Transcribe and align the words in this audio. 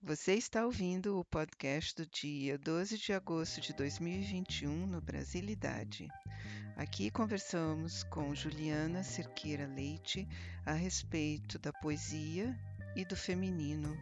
Você 0.00 0.34
está 0.34 0.64
ouvindo 0.64 1.18
o 1.18 1.24
podcast 1.24 1.94
do 1.96 2.06
dia 2.06 2.56
12 2.56 2.96
de 2.98 3.12
agosto 3.12 3.60
de 3.60 3.72
2021 3.72 4.86
no 4.86 5.00
Brasilidade. 5.00 6.06
Aqui 6.76 7.10
conversamos 7.10 8.04
com 8.04 8.32
Juliana 8.32 9.02
Cerqueira 9.02 9.66
Leite 9.66 10.26
a 10.64 10.72
respeito 10.72 11.58
da 11.58 11.72
poesia 11.72 12.56
e 12.94 13.04
do 13.04 13.16
feminino. 13.16 13.98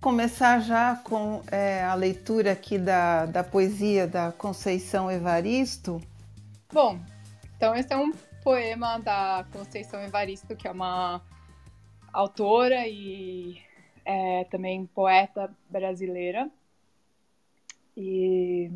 Começar 0.00 0.60
já 0.60 0.96
com 0.96 1.42
é, 1.52 1.84
a 1.84 1.94
leitura 1.94 2.52
aqui 2.52 2.78
da, 2.78 3.26
da 3.26 3.44
poesia 3.44 4.08
da 4.08 4.32
Conceição 4.32 5.10
Evaristo. 5.10 6.00
Bom, 6.72 6.98
então 7.54 7.74
esse 7.74 7.92
é 7.92 7.96
um 7.98 8.12
poema 8.42 8.98
da 8.98 9.44
Conceição 9.52 10.00
Evaristo, 10.00 10.56
que 10.56 10.66
é 10.66 10.70
uma 10.70 11.20
autora 12.12 12.86
e 12.86 13.60
é, 14.04 14.44
também 14.44 14.86
poeta 14.86 15.54
brasileira. 15.68 16.50
E 17.96 18.70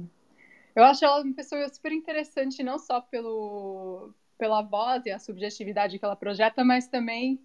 eu 0.75 0.85
acho 0.85 1.05
ela 1.05 1.23
uma 1.23 1.35
pessoa 1.35 1.69
super 1.69 1.93
interessante, 1.93 2.63
não 2.63 2.79
só 2.79 3.01
pelo, 3.01 4.13
pela 4.39 4.63
voz 4.63 5.07
e 5.07 5.11
a 5.11 5.19
subjetividade 5.19 5.99
que 5.99 6.05
ela 6.05 6.17
projeta, 6.17 6.65
mas 6.65 6.87
também 6.87 7.39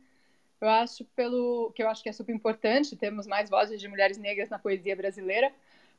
eu 0.59 0.69
acho 0.69 1.05
pelo 1.15 1.71
que 1.75 1.83
eu 1.83 1.89
acho 1.89 2.01
que 2.01 2.09
é 2.09 2.13
super 2.13 2.33
importante 2.33 2.95
termos 2.95 3.27
mais 3.27 3.49
vozes 3.49 3.79
de 3.79 3.87
mulheres 3.87 4.17
negras 4.17 4.49
na 4.49 4.57
poesia 4.57 4.95
brasileira. 4.95 5.51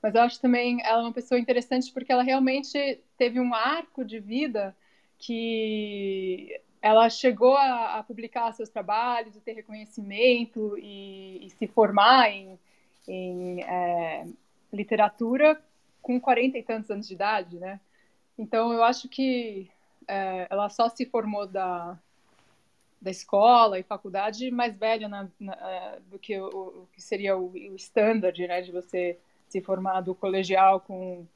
Mas 0.03 0.15
eu 0.15 0.23
acho 0.23 0.41
também 0.41 0.81
ela 0.85 1.03
uma 1.03 1.13
pessoa 1.13 1.41
interessante 1.41 1.93
porque 1.93 2.13
ela 2.13 2.23
realmente 2.23 3.01
teve 3.17 3.41
um 3.41 3.55
arco 3.55 4.05
de 4.05 4.21
vida 4.21 4.77
que 5.19 6.61
ela 6.81 7.09
chegou 7.11 7.57
a, 7.57 7.99
a, 7.99 8.03
publicar 8.03 8.53
seus 8.53 8.69
trabalhos, 8.69 9.37
e 9.37 9.41
ter 9.41 9.53
reconhecimento 9.53 10.77
e, 10.79 11.47
e 11.47 11.51
se 11.51 11.67
formar 11.67 12.31
em, 12.31 12.59
em 13.07 13.63
é, 13.63 14.27
literatura 14.73 15.61
com 16.01 16.21
40 16.21 16.59
e 16.59 16.63
tantos 16.63 16.91
anos 16.91 17.09
de 17.09 17.15
idade, 17.15 17.59
né? 17.59 17.81
Então 18.39 18.73
eu 18.73 18.85
acho 18.85 19.09
que 19.09 19.69
é, 20.07 20.47
ela 20.49 20.69
só 20.69 20.89
se 20.89 21.05
formou 21.05 21.47
da, 21.47 21.99
da 23.01 23.11
escola 23.11 23.79
e 23.79 23.83
faculdade 23.83 24.51
mais 24.51 24.77
velha 24.77 25.09
na, 25.09 25.29
na, 25.39 25.53
é, 25.55 25.99
do 26.11 26.19
que 26.19 26.39
o, 26.39 26.47
o, 26.47 26.89
que 26.93 27.03
seria 27.03 27.37
o, 27.37 27.51
o 27.51 27.77
standard, 27.77 28.47
né? 28.47 28.63
De 28.63 28.73
você 28.73 29.19
se 29.49 29.61
formar 29.61 30.01
do 30.03 30.15
colegial 30.15 30.81
com 30.81 31.27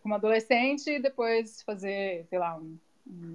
como 0.00 0.14
adolescente 0.14 0.88
e 0.90 1.00
depois 1.00 1.60
fazer, 1.62 2.24
sei 2.26 2.38
lá, 2.38 2.56
um, 2.56 2.78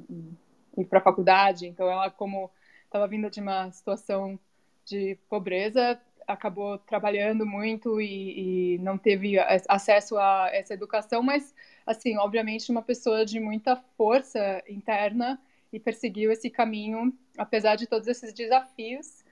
um 0.09 0.33
ir 0.77 0.86
para 0.86 1.00
a 1.00 1.03
faculdade. 1.03 1.67
Então, 1.67 1.89
ela, 1.89 2.09
como 2.09 2.50
estava 2.86 3.08
vindo 3.08 3.30
de 3.30 3.39
uma 3.39 3.72
situação 3.72 4.39
de 4.86 5.17
pobreza, 5.30 6.00
acabou 6.28 6.78
trabalhando 6.78 7.45
muito 7.45 8.00
e, 8.02 8.75
e, 8.75 8.78
não 8.80 8.97
teve 8.97 9.38
acesso 9.67 10.17
a 10.17 10.50
essa 10.52 10.73
educação, 10.73 11.22
mas, 11.22 11.53
assim, 11.86 12.17
obviamente, 12.17 12.72
uma 12.72 12.81
pessoa 12.81 13.25
de 13.25 13.39
muita 13.39 13.75
força 13.97 14.63
interna 14.67 15.39
e 15.72 15.80
perseguiu 15.80 16.31
esse 16.31 16.50
caminho, 16.50 17.13
apesar 17.38 17.75
de 17.75 17.88
todos 17.88 18.08
esses 18.08 18.33
desafios. 18.33 19.23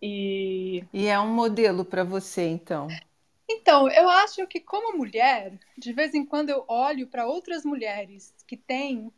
E, 0.00 0.84
e 0.92 1.06
é 1.06 1.18
um 1.18 1.32
modelo 1.32 1.84
para 1.84 2.04
você, 2.04 2.46
então? 2.46 2.88
Então, 3.48 3.90
eu 3.90 4.08
acho 4.08 4.46
que, 4.46 4.60
como 4.60 4.96
mulher, 4.96 5.52
de 5.76 5.92
vez 5.92 6.14
em 6.14 6.24
quando 6.24 6.50
eu 6.50 6.64
olho 6.68 7.06
para 7.06 7.26
outras 7.26 7.64
mulheres 7.64 8.34
que 8.46 8.56
têm 8.56 9.10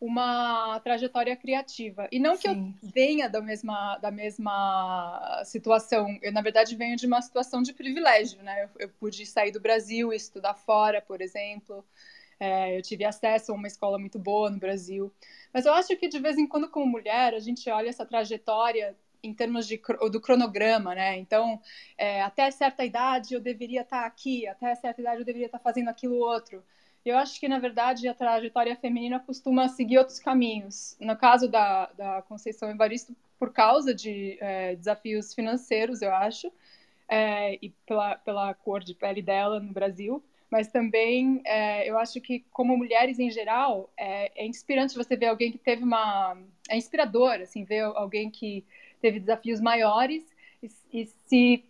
uma 0.00 0.78
trajetória 0.80 1.36
criativa. 1.36 2.08
E 2.12 2.20
não 2.20 2.36
Sim. 2.36 2.40
que 2.40 2.48
eu 2.48 2.90
venha 2.92 3.28
da 3.28 3.40
mesma, 3.40 3.98
da 3.98 4.10
mesma 4.10 5.42
situação, 5.44 6.16
eu, 6.22 6.32
na 6.32 6.40
verdade, 6.40 6.76
venho 6.76 6.96
de 6.96 7.06
uma 7.06 7.20
situação 7.20 7.62
de 7.62 7.72
privilégio, 7.72 8.40
né? 8.42 8.64
Eu, 8.64 8.70
eu 8.78 8.88
pude 8.88 9.26
sair 9.26 9.50
do 9.50 9.60
Brasil 9.60 10.12
e 10.12 10.16
estudar 10.16 10.54
fora, 10.54 11.02
por 11.02 11.20
exemplo. 11.20 11.84
É, 12.38 12.78
eu 12.78 12.82
tive 12.82 13.04
acesso 13.04 13.50
a 13.50 13.54
uma 13.54 13.66
escola 13.66 13.98
muito 13.98 14.18
boa 14.18 14.48
no 14.48 14.58
Brasil. 14.58 15.12
Mas 15.52 15.66
eu 15.66 15.72
acho 15.72 15.96
que, 15.96 16.08
de 16.08 16.20
vez 16.20 16.38
em 16.38 16.46
quando, 16.46 16.68
como 16.68 16.86
mulher, 16.86 17.34
a 17.34 17.40
gente 17.40 17.68
olha 17.68 17.88
essa 17.88 18.06
trajetória 18.06 18.96
em 19.20 19.34
termos 19.34 19.66
de, 19.66 19.80
do 20.12 20.20
cronograma, 20.20 20.94
né? 20.94 21.18
Então, 21.18 21.60
é, 21.96 22.22
até 22.22 22.48
certa 22.52 22.84
idade 22.84 23.34
eu 23.34 23.40
deveria 23.40 23.80
estar 23.80 24.06
aqui, 24.06 24.46
até 24.46 24.72
certa 24.76 25.00
idade 25.00 25.18
eu 25.18 25.24
deveria 25.24 25.46
estar 25.46 25.58
fazendo 25.58 25.88
aquilo 25.88 26.14
outro. 26.16 26.62
Eu 27.04 27.16
acho 27.16 27.40
que, 27.40 27.48
na 27.48 27.58
verdade, 27.58 28.06
a 28.08 28.14
trajetória 28.14 28.76
feminina 28.76 29.18
costuma 29.20 29.68
seguir 29.68 29.98
outros 29.98 30.18
caminhos. 30.18 30.96
No 31.00 31.16
caso 31.16 31.48
da, 31.48 31.86
da 31.96 32.22
Conceição 32.22 32.70
Evaristo, 32.70 33.16
por 33.38 33.52
causa 33.52 33.94
de 33.94 34.36
é, 34.40 34.76
desafios 34.76 35.32
financeiros, 35.32 36.02
eu 36.02 36.12
acho, 36.12 36.52
é, 37.08 37.54
e 37.64 37.70
pela, 37.86 38.16
pela 38.16 38.54
cor 38.54 38.82
de 38.82 38.94
pele 38.94 39.22
dela 39.22 39.60
no 39.60 39.72
Brasil, 39.72 40.22
mas 40.50 40.68
também 40.68 41.40
é, 41.44 41.88
eu 41.88 41.98
acho 41.98 42.20
que, 42.20 42.40
como 42.50 42.76
mulheres 42.76 43.18
em 43.18 43.30
geral, 43.30 43.90
é, 43.96 44.44
é, 44.44 44.46
inspirante 44.46 44.96
você 44.96 45.16
ver 45.16 45.26
alguém 45.26 45.52
que 45.52 45.58
teve 45.58 45.82
uma. 45.84 46.36
É 46.68 46.76
inspirador, 46.76 47.40
assim, 47.40 47.64
ver 47.64 47.82
alguém 47.82 48.30
que 48.30 48.64
teve 49.00 49.20
desafios 49.20 49.60
maiores 49.60 50.24
e, 50.62 50.70
e 50.92 51.06
se 51.26 51.64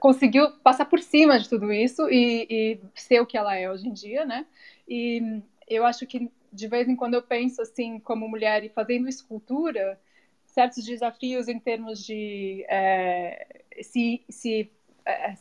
conseguiu 0.00 0.50
passar 0.58 0.84
por 0.86 1.00
cima 1.00 1.38
de 1.38 1.48
tudo 1.48 1.72
isso 1.72 2.08
e, 2.10 2.46
e, 2.50 2.80
ser 2.94 3.20
o 3.20 3.26
que 3.26 3.36
ela 3.36 3.56
é 3.56 3.70
hoje 3.70 3.88
em 3.88 3.92
dia, 3.92 4.24
né? 4.24 4.46
E 4.88 5.42
eu 5.68 5.84
acho 5.84 6.06
que 6.06 6.30
de 6.52 6.68
vez 6.68 6.88
em 6.88 6.96
quando 6.96 7.14
eu 7.14 7.22
penso 7.22 7.60
assim, 7.60 7.98
como 7.98 8.28
mulher 8.28 8.64
e 8.64 8.68
fazendo 8.68 9.08
escultura, 9.08 10.00
certos 10.46 10.84
desafios 10.84 11.48
em 11.48 11.58
termos 11.58 12.04
de 12.04 12.64
é, 12.68 13.62
se, 13.82 14.24
se 14.28 14.70
é, 15.04 15.34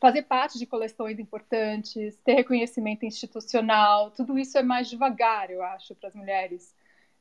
fazer 0.00 0.22
parte 0.22 0.58
de 0.58 0.66
coleções 0.66 1.18
importantes, 1.18 2.16
ter 2.24 2.34
reconhecimento 2.34 3.04
institucional, 3.04 4.10
tudo 4.12 4.38
isso 4.38 4.56
é 4.56 4.62
mais 4.62 4.88
devagar, 4.88 5.50
eu 5.50 5.62
acho, 5.62 5.94
para 5.96 6.08
as 6.08 6.14
mulheres 6.14 6.74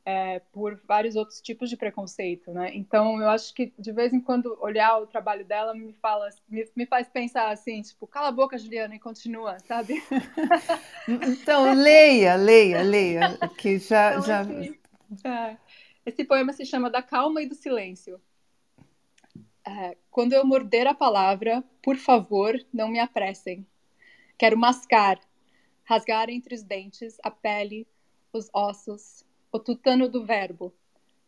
é, 0.07 0.39
por 0.53 0.79
vários 0.87 1.17
outros 1.17 1.41
tipos 1.41 1.69
de 1.69 1.75
preconceito, 1.75 2.53
né? 2.53 2.71
Então 2.73 3.21
eu 3.21 3.29
acho 3.29 3.53
que 3.53 3.73
de 3.77 3.91
vez 3.91 4.13
em 4.13 4.21
quando 4.21 4.57
olhar 4.61 4.99
o 4.99 5.05
trabalho 5.05 5.43
dela 5.43 5.73
me 5.75 5.91
fala, 5.91 6.29
me, 6.47 6.65
me 6.73 6.85
faz 6.85 7.09
pensar 7.09 7.51
assim, 7.51 7.81
tipo, 7.81 8.07
cala 8.07 8.29
a 8.29 8.31
boca, 8.31 8.57
Juliana, 8.57 8.95
e 8.95 8.99
continua, 8.99 9.59
sabe? 9.59 10.01
então 11.05 11.73
leia, 11.73 12.37
leia, 12.37 12.81
leia, 12.83 13.37
que 13.57 13.79
já 13.79 14.11
então, 14.11 14.21
já. 14.21 14.39
Assim, 14.39 14.79
é, 15.25 15.57
esse 16.05 16.23
poema 16.23 16.53
se 16.53 16.65
chama 16.65 16.89
Da 16.89 17.01
Calma 17.01 17.41
e 17.41 17.45
do 17.45 17.55
Silêncio. 17.55 18.17
É, 19.67 19.97
quando 20.09 20.31
eu 20.31 20.45
morder 20.45 20.87
a 20.87 20.93
palavra, 20.93 21.61
por 21.83 21.97
favor, 21.97 22.57
não 22.73 22.87
me 22.87 22.97
apressem. 22.97 23.67
Quero 24.37 24.57
mascar, 24.57 25.19
rasgar 25.83 26.29
entre 26.29 26.55
os 26.55 26.63
dentes 26.63 27.17
a 27.21 27.29
pele, 27.29 27.85
os 28.31 28.49
ossos, 28.53 29.26
o 29.51 29.59
tutano 29.59 30.09
do 30.09 30.25
verbo, 30.25 30.73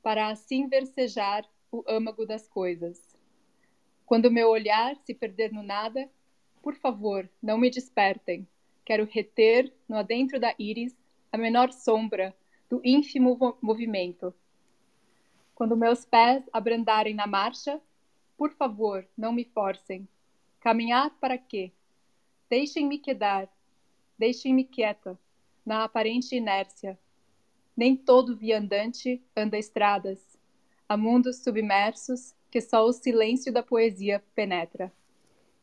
para 0.02 0.30
assim 0.30 0.68
versejar 0.68 1.46
o 1.72 1.84
âmago 1.88 2.25
das 2.25 2.47
coisas. 2.47 3.18
Quando 4.06 4.31
meu 4.31 4.50
olhar 4.50 4.96
se 4.97 5.13
perder 5.13 5.52
no 5.52 5.62
nada, 5.62 6.09
por 6.62 6.75
favor, 6.75 7.30
não 7.41 7.57
me 7.57 7.69
despertem. 7.69 8.47
Quero 8.84 9.06
reter 9.06 9.72
no 9.88 9.97
adentro 9.97 10.40
da 10.40 10.53
íris 10.57 10.96
a 11.31 11.38
menor 11.38 11.72
sombra 11.72 12.35
do 12.69 12.81
ínfimo 12.84 13.57
movimento. 13.62 14.34
Quando 15.53 15.78
meus 15.78 16.06
pés 16.06 16.44
abrandarem 16.51 17.13
na 17.13 17.28
marcha, 17.28 17.81
por 18.38 18.51
favor, 18.51 19.06
não 19.18 19.31
me 19.31 19.44
forcem. 19.44 20.07
Caminhar 20.59 21.12
para 21.19 21.38
quê? 21.38 21.72
Deixem-me 22.50 22.97
quedar, 22.97 23.47
deixem-me 24.18 24.63
quieta, 24.63 25.19
na 25.66 25.84
aparente 25.84 26.36
inércia, 26.36 26.97
nem 27.80 27.96
todo 27.96 28.36
viandante 28.36 29.24
anda 29.34 29.58
estradas. 29.58 30.20
Há 30.88 30.98
mundos 30.98 31.42
submersos 31.42 32.34
que 32.52 32.60
só 32.60 32.86
o 32.86 32.92
silêncio 32.92 33.54
da 33.54 33.64
poesia 33.64 34.22
penetra. 34.36 34.92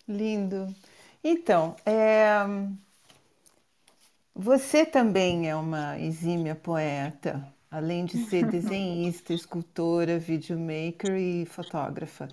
Lindo. 0.08 0.74
Então, 1.22 1.76
é... 1.84 2.38
você 4.34 4.86
também 4.86 5.46
é 5.46 5.54
uma 5.54 6.00
exímia 6.00 6.54
poeta, 6.54 7.46
além 7.70 8.06
de 8.06 8.24
ser 8.24 8.46
desenhista, 8.48 9.34
escultora, 9.34 10.18
videomaker 10.18 11.18
e 11.18 11.44
fotógrafa. 11.44 12.28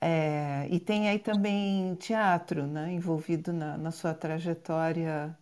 É... 0.00 0.68
e 0.70 0.78
tem 0.78 1.08
aí 1.08 1.18
também 1.18 1.96
teatro 1.96 2.68
né, 2.68 2.92
envolvido 2.92 3.52
na, 3.52 3.76
na 3.76 3.90
sua 3.90 4.14
trajetória 4.14 5.36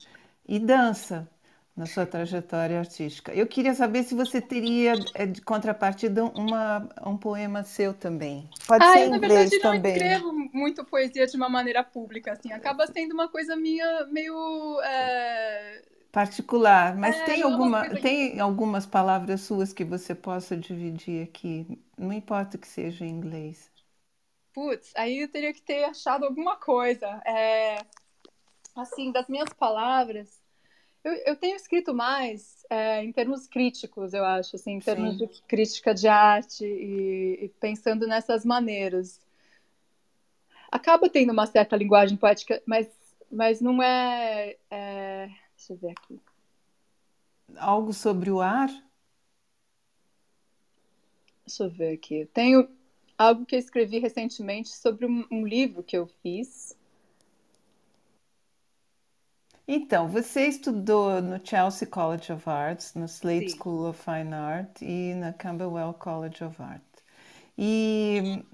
e 0.49 0.58
dança 0.58 1.29
na 1.76 1.84
sua 1.84 2.06
trajetória 2.06 2.78
artística. 2.78 3.34
Eu 3.34 3.46
queria 3.46 3.75
saber 3.75 4.02
se 4.02 4.14
você 4.14 4.40
teria 4.40 4.94
é, 5.14 5.26
de 5.26 5.43
contrapartida 5.43 6.25
uma, 6.25 6.88
um 7.05 7.19
poema 7.19 7.62
seu 7.64 7.93
também. 7.93 8.49
Pode 8.67 8.82
ah, 8.82 8.93
ser 8.94 9.05
eu, 9.05 9.11
na 9.11 9.19
verdade 9.19 9.58
também. 9.61 9.93
não 9.93 10.02
escrevo 10.02 10.32
muito 10.55 10.84
poesia 10.84 11.26
de 11.26 11.37
uma 11.37 11.50
maneira 11.50 11.84
pública, 11.84 12.32
assim, 12.32 12.50
acaba 12.50 12.87
sendo 12.87 13.12
uma 13.12 13.28
coisa 13.28 13.55
minha 13.55 14.06
meio 14.06 14.81
é... 14.81 15.82
particular. 16.11 16.96
Mas 16.96 17.17
é, 17.17 17.25
tem 17.25 17.43
alguma, 17.43 17.90
tem 18.00 18.40
algumas 18.40 18.87
palavras 18.87 19.43
suas 19.43 19.72
que 19.75 19.84
você 19.84 20.14
possa 20.14 20.56
dividir 20.56 21.22
aqui? 21.25 21.79
Não 21.99 22.12
importa 22.12 22.56
que 22.56 22.67
seja 22.67 23.05
em 23.05 23.11
inglês. 23.11 23.70
putz, 24.55 24.93
aí 24.96 25.20
eu 25.20 25.29
teria 25.29 25.52
que 25.52 25.61
ter 25.61 25.84
achado 25.84 26.25
alguma 26.25 26.56
coisa. 26.56 27.06
É, 27.26 27.79
assim, 28.75 29.12
das 29.12 29.29
minhas 29.29 29.49
palavras, 29.52 30.35
eu, 31.06 31.14
eu 31.26 31.37
tenho 31.37 31.56
escrito 31.56 31.94
mais 31.94 32.64
é, 32.69 33.03
em 33.03 33.12
termos 33.12 33.47
críticos, 33.47 34.12
eu 34.12 34.25
acho, 34.25 34.56
assim, 34.56 34.73
em 34.73 34.81
termos 34.81 35.17
Sim. 35.17 35.26
de 35.26 35.43
crítica 35.43 35.94
de 35.94 36.08
arte 36.08 36.64
e, 36.64 37.44
e, 37.44 37.49
pensando 37.61 38.06
nessas 38.06 38.44
maneiras. 38.44 39.20
Acaba 40.70 41.08
tendo 41.08 41.32
uma 41.32 41.47
certa 41.47 41.76
linguagem 41.76 42.17
poética, 42.17 42.61
mas, 42.67 42.88
mas 43.31 43.61
não 43.61 43.82
é, 43.82 44.56
é 44.70 45.31
Deixa 45.56 45.73
eu 45.73 45.76
ver 45.76 45.94
aqui. 45.99 46.20
Algo 47.56 47.93
sobre 47.93 48.31
o 48.31 48.41
ar? 48.41 48.69
Deixa 51.47 51.64
eu 51.64 51.70
ver 51.70 51.94
aqui. 51.94 52.29
Tenho 52.35 52.69
algo 53.17 53.47
que 53.47 53.55
eu 53.55 53.58
escrevi 53.58 53.99
recentemente 53.99 54.69
sobre 54.69 55.06
um, 55.06 55.26
um 55.31 55.47
livro 55.47 55.82
que 55.82 55.97
eu 55.97 56.06
fiz. 56.23 56.76
Então, 59.68 60.08
você 60.08 60.46
estudou 60.46 61.20
no 61.20 61.44
Chelsea 61.44 61.88
College 61.88 62.32
of 62.32 62.48
Arts, 62.48 62.94
no 62.94 63.06
Slade 63.06 63.50
Sim. 63.50 63.56
School 63.58 63.88
of 63.88 64.00
Fine 64.02 64.32
Art 64.32 64.80
e 64.80 65.14
na 65.14 65.32
Camberwell 65.32 65.92
College 65.94 66.44
of 66.44 66.62
Art. 66.62 66.82
E 67.58 68.44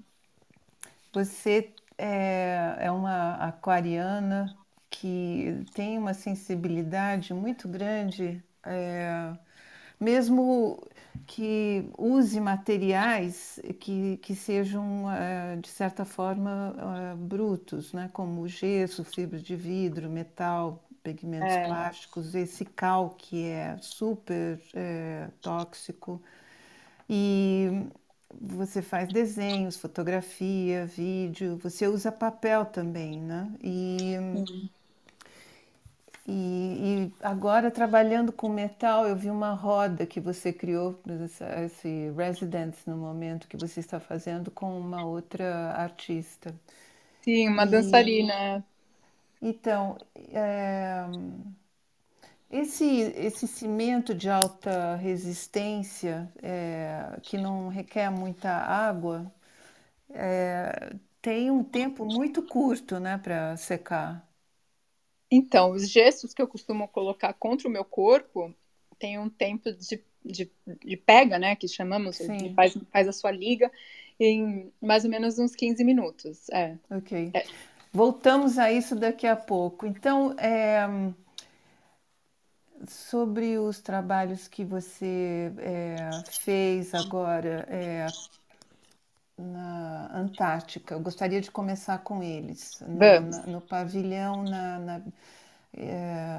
você 1.12 1.70
é, 1.99 2.76
é 2.81 2.91
uma 2.91 3.35
aquariana 3.35 4.56
que 4.91 5.64
tem 5.75 5.99
uma 5.99 6.14
sensibilidade 6.14 7.35
muito 7.35 7.69
grande, 7.69 8.43
é, 8.65 9.32
mesmo 10.00 10.82
que 11.26 11.91
use 11.99 12.41
materiais 12.41 13.61
que, 13.81 14.17
que 14.19 14.35
sejam, 14.35 15.05
uh, 15.05 15.61
de 15.61 15.69
certa 15.69 16.05
forma, 16.05 16.75
uh, 17.15 17.17
brutos, 17.17 17.93
né? 17.93 18.11
como 18.12 18.47
gesso, 18.49 19.05
fibra 19.05 19.38
de 19.38 19.55
vidro, 19.56 20.08
metal, 20.11 20.82
pigmentos 21.03 21.53
é. 21.53 21.67
plásticos, 21.67 22.35
esse 22.35 22.65
cal 22.65 23.11
que 23.11 23.45
é 23.45 23.77
super 23.81 24.61
é, 24.75 25.29
tóxico. 25.41 26.23
E 27.09 27.87
você 28.41 28.81
faz 28.81 29.09
desenhos, 29.09 29.77
fotografia, 29.77 30.87
vídeo, 30.87 31.59
você 31.63 31.87
usa 31.87 32.11
papel 32.11 32.65
também, 32.65 33.21
né? 33.21 33.51
E, 33.63 34.17
uhum. 34.19 34.69
E, 36.27 37.11
e, 37.11 37.13
agora, 37.21 37.71
trabalhando 37.71 38.33
com 38.33 38.49
metal, 38.49 39.07
eu 39.09 39.17
vi 39.17 39.29
uma 39.29 39.55
roda 39.55 40.07
que 40.07 40.21
você 40.21 40.53
criou, 40.53 41.01
esse 41.65 42.13
Residence, 42.17 42.89
no 42.89 42.97
momento 42.97 43.49
que 43.49 43.57
você 43.57 43.81
está 43.81 43.99
fazendo 43.99 44.51
com 44.51 44.79
uma 44.79 45.05
outra 45.05 45.73
artista. 45.73 46.55
Sim, 47.23 47.49
uma 47.49 47.65
e, 47.65 47.67
dançarina. 47.67 48.65
Então, 49.43 49.99
é, 50.33 51.05
esse, 52.50 52.85
esse 53.17 53.49
cimento 53.49 54.15
de 54.15 54.29
alta 54.29 54.94
resistência, 54.97 56.31
é, 56.43 57.19
que 57.23 57.37
não 57.37 57.69
requer 57.69 58.11
muita 58.11 58.50
água, 58.50 59.33
é, 60.11 60.94
tem 61.21 61.50
um 61.50 61.65
tempo 61.65 62.05
muito 62.05 62.43
curto 62.43 63.00
né, 63.00 63.19
para 63.19 63.56
secar. 63.56 64.29
Então, 65.31 65.71
os 65.71 65.89
gestos 65.89 66.35
que 66.35 66.43
eu 66.43 66.47
costumo 66.47 66.87
colocar 66.89 67.33
contra 67.33 67.67
o 67.67 67.71
meu 67.71 67.85
corpo 67.85 68.55
tem 68.99 69.19
um 69.19 69.31
tempo 69.31 69.73
de, 69.73 70.05
de, 70.23 70.50
de 70.85 70.97
pega, 70.97 71.39
né? 71.39 71.56
Que 71.56 71.67
chamamos, 71.67 72.19
faz, 72.55 72.77
faz 72.93 73.09
a 73.09 73.12
sua 73.12 73.31
liga 73.31 73.73
em 74.21 74.71
mais 74.81 75.05
ou 75.05 75.11
menos 75.11 75.39
uns 75.39 75.56
15 75.56 75.83
minutos. 75.85 76.49
É. 76.50 76.77
Ok. 76.91 77.31
É. 77.35 77.44
Voltamos 77.93 78.59
a 78.59 78.73
isso 78.73 78.97
daqui 78.97 79.27
a 79.27 79.37
pouco. 79.37 79.87
Então, 79.87 80.35
é, 80.39 80.87
sobre 82.89 83.59
os 83.59 83.81
trabalhos 83.81 84.49
que 84.49 84.65
você 84.65 85.53
é, 85.59 86.11
fez 86.31 86.94
agora 86.94 87.67
é, 87.69 88.06
na 89.39 90.11
Antártica. 90.15 90.94
Eu 90.94 91.00
gostaria 91.00 91.41
de 91.41 91.50
começar 91.50 91.99
com 91.99 92.23
eles. 92.23 92.81
No, 92.81 92.99
na, 92.99 93.47
no 93.47 93.61
pavilhão, 93.61 94.43
na, 94.43 94.79
na 94.79 95.03
é, 95.75 96.37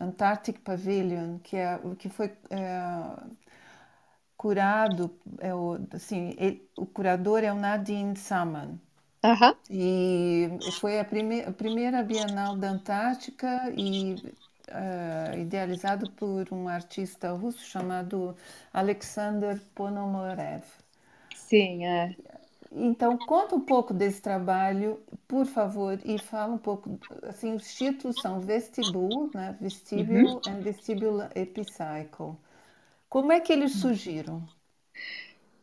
Antarctic 0.00 0.60
Pavilion, 0.60 1.38
que, 1.38 1.56
é, 1.56 1.78
que 1.98 2.08
foi 2.08 2.32
é, 2.50 2.70
curado, 4.36 5.14
é 5.38 5.54
o, 5.54 5.78
assim, 5.92 6.34
ele, 6.38 6.66
o 6.76 6.86
curador 6.86 7.44
é 7.44 7.52
o 7.52 7.56
Nadine 7.56 8.16
Saman. 8.16 8.78
Uh 9.22 9.36
-huh. 9.36 9.56
E 9.70 10.48
foi 10.80 10.98
a, 11.00 11.04
prime 11.04 11.42
a 11.42 11.52
primeira 11.52 12.02
Bienal 12.02 12.56
da 12.56 12.70
Antártica 12.70 13.72
e 13.76 14.14
uh, 14.70 15.38
idealizado 15.38 16.10
por 16.12 16.52
um 16.52 16.68
artista 16.68 17.32
russo 17.32 17.64
chamado 17.64 18.36
Alexander 18.72 19.60
Ponomarev. 19.74 20.64
Sim, 21.34 21.84
é. 21.84 22.16
Então, 22.72 23.18
conta 23.18 23.56
um 23.56 23.60
pouco 23.60 23.92
desse 23.92 24.22
trabalho, 24.22 25.02
por 25.26 25.44
favor, 25.46 25.98
e 26.04 26.18
fala 26.18 26.54
um 26.54 26.58
pouco, 26.58 27.00
assim, 27.24 27.52
os 27.54 27.74
títulos 27.74 28.20
são 28.20 28.40
Vestibule, 28.40 29.30
né? 29.34 29.56
Vestibule 29.60 30.34
uhum. 30.34 30.40
and 30.46 30.60
Vestibule 30.62 31.28
Epicycle. 31.34 32.36
Como 33.08 33.32
é 33.32 33.40
que 33.40 33.52
eles 33.52 33.80
surgiram? 33.80 34.48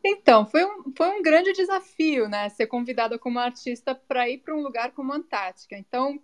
Então, 0.04 0.46
foi 0.46 0.64
um, 0.64 0.92
foi 0.96 1.08
um 1.08 1.22
grande 1.22 1.52
desafio, 1.52 2.28
né? 2.28 2.48
Ser 2.50 2.66
convidada 2.66 3.18
como 3.18 3.38
artista 3.38 3.94
para 3.94 4.28
ir 4.28 4.38
para 4.38 4.54
um 4.54 4.62
lugar 4.62 4.92
como 4.92 5.12
a 5.12 5.16
Antártica. 5.16 5.76
Então, 5.76 6.20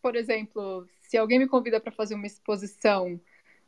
por 0.00 0.16
exemplo, 0.16 0.88
se 1.00 1.16
alguém 1.16 1.38
me 1.38 1.48
convida 1.48 1.80
para 1.80 1.92
fazer 1.92 2.14
uma 2.14 2.26
exposição 2.26 3.20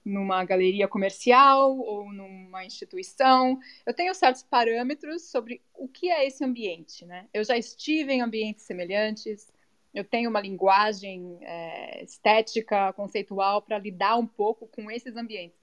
numa 0.08 0.44
galeria 0.44 0.88
comercial 0.88 1.78
ou 1.78 2.12
numa 2.12 2.64
instituição. 2.64 3.58
Eu 3.87 3.94
tenho 3.94 4.14
certos 4.14 4.43
parâmetros 4.43 5.31
sobre 5.31 5.61
o 5.75 5.87
que 5.88 6.11
é 6.11 6.26
esse 6.26 6.44
ambiente, 6.44 7.04
né? 7.04 7.28
Eu 7.32 7.44
já 7.44 7.56
estive 7.56 8.12
em 8.12 8.22
ambientes 8.22 8.64
semelhantes, 8.64 9.52
eu 9.94 10.04
tenho 10.04 10.31
uma 10.31 10.40
linguagem 10.40 11.38
é, 11.43 12.02
estética, 12.02 12.93
conceitual 12.94 13.62
para 13.62 13.78
lidar 13.78 14.16
um 14.16 14.26
pouco 14.26 14.66
com 14.69 14.90
esses 14.90 15.16
ambientes. 15.16 15.57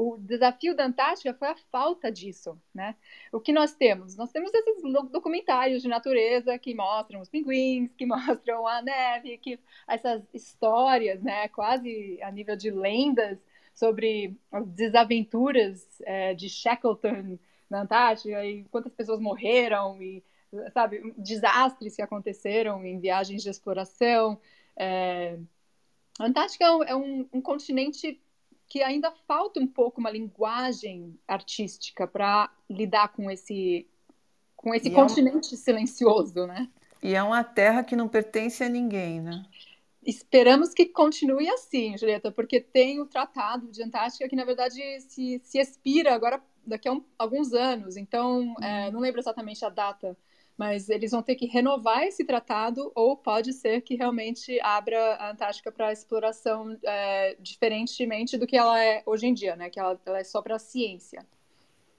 O 0.00 0.16
desafio 0.16 0.76
da 0.76 0.86
Antártica 0.86 1.34
foi 1.34 1.48
a 1.48 1.56
falta 1.72 2.12
disso, 2.12 2.56
né? 2.72 2.94
O 3.32 3.40
que 3.40 3.52
nós 3.52 3.74
temos? 3.74 4.16
Nós 4.16 4.30
temos 4.30 4.54
esses 4.54 4.80
documentários 5.10 5.82
de 5.82 5.88
natureza 5.88 6.56
que 6.56 6.72
mostram 6.72 7.20
os 7.20 7.28
pinguins, 7.28 7.90
que 7.96 8.06
mostram 8.06 8.64
a 8.64 8.80
neve, 8.80 9.38
que 9.38 9.58
essas 9.88 10.22
histórias, 10.32 11.20
né, 11.20 11.48
quase 11.48 12.16
a 12.22 12.30
nível 12.30 12.54
de 12.54 12.70
lendas 12.70 13.40
sobre 13.74 14.36
as 14.52 14.64
desaventuras 14.68 15.84
é, 16.02 16.32
de 16.32 16.48
Shackleton 16.48 17.36
na 17.68 17.82
Antártica 17.82 18.46
e 18.46 18.62
quantas 18.70 18.94
pessoas 18.94 19.18
morreram 19.18 20.00
e 20.00 20.22
sabe 20.72 21.12
desastres 21.16 21.96
que 21.96 22.02
aconteceram 22.02 22.86
em 22.86 23.00
viagens 23.00 23.42
de 23.42 23.50
exploração. 23.50 24.40
É... 24.76 25.36
A 26.20 26.26
Antártica 26.26 26.64
é 26.86 26.94
um, 26.94 27.28
um 27.32 27.40
continente 27.40 28.20
que 28.68 28.82
ainda 28.82 29.10
falta 29.26 29.58
um 29.58 29.66
pouco 29.66 30.00
uma 30.00 30.10
linguagem 30.10 31.18
artística 31.26 32.06
para 32.06 32.50
lidar 32.68 33.08
com 33.08 33.30
esse 33.30 33.86
com 34.54 34.74
esse 34.74 34.88
e 34.88 34.90
continente 34.92 35.54
é 35.54 35.54
um... 35.54 35.60
silencioso, 35.60 36.46
né? 36.46 36.68
E 37.02 37.14
é 37.14 37.22
uma 37.22 37.44
terra 37.44 37.84
que 37.84 37.94
não 37.94 38.08
pertence 38.08 38.62
a 38.64 38.68
ninguém, 38.68 39.20
né? 39.20 39.44
Esperamos 40.04 40.74
que 40.74 40.86
continue 40.86 41.48
assim, 41.48 41.96
Julieta, 41.96 42.32
porque 42.32 42.60
tem 42.60 43.00
o 43.00 43.06
Tratado 43.06 43.70
de 43.70 43.82
Antártica 43.82 44.28
que, 44.28 44.34
na 44.34 44.44
verdade, 44.44 44.80
se, 45.00 45.40
se 45.44 45.58
expira 45.58 46.14
agora 46.14 46.42
daqui 46.66 46.88
a 46.88 46.92
um, 46.92 47.04
alguns 47.18 47.52
anos. 47.52 47.96
Então, 47.96 48.54
é, 48.60 48.86
uhum. 48.86 48.92
não 48.92 49.00
lembro 49.00 49.20
exatamente 49.20 49.64
a 49.64 49.68
data, 49.68 50.16
mas 50.58 50.88
eles 50.90 51.12
vão 51.12 51.22
ter 51.22 51.36
que 51.36 51.46
renovar 51.46 52.02
esse 52.02 52.24
tratado 52.24 52.90
ou 52.92 53.16
pode 53.16 53.52
ser 53.52 53.80
que 53.80 53.94
realmente 53.94 54.58
abra 54.60 55.14
a 55.14 55.30
Antártica 55.30 55.70
para 55.70 55.92
exploração 55.92 56.76
é, 56.82 57.36
diferentemente 57.38 58.36
do 58.36 58.44
que 58.44 58.56
ela 58.56 58.82
é 58.82 59.04
hoje 59.06 59.28
em 59.28 59.32
dia, 59.32 59.54
né? 59.54 59.70
Que 59.70 59.78
ela, 59.78 59.98
ela 60.04 60.18
é 60.18 60.24
só 60.24 60.42
para 60.42 60.56
a 60.56 60.58
ciência. 60.58 61.24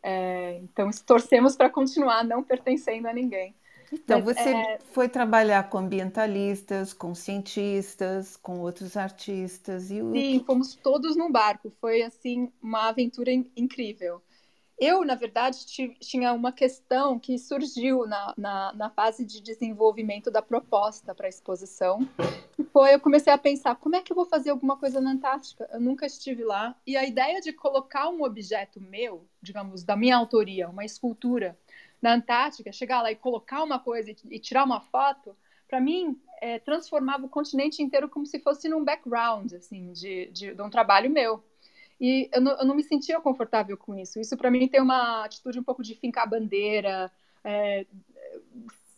É, 0.04 0.60
então, 0.62 0.90
torcemos 1.06 1.56
para 1.56 1.70
continuar 1.70 2.26
não 2.26 2.44
pertencendo 2.44 3.08
a 3.08 3.14
ninguém. 3.14 3.56
Então, 3.92 4.22
Mas, 4.22 4.36
você 4.36 4.50
é... 4.50 4.80
foi 4.92 5.08
trabalhar 5.08 5.70
com 5.70 5.78
ambientalistas, 5.78 6.94
com 6.94 7.16
cientistas, 7.16 8.36
com 8.36 8.60
outros 8.60 8.98
artistas 8.98 9.90
e 9.90 10.02
o... 10.02 10.12
Sim, 10.12 10.44
fomos 10.46 10.76
todos 10.76 11.16
num 11.16 11.32
barco. 11.32 11.72
Foi 11.80 12.02
assim 12.02 12.52
uma 12.62 12.90
aventura 12.90 13.32
incrível. 13.32 14.22
Eu, 14.80 15.04
na 15.04 15.14
verdade, 15.14 15.66
tinha 16.00 16.32
uma 16.32 16.54
questão 16.54 17.20
que 17.20 17.38
surgiu 17.38 18.08
na, 18.08 18.34
na, 18.38 18.74
na 18.74 18.90
fase 18.90 19.26
de 19.26 19.42
desenvolvimento 19.42 20.32
da 20.32 20.42
proposta 20.42 21.14
para 21.14 21.28
a 21.28 21.30
exposição. 21.30 22.00
E 22.58 22.64
foi, 22.64 22.94
eu 22.94 23.00
comecei 23.00 23.32
a 23.34 23.38
pensar, 23.38 23.76
como 23.76 23.98
é 23.98 24.02
que 24.02 24.14
eu 24.14 24.16
vou 24.16 24.26
fazer 24.26 24.52
alguma 24.52 24.78
coisa 24.78 25.02
na 25.02 25.12
Antártica? 25.12 25.70
Eu 25.74 25.82
nunca 25.82 26.06
estive 26.06 26.46
lá. 26.46 26.74
E 26.88 26.96
a 26.96 27.06
ideia 27.06 27.42
de 27.42 27.52
colocar 27.52 28.08
um 28.08 28.24
objeto 28.24 28.80
meu, 28.80 29.28
digamos, 29.42 29.84
da 29.84 29.98
minha 29.98 30.16
autoria, 30.16 30.70
uma 30.70 30.86
escultura, 30.86 31.58
na 32.02 32.14
Antártica, 32.14 32.72
chegar 32.72 33.02
lá 33.02 33.12
e 33.12 33.16
colocar 33.18 33.62
uma 33.64 33.80
coisa 33.80 34.12
e, 34.12 34.16
e 34.30 34.40
tirar 34.40 34.64
uma 34.64 34.80
foto, 34.80 35.36
para 35.68 35.82
mim, 35.82 36.18
é, 36.42 36.58
transformava 36.58 37.26
o 37.26 37.30
continente 37.30 37.84
inteiro 37.84 38.08
como 38.08 38.26
se 38.26 38.40
fosse 38.40 38.70
num 38.70 38.84
background, 38.84 39.52
assim, 39.54 39.92
de, 39.92 40.28
de, 40.32 40.56
de 40.56 40.62
um 40.62 40.70
trabalho 40.70 41.10
meu. 41.10 41.44
E 42.00 42.30
eu 42.34 42.42
não, 42.42 42.52
eu 42.58 42.66
não, 42.66 42.76
me 42.76 42.84
sentia 42.84 43.20
confortável 43.20 43.78
com 43.78 43.96
isso. 43.96 44.20
Isso, 44.20 44.38
para 44.38 44.50
mim, 44.50 44.68
tem 44.68 44.82
uma 44.82 45.26
atitude 45.26 45.60
um 45.60 45.64
pouco 45.64 45.84
de 45.84 45.96
fincar 45.96 46.24
a 46.24 46.28
bandeira, 46.28 47.12
é, 47.44 47.86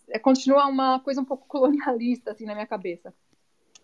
é, 0.09 0.19
continua 0.19 0.67
uma 0.67 0.99
coisa 0.99 1.21
um 1.21 1.25
pouco 1.25 1.47
colonialista, 1.49 2.31
assim, 2.31 2.45
na 2.45 2.53
minha 2.53 2.67
cabeça. 2.67 3.13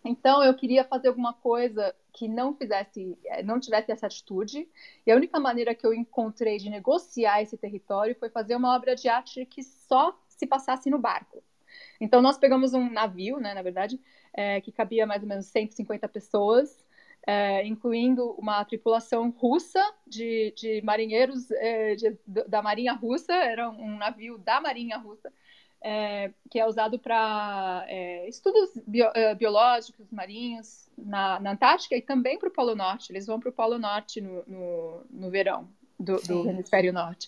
Então, 0.05 0.43
eu 0.43 0.53
queria 0.53 0.83
fazer 0.83 1.09
alguma 1.09 1.33
coisa 1.33 1.93
que 2.13 2.27
não 2.27 2.53
fizesse, 2.53 3.17
é, 3.25 3.43
não 3.43 3.59
tivesse 3.59 3.91
essa 3.91 4.05
atitude. 4.05 4.67
E 5.05 5.11
a 5.11 5.15
única 5.15 5.39
maneira 5.39 5.73
que 5.73 5.85
eu 5.85 5.93
encontrei 5.93 6.57
de 6.57 6.69
negociar 6.69 7.41
esse 7.41 7.57
território 7.57 8.15
foi 8.15 8.29
fazer 8.29 8.55
uma 8.55 8.75
obra 8.75 8.95
de 8.95 9.09
arte 9.09 9.45
que 9.45 9.63
só 9.63 10.17
se 10.27 10.45
passasse 10.45 10.89
no 10.89 10.99
barco. 10.99 11.43
Então, 11.99 12.21
nós 12.21 12.37
pegamos 12.37 12.73
um 12.73 12.89
navio, 12.89 13.39
né, 13.39 13.53
na 13.53 13.61
verdade, 13.61 13.99
é, 14.33 14.61
que 14.61 14.71
cabia 14.71 15.05
mais 15.05 15.23
ou 15.23 15.27
menos 15.27 15.47
150 15.47 16.07
pessoas, 16.07 16.85
é, 17.27 17.67
incluindo 17.67 18.31
uma 18.37 18.63
tripulação 18.63 19.29
russa 19.31 19.83
de, 20.07 20.53
de 20.55 20.81
marinheiros 20.81 21.51
é, 21.51 21.93
de, 21.93 22.17
da 22.25 22.61
Marinha 22.61 22.93
Russa, 22.93 23.33
era 23.33 23.69
um 23.69 23.97
navio 23.97 24.37
da 24.37 24.61
Marinha 24.61 24.97
Russa, 24.97 25.31
é, 25.81 26.31
que 26.49 26.57
é 26.57 26.65
usado 26.65 26.97
para 26.97 27.85
é, 27.89 28.29
estudos 28.29 28.71
bio, 28.87 29.11
é, 29.13 29.35
biológicos 29.35 30.09
marinhos 30.09 30.89
na, 30.97 31.37
na, 31.41 31.51
Antártica 31.51 31.97
e 31.97 32.01
também 32.01 32.39
para 32.39 32.47
o 32.47 32.51
Polo 32.51 32.75
Norte. 32.75 33.11
Eles 33.11 33.27
vão 33.27 33.41
para 33.41 33.49
o 33.49 33.53
Polo 33.53 33.77
Norte 33.77 34.21
no, 34.21 34.43
no, 34.47 35.05
no 35.11 35.29
verão 35.29 35.69
do, 35.99 36.21
do 36.21 36.49
Hemisfério 36.49 36.93
Norte. 36.93 37.27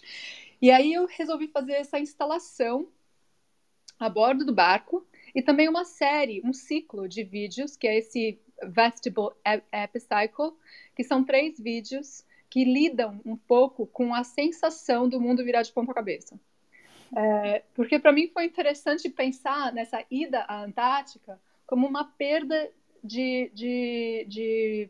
E 0.62 0.72
aí 0.72 0.94
eu 0.94 1.08
resolvi 1.08 1.50
fazer 1.50 1.74
essa 1.74 2.00
instalação 2.00 2.88
a 4.00 4.08
bordo 4.08 4.46
do 4.46 4.53
barco 4.53 5.06
e 5.36 5.41
também 5.41 5.68
uma 5.68 5.84
série, 5.84 6.41
um 6.46 6.53
ciclo 6.53 7.08
de 7.08 7.22
vídeos, 7.22 7.75
que 7.75 7.86
é 7.86 7.98
esse 7.98 8.39
Vestibule 8.63 9.36
Epicycle, 9.72 10.54
que 10.96 11.04
são 11.04 11.24
três 11.24 11.60
vídeos 11.60 12.25
que 12.50 12.63
lidam 12.63 13.22
um 13.25 13.38
pouco 13.38 13.86
com 13.88 14.13
a 14.13 14.24
sensação 14.24 15.08
do 15.08 15.22
mundo 15.22 15.44
virar 15.44 15.62
de 15.62 15.72
ponta 15.72 15.94
cabeça. 15.94 16.39
É, 17.16 17.63
porque 17.74 18.00
para 18.00 18.12
mim 18.12 18.28
foi 18.28 18.46
interessante 18.46 19.10
pensar 19.10 19.74
nessa 19.74 20.04
ida 20.12 20.42
à 20.42 20.63
Antártica 20.63 21.39
como 21.66 21.88
uma 21.88 22.04
perda 22.04 22.72
de, 23.04 23.51
de, 23.54 24.25
de 24.28 24.89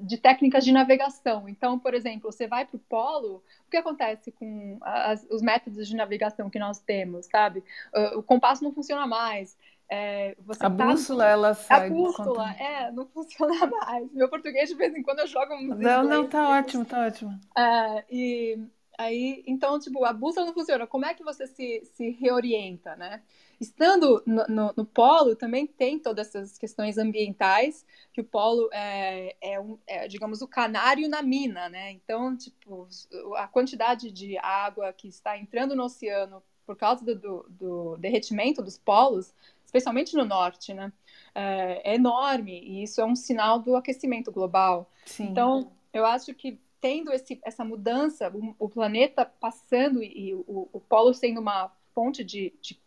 de 0.00 0.18
técnicas 0.18 0.64
de 0.64 0.72
navegação. 0.72 1.48
Então, 1.48 1.78
por 1.78 1.94
exemplo, 1.94 2.30
você 2.32 2.46
vai 2.46 2.64
para 2.66 2.76
o 2.76 2.80
polo, 2.80 3.42
o 3.66 3.70
que 3.70 3.76
acontece 3.76 4.32
com 4.32 4.78
as, 4.82 5.24
os 5.30 5.40
métodos 5.40 5.86
de 5.86 5.94
navegação 5.94 6.50
que 6.50 6.58
nós 6.58 6.80
temos, 6.80 7.26
sabe? 7.26 7.62
O 8.16 8.22
compasso 8.22 8.64
não 8.64 8.72
funciona 8.72 9.06
mais. 9.06 9.56
É, 9.88 10.36
a 10.48 10.56
tá... 10.56 10.68
bússola, 10.68 11.26
ela 11.26 11.54
sai. 11.54 11.86
A 11.86 11.90
bússola, 11.90 12.50
é, 12.52 12.90
não 12.90 13.06
funciona 13.14 13.66
mais. 13.66 14.12
Meu 14.12 14.28
português, 14.28 14.68
de 14.68 14.74
vez 14.74 14.94
em 14.94 15.02
quando, 15.02 15.20
eu 15.20 15.26
jogo 15.26 15.54
um. 15.54 15.74
Não, 15.76 16.02
não, 16.02 16.26
tá 16.26 16.48
ótimo, 16.58 16.84
tá 16.84 17.06
ótimo. 17.06 17.38
É, 17.56 18.04
e 18.10 18.58
aí, 18.98 19.44
então, 19.46 19.78
tipo, 19.78 20.04
a 20.04 20.12
bússola 20.12 20.46
não 20.46 20.54
funciona. 20.54 20.86
Como 20.86 21.06
é 21.06 21.14
que 21.14 21.22
você 21.22 21.46
se, 21.46 21.82
se 21.94 22.10
reorienta, 22.10 22.96
né? 22.96 23.22
Estando 23.60 24.22
no, 24.26 24.44
no, 24.48 24.74
no, 24.76 24.84
polo, 24.84 25.34
também 25.34 25.66
tem 25.66 25.98
todas 25.98 26.28
essas 26.34 26.58
questões 26.58 26.98
ambientais, 26.98 27.86
que 28.12 28.20
o 28.20 28.24
polo 28.24 28.68
é, 28.72 29.34
é, 29.40 29.60
um, 29.60 29.78
é, 29.86 30.08
digamos, 30.08 30.42
o 30.42 30.48
canário 30.48 31.08
na 31.08 31.22
mina, 31.22 31.68
né? 31.68 31.92
Então, 31.92 32.36
tipo, 32.36 32.88
a 33.36 33.46
quantidade 33.46 34.10
de 34.10 34.36
água 34.38 34.92
que 34.92 35.08
está 35.08 35.38
entrando 35.38 35.76
no 35.76 35.84
oceano 35.84 36.42
por 36.66 36.76
causa 36.76 37.04
do, 37.04 37.14
do, 37.14 37.46
do 37.48 37.96
derretimento 37.96 38.60
dos 38.60 38.76
polos, 38.76 39.32
especialmente 39.76 40.16
no 40.16 40.24
norte, 40.24 40.72
né? 40.72 40.92
É, 41.34 41.92
é, 41.92 41.94
enorme, 41.94 42.60
e 42.60 42.82
isso 42.82 43.00
é 43.00 43.04
um 43.04 43.14
sinal 43.14 43.58
do 43.58 43.76
aquecimento 43.76 44.32
global. 44.32 44.90
Sim. 45.04 45.24
Então, 45.24 45.70
eu 45.92 46.06
acho 46.06 46.32
que 46.34 46.58
tendo 46.80 47.12
esse, 47.12 47.38
essa 47.44 47.64
mudança, 47.64 48.30
o, 48.34 48.54
o 48.58 48.68
planeta 48.68 49.24
passando 49.24 50.02
e, 50.02 50.28
e 50.30 50.34
o, 50.34 50.68
o, 50.72 50.80
polo 50.80 51.12
sendo 51.12 51.40
uma 51.40 51.70
fonte 51.94 52.24
de, 52.24 52.54
de 52.60 52.78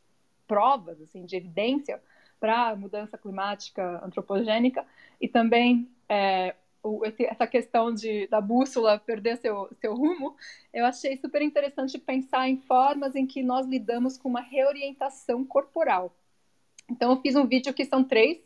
provas, 0.47 0.99
assim, 1.01 1.25
de 1.25 1.35
evidência 1.35 2.01
para 2.39 2.69
a 2.69 2.75
mudança 2.75 3.17
climática 3.17 4.03
antropogênica 4.03 4.85
e 5.19 5.27
também 5.27 5.89
é, 6.07 6.55
o, 6.81 7.05
esse, 7.05 7.25
essa 7.25 7.45
questão 7.45 7.93
de, 7.93 8.27
da 8.27 8.39
bússola 8.39 8.99
perder 8.99 9.37
seu, 9.37 9.69
seu 9.79 9.93
rumo, 9.93 10.35
eu 10.73 10.85
achei 10.85 11.17
super 11.17 11.41
interessante 11.41 11.97
pensar 11.97 12.47
em 12.49 12.57
formas 12.57 13.15
em 13.15 13.27
que 13.27 13.43
nós 13.43 13.67
lidamos 13.67 14.17
com 14.17 14.29
uma 14.29 14.41
reorientação 14.41 15.45
corporal. 15.45 16.15
Então, 16.89 17.11
eu 17.11 17.21
fiz 17.21 17.35
um 17.35 17.45
vídeo 17.45 17.73
que 17.73 17.85
são 17.85 18.03
três 18.03 18.39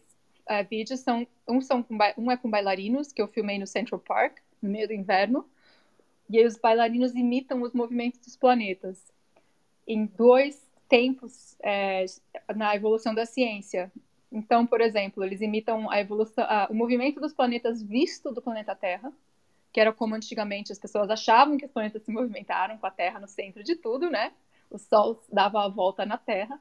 é, 0.46 0.64
vídeos, 0.64 1.00
são, 1.00 1.26
um, 1.48 1.62
são 1.62 1.82
com, 1.82 1.98
um 2.18 2.32
é 2.32 2.38
com 2.38 2.50
bailarinos, 2.50 3.12
que 3.12 3.22
eu 3.22 3.28
filmei 3.28 3.58
no 3.58 3.68
Central 3.68 4.00
Park, 4.00 4.40
no 4.62 4.70
meio 4.70 4.88
do 4.88 4.94
inverno, 4.94 5.46
e 6.30 6.38
aí 6.38 6.46
os 6.46 6.58
bailarinos 6.58 7.14
imitam 7.14 7.62
os 7.62 7.74
movimentos 7.74 8.20
dos 8.20 8.36
planetas. 8.36 9.12
Em 9.88 10.06
dois 10.06 10.66
tempos 10.88 11.58
é, 11.62 12.06
na 12.56 12.76
evolução 12.76 13.14
da 13.14 13.26
ciência. 13.26 13.92
Então, 14.32 14.66
por 14.66 14.82
exemplo, 14.82 15.24
eles 15.24 15.42
imitam 15.42 15.90
a 15.90 16.00
evolução, 16.00 16.44
a, 16.48 16.68
o 16.70 16.74
movimento 16.76 17.20
dos 17.20 17.34
planetas 17.34 17.82
visto 17.82 18.32
do 18.32 18.42
planeta 18.42 18.76
Terra, 18.76 19.12
que 19.72 19.80
era 19.80 19.92
como 19.92 20.16
antigamente 20.16 20.72
as 20.72 20.80
pessoas 20.80 21.10
achavam 21.10 21.58
que 21.58 21.66
os 21.66 21.72
planetas 21.72 22.04
se 22.04 22.12
movimentaram 22.12 22.78
com 22.78 22.86
a 22.86 22.92
Terra 22.92 23.20
no 23.20 23.28
centro 23.28 23.64
de 23.64 23.76
tudo, 23.76 24.10
né? 24.10 24.32
O 24.70 24.78
Sol 24.78 25.22
dava 25.32 25.64
a 25.64 25.68
volta 25.68 26.06
na 26.06 26.18
Terra, 26.18 26.60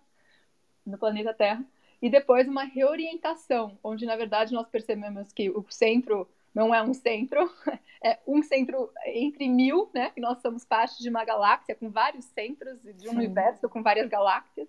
no 0.85 0.99
planeta 0.99 1.33
Terra, 1.35 1.65
e 2.01 2.11
depois 2.11 2.49
uma 2.49 2.65
reorientação, 2.65 3.79
onde 3.83 4.05
na 4.05 4.17
verdade 4.17 4.53
nós 4.53 4.69
percebemos 4.69 5.33
que 5.33 5.51
o 5.51 5.65
centro 5.69 6.29
não 6.55 6.75
é 6.75 6.83
um 6.83 6.93
centro, 6.93 7.51
é 8.05 8.19
um 8.27 8.43
centro 8.43 8.91
entre 9.07 9.49
mil, 9.49 9.89
né? 9.95 10.11
Que 10.11 10.21
nós 10.21 10.41
somos 10.43 10.65
parte 10.65 11.01
de 11.01 11.09
uma 11.09 11.25
galáxia 11.25 11.75
com 11.75 11.91
vários 11.91 12.25
centros 12.27 12.83
de 12.83 13.09
um 13.09 13.12
Sim. 13.12 13.17
universo 13.17 13.69
com 13.69 13.83
várias 13.83 14.09
galáxias 14.09 14.69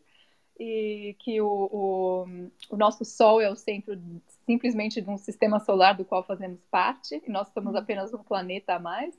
e 0.59 1.15
que 1.19 1.41
o, 1.41 1.47
o, 1.47 2.25
o, 2.69 2.77
nosso 2.77 3.03
Sol 3.03 3.41
é 3.41 3.49
o 3.49 3.55
centro 3.55 3.99
simplesmente 4.45 5.01
de 5.01 5.09
um 5.09 5.17
sistema 5.17 5.59
solar 5.59 5.95
do 5.95 6.05
qual 6.05 6.23
fazemos 6.23 6.59
parte 6.69 7.21
e 7.25 7.31
nós 7.31 7.47
somos 7.49 7.73
uhum. 7.73 7.79
apenas 7.79 8.13
um 8.13 8.23
planeta 8.23 8.75
a 8.75 8.79
mais. 8.79 9.17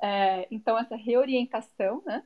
É, 0.00 0.46
então 0.50 0.76
essa 0.76 0.96
reorientação, 0.96 2.02
né? 2.04 2.24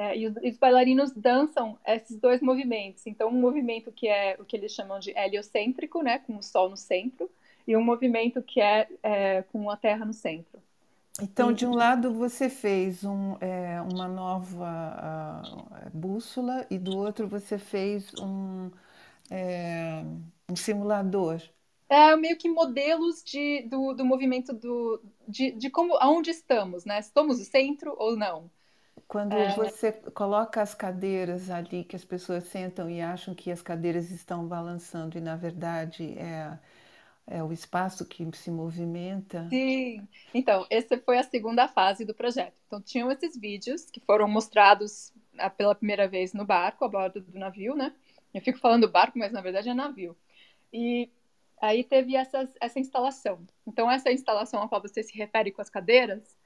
É, 0.00 0.16
e, 0.16 0.26
os, 0.26 0.34
os, 0.34 0.56
bailarinos 0.56 1.12
dançam 1.12 1.78
esses 1.86 2.16
dois 2.16 2.40
movimentos. 2.40 3.06
Então 3.06 3.28
um 3.28 3.38
movimento 3.38 3.92
que 3.92 4.08
é 4.08 4.34
o 4.40 4.46
que 4.46 4.56
eles 4.56 4.72
chamam 4.72 4.98
de 4.98 5.10
heliocêntrico, 5.10 6.00
né? 6.00 6.20
Com 6.20 6.38
o 6.38 6.42
Sol 6.42 6.70
no 6.70 6.76
centro 6.76 7.30
e 7.68 7.76
um 7.76 7.84
movimento 7.84 8.40
que 8.40 8.62
é, 8.62 8.88
é 9.02 9.42
com 9.52 9.68
a 9.68 9.76
Terra 9.76 10.06
no 10.06 10.14
centro. 10.14 10.58
Então, 11.20 11.52
de 11.52 11.66
um 11.66 11.74
lado 11.74 12.14
você 12.14 12.48
fez 12.48 13.04
um, 13.04 13.36
é, 13.42 13.78
uma 13.92 14.08
nova 14.08 15.44
uh, 15.44 15.90
bússola 15.92 16.66
e 16.70 16.78
do 16.78 16.96
outro 16.96 17.28
você 17.28 17.58
fez 17.58 18.10
um, 18.18 18.70
é, 19.30 20.02
um 20.48 20.56
simulador. 20.56 21.42
É 21.90 22.16
meio 22.16 22.38
que 22.38 22.48
modelos 22.48 23.22
de, 23.22 23.62
do, 23.68 23.92
do 23.92 24.04
movimento 24.06 24.54
do, 24.54 25.02
de, 25.28 25.50
de 25.50 25.68
como 25.68 25.94
aonde 25.96 26.30
estamos, 26.30 26.86
né? 26.86 27.00
Estamos 27.00 27.38
no 27.38 27.44
centro 27.44 27.94
ou 27.98 28.16
não? 28.16 28.48
Quando 29.08 29.32
é... 29.32 29.54
você 29.54 29.92
coloca 29.92 30.62
as 30.62 30.74
cadeiras 30.74 31.50
ali 31.50 31.84
que 31.84 31.96
as 31.96 32.04
pessoas 32.04 32.44
sentam 32.44 32.88
e 32.88 33.00
acham 33.00 33.34
que 33.34 33.50
as 33.50 33.62
cadeiras 33.62 34.10
estão 34.10 34.46
balançando 34.46 35.18
e 35.18 35.20
na 35.20 35.36
verdade 35.36 36.16
é 36.18 36.58
é 37.30 37.42
o 37.44 37.52
espaço 37.52 38.04
que 38.04 38.28
se 38.36 38.50
movimenta. 38.50 39.48
Sim. 39.48 40.06
Então, 40.34 40.66
essa 40.68 40.98
foi 40.98 41.16
a 41.16 41.22
segunda 41.22 41.68
fase 41.68 42.04
do 42.04 42.12
projeto. 42.12 42.54
Então, 42.66 42.82
tinham 42.82 43.10
esses 43.10 43.36
vídeos 43.36 43.88
que 43.88 44.00
foram 44.00 44.28
mostrados 44.28 45.12
ah, 45.38 45.48
pela 45.48 45.74
primeira 45.76 46.08
vez 46.08 46.34
no 46.34 46.44
barco, 46.44 46.84
a 46.84 46.88
bordo 46.88 47.20
do 47.20 47.38
navio, 47.38 47.76
né? 47.76 47.94
Eu 48.34 48.42
fico 48.42 48.58
falando 48.58 48.90
barco, 48.90 49.16
mas 49.16 49.32
na 49.32 49.40
verdade 49.40 49.68
é 49.68 49.74
navio. 49.74 50.16
E 50.72 51.08
aí 51.60 51.84
teve 51.84 52.16
essas, 52.16 52.52
essa 52.60 52.80
instalação. 52.80 53.46
Então, 53.64 53.88
essa 53.88 54.10
instalação 54.10 54.60
a 54.60 54.68
qual 54.68 54.82
você 54.82 55.00
se 55.00 55.16
refere 55.16 55.52
com 55.52 55.62
as 55.62 55.70
cadeiras 55.70 56.36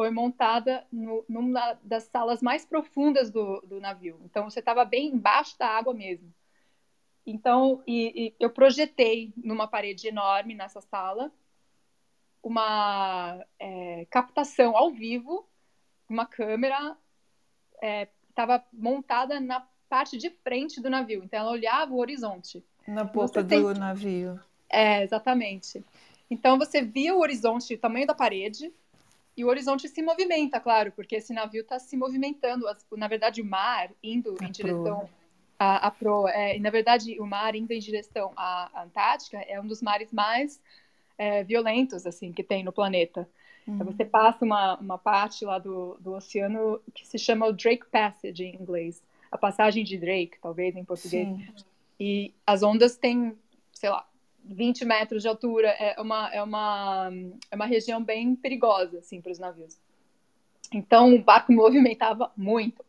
foi 0.00 0.08
montada 0.08 0.82
no, 0.90 1.22
numa 1.28 1.78
das 1.82 2.04
salas 2.04 2.40
mais 2.40 2.64
profundas 2.64 3.30
do, 3.30 3.60
do 3.66 3.78
navio. 3.78 4.18
Então, 4.24 4.48
você 4.48 4.60
estava 4.60 4.82
bem 4.82 5.08
embaixo 5.08 5.58
da 5.58 5.68
água 5.68 5.92
mesmo. 5.92 6.32
Então, 7.26 7.82
e, 7.86 8.28
e 8.28 8.34
eu 8.40 8.48
projetei 8.48 9.30
numa 9.36 9.68
parede 9.68 10.08
enorme 10.08 10.54
nessa 10.54 10.80
sala 10.80 11.30
uma 12.42 13.44
é, 13.58 14.06
captação 14.08 14.74
ao 14.74 14.90
vivo, 14.90 15.46
uma 16.08 16.24
câmera 16.24 16.96
estava 18.30 18.54
é, 18.54 18.62
montada 18.72 19.38
na 19.38 19.68
parte 19.86 20.16
de 20.16 20.30
frente 20.30 20.80
do 20.80 20.88
navio, 20.88 21.22
então 21.22 21.40
ela 21.40 21.50
olhava 21.50 21.92
o 21.92 21.98
horizonte. 21.98 22.64
Na 22.88 23.04
ponta 23.04 23.44
tem... 23.44 23.60
do 23.60 23.74
navio. 23.74 24.40
É, 24.66 25.02
exatamente. 25.02 25.84
Então 26.30 26.56
você 26.56 26.80
via 26.80 27.14
o 27.14 27.20
horizonte, 27.20 27.74
o 27.74 27.78
tamanho 27.78 28.06
da 28.06 28.14
parede, 28.14 28.72
e 29.40 29.44
o 29.44 29.48
horizonte 29.48 29.88
se 29.88 30.02
movimenta, 30.02 30.60
claro, 30.60 30.92
porque 30.92 31.16
esse 31.16 31.32
navio 31.32 31.62
está 31.62 31.78
se 31.78 31.96
movimentando. 31.96 32.66
Na 32.98 33.08
verdade, 33.08 33.40
o 33.40 33.44
mar 33.44 33.90
indo 34.02 34.36
a 34.38 34.44
em 34.44 34.50
direção 34.50 35.08
à, 35.58 35.86
à 35.86 35.90
proa. 35.90 36.30
É, 36.30 36.58
na 36.58 36.68
verdade, 36.68 37.18
o 37.18 37.24
mar 37.24 37.54
indo 37.54 37.72
em 37.72 37.78
direção 37.78 38.34
à 38.36 38.82
Antártica 38.82 39.38
é 39.38 39.58
um 39.58 39.66
dos 39.66 39.80
mares 39.80 40.12
mais 40.12 40.60
é, 41.16 41.42
violentos 41.42 42.04
assim 42.06 42.34
que 42.34 42.44
tem 42.44 42.62
no 42.62 42.70
planeta. 42.70 43.26
Uhum. 43.66 43.76
Então, 43.76 43.86
você 43.86 44.04
passa 44.04 44.44
uma, 44.44 44.76
uma 44.76 44.98
parte 44.98 45.42
lá 45.42 45.58
do, 45.58 45.96
do 46.00 46.12
oceano 46.12 46.78
que 46.92 47.08
se 47.08 47.18
chama 47.18 47.46
o 47.46 47.52
Drake 47.54 47.86
Passage 47.86 48.44
em 48.44 48.60
inglês, 48.60 49.02
a 49.32 49.38
passagem 49.38 49.84
de 49.84 49.96
Drake, 49.96 50.36
talvez 50.42 50.76
em 50.76 50.84
português. 50.84 51.26
Sim. 51.26 51.46
E 51.98 52.34
as 52.46 52.62
ondas 52.62 52.94
têm, 52.94 53.34
sei 53.72 53.88
lá, 53.88 54.06
20 54.50 54.84
metros 54.84 55.22
de 55.22 55.28
altura, 55.28 55.68
é 55.68 56.00
uma, 56.00 56.28
é 56.34 56.42
uma, 56.42 57.10
é 57.50 57.54
uma 57.54 57.66
região 57.66 58.02
bem 58.02 58.34
perigosa, 58.34 58.98
assim, 58.98 59.20
para 59.20 59.30
os 59.30 59.38
navios. 59.38 59.78
Então, 60.72 61.14
o 61.14 61.22
barco 61.22 61.52
movimentava 61.54 62.32
muito. 62.36 62.84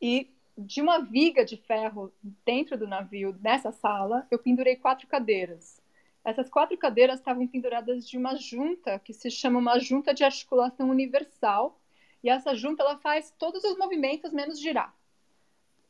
E 0.00 0.30
de 0.56 0.82
uma 0.82 0.98
viga 0.98 1.44
de 1.44 1.56
ferro 1.56 2.12
dentro 2.44 2.78
do 2.78 2.86
navio, 2.86 3.36
nessa 3.40 3.72
sala, 3.72 4.26
eu 4.30 4.38
pendurei 4.38 4.76
quatro 4.76 5.06
cadeiras. 5.08 5.82
Essas 6.22 6.48
quatro 6.48 6.76
cadeiras 6.76 7.18
estavam 7.18 7.46
penduradas 7.46 8.06
de 8.08 8.16
uma 8.16 8.36
junta 8.36 8.98
que 8.98 9.12
se 9.12 9.30
chama 9.30 9.58
uma 9.58 9.78
junta 9.78 10.12
de 10.12 10.22
articulação 10.22 10.90
universal. 10.90 11.80
E 12.22 12.28
essa 12.28 12.54
junta 12.54 12.82
ela 12.82 12.98
faz 12.98 13.34
todos 13.38 13.64
os 13.64 13.76
movimentos 13.76 14.32
menos 14.32 14.60
girar. 14.60 14.94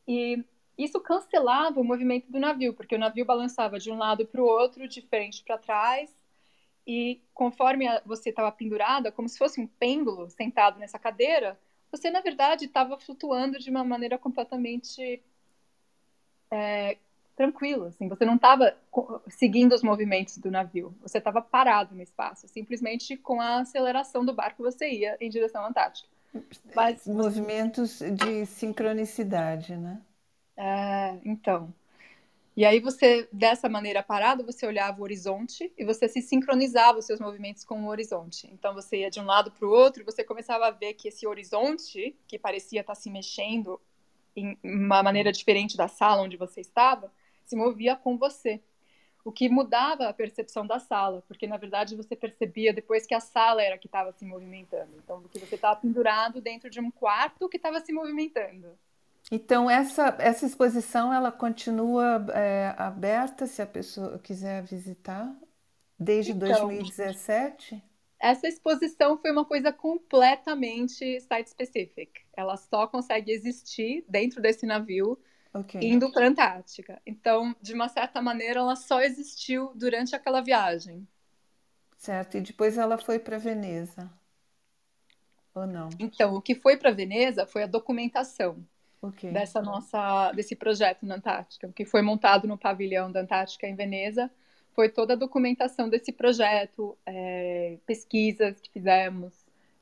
E 0.07 0.43
isso 0.77 0.99
cancelava 0.99 1.79
o 1.79 1.83
movimento 1.83 2.31
do 2.31 2.39
navio, 2.39 2.73
porque 2.73 2.95
o 2.95 2.99
navio 2.99 3.25
balançava 3.25 3.79
de 3.79 3.91
um 3.91 3.97
lado 3.97 4.25
para 4.25 4.41
o 4.41 4.45
outro, 4.45 4.87
de 4.87 5.01
frente 5.01 5.43
para 5.43 5.57
trás, 5.57 6.15
e 6.85 7.21
conforme 7.33 7.85
você 8.05 8.29
estava 8.29 8.51
pendurada, 8.51 9.11
como 9.11 9.27
se 9.27 9.37
fosse 9.37 9.59
um 9.59 9.67
pêndulo 9.67 10.29
sentado 10.29 10.79
nessa 10.79 10.99
cadeira, 10.99 11.59
você 11.91 12.09
na 12.09 12.21
verdade 12.21 12.65
estava 12.65 12.97
flutuando 12.99 13.57
de 13.57 13.69
uma 13.69 13.83
maneira 13.83 14.17
completamente 14.17 15.23
é, 16.51 16.97
tranquila, 17.35 17.87
assim, 17.87 18.07
você 18.07 18.25
não 18.25 18.35
estava 18.35 18.77
seguindo 19.27 19.73
os 19.73 19.83
movimentos 19.83 20.37
do 20.37 20.51
navio, 20.51 20.95
você 21.01 21.17
estava 21.17 21.41
parado 21.41 21.95
no 21.95 22.01
espaço, 22.01 22.47
simplesmente 22.47 23.17
com 23.17 23.41
a 23.41 23.61
aceleração 23.61 24.23
do 24.23 24.33
barco 24.33 24.63
você 24.63 24.89
ia 24.89 25.17
em 25.19 25.29
direção 25.29 25.63
à 25.63 25.67
Antártica. 25.67 26.09
Mas, 26.75 27.07
movimentos 27.07 27.99
de 27.99 28.45
sincronicidade, 28.45 29.75
né? 29.75 30.01
É, 30.57 31.19
então. 31.25 31.73
E 32.55 32.63
aí 32.63 32.79
você, 32.79 33.27
dessa 33.33 33.67
maneira 33.67 34.01
parado, 34.01 34.45
você 34.45 34.65
olhava 34.65 35.01
o 35.01 35.03
horizonte 35.03 35.73
e 35.77 35.83
você 35.83 36.07
se 36.07 36.21
sincronizava 36.21 36.99
os 36.99 37.05
seus 37.05 37.19
movimentos 37.19 37.65
com 37.65 37.83
o 37.83 37.87
horizonte. 37.87 38.49
Então 38.53 38.73
você 38.73 38.99
ia 39.01 39.11
de 39.11 39.19
um 39.19 39.25
lado 39.25 39.51
para 39.51 39.67
o 39.67 39.71
outro 39.71 40.01
e 40.01 40.05
você 40.05 40.23
começava 40.23 40.67
a 40.67 40.71
ver 40.71 40.93
que 40.93 41.09
esse 41.09 41.27
horizonte, 41.27 42.15
que 42.25 42.39
parecia 42.39 42.79
estar 42.79 42.95
se 42.95 43.09
mexendo 43.09 43.79
em 44.35 44.57
uma 44.63 45.03
maneira 45.03 45.33
diferente 45.33 45.75
da 45.75 45.89
sala 45.89 46.21
onde 46.21 46.37
você 46.37 46.61
estava, 46.61 47.11
se 47.43 47.57
movia 47.57 47.95
com 47.95 48.17
você. 48.17 48.61
O 49.25 49.31
que 49.31 49.49
mudava 49.49 50.07
a 50.07 50.13
percepção 50.13 50.65
da 50.65 50.79
sala, 50.79 51.23
porque 51.27 51.47
na 51.47 51.57
verdade 51.57 51.95
você 51.95 52.15
percebia 52.15 52.71
depois 52.71 53.05
que 53.05 53.13
a 53.13 53.19
sala 53.19 53.61
era 53.63 53.77
que 53.77 53.87
estava 53.87 54.13
se 54.13 54.23
movimentando. 54.23 54.91
Então, 55.03 55.23
que 55.23 55.39
você 55.39 55.55
estava 55.55 55.79
pendurado 55.79 56.39
dentro 56.39 56.69
de 56.69 56.79
um 56.79 56.91
quarto 56.91 57.49
que 57.49 57.57
estava 57.57 57.81
se 57.81 57.91
movimentando. 57.91 58.77
Então, 59.31 59.69
essa, 59.69 60.15
essa 60.19 60.45
exposição 60.45 61.11
ela 61.11 61.31
continua 61.31 62.25
é, 62.33 62.75
aberta 62.77 63.47
se 63.47 63.61
a 63.61 63.65
pessoa 63.65 64.19
quiser 64.19 64.61
visitar 64.63 65.35
desde 65.97 66.31
então, 66.31 66.47
2017? 66.47 67.83
Essa 68.19 68.47
exposição 68.47 69.17
foi 69.17 69.31
uma 69.31 69.43
coisa 69.43 69.73
completamente 69.73 71.19
site-specific. 71.21 72.11
Ela 72.35 72.55
só 72.55 72.87
consegue 72.87 73.31
existir 73.31 74.05
dentro 74.07 74.41
desse 74.41 74.65
navio 74.65 75.17
okay. 75.53 75.81
indo 75.81 76.11
para 76.11 76.25
a 76.25 76.29
Antártica. 76.29 77.01
Então, 77.05 77.55
de 77.61 77.73
uma 77.73 77.89
certa 77.89 78.21
maneira, 78.21 78.59
ela 78.59 78.75
só 78.75 79.01
existiu 79.01 79.71
durante 79.75 80.15
aquela 80.15 80.41
viagem. 80.41 81.07
Certo, 81.97 82.37
e 82.37 82.41
depois 82.41 82.77
ela 82.77 82.97
foi 82.97 83.17
para 83.17 83.39
Veneza. 83.39 84.09
Ou 85.55 85.65
não? 85.65 85.89
Então, 85.99 86.35
o 86.35 86.41
que 86.41 86.53
foi 86.53 86.77
para 86.77 86.91
Veneza 86.91 87.47
foi 87.47 87.63
a 87.63 87.67
documentação 87.67 88.63
okay. 89.07 89.31
dessa 89.31 89.61
nossa 89.61 90.31
desse 90.31 90.55
projeto 90.55 91.05
na 91.05 91.15
Antártica, 91.15 91.71
que 91.75 91.85
foi 91.85 92.01
montado 92.01 92.47
no 92.47 92.57
pavilhão 92.57 93.11
da 93.11 93.21
Antártica 93.21 93.67
em 93.67 93.75
Veneza. 93.75 94.29
Foi 94.73 94.89
toda 94.89 95.13
a 95.13 95.15
documentação 95.15 95.87
desse 95.87 96.11
projeto, 96.11 96.97
é, 97.05 97.77
pesquisas 97.85 98.59
que 98.59 98.69
fizemos 98.69 99.33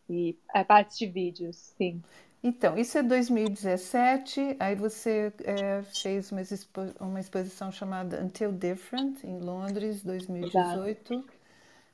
e 0.09 0.37
é, 0.53 0.63
partes 0.63 0.97
de 0.97 1.07
vídeos, 1.07 1.55
sim. 1.77 2.01
Então, 2.43 2.77
isso 2.77 2.97
é 2.97 3.03
2017, 3.03 4.57
aí 4.59 4.75
você 4.75 5.31
é, 5.45 5.81
fez 5.81 6.29
uma, 6.29 6.41
expo 6.41 6.81
uma, 6.99 7.19
exposição 7.19 7.71
chamada 7.71 8.21
Until 8.21 8.51
Different, 8.51 9.23
em 9.23 9.39
Londres, 9.39 10.03
2018. 10.03 11.23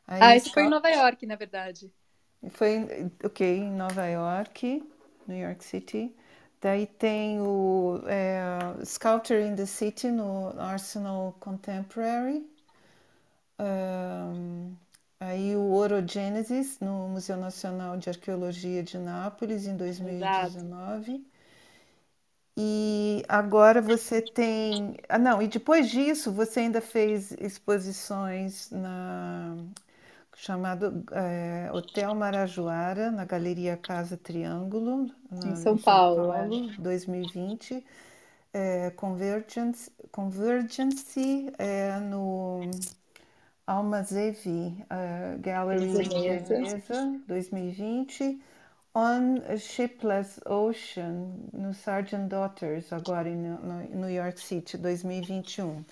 Aí 0.08 0.20
ah, 0.22 0.36
isso 0.36 0.52
foi 0.52 0.64
em 0.64 0.70
Nova 0.70 0.90
York, 0.90 1.24
na 1.28 1.36
verdade. 1.36 1.94
Foi, 2.50 3.12
ok, 3.24 3.48
em 3.48 3.72
Nova 3.72 4.08
York, 4.08 4.84
New 5.28 5.38
York 5.38 5.64
City. 5.64 6.12
Daí 6.62 6.88
tem 6.88 7.40
o 7.42 8.02
é, 8.08 8.84
Sculpture 8.86 9.42
in 9.42 9.56
the 9.56 9.66
City 9.66 10.12
no 10.12 10.50
Arsenal 10.60 11.36
Contemporary. 11.40 12.46
Um, 13.60 14.76
aí 15.20 15.56
o 15.56 15.72
Orogenesis 15.74 16.80
no 16.80 17.10
Museu 17.10 17.38
Nacional 17.38 17.98
de 17.98 18.10
Arqueologia 18.10 18.84
de 18.84 18.98
Nápoles 18.98 19.68
em 19.68 19.76
2019. 19.78 21.12
Exato. 21.14 21.30
E 22.58 23.24
agora 23.30 23.82
você 23.82 24.22
tem. 24.22 24.98
Ah, 25.08 25.18
não, 25.18 25.42
e 25.42 25.48
depois 25.48 25.90
disso 25.90 26.32
você 26.32 26.62
ainda 26.62 26.82
fez 26.82 27.32
exposições 27.40 28.70
na 28.72 29.56
chamado 30.40 31.04
é, 31.12 31.70
Hotel 31.74 32.16
Marajoara, 32.16 33.12
na 33.12 33.26
Galeria 33.26 33.76
Casa 33.76 34.16
Triângulo, 34.16 35.12
na, 35.30 35.38
em 35.50 35.56
São, 35.56 35.76
São 35.76 35.78
Paulo, 35.78 36.32
Paulo 36.32 36.34
é. 36.34 36.78
2020. 36.80 37.86
É, 38.52 38.90
Convergence, 38.92 39.92
Convergence 40.12 41.52
é, 41.58 42.00
no 42.00 42.62
Almazevi 43.68 44.84
uh, 44.86 45.40
Gallery 45.40 45.88
Veneza, 45.88 47.22
2020. 47.28 48.42
On 48.96 49.36
a 49.48 49.58
Shipless 49.58 50.42
Ocean, 50.48 51.32
no 51.54 51.74
Sargent 51.76 52.28
Daughters, 52.28 52.92
agora 52.92 53.30
em 53.30 53.38
New 53.94 54.10
York 54.10 54.40
City, 54.40 54.78
2021. 54.78 55.86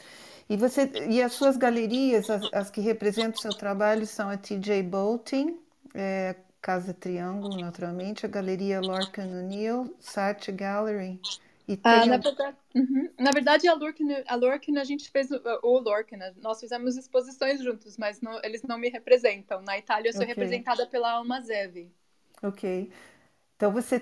E, 0.49 0.55
você, 0.55 0.89
e 1.09 1.21
as 1.21 1.33
suas 1.33 1.57
galerias, 1.57 2.29
as, 2.29 2.53
as 2.53 2.69
que 2.71 2.79
representam 2.79 3.37
o 3.37 3.41
seu 3.41 3.53
trabalho, 3.53 4.05
são 4.07 4.29
a 4.29 4.37
TJ 4.37 4.81
Bolting, 4.83 5.59
é, 5.93 6.35
Casa 6.61 6.93
Triângulo, 6.93 7.59
naturalmente, 7.59 8.25
a 8.25 8.29
Galeria 8.29 8.79
Lorcan 8.79 9.27
O'Neill, 9.27 9.93
Sart 9.99 10.49
Gallery. 10.51 11.19
E 11.67 11.77
ah, 11.83 12.05
na, 12.05 12.17
verdade, 12.17 12.57
uhum. 12.73 13.09
na 13.19 13.31
verdade, 13.31 13.67
a 13.67 13.73
Lorcan, 13.73 14.05
a 14.25 14.35
Lorcan 14.35 14.79
a 14.79 14.85
gente 14.85 15.11
fez, 15.11 15.29
o 15.31 15.79
Lorcan, 15.79 16.15
né? 16.15 16.33
nós 16.41 16.61
fizemos 16.61 16.95
exposições 16.95 17.61
juntos, 17.61 17.97
mas 17.97 18.21
não, 18.21 18.39
eles 18.41 18.63
não 18.63 18.77
me 18.77 18.89
representam. 18.89 19.61
Na 19.63 19.77
Itália, 19.77 20.07
eu 20.07 20.13
sou 20.13 20.21
okay. 20.21 20.33
representada 20.33 20.87
pela 20.87 21.11
Alma 21.11 21.41
Zevi. 21.41 21.91
Ok. 22.41 22.89
Então, 23.57 23.71
você 23.71 24.01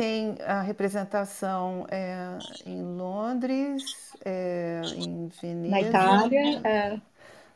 tem 0.00 0.34
a 0.46 0.62
representação 0.62 1.86
é, 1.90 2.38
em 2.64 2.82
Londres, 2.82 4.14
é, 4.24 4.80
em 4.96 5.28
Veneza. 5.28 5.70
Na 5.70 5.80
Itália, 5.82 6.60
é. 6.64 7.00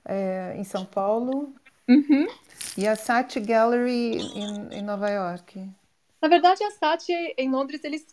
é 0.04 0.54
em 0.58 0.62
São 0.62 0.84
Paulo. 0.84 1.54
Uhum. 1.88 2.26
E 2.76 2.86
a 2.86 2.96
Saatchi 2.96 3.40
Gallery 3.40 4.18
em, 4.18 4.74
em, 4.74 4.82
Nova 4.82 5.08
York. 5.08 5.66
Na 6.20 6.28
verdade, 6.28 6.62
a 6.64 6.70
Saatchi 6.72 7.14
em 7.38 7.50
Londres, 7.50 7.82
eles 7.82 8.06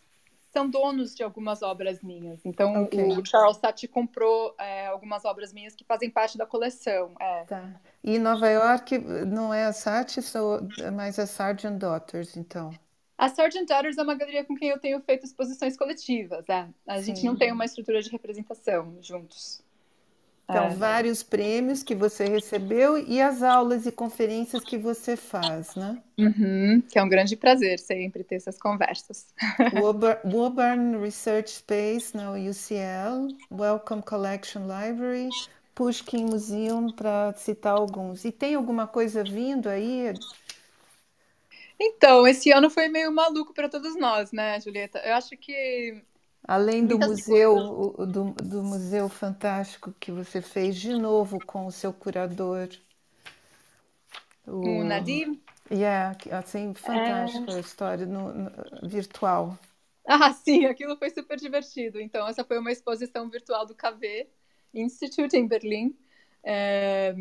são 0.50 0.66
donos 0.66 1.14
de 1.14 1.22
algumas 1.22 1.60
obras 1.60 2.02
minhas. 2.02 2.40
Então, 2.42 2.84
okay. 2.84 3.12
o 3.12 3.22
Charles 3.26 3.58
Saatchi 3.58 3.86
comprou 3.86 4.54
é, 4.58 4.86
algumas 4.86 5.26
obras 5.26 5.52
minhas 5.52 5.74
que 5.74 5.84
fazem 5.84 6.08
parte 6.08 6.38
da 6.38 6.46
coleção. 6.46 7.12
É. 7.20 7.44
Tá. 7.44 7.68
E 8.02 8.18
Nova 8.18 8.48
York 8.48 8.96
não 9.26 9.52
é 9.52 9.66
a 9.66 9.74
Saatchi, 9.74 10.20
mas 10.94 11.18
a 11.18 11.26
Sargent 11.26 11.76
Daughters, 11.76 12.34
então. 12.34 12.72
A 13.22 13.28
Sargent 13.28 13.68
Daughters 13.68 13.98
é 13.98 14.02
uma 14.02 14.16
galeria 14.16 14.42
com 14.42 14.56
quem 14.56 14.70
eu 14.70 14.80
tenho 14.80 15.00
feito 15.00 15.24
exposições 15.24 15.76
coletivas. 15.76 16.44
É. 16.48 16.66
A 16.88 16.98
Sim. 16.98 17.04
gente 17.04 17.24
não 17.24 17.36
tem 17.36 17.52
uma 17.52 17.64
estrutura 17.64 18.02
de 18.02 18.10
representação 18.10 18.98
juntos. 19.00 19.62
Então, 20.42 20.64
é. 20.64 20.70
vários 20.70 21.22
prêmios 21.22 21.84
que 21.84 21.94
você 21.94 22.24
recebeu 22.24 22.98
e 22.98 23.22
as 23.22 23.40
aulas 23.40 23.86
e 23.86 23.92
conferências 23.92 24.64
que 24.64 24.76
você 24.76 25.16
faz, 25.16 25.76
né? 25.76 26.02
Uhum, 26.18 26.82
que 26.90 26.98
é 26.98 27.02
um 27.02 27.08
grande 27.08 27.36
prazer 27.36 27.78
sempre 27.78 28.24
ter 28.24 28.34
essas 28.34 28.58
conversas. 28.58 29.32
Woburn 30.24 30.98
Research 30.98 31.48
Space 31.48 32.16
na 32.16 32.32
UCL, 32.32 33.28
Welcome 33.52 34.02
Collection 34.02 34.62
Library, 34.62 35.28
Pushkin 35.76 36.24
Museum, 36.24 36.90
para 36.90 37.32
citar 37.34 37.74
alguns. 37.74 38.24
E 38.24 38.32
tem 38.32 38.56
alguma 38.56 38.88
coisa 38.88 39.22
vindo 39.22 39.68
aí 39.68 40.12
Então, 41.84 42.28
esse 42.28 42.52
ano 42.52 42.70
foi 42.70 42.86
meio 42.86 43.10
maluco 43.10 43.52
para 43.52 43.68
todos 43.68 43.96
nós, 43.96 44.30
né, 44.30 44.60
Julieta? 44.60 45.00
Eu 45.00 45.14
acho 45.14 45.36
que 45.36 46.00
Além 46.46 46.86
do 46.86 46.96
museu, 46.96 47.56
do, 47.98 48.32
do, 48.32 48.62
museu 48.62 49.08
fantástico 49.08 49.92
que 49.98 50.12
você 50.12 50.40
fez 50.40 50.76
de 50.76 50.92
novo 50.92 51.44
com 51.44 51.66
o 51.66 51.72
seu 51.72 51.92
curador, 51.92 52.68
o, 54.46 54.60
o 54.60 54.84
Nadim. 54.84 55.40
Yeah, 55.70 56.16
assim, 56.30 56.72
fantástica 56.72 57.50
é... 57.50 57.56
a 57.56 57.60
história 57.60 58.06
no, 58.06 58.32
no, 58.32 58.50
virtual. 58.88 59.58
Ah, 60.06 60.32
sim, 60.32 60.66
aquilo 60.66 60.96
foi 60.96 61.10
super 61.10 61.36
divertido. 61.36 62.00
Então, 62.00 62.28
essa 62.28 62.44
foi 62.44 62.58
uma 62.58 62.70
exposição 62.70 63.28
virtual 63.28 63.66
do 63.66 63.74
KV 63.74 64.28
Institute 64.72 65.36
em 65.36 65.48
Berlim. 65.48 65.96
É, 66.44 67.14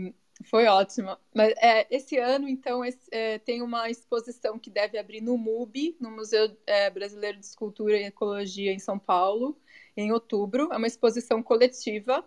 foi 0.43 0.65
ótima. 0.65 1.19
Mas 1.33 1.53
é, 1.57 1.87
esse 1.93 2.17
ano, 2.17 2.47
então, 2.47 2.83
esse, 2.83 3.07
é, 3.11 3.39
tem 3.39 3.61
uma 3.61 3.89
exposição 3.89 4.57
que 4.57 4.69
deve 4.69 4.97
abrir 4.97 5.21
no 5.21 5.37
MUBI, 5.37 5.97
no 5.99 6.11
Museu 6.11 6.55
é, 6.65 6.89
Brasileiro 6.89 7.39
de 7.39 7.45
Escultura 7.45 7.97
e 7.97 8.03
Ecologia 8.03 8.71
em 8.71 8.79
São 8.79 8.97
Paulo, 8.97 9.57
em 9.95 10.11
outubro. 10.11 10.69
É 10.71 10.77
uma 10.77 10.87
exposição 10.87 11.41
coletiva 11.41 12.23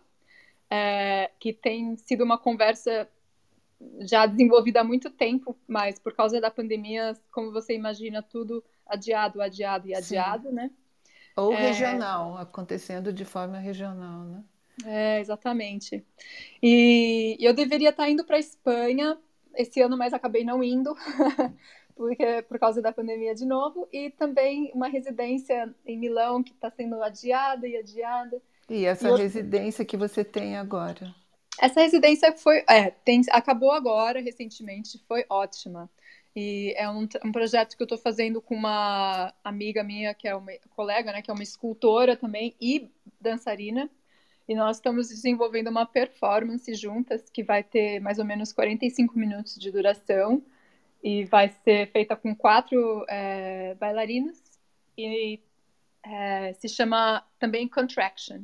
é, 0.70 1.30
que 1.38 1.52
tem 1.52 1.96
sido 1.96 2.24
uma 2.24 2.38
conversa 2.38 3.08
já 4.00 4.26
desenvolvida 4.26 4.80
há 4.80 4.84
muito 4.84 5.10
tempo, 5.10 5.56
mas 5.66 5.98
por 5.98 6.14
causa 6.14 6.40
da 6.40 6.50
pandemia, 6.50 7.16
como 7.30 7.52
você 7.52 7.74
imagina, 7.74 8.22
tudo 8.22 8.64
adiado, 8.86 9.40
adiado 9.40 9.88
e 9.88 9.94
adiado, 9.94 10.48
Sim. 10.48 10.54
né? 10.54 10.70
Ou 11.36 11.52
é... 11.52 11.56
regional, 11.56 12.36
acontecendo 12.38 13.12
de 13.12 13.24
forma 13.24 13.58
regional, 13.58 14.24
né? 14.24 14.44
É, 14.84 15.20
exatamente. 15.20 16.04
E 16.62 17.36
eu 17.40 17.54
deveria 17.54 17.90
estar 17.90 18.08
indo 18.08 18.24
para 18.24 18.36
a 18.36 18.40
Espanha 18.40 19.18
esse 19.56 19.80
ano, 19.80 19.96
mas 19.96 20.12
acabei 20.12 20.44
não 20.44 20.64
indo, 20.64 20.94
porque 21.94 22.42
por 22.48 22.58
causa 22.58 22.82
da 22.82 22.92
pandemia 22.92 23.34
de 23.34 23.44
novo, 23.44 23.88
e 23.92 24.10
também 24.10 24.70
uma 24.74 24.88
residência 24.88 25.72
em 25.86 25.98
Milão 25.98 26.42
que 26.42 26.52
está 26.52 26.70
sendo 26.70 27.00
adiada 27.02 27.68
e 27.68 27.76
adiada. 27.76 28.42
E 28.68 28.84
essa 28.84 29.08
e 29.08 29.16
residência 29.16 29.82
eu... 29.82 29.86
que 29.86 29.96
você 29.96 30.24
tem 30.24 30.56
agora? 30.56 31.14
Essa 31.60 31.82
residência 31.82 32.36
foi, 32.36 32.64
é, 32.68 32.90
tem, 32.90 33.22
acabou 33.30 33.70
agora, 33.70 34.20
recentemente, 34.20 35.00
foi 35.06 35.24
ótima. 35.30 35.88
E 36.34 36.74
é 36.76 36.90
um, 36.90 37.06
um 37.24 37.30
projeto 37.30 37.76
que 37.76 37.82
eu 37.82 37.84
estou 37.84 37.98
fazendo 37.98 38.42
com 38.42 38.56
uma 38.56 39.32
amiga 39.44 39.84
minha, 39.84 40.12
que 40.14 40.26
é 40.26 40.34
uma 40.34 40.50
colega, 40.70 41.12
né, 41.12 41.22
que 41.22 41.30
é 41.30 41.34
uma 41.34 41.44
escultora 41.44 42.16
também 42.16 42.56
e 42.60 42.90
dançarina. 43.20 43.88
E 44.48 44.54
nós 44.54 44.76
estamos 44.76 45.08
desenvolvendo 45.08 45.68
uma 45.68 45.86
performance 45.86 46.74
juntas 46.74 47.30
que 47.30 47.42
vai 47.42 47.62
ter 47.62 48.00
mais 48.00 48.18
ou 48.18 48.24
menos 48.24 48.52
45 48.52 49.18
minutos 49.18 49.54
de 49.56 49.70
duração 49.70 50.42
e 51.02 51.24
vai 51.24 51.48
ser 51.48 51.90
feita 51.90 52.14
com 52.14 52.34
quatro 52.34 53.04
é, 53.08 53.74
bailarinas 53.74 54.42
e 54.96 55.40
é, 56.02 56.52
se 56.54 56.68
chama 56.68 57.24
também 57.38 57.68
Contraction. 57.68 58.42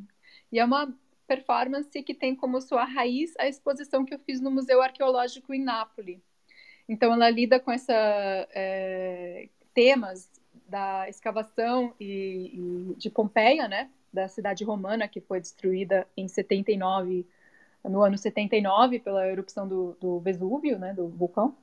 E 0.51 0.59
é 0.59 0.65
uma 0.65 0.93
performance 1.27 2.03
que 2.03 2.15
tem 2.15 2.35
como 2.35 2.61
sua 2.61 2.85
raiz 2.85 3.35
a 3.39 3.47
exposição 3.47 4.05
que 4.05 4.13
eu 4.13 4.19
fiz 4.19 4.41
no 4.41 4.51
Museu 4.51 4.83
Arqueológico 4.83 5.55
em 5.55 5.63
Nápoles. 5.63 6.21
Então, 6.89 7.13
ela 7.13 7.31
lida 7.31 7.61
com 7.61 7.71
essa 7.71 7.95
é, 7.95 9.49
temas 9.73 10.29
da 10.69 11.09
escavação 11.09 11.95
e, 12.01 12.51
e, 12.53 12.95
de 12.97 13.09
Pompeia, 13.09 13.69
né, 13.69 13.89
da 14.13 14.29
cidade 14.29 14.65
romana 14.65 15.09
que 15.09 15.21
foi 15.21 15.41
destruída 15.41 16.07
em 16.17 16.27
79, 16.29 17.27
no 17.85 18.03
ano 18.03 18.19
79 18.19 18.99
pela 18.99 19.27
erupção 19.27 19.67
do, 19.67 19.97
do 20.01 20.21
Vesúvio, 20.21 20.79
né, 20.79 20.93
do 20.93 21.09
vulcão. 21.09 21.57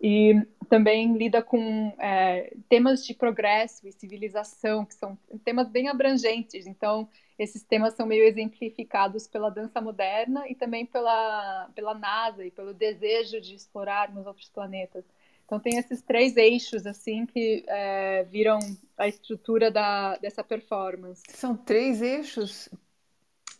E 0.00 0.34
também 0.68 1.16
lida 1.16 1.40
com 1.40 1.94
é, 1.96 2.52
temas 2.68 3.06
de 3.06 3.14
progresso 3.14 3.86
e 3.86 3.92
civilização, 3.92 4.84
que 4.84 4.94
são 4.94 5.16
temas 5.44 5.68
bem 5.68 5.88
abrangentes. 5.88 6.66
Então, 6.66 7.08
esses 7.38 7.62
temas 7.62 7.94
são 7.94 8.04
meio 8.04 8.24
exemplificados 8.24 9.28
pela 9.28 9.48
dança 9.48 9.80
moderna 9.80 10.48
e 10.48 10.56
também 10.56 10.84
pela, 10.84 11.70
pela 11.72 11.94
NASA 11.94 12.44
e 12.44 12.50
pelo 12.50 12.74
desejo 12.74 13.40
de 13.40 13.54
explorarmos 13.54 14.26
outros 14.26 14.48
planetas. 14.48 15.04
Então 15.52 15.60
tem 15.60 15.76
esses 15.76 16.00
três 16.00 16.34
eixos 16.38 16.86
assim 16.86 17.26
que 17.26 17.62
é, 17.68 18.24
viram 18.24 18.58
a 18.96 19.06
estrutura 19.06 19.70
da, 19.70 20.16
dessa 20.16 20.42
performance. 20.42 21.22
São 21.28 21.54
três 21.54 22.00
eixos? 22.00 22.70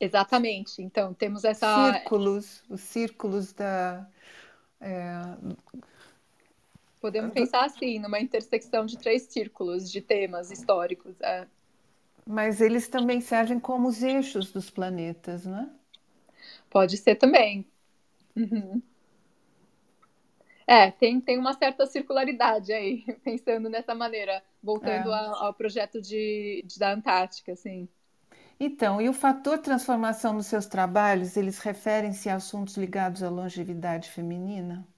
Exatamente. 0.00 0.80
Então 0.80 1.12
temos 1.12 1.44
essa 1.44 1.92
círculos, 1.92 2.64
os 2.70 2.80
círculos 2.80 3.52
da 3.52 4.08
é... 4.80 5.20
Podemos 6.98 7.34
pensar 7.34 7.66
assim, 7.66 7.98
numa 7.98 8.18
intersecção 8.18 8.86
de 8.86 8.96
três 8.96 9.24
círculos 9.24 9.92
de 9.92 10.00
temas 10.00 10.50
históricos. 10.50 11.20
É. 11.20 11.46
Mas 12.24 12.62
eles 12.62 12.88
também 12.88 13.20
servem 13.20 13.60
como 13.60 13.88
os 13.88 14.02
eixos 14.02 14.50
dos 14.50 14.70
planetas, 14.70 15.44
não 15.44 15.58
é? 15.58 15.68
Pode 16.70 16.96
ser 16.96 17.16
também. 17.16 17.66
Uhum. 18.34 18.80
É, 20.72 20.90
tem, 20.90 21.20
tem 21.20 21.38
uma 21.38 21.52
certa 21.52 21.84
circularidade 21.84 22.72
aí, 22.72 23.04
pensando 23.22 23.68
nessa 23.68 23.94
maneira, 23.94 24.42
voltando 24.62 25.12
é. 25.12 25.14
ao, 25.14 25.44
ao, 25.44 25.54
projeto 25.54 26.00
de, 26.00 26.64
de, 26.64 26.78
da 26.78 26.94
Antártica, 26.94 27.52
assim. 27.52 27.86
Então, 28.58 28.98
e 28.98 29.06
o 29.06 29.12
fator 29.12 29.58
transformação 29.58 30.32
nos 30.32 30.46
seus 30.46 30.64
trabalhos, 30.64 31.36
eles 31.36 31.58
referem-se 31.58 32.30
a 32.30 32.36
assuntos 32.36 32.78
ligados 32.78 33.22
à 33.22 33.28
longevidade 33.28 34.08
feminina? 34.08 34.88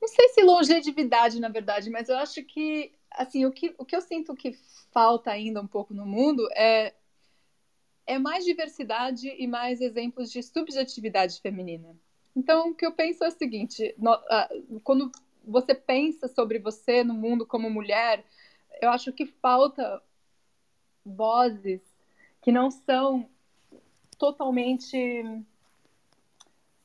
Não 0.00 0.08
sei 0.08 0.30
se 0.30 0.42
longevidade, 0.42 1.38
na 1.38 1.50
verdade, 1.50 1.90
mas 1.90 2.08
eu 2.08 2.16
acho 2.16 2.42
que 2.44 2.94
assim, 3.10 3.44
o 3.44 3.52
que, 3.52 3.74
o 3.76 3.84
que 3.84 3.94
eu 3.94 4.00
sinto 4.00 4.34
que 4.34 4.52
falta 4.90 5.30
ainda 5.30 5.60
um 5.60 5.66
pouco 5.66 5.92
no 5.92 6.06
mundo 6.06 6.48
é, 6.56 6.94
é 8.06 8.18
mais 8.18 8.44
diversidade 8.44 9.28
e 9.28 9.46
mais 9.46 9.82
exemplos 9.82 10.32
de 10.32 10.42
subjetividade 10.42 11.40
feminina. 11.42 11.94
Então, 12.36 12.70
o 12.70 12.74
que 12.74 12.84
eu 12.84 12.92
penso 12.92 13.24
é 13.24 13.28
o 13.28 13.32
seguinte: 13.32 13.94
no, 13.98 14.12
uh, 14.14 14.80
quando 14.82 15.10
você 15.46 15.74
pensa 15.74 16.26
sobre 16.28 16.58
você 16.58 17.04
no 17.04 17.14
mundo 17.14 17.46
como 17.46 17.70
mulher, 17.70 18.24
eu 18.80 18.90
acho 18.90 19.12
que 19.12 19.26
falta 19.26 20.02
vozes 21.04 21.80
que 22.40 22.50
não 22.50 22.70
são 22.70 23.28
totalmente 24.18 25.24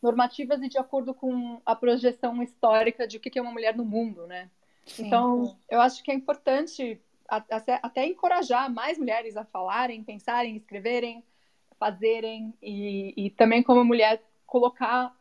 normativas 0.02 0.62
e 0.62 0.70
de 0.70 0.78
acordo 0.78 1.14
com 1.14 1.62
a 1.66 1.76
projeção 1.76 2.42
histórica 2.42 3.08
de 3.08 3.18
o 3.18 3.20
que 3.20 3.38
é 3.38 3.42
uma 3.42 3.52
mulher 3.52 3.76
no 3.76 3.86
mundo, 3.86 4.26
né? 4.28 4.50
Sim. 4.86 5.08
Então, 5.08 5.58
eu 5.70 5.82
acho 5.82 6.04
que 6.04 6.12
é 6.12 6.14
importante 6.14 7.00
até, 7.28 8.06
encorajar 8.06 8.72
mais 8.74 8.98
mulheres 8.98 9.38
a 9.38 9.46
falarem, 9.46 10.04
pensarem, 10.04 10.56
escreverem, 10.56 11.24
fazerem 11.78 12.54
e, 12.62 13.14
e 13.16 13.30
também 13.30 13.62
como 13.62 13.84
mulher 13.84 14.22
colocar 14.48 15.16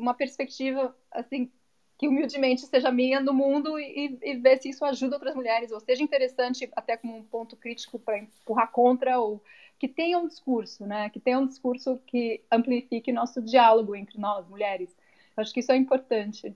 uma 0.00 0.14
perspectiva 0.14 0.96
assim 1.10 1.50
que 1.98 2.08
humildemente 2.08 2.62
seja 2.62 2.90
minha 2.90 3.20
no 3.20 3.34
mundo 3.34 3.78
e, 3.78 4.18
e, 4.22 4.36
ver 4.36 4.56
se 4.56 4.70
isso 4.70 4.82
ajuda 4.86 5.16
outras 5.16 5.34
mulheres 5.34 5.70
ou 5.70 5.78
seja 5.80 6.02
interessante 6.02 6.66
até 6.74 6.96
como 6.96 7.14
um 7.14 7.22
ponto 7.22 7.56
crítico 7.56 7.98
para 7.98 8.18
empurrar 8.18 8.72
contra 8.72 9.18
ou 9.20 9.42
que 9.78 9.86
tenha 9.86 10.18
um 10.18 10.26
discurso, 10.26 10.86
né? 10.86 11.10
Que 11.10 11.20
tenha 11.20 11.38
um 11.38 11.46
discurso 11.46 12.00
que 12.06 12.42
amplifique 12.50 13.12
nosso 13.12 13.42
diálogo 13.42 13.94
entre 13.94 14.18
nós 14.18 14.46
mulheres. 14.48 14.94
Eu 15.36 15.42
acho 15.42 15.52
que 15.52 15.60
isso 15.60 15.72
é 15.72 15.76
importante. 15.76 16.54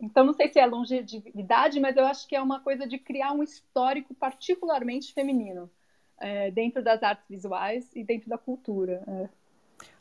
então, 0.00 0.24
não 0.24 0.32
sei 0.32 0.48
se 0.48 0.58
é 0.58 0.66
longevidade, 0.66 1.78
mas 1.80 1.96
eu 1.96 2.04
acho 2.06 2.26
que 2.28 2.36
é 2.36 2.42
uma 2.42 2.60
coisa 2.60 2.86
de 2.86 2.98
criar 2.98 3.32
um 3.32 3.42
histórico 3.42 4.14
particularmente 4.14 5.12
feminino 5.12 5.70
é, 6.18 6.50
dentro 6.50 6.82
das 6.82 7.02
artes 7.02 7.28
visuais 7.28 7.90
e 7.94 8.04
dentro 8.04 8.28
da 8.28 8.38
cultura. 8.38 9.02
É. 9.06 9.43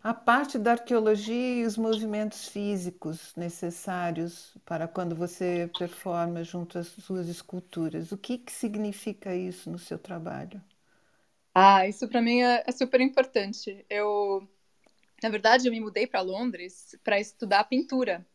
A 0.04 0.14
parte 0.14 0.60
da 0.60 0.72
arqueologia 0.72 1.62
e 1.62 1.66
os 1.66 1.78
movimentos 1.78 2.48
físicos 2.50 3.34
necessários 3.36 4.56
para 4.66 4.88
quando 4.88 5.16
você 5.16 5.70
performa 5.78 6.44
junto 6.44 6.78
às 6.78 6.88
suas 6.88 7.30
esculturas, 7.30 8.12
o 8.12 8.18
que, 8.18 8.38
que 8.38 8.52
significa 8.52 9.34
isso 9.36 9.70
no 9.70 9.80
seu 9.80 9.98
trabalho? 9.98 10.62
Ah, 11.56 11.88
isso 11.88 12.08
para 12.08 12.22
mim 12.22 12.42
é, 12.42 12.64
é 12.68 12.72
super 12.72 13.00
importante. 13.00 13.86
Eu 13.90 14.48
na 15.24 15.30
verdade, 15.30 15.68
eu 15.68 15.72
me 15.72 15.80
mudei 15.80 16.06
para 16.06 16.20
Londres 16.20 17.00
para 17.02 17.18
estudar 17.18 17.64
pintura. 17.64 18.26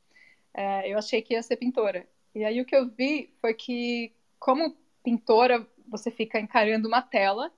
É, 0.54 0.90
eu 0.90 0.98
achei 0.98 1.20
que 1.20 1.34
ia 1.34 1.42
ser 1.42 1.56
pintora. 1.56 2.08
E 2.34 2.44
aí 2.44 2.60
o 2.60 2.64
que 2.64 2.74
eu 2.74 2.88
vi 2.88 3.30
foi 3.42 3.52
que, 3.52 4.12
como 4.38 4.74
pintora, 5.04 5.66
você 5.86 6.10
fica 6.10 6.40
encarando 6.40 6.88
uma 6.88 7.02
tela 7.02 7.52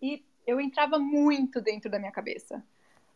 e 0.00 0.24
eu 0.46 0.60
entrava 0.60 0.98
muito 0.98 1.60
dentro 1.60 1.90
da 1.90 1.98
minha 1.98 2.12
cabeça. 2.12 2.62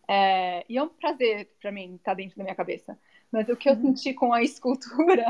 É, 0.07 0.65
e 0.69 0.79
é 0.79 0.83
um 0.83 0.89
prazer 0.89 1.49
para 1.61 1.71
mim 1.71 1.97
estar 1.97 2.15
dentro 2.15 2.37
da 2.39 2.45
minha 2.45 2.57
cabeça. 2.57 2.99
Mas 3.31 3.49
o 3.49 3.57
que 3.57 3.69
eu 3.69 3.75
uhum. 3.75 3.83
senti 3.83 4.15
com 4.15 4.33
a 4.33 4.41
escultura 4.43 5.25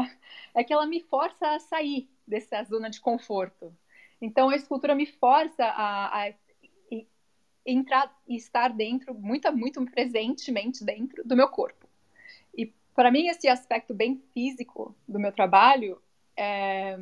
é 0.54 0.62
que 0.62 0.72
ela 0.72 0.86
me 0.86 1.00
força 1.00 1.54
a 1.54 1.58
sair 1.58 2.08
dessa 2.26 2.62
zona 2.64 2.88
de 2.88 3.00
conforto. 3.00 3.74
Então 4.20 4.48
a 4.48 4.56
escultura 4.56 4.94
me 4.94 5.06
força 5.06 5.64
a, 5.64 6.26
a 6.26 6.32
entrar 7.66 8.16
e 8.26 8.36
estar 8.36 8.68
dentro, 8.68 9.14
muito, 9.14 9.52
muito 9.54 9.84
presentemente 9.86 10.82
dentro 10.84 11.22
do 11.26 11.36
meu 11.36 11.48
corpo. 11.48 11.86
E 12.56 12.66
para 12.94 13.10
mim, 13.10 13.28
esse 13.28 13.46
aspecto 13.46 13.92
bem 13.92 14.22
físico 14.32 14.94
do 15.06 15.18
meu 15.18 15.32
trabalho 15.32 16.00
é, 16.36 16.96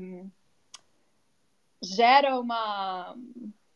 gera 1.82 2.38
uma, 2.40 3.16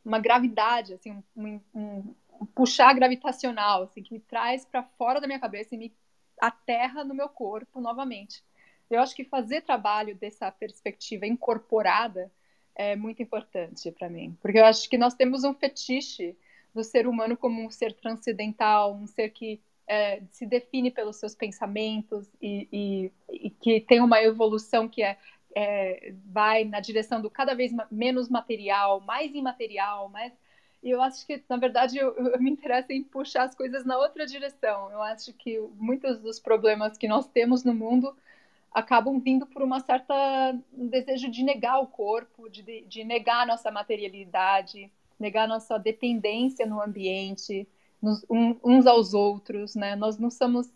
uma 0.04 0.18
gravidade, 0.18 0.94
assim, 0.94 1.22
um, 1.36 1.60
um, 1.74 2.14
um 2.40 2.46
puxar 2.46 2.94
gravitacional, 2.94 3.82
assim, 3.84 4.02
que 4.02 4.12
me 4.12 4.20
traz 4.20 4.64
para 4.64 4.82
fora 4.82 5.20
da 5.20 5.26
minha 5.26 5.38
cabeça 5.38 5.74
e 5.74 5.78
me 5.78 5.92
aterra 6.40 7.04
no 7.04 7.14
meu 7.14 7.28
corpo 7.28 7.80
novamente. 7.80 8.42
Eu 8.88 9.00
acho 9.00 9.14
que 9.14 9.24
fazer 9.24 9.62
trabalho 9.62 10.16
dessa 10.16 10.50
perspectiva 10.50 11.26
incorporada 11.26 12.30
é 12.74 12.96
muito 12.96 13.22
importante 13.22 13.90
para 13.92 14.08
mim, 14.08 14.36
porque 14.40 14.58
eu 14.58 14.64
acho 14.64 14.88
que 14.88 14.96
nós 14.96 15.14
temos 15.14 15.44
um 15.44 15.54
fetiche 15.54 16.36
do 16.74 16.82
ser 16.82 17.06
humano 17.06 17.36
como 17.36 17.64
um 17.64 17.70
ser 17.70 17.92
transcendental, 17.92 18.94
um 18.94 19.06
ser 19.06 19.30
que 19.30 19.60
é, 19.86 20.22
se 20.30 20.46
define 20.46 20.90
pelos 20.90 21.16
seus 21.16 21.34
pensamentos 21.34 22.28
e, 22.40 22.68
e, 22.72 23.12
e, 23.28 23.50
que 23.50 23.80
tem 23.80 24.00
uma 24.00 24.22
evolução 24.22 24.88
que 24.88 25.02
é, 25.02 25.18
é, 25.54 26.12
vai 26.26 26.64
na 26.64 26.80
direção 26.80 27.20
do 27.20 27.30
cada 27.30 27.54
vez 27.54 27.72
menos 27.90 28.28
material, 28.28 29.00
mais 29.00 29.34
imaterial, 29.34 30.08
mais 30.08 30.32
e 30.82 30.90
eu 30.90 31.02
acho 31.02 31.26
que, 31.26 31.42
na 31.48 31.58
verdade, 31.58 31.98
eu, 31.98 32.14
eu, 32.16 32.40
me 32.40 32.50
interesso 32.50 32.90
em 32.90 33.02
puxar 33.02 33.44
as 33.44 33.54
coisas 33.54 33.84
na 33.84 33.98
outra 33.98 34.24
direção. 34.24 34.90
Eu 34.90 35.02
acho 35.02 35.32
que 35.34 35.60
muitos 35.76 36.18
dos 36.20 36.40
problemas 36.40 36.96
que 36.96 37.06
nós 37.06 37.26
temos 37.28 37.64
no 37.64 37.74
mundo 37.74 38.16
acabam 38.72 39.18
vindo 39.20 39.46
por 39.46 39.62
uma 39.62 39.80
certa 39.80 40.14
um 40.72 40.86
desejo 40.86 41.30
de 41.30 41.42
negar 41.42 41.80
o 41.80 41.86
corpo, 41.86 42.48
de, 42.48 42.82
de 42.82 43.04
negar 43.04 43.46
nossa 43.46 43.70
materialidade, 43.70 44.90
negar 45.18 45.46
nossa 45.46 45.76
dependência 45.78 46.64
no 46.64 46.80
ambiente, 46.80 47.68
nos, 48.00 48.24
um, 48.30 48.56
uns 48.64 48.86
aos 48.86 49.12
outros, 49.12 49.74
né? 49.74 49.94
Nós 49.96 50.18
não 50.18 50.30
somos, 50.30 50.70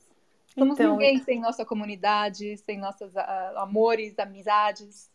somos 0.57 0.79
então, 0.79 0.93
ninguém 0.93 1.23
sem 1.23 1.41
nossa 1.41 1.65
comunidade, 1.65 2.57
sem 2.59 2.79
nossos 2.79 3.15
uh, 3.15 3.59
amores, 3.59 4.19
amizades. 4.19 5.11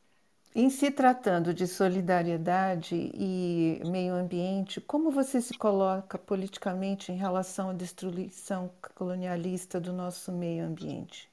Em 0.56 0.70
se 0.70 0.90
tratando 0.90 1.54
de 1.54 1.68
solidariedade 1.68 3.12
e 3.14 3.82
meio 3.86 4.16
ambiente, 4.16 4.82
como 4.82 5.12
você 5.12 5.40
se 5.42 5.56
coloca 5.56 6.18
politicamente 6.18 7.12
em 7.12 7.16
relação 7.16 7.70
à 7.70 7.74
destruição 7.74 8.72
colonialista 8.96 9.80
do 9.80 9.94
nosso 9.94 10.32
meio 10.32 10.66
ambiente? 10.66 11.30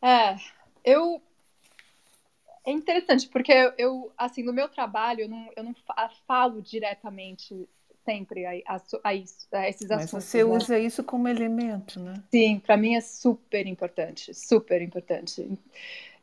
É, 0.00 0.36
eu 0.82 1.22
é 2.66 2.72
interessante 2.72 3.28
porque 3.28 3.52
eu, 3.52 3.72
eu 3.76 4.12
assim 4.16 4.42
no 4.42 4.54
meu 4.54 4.68
trabalho 4.70 5.20
eu 5.20 5.28
não, 5.28 5.50
eu 5.54 5.62
não 5.62 5.74
falo 6.26 6.62
diretamente 6.62 7.68
sempre 8.04 8.44
a, 8.44 8.52
a, 8.66 8.80
a, 9.02 9.14
isso, 9.14 9.46
a 9.52 9.68
esses 9.68 9.88
Mas 9.88 10.04
assuntos. 10.04 10.12
Mas 10.12 10.24
você 10.24 10.44
né? 10.44 10.50
usa 10.50 10.78
isso 10.78 11.02
como 11.02 11.28
elemento, 11.28 11.98
né? 11.98 12.22
Sim, 12.30 12.60
para 12.60 12.76
mim 12.76 12.94
é 12.94 13.00
super 13.00 13.66
importante, 13.66 14.34
super 14.34 14.80
importante. 14.82 15.48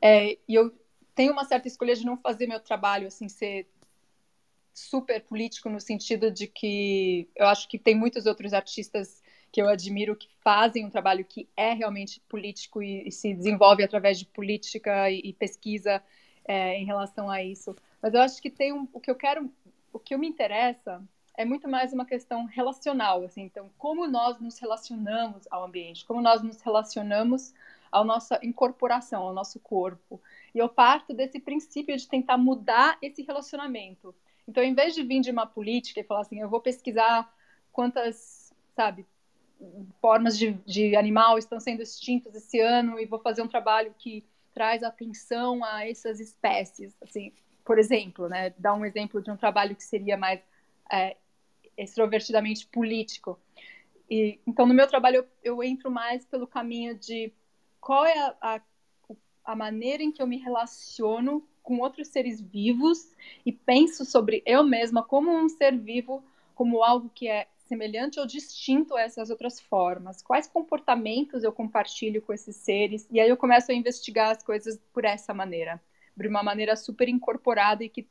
É, 0.02 0.38
e 0.48 0.56
eu 0.56 0.74
tenho 1.16 1.34
uma 1.34 1.46
certa 1.46 1.68
escolha 1.68 1.96
de 1.96 2.06
não 2.06 2.18
fazer 2.18 2.48
meu 2.48 2.60
trabalho 2.60 3.08
assim 3.08 3.28
ser 3.28 3.68
super 4.74 5.22
político 5.22 5.70
no 5.70 5.80
sentido 5.80 6.32
de 6.32 6.48
que 6.48 7.30
eu 7.36 7.46
acho 7.48 7.68
que 7.68 7.78
tem 7.78 7.94
muitos 7.94 8.26
outros 8.26 8.54
artistas 8.54 9.22
que 9.52 9.62
eu 9.62 9.68
admiro 9.68 10.16
que 10.16 10.30
fazem 10.42 10.86
um 10.86 10.90
trabalho 10.90 11.26
que 11.26 11.48
é 11.58 11.74
realmente 11.74 12.22
político 12.22 12.82
e, 12.82 13.08
e 13.08 13.12
se 13.12 13.34
desenvolve 13.34 13.84
através 13.84 14.18
de 14.18 14.26
política 14.26 15.12
e, 15.12 15.20
e 15.26 15.34
pesquisa 15.34 16.02
é, 16.46 16.78
em 16.78 16.86
relação 16.86 17.30
a 17.30 17.44
isso. 17.44 17.76
Mas 18.02 18.14
eu 18.14 18.22
acho 18.22 18.42
que 18.42 18.50
tem 18.50 18.72
um, 18.72 18.88
o 18.94 19.00
que 19.00 19.12
eu 19.12 19.16
quero, 19.16 19.52
o 19.92 20.00
que 20.00 20.16
eu 20.16 20.20
me 20.20 20.28
interessa 20.28 21.04
é 21.38 21.46
muito 21.46 21.68
mais 21.68 21.94
uma 21.94 22.06
questão 22.06 22.46
relacional, 22.46 23.24
assim. 23.24 23.44
Então, 23.44 23.70
como 23.78 24.08
nós 24.08 24.40
nos 24.40 24.60
relacionamos 24.60 25.48
ao 25.50 25.64
ambiente, 25.64 26.06
como 26.06 26.22
nós 26.22 26.42
nos 26.42 26.62
relacionamos 26.62 27.54
à 27.92 28.04
nossa 28.04 28.40
incorporação, 28.44 29.24
ao 29.24 29.34
nosso 29.34 29.60
corpo. 29.60 30.22
E 30.54 30.60
eu 30.60 30.70
parto 30.70 31.14
desse 31.14 31.40
princípio 31.40 31.96
de 31.96 32.08
tentar 32.08 32.38
mudar 32.38 32.98
esse 33.02 33.22
relacionamento. 33.24 34.14
Então, 34.48 34.64
em 34.64 34.74
vez 34.74 34.94
de 34.94 35.04
vir 35.04 35.22
de 35.22 35.32
uma 35.32 35.46
política 35.46 36.00
e 36.00 36.04
falar 36.04 36.22
assim, 36.22 36.40
eu 36.40 36.50
vou 36.50 36.62
pesquisar 36.62 37.34
quantas, 37.72 38.54
sabe, 38.76 39.06
formas 40.02 40.38
de, 40.38 40.54
de 40.66 40.96
animal 40.96 41.38
estão 41.38 41.60
sendo 41.60 41.82
extintas 41.82 42.36
esse 42.36 42.60
ano 42.60 43.00
e 43.00 43.06
vou 43.06 43.20
fazer 43.20 43.42
um 43.42 43.48
trabalho 43.48 43.94
que 43.98 44.26
traz 44.54 44.84
atenção 44.84 45.64
a 45.64 45.88
essas 45.88 46.20
espécies, 46.20 46.96
assim, 47.02 47.32
por 47.64 47.80
exemplo, 47.80 48.28
né, 48.28 48.54
dar 48.58 48.74
um 48.74 48.84
exemplo 48.84 49.22
de 49.22 49.32
um 49.32 49.38
trabalho 49.38 49.76
que 49.76 49.84
seria 49.84 50.18
mais 50.18 50.42
é, 50.92 51.18
extrovertidamente 51.78 52.68
político. 52.68 53.40
E, 54.10 54.40
então, 54.46 54.66
no 54.66 54.74
meu 54.74 54.88
trabalho, 54.88 55.18
eu, 55.18 55.28
eu, 55.44 55.64
entro 55.64 55.90
mais 55.90 56.26
pelo 56.26 56.46
caminho 56.46 56.96
de 56.96 57.32
qual 57.80 58.06
é 58.06 58.20
a, 58.20 58.36
a, 58.42 58.62
a 59.46 59.56
maneira 59.56 60.04
em 60.04 60.12
que 60.12 60.22
eu 60.22 60.28
me 60.28 60.38
relaciono 60.38 61.48
com 61.64 61.80
outros 61.80 62.10
seres 62.10 62.42
vivos 62.42 63.16
e 63.46 63.52
penso 63.52 64.04
sobre 64.04 64.44
eu 64.46 64.64
mesma 64.64 65.04
como 65.04 65.32
um 65.32 65.48
ser 65.48 65.78
vivo, 65.78 66.24
como 66.56 66.84
algo 66.84 67.10
que 67.14 67.28
é 67.28 67.48
semelhante 67.72 68.20
ou 68.20 68.26
distinto 68.26 68.98
a 68.98 69.02
essas 69.02 69.30
outras 69.30 69.60
formas? 69.60 70.22
Quais 70.22 70.48
comportamentos 70.48 71.44
eu 71.44 71.54
compartilho 71.54 72.22
com 72.22 72.34
esses 72.34 72.56
seres? 72.58 73.08
E 73.10 73.20
aí 73.20 73.30
eu 73.30 73.38
começo 73.38 73.72
a 73.72 73.76
investigar 73.76 74.32
as 74.32 74.44
coisas 74.44 74.78
por 74.92 75.06
essa 75.06 75.34
maneira, 75.34 75.82
de 76.18 76.28
uma 76.28 76.44
maneira 76.44 76.76
super 76.76 77.08
incorporada 77.08 77.82
e 77.84 77.90
que 77.90 78.06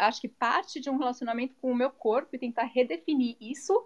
acho 0.00 0.20
que 0.20 0.28
parte 0.28 0.80
de 0.80 0.90
um 0.90 0.96
relacionamento 0.96 1.54
com 1.60 1.70
o 1.70 1.76
meu 1.76 1.90
corpo 1.90 2.34
e 2.34 2.38
tentar 2.38 2.64
redefinir 2.64 3.36
isso 3.40 3.84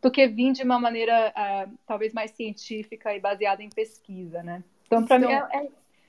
do 0.00 0.10
que 0.10 0.26
vir 0.28 0.52
de 0.52 0.62
uma 0.62 0.78
maneira 0.78 1.32
uh, 1.36 1.78
talvez 1.86 2.12
mais 2.12 2.30
científica 2.30 3.14
e 3.14 3.20
baseada 3.20 3.62
em 3.62 3.68
pesquisa, 3.68 4.42
né? 4.42 4.62
Então, 4.86 5.04
para 5.04 5.18
então, 5.18 5.30
mim, 5.30 5.36
é, 5.36 5.68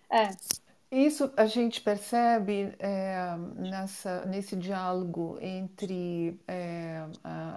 é, 0.09 0.23
é, 0.23 0.31
Isso 0.91 1.31
a 1.35 1.45
gente 1.45 1.81
percebe 1.81 2.73
é, 2.79 3.35
nessa, 3.55 4.25
nesse 4.25 4.55
diálogo 4.55 5.37
entre 5.41 6.39
é, 6.47 7.03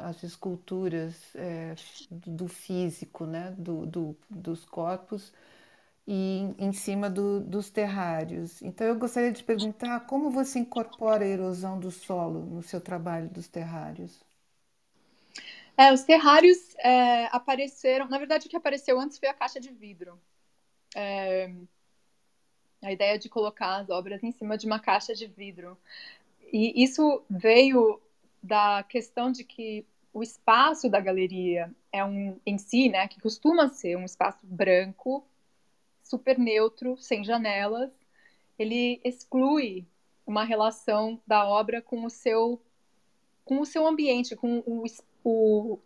as 0.05 0.23
esculturas 0.23 1.15
é, 1.35 1.75
do 2.11 2.49
físico, 2.49 3.25
né? 3.25 3.55
do, 3.57 3.87
do 3.87 4.17
dos 4.29 4.65
corpos, 4.65 5.33
e 6.07 6.55
em 6.59 6.73
cima 6.73 7.09
do, 7.09 7.41
dos 7.41 7.71
terrários. 7.71 8.61
Então, 8.63 8.87
eu 8.87 8.99
gostaria 8.99 9.33
de 9.33 9.43
perguntar 9.43 10.01
como 10.01 10.31
você 10.31 10.59
incorpora 10.59 11.25
a 11.25 11.29
erosão 11.29 11.79
do 11.79 11.91
solo 11.91 12.41
no 12.41 12.63
seu 12.63 12.81
trabalho 12.81 13.29
dos 13.29 13.49
terrários? 13.49 14.21
É, 15.77 15.93
os 15.93 16.03
terrários 16.03 16.75
é, 16.79 17.27
apareceram. 17.27 18.09
Na 18.09 18.19
verdade, 18.19 18.47
o 18.47 18.51
que 18.51 18.57
apareceu 18.57 18.99
antes 19.01 19.19
foi 19.19 19.29
a 19.29 19.35
caixa 19.35 19.61
de 19.61 19.71
vidro. 19.71 20.21
É, 20.95 21.51
a 22.83 22.93
ideia 22.93 23.19
de 23.19 23.29
colocar 23.29 23.77
as 23.77 23.89
obras 23.89 24.23
em 24.23 24.33
cima 24.33 24.59
de 24.59 24.67
uma 24.67 24.81
caixa 24.81 25.15
de 25.15 25.27
vidro. 25.27 25.79
E 26.53 26.83
isso 26.83 27.23
veio 27.31 28.01
da 28.43 28.83
questão 28.83 29.31
de 29.31 29.45
que 29.45 29.87
o 30.13 30.23
espaço 30.23 30.91
da 30.91 31.01
galeria 31.01 31.73
é 31.91 32.05
um 32.05 32.39
em 32.45 32.59
si, 32.59 32.89
né, 32.89 33.09
que 33.09 33.21
costuma 33.21 33.69
ser 33.69 33.97
um 33.97 34.05
espaço 34.05 34.45
branco 34.45 35.25
super 36.13 36.39
neutro, 36.39 36.95
sem 36.99 37.25
janelas, 37.25 37.91
ele 38.59 39.01
exclui 39.03 39.87
uma 40.27 40.45
relação 40.45 41.19
da 41.27 41.49
obra 41.49 41.81
com 41.81 42.05
o 42.05 42.11
seu 42.11 42.61
com 43.45 43.59
o 43.61 43.67
seu 43.67 43.87
ambiente, 43.87 44.37
com 44.37 44.59
o, 44.65 44.85
o, 45.25 45.79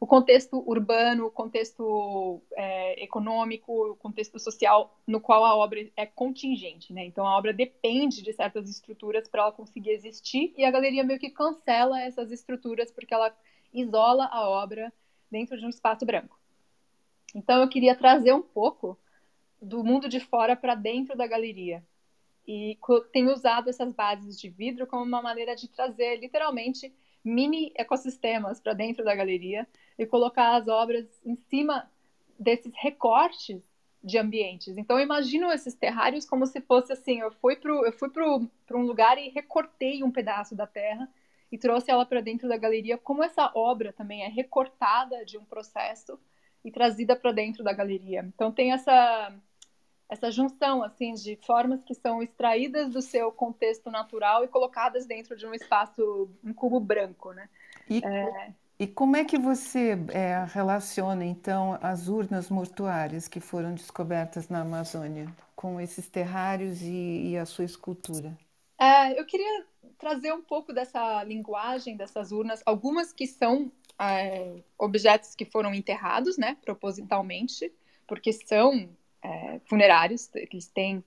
o 0.00 0.06
contexto 0.06 0.64
urbano, 0.68 1.26
o 1.26 1.30
contexto 1.30 2.42
é, 2.56 3.04
econômico, 3.04 3.92
o 3.92 3.94
contexto 3.94 4.36
social 4.40 4.98
no 5.06 5.20
qual 5.20 5.44
a 5.44 5.54
obra 5.54 5.86
é 5.96 6.06
contingente, 6.06 6.92
né? 6.92 7.04
Então 7.04 7.24
a 7.24 7.36
obra 7.36 7.52
depende 7.52 8.20
de 8.22 8.32
certas 8.32 8.68
estruturas 8.68 9.28
para 9.28 9.42
ela 9.42 9.52
conseguir 9.52 9.90
existir 9.90 10.52
e 10.56 10.64
a 10.64 10.70
galeria 10.70 11.04
meio 11.04 11.20
que 11.20 11.30
cancela 11.30 12.00
essas 12.00 12.32
estruturas 12.32 12.90
porque 12.90 13.14
ela 13.14 13.32
isola 13.72 14.28
a 14.32 14.48
obra 14.48 14.92
dentro 15.30 15.58
de 15.58 15.66
um 15.66 15.70
espaço 15.70 16.06
branco. 16.06 16.36
Então 17.34 17.60
eu 17.60 17.68
queria 17.68 17.94
trazer 17.94 18.32
um 18.32 18.42
pouco 18.42 18.98
do 19.60 19.82
mundo 19.82 20.08
de 20.08 20.20
fora 20.20 20.54
para 20.56 20.74
dentro 20.74 21.16
da 21.16 21.26
galeria. 21.26 21.84
E 22.46 22.78
tenho 23.12 23.32
usado 23.32 23.68
essas 23.68 23.92
bases 23.92 24.40
de 24.40 24.48
vidro 24.48 24.86
como 24.86 25.02
uma 25.02 25.20
maneira 25.20 25.54
de 25.54 25.68
trazer 25.68 26.16
literalmente 26.16 26.92
mini 27.22 27.72
ecossistemas 27.74 28.60
para 28.60 28.72
dentro 28.72 29.04
da 29.04 29.14
galeria 29.14 29.66
e 29.98 30.06
colocar 30.06 30.56
as 30.56 30.66
obras 30.68 31.06
em 31.24 31.36
cima 31.36 31.90
desses 32.38 32.72
recortes 32.76 33.60
de 34.02 34.16
ambientes. 34.16 34.78
Então 34.78 34.98
imagino 34.98 35.52
esses 35.52 35.74
terrários 35.74 36.24
como 36.24 36.46
se 36.46 36.60
fosse 36.60 36.92
assim, 36.92 37.18
eu 37.20 37.32
fui 37.32 37.56
para 37.56 38.78
um 38.78 38.82
lugar 38.82 39.18
e 39.18 39.28
recortei 39.28 40.02
um 40.02 40.10
pedaço 40.10 40.54
da 40.54 40.66
terra 40.66 41.08
e 41.50 41.58
trouxe 41.58 41.90
ela 41.90 42.06
para 42.06 42.20
dentro 42.20 42.48
da 42.48 42.56
galeria, 42.56 42.96
como 42.96 43.24
essa 43.24 43.50
obra 43.54 43.92
também 43.92 44.22
é 44.22 44.28
recortada 44.28 45.24
de 45.24 45.36
um 45.36 45.44
processo 45.44 46.18
e 46.64 46.70
trazida 46.70 47.16
para 47.16 47.32
dentro 47.32 47.64
da 47.64 47.72
galeria. 47.72 48.24
Então 48.34 48.52
tem 48.52 48.72
essa 48.72 49.34
essa 50.08 50.30
junção 50.30 50.82
assim 50.82 51.14
de 51.14 51.36
formas 51.36 51.82
que 51.84 51.94
são 51.94 52.22
extraídas 52.22 52.90
do 52.90 53.02
seu 53.02 53.30
contexto 53.30 53.90
natural 53.90 54.44
e 54.44 54.48
colocadas 54.48 55.06
dentro 55.06 55.36
de 55.36 55.46
um 55.46 55.54
espaço 55.54 56.28
um 56.42 56.52
cubo 56.52 56.80
branco 56.80 57.32
né 57.32 57.48
e, 57.88 58.04
é... 58.04 58.52
E 58.80 58.86
como 58.86 59.16
é 59.16 59.24
que 59.24 59.36
você 59.36 59.98
é, 60.12 60.46
relaciona, 60.54 61.24
então, 61.24 61.76
as 61.82 62.06
urnas 62.06 62.48
mortuárias 62.48 63.26
que 63.26 63.40
foram 63.40 63.74
descobertas 63.74 64.48
na 64.48 64.60
Amazônia 64.60 65.26
com 65.56 65.80
esses 65.80 66.08
terrários 66.08 66.80
e, 66.82 67.30
e 67.30 67.36
a 67.36 67.44
sua 67.44 67.64
escultura? 67.64 68.38
É, 68.78 69.18
eu 69.18 69.26
queria 69.26 69.66
trazer 69.98 70.32
um 70.32 70.40
pouco 70.40 70.72
dessa 70.72 71.24
linguagem 71.24 71.96
dessas 71.96 72.30
urnas, 72.30 72.62
algumas 72.64 73.12
que 73.12 73.26
são 73.26 73.72
é, 73.98 74.62
objetos 74.78 75.34
que 75.34 75.44
foram 75.44 75.74
enterrados, 75.74 76.38
né, 76.38 76.56
propositalmente, 76.64 77.72
porque 78.06 78.32
são 78.32 78.88
é, 79.22 79.60
funerários, 79.66 80.30
eles 80.34 80.68
têm, 80.68 81.04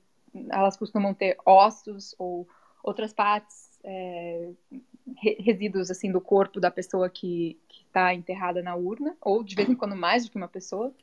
elas 0.50 0.78
costumam 0.78 1.14
ter 1.14 1.38
ossos 1.46 2.16
ou 2.18 2.48
outras 2.84 3.14
partes, 3.14 3.80
é, 3.84 4.52
resíduos 5.40 5.90
assim 5.92 6.12
do 6.12 6.22
corpo 6.22 6.60
da 6.60 6.72
pessoa 6.72 7.10
que 7.10 7.60
está 7.70 8.14
enterrada 8.14 8.62
na 8.62 8.76
urna, 8.76 9.16
ou 9.22 9.44
de 9.44 9.56
vez 9.56 9.70
em 9.70 9.76
quando 9.76 9.96
mais 9.96 10.26
do 10.26 10.32
que 10.32 10.38
uma 10.38 10.48
pessoa. 10.48 10.94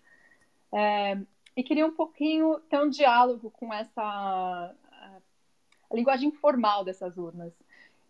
É, 0.72 1.18
e 1.56 1.62
queria 1.62 1.86
um 1.86 1.94
pouquinho 1.94 2.60
ter 2.70 2.80
um 2.80 2.88
diálogo 2.88 3.50
com 3.50 3.72
essa 3.72 4.02
a, 4.02 4.72
a 5.90 5.94
linguagem 5.94 6.30
formal 6.30 6.84
dessas 6.84 7.16
urnas. 7.16 7.52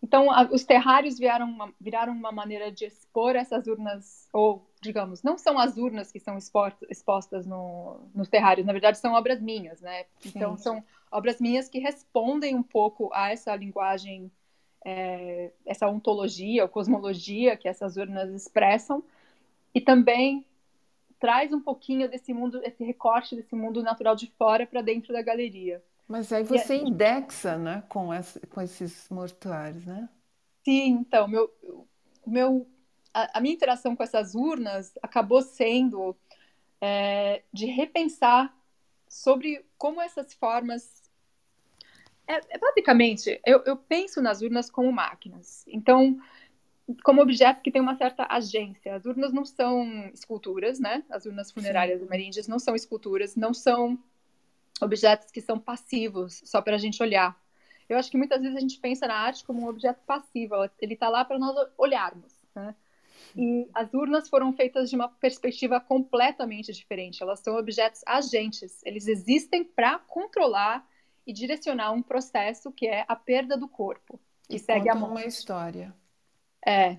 Então, 0.01 0.31
a, 0.31 0.43
os 0.43 0.63
terrários 0.63 1.19
viraram 1.19 1.45
uma, 1.45 1.73
viraram 1.79 2.13
uma 2.13 2.31
maneira 2.31 2.71
de 2.71 2.85
expor 2.85 3.35
essas 3.35 3.67
urnas, 3.67 4.29
ou, 4.31 4.65
digamos, 4.81 5.21
não 5.21 5.37
são 5.37 5.59
as 5.59 5.77
urnas 5.77 6.11
que 6.11 6.19
são 6.19 6.37
expostas 6.89 7.45
no, 7.45 7.99
nos 8.15 8.29
terrários, 8.29 8.65
na 8.65 8.71
verdade, 8.71 8.97
são 8.97 9.13
obras 9.13 9.41
minhas, 9.41 9.81
né? 9.81 10.05
Então, 10.25 10.55
Sim. 10.55 10.63
são 10.63 10.83
obras 11.11 11.41
minhas 11.41 11.67
que 11.67 11.79
respondem 11.79 12.55
um 12.55 12.63
pouco 12.63 13.09
a 13.13 13.29
essa 13.29 13.55
linguagem, 13.55 14.31
é, 14.85 15.51
essa 15.65 15.87
ontologia 15.89 16.63
ou 16.63 16.69
cosmologia 16.69 17.57
que 17.57 17.67
essas 17.67 17.97
urnas 17.97 18.33
expressam, 18.33 19.03
e 19.75 19.81
também 19.81 20.45
traz 21.19 21.51
um 21.51 21.59
pouquinho 21.59 22.09
desse 22.09 22.33
mundo, 22.33 22.61
esse 22.63 22.83
recorte 22.83 23.35
desse 23.35 23.53
mundo 23.53 23.83
natural 23.83 24.15
de 24.15 24.27
fora 24.37 24.65
para 24.65 24.81
dentro 24.81 25.11
da 25.11 25.21
galeria. 25.21 25.83
Mas 26.09 26.33
aí 26.33 26.43
você 26.43 26.75
e, 26.75 26.81
indexa, 26.81 27.55
né, 27.55 27.83
com, 27.87 28.11
essa, 28.11 28.39
com 28.47 28.59
esses 28.59 29.07
mortuários, 29.09 29.85
né? 29.85 30.09
Sim, 30.65 30.87
então, 31.01 31.27
meu, 31.27 31.53
meu, 32.25 32.67
a, 33.13 33.37
a 33.37 33.41
minha 33.41 33.53
interação 33.53 33.95
com 33.95 34.01
essas 34.01 34.33
urnas 34.33 34.97
acabou 35.03 35.43
sendo 35.43 36.17
é, 36.81 37.43
de 37.53 37.67
repensar 37.67 38.51
sobre 39.07 39.63
como 39.77 40.01
essas 40.01 40.33
formas. 40.33 41.11
É, 42.27 42.55
é 42.55 42.57
basicamente, 42.57 43.39
eu, 43.45 43.61
eu 43.67 43.77
penso 43.77 44.19
nas 44.19 44.41
urnas 44.41 44.67
como 44.67 44.91
máquinas. 44.91 45.63
Então, 45.67 46.19
como 47.03 47.21
objeto 47.21 47.61
que 47.61 47.71
tem 47.71 47.83
uma 47.83 47.95
certa 47.95 48.25
agência. 48.27 48.95
As 48.95 49.05
urnas 49.05 49.31
não 49.31 49.45
são 49.45 50.09
esculturas, 50.11 50.79
né? 50.79 51.03
As 51.07 51.27
urnas 51.27 51.51
funerárias 51.51 52.01
ameríndias 52.01 52.47
não 52.47 52.57
são 52.57 52.73
esculturas, 52.73 53.35
não 53.35 53.53
são 53.53 53.99
objetos 54.81 55.31
que 55.31 55.41
são 55.41 55.59
passivos, 55.59 56.41
só 56.45 56.61
para 56.61 56.75
a 56.75 56.79
gente 56.79 57.01
olhar. 57.01 57.39
Eu 57.87 57.97
acho 57.97 58.11
que 58.11 58.17
muitas 58.17 58.41
vezes 58.41 58.55
a 58.55 58.59
gente 58.59 58.79
pensa 58.79 59.07
na 59.07 59.15
arte 59.15 59.43
como 59.43 59.61
um 59.61 59.67
objeto 59.67 60.01
passivo, 60.05 60.55
ele 60.79 60.93
está 60.93 61.09
lá 61.09 61.25
para 61.25 61.39
nós 61.39 61.55
olharmos. 61.77 62.33
Né? 62.55 62.75
E 63.35 63.67
as 63.73 63.93
urnas 63.93 64.29
foram 64.29 64.53
feitas 64.53 64.89
de 64.89 64.95
uma 64.95 65.07
perspectiva 65.07 65.79
completamente 65.79 66.71
diferente. 66.71 67.21
Elas 67.21 67.39
são 67.39 67.57
objetos 67.57 68.01
agentes, 68.05 68.81
eles 68.85 69.07
existem 69.07 69.63
para 69.63 69.99
controlar 69.99 70.87
e 71.25 71.33
direcionar 71.33 71.91
um 71.91 72.01
processo 72.01 72.71
que 72.71 72.87
é 72.87 73.05
a 73.07 73.15
perda 73.15 73.57
do 73.57 73.67
corpo, 73.67 74.19
que 74.47 74.55
e 74.55 74.59
segue 74.59 74.89
a 74.89 74.95
morte. 74.95 75.11
uma 75.11 75.25
história. 75.25 75.95
É. 76.65 76.97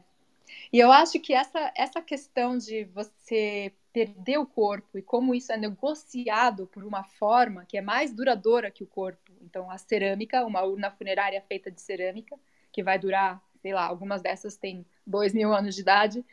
E 0.72 0.78
eu 0.78 0.90
acho 0.92 1.18
que 1.20 1.32
essa, 1.32 1.72
essa 1.76 2.00
questão 2.00 2.56
de 2.56 2.84
você 2.84 3.72
perder 3.92 4.38
o 4.38 4.46
corpo 4.46 4.96
e 4.98 5.02
como 5.02 5.34
isso 5.34 5.52
é 5.52 5.56
negociado 5.56 6.66
por 6.68 6.84
uma 6.84 7.02
forma 7.02 7.64
que 7.66 7.76
é 7.76 7.80
mais 7.80 8.12
duradoura 8.14 8.70
que 8.70 8.84
o 8.84 8.86
corpo. 8.86 9.32
Então, 9.42 9.70
a 9.70 9.78
cerâmica, 9.78 10.44
uma 10.44 10.62
urna 10.62 10.90
funerária 10.90 11.40
feita 11.42 11.70
de 11.70 11.80
cerâmica, 11.80 12.38
que 12.70 12.82
vai 12.82 12.98
durar, 12.98 13.42
sei 13.60 13.72
lá, 13.72 13.84
algumas 13.86 14.22
dessas 14.22 14.56
têm 14.56 14.86
dois 15.06 15.34
mil 15.34 15.52
anos 15.52 15.74
de 15.74 15.80
idade. 15.80 16.24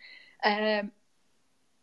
É, 0.43 0.85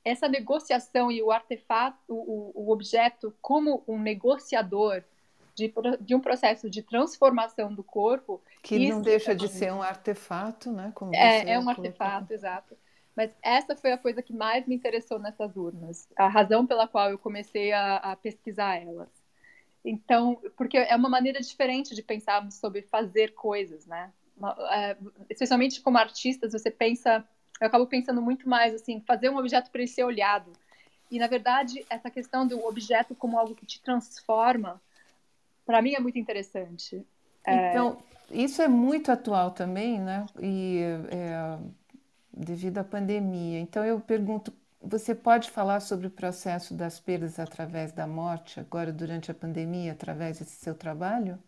essa 0.05 0.29
negociação 0.29 1.11
e 1.11 1.23
o 1.23 1.33
artefato, 1.33 1.99
o, 2.09 2.53
o 2.55 2.71
objeto, 2.71 3.35
como 3.41 3.83
um 3.89 3.99
negociador 3.99 5.03
de, 5.55 5.73
de, 6.01 6.15
um 6.15 6.21
processo 6.21 6.69
de 6.69 6.83
transformação 6.83 7.73
do 7.73 7.83
corpo. 7.83 8.43
Que 8.63 8.89
não 8.89 9.01
deixa 9.01 9.35
de 9.35 9.49
ser 9.49 9.73
um 9.73 9.83
artefato, 9.83 10.73
né? 10.73 10.93
Como 10.95 11.15
é, 11.15 11.53
é 11.53 11.59
um 11.59 11.69
artefato, 11.69 12.33
exato. 12.33 12.77
Mas 13.17 13.31
essa 13.41 13.77
foi 13.77 13.93
a 13.93 13.99
coisa 13.99 14.21
que 14.23 14.33
mais 14.33 14.67
me 14.67 14.75
interessou 14.75 15.19
nessas 15.19 15.57
urnas, 15.57 16.09
a 16.17 16.27
razão 16.27 16.67
pela 16.67 16.89
qual 16.89 17.11
eu 17.11 17.19
comecei 17.19 17.73
a, 17.73 17.97
a 17.97 18.17
pesquisar 18.17 18.83
elas. 18.83 19.09
Então, 19.85 20.41
porque 20.57 20.79
é 20.79 20.97
uma 20.97 21.09
maneira 21.09 21.41
diferente 21.41 21.95
de 21.95 22.03
pensarmos 22.03 22.55
sobre 22.55 22.83
fazer 22.83 23.35
coisas, 23.35 23.87
né? 23.87 24.11
É, 24.73 24.97
especialmente 25.31 25.81
como 25.81 25.97
artistas, 25.97 26.53
você 26.53 26.71
pensa, 26.71 27.25
eu 27.61 27.69
acabo 27.69 27.87
pensando 27.87 28.21
muito 28.21 28.49
mais 28.49 28.75
assim, 28.75 29.01
fazer 29.07 29.29
um 29.29 29.37
objeto 29.37 29.71
para 29.71 29.83
ele 29.83 29.91
ser 29.91 30.03
olhado. 30.03 30.51
E 31.11 31.19
na 31.19 31.29
verdade, 31.29 31.85
essa 31.89 32.11
questão 32.11 32.47
do 32.47 32.67
objeto 32.67 33.15
como 33.15 33.39
algo 33.39 33.55
que 33.55 33.67
te 33.67 33.81
transforma, 33.81 34.81
para 35.65 35.83
mim 35.83 35.95
é 35.95 36.01
muito 36.01 36.19
interessante. 36.19 37.05
É, 37.47 37.71
então, 37.71 38.03
é... 38.31 38.37
isso 38.37 38.63
é 38.63 38.69
muito 38.69 39.11
atual 39.11 39.51
também, 39.51 40.01
né? 40.01 40.27
E 40.41 40.81
é 41.11 41.59
devido 42.37 42.79
à 42.79 42.85
pandemia. 42.85 43.61
Então 43.61 43.85
eu 43.85 44.01
pergunto, 44.01 44.53
você 44.81 45.15
pode 45.15 45.51
falar 45.51 45.81
sobre 45.81 46.07
o 46.07 46.11
processo 46.11 46.75
das 46.75 46.99
perdas 46.99 47.39
através 47.39 47.93
da 47.93 48.07
morte, 48.07 48.61
agora 48.61 48.93
durante 48.93 49.31
a 49.31 49.35
pandemia, 49.35 49.93
através 49.93 50.39
desse 50.39 50.57
seu 50.57 50.75
trabalho? 50.75 51.43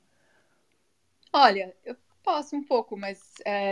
Olha, 1.32 1.76
eu 1.84 1.96
posso 2.22 2.56
um 2.56 2.62
pouco, 2.62 2.96
mas 2.96 3.34
é... 3.44 3.70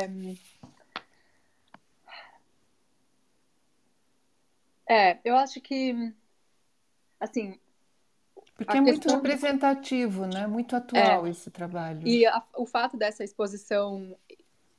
é, 4.89 5.19
eu 5.25 5.37
acho 5.37 5.61
que 5.61 6.13
assim 7.19 7.59
porque 8.55 8.77
é 8.77 8.81
muito 8.81 9.09
representativo, 9.09 10.27
né? 10.27 10.47
Muito 10.47 10.77
atual 10.77 11.27
é, 11.27 11.31
esse 11.31 11.51
trabalho. 11.51 12.07
E 12.07 12.25
a, 12.25 12.41
o 12.57 12.67
fato 12.67 12.97
dessa 12.97 13.25
exposição 13.25 14.17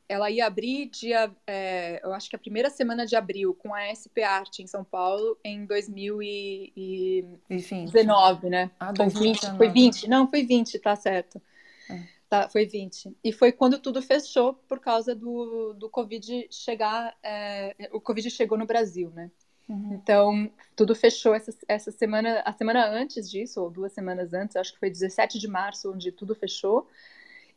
ela 0.08 0.30
ia 0.30 0.46
abrir 0.46 0.86
dia, 0.88 1.36
é, 1.48 2.00
eu 2.04 2.14
acho 2.14 2.30
que 2.30 2.36
a 2.36 2.40
primeira 2.40 2.70
semana 2.70 3.08
de 3.08 3.16
abril, 3.16 3.56
com 3.56 3.74
a 3.74 3.86
SP 3.90 4.22
Art 4.24 4.60
em 4.60 4.68
São 4.68 4.84
Paulo, 4.84 5.36
em 5.44 5.66
2019, 5.66 8.50
né? 8.50 8.70
Ah, 8.80 8.92
2020, 8.92 9.58
foi 9.58 9.70
20? 9.70 10.08
Não, 10.08 10.30
foi 10.30 10.44
20, 10.44 10.78
tá 10.80 10.96
certo. 10.96 11.42
É. 11.90 12.04
Tá, 12.30 12.48
foi 12.50 12.68
20. 12.68 13.18
E 13.24 13.32
foi 13.32 13.52
quando 13.52 13.80
tudo 13.80 14.00
fechou 14.02 14.54
por 14.54 14.80
causa 14.80 15.16
do, 15.16 15.74
do 15.74 15.90
Covid 15.90 16.48
chegar, 16.52 17.18
é, 17.24 17.90
o 17.92 18.00
Covid 18.00 18.30
chegou 18.30 18.56
no 18.58 18.68
Brasil, 18.68 19.12
né? 19.12 19.32
Uhum. 19.68 19.94
Então, 19.94 20.52
tudo 20.76 20.94
fechou 20.94 21.34
essa, 21.34 21.52
essa 21.68 21.92
semana, 21.92 22.42
a 22.46 22.54
semana 22.54 22.88
antes 22.88 23.30
disso, 23.30 23.62
ou 23.62 23.70
duas 23.70 23.94
semanas 23.94 24.34
antes, 24.34 24.56
acho 24.56 24.74
que 24.74 24.80
foi 24.80 24.90
17 24.90 25.40
de 25.40 25.48
março, 25.48 25.92
onde 25.92 26.12
tudo 26.12 26.36
fechou, 26.36 26.88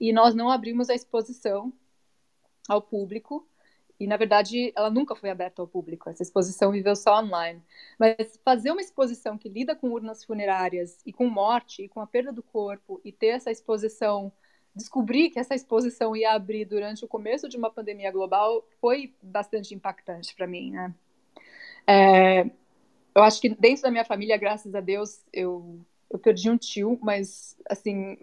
e 0.00 0.12
nós 0.12 0.34
não 0.34 0.50
abrimos 0.50 0.88
a 0.88 0.94
exposição 0.94 1.72
ao 2.68 2.80
público. 2.80 3.46
E, 4.00 4.06
na 4.06 4.16
verdade, 4.16 4.72
ela 4.76 4.90
nunca 4.90 5.16
foi 5.16 5.28
aberta 5.28 5.60
ao 5.60 5.66
público. 5.66 6.08
Essa 6.08 6.22
exposição 6.22 6.70
viveu 6.70 6.94
só 6.94 7.20
online. 7.20 7.60
Mas 7.98 8.38
fazer 8.44 8.70
uma 8.70 8.80
exposição 8.80 9.36
que 9.36 9.48
lida 9.48 9.74
com 9.74 9.90
urnas 9.90 10.24
funerárias 10.24 11.00
e 11.04 11.12
com 11.12 11.28
morte 11.28 11.82
e 11.82 11.88
com 11.88 12.00
a 12.00 12.06
perda 12.06 12.32
do 12.32 12.42
corpo 12.42 13.00
e 13.04 13.10
ter 13.10 13.28
essa 13.28 13.50
exposição, 13.50 14.30
descobrir 14.72 15.30
que 15.30 15.40
essa 15.40 15.54
exposição 15.54 16.14
ia 16.14 16.32
abrir 16.32 16.64
durante 16.64 17.04
o 17.04 17.08
começo 17.08 17.48
de 17.48 17.56
uma 17.56 17.70
pandemia 17.70 18.12
global 18.12 18.64
foi 18.80 19.12
bastante 19.20 19.74
impactante 19.74 20.32
para 20.32 20.46
mim, 20.46 20.70
né? 20.70 20.94
É, 21.88 22.42
eu 23.14 23.22
acho 23.22 23.40
que 23.40 23.48
dentro 23.48 23.82
da 23.82 23.90
minha 23.90 24.04
família, 24.04 24.36
graças 24.36 24.74
a 24.74 24.80
Deus, 24.80 25.22
eu, 25.32 25.80
eu 26.10 26.18
perdi 26.18 26.50
um 26.50 26.58
tio, 26.58 26.98
mas, 27.02 27.56
assim, 27.68 28.18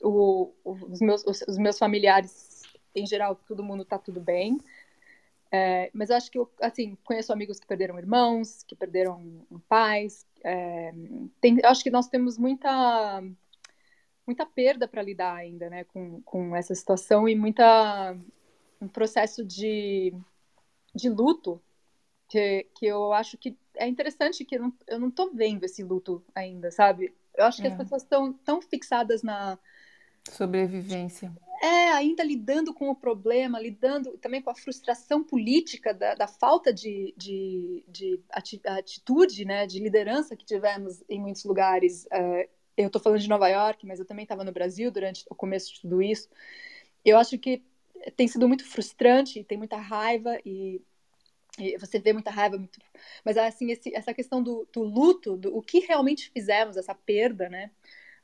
o, 0.00 0.52
os, 0.64 1.00
meus, 1.00 1.24
os, 1.26 1.42
os 1.42 1.58
meus 1.58 1.78
familiares 1.78 2.62
em 2.94 3.06
geral, 3.06 3.34
todo 3.34 3.64
mundo 3.64 3.84
tá 3.84 3.98
tudo 3.98 4.20
bem. 4.20 4.58
É, 5.50 5.90
mas 5.92 6.10
eu 6.10 6.16
acho 6.16 6.30
que 6.30 6.38
eu, 6.38 6.50
assim, 6.60 6.96
conheço 7.04 7.32
amigos 7.32 7.58
que 7.58 7.66
perderam 7.66 7.98
irmãos, 7.98 8.62
que 8.62 8.74
perderam 8.74 9.46
pais. 9.68 10.26
É, 10.44 10.92
tem, 11.40 11.58
eu 11.62 11.68
acho 11.68 11.82
que 11.82 11.90
nós 11.90 12.08
temos 12.08 12.38
muita 12.38 13.22
muita 14.26 14.46
perda 14.46 14.86
para 14.86 15.02
lidar 15.02 15.34
ainda, 15.34 15.68
né, 15.68 15.84
com, 15.84 16.22
com 16.22 16.54
essa 16.54 16.74
situação 16.74 17.28
e 17.28 17.34
muita 17.34 18.16
um 18.80 18.86
processo 18.88 19.44
de, 19.44 20.14
de 20.94 21.08
luto 21.08 21.60
que, 22.32 22.66
que 22.74 22.86
eu 22.86 23.12
acho 23.12 23.36
que 23.36 23.54
é 23.76 23.86
interessante 23.86 24.42
que 24.42 24.56
eu 24.56 24.62
não, 24.62 24.72
eu 24.86 24.98
não 24.98 25.10
tô 25.10 25.30
vendo 25.30 25.64
esse 25.64 25.82
luto 25.82 26.24
ainda, 26.34 26.70
sabe? 26.70 27.14
Eu 27.36 27.44
acho 27.44 27.60
que 27.60 27.68
é. 27.68 27.70
as 27.70 27.76
pessoas 27.76 28.02
estão 28.02 28.32
tão 28.32 28.62
fixadas 28.62 29.22
na 29.22 29.58
sobrevivência. 30.30 31.30
é, 31.62 31.90
ainda 31.90 32.24
lidando 32.24 32.72
com 32.72 32.88
o 32.88 32.94
problema, 32.94 33.60
lidando 33.60 34.16
também 34.16 34.40
com 34.40 34.48
a 34.48 34.54
frustração 34.54 35.22
política 35.22 35.92
da, 35.92 36.14
da 36.14 36.26
falta 36.26 36.72
de, 36.72 37.12
de, 37.18 37.84
de, 37.86 38.20
atitude, 38.66 39.44
né, 39.44 39.66
de 39.66 39.78
liderança 39.78 40.34
que 40.34 40.44
tivemos 40.44 41.04
em 41.08 41.20
muitos 41.20 41.44
lugares. 41.44 42.06
É, 42.10 42.48
eu 42.78 42.86
estou 42.86 43.00
falando 43.00 43.20
de 43.20 43.28
Nova 43.28 43.48
York, 43.48 43.86
mas 43.86 43.98
eu 43.98 44.06
também 44.06 44.22
estava 44.22 44.42
no 44.42 44.52
Brasil 44.52 44.90
durante 44.90 45.26
o 45.28 45.34
começo 45.34 45.74
de 45.74 45.82
tudo 45.82 46.00
isso. 46.00 46.30
Eu 47.04 47.18
acho 47.18 47.38
que 47.38 47.62
tem 48.16 48.26
sido 48.26 48.48
muito 48.48 48.64
frustrante, 48.64 49.44
tem 49.44 49.58
muita 49.58 49.76
raiva 49.76 50.38
e, 50.46 50.80
e 50.91 50.91
você 51.78 51.98
vê 51.98 52.12
muita 52.12 52.30
raiva, 52.30 52.56
muito... 52.56 52.80
mas 53.24 53.36
assim 53.36 53.70
esse, 53.70 53.94
essa 53.94 54.14
questão 54.14 54.42
do, 54.42 54.66
do 54.72 54.82
luto, 54.82 55.36
do 55.36 55.56
o 55.56 55.62
que 55.62 55.80
realmente 55.80 56.30
fizemos, 56.30 56.76
essa 56.76 56.94
perda, 56.94 57.48
né? 57.48 57.70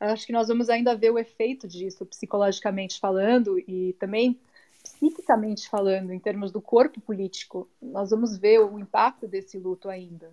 acho 0.01 0.27
que 0.27 0.33
nós 0.33 0.49
vamos 0.49 0.71
ainda 0.71 0.97
ver 0.97 1.11
o 1.11 1.19
efeito 1.19 1.67
disso, 1.67 2.07
psicologicamente 2.07 3.01
falando 3.01 3.59
e 3.59 3.95
também 3.95 4.39
psiquicamente 4.83 5.69
falando, 5.69 6.13
em 6.13 6.21
termos 6.21 6.53
do 6.53 6.63
corpo 6.63 7.01
político. 7.01 7.69
Nós 7.83 8.11
vamos 8.11 8.37
ver 8.37 8.61
o 8.61 8.79
impacto 8.79 9.27
desse 9.27 9.59
luto 9.59 9.89
ainda. 9.89 10.33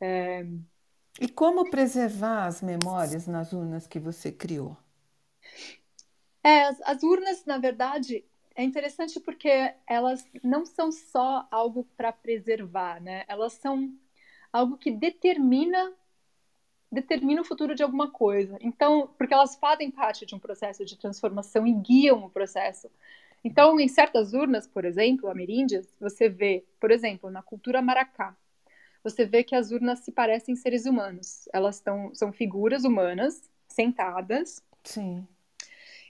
É... 0.00 0.46
E 1.20 1.28
como 1.28 1.70
preservar 1.70 2.46
as 2.46 2.60
memórias 2.60 3.26
nas 3.26 3.52
urnas 3.52 3.86
que 3.86 4.00
você 4.00 4.32
criou? 4.32 4.76
É, 6.42 6.64
as, 6.64 6.80
as 6.82 7.02
urnas, 7.02 7.44
na 7.44 7.58
verdade, 7.58 8.24
é 8.54 8.62
interessante 8.62 9.20
porque 9.20 9.74
elas 9.86 10.26
não 10.42 10.64
são 10.64 10.92
só 10.92 11.46
algo 11.50 11.84
para 11.96 12.12
preservar, 12.12 13.00
né? 13.00 13.24
Elas 13.28 13.54
são 13.54 13.92
algo 14.52 14.76
que 14.76 14.90
determina 14.90 15.92
determina 16.90 17.40
o 17.40 17.44
futuro 17.44 17.74
de 17.74 17.82
alguma 17.82 18.10
coisa. 18.10 18.56
Então, 18.60 19.08
porque 19.18 19.34
elas 19.34 19.56
fazem 19.56 19.90
parte 19.90 20.24
de 20.24 20.34
um 20.34 20.38
processo 20.38 20.84
de 20.84 20.96
transformação 20.96 21.66
e 21.66 21.72
guiam 21.72 22.24
o 22.24 22.30
processo. 22.30 22.88
Então, 23.42 23.78
em 23.80 23.88
certas 23.88 24.32
urnas, 24.32 24.66
por 24.66 24.84
exemplo, 24.84 25.28
ameríndias, 25.28 25.92
você 26.00 26.28
vê, 26.28 26.64
por 26.80 26.92
exemplo, 26.92 27.30
na 27.30 27.42
cultura 27.42 27.82
maracá, 27.82 28.36
você 29.02 29.26
vê 29.26 29.44
que 29.44 29.54
as 29.54 29.70
urnas 29.70 29.98
se 29.98 30.12
parecem 30.12 30.56
seres 30.56 30.86
humanos. 30.86 31.48
Elas 31.52 31.80
tão, 31.80 32.14
são 32.14 32.32
figuras 32.32 32.84
humanas 32.84 33.42
sentadas. 33.68 34.62
Sim. 34.84 35.26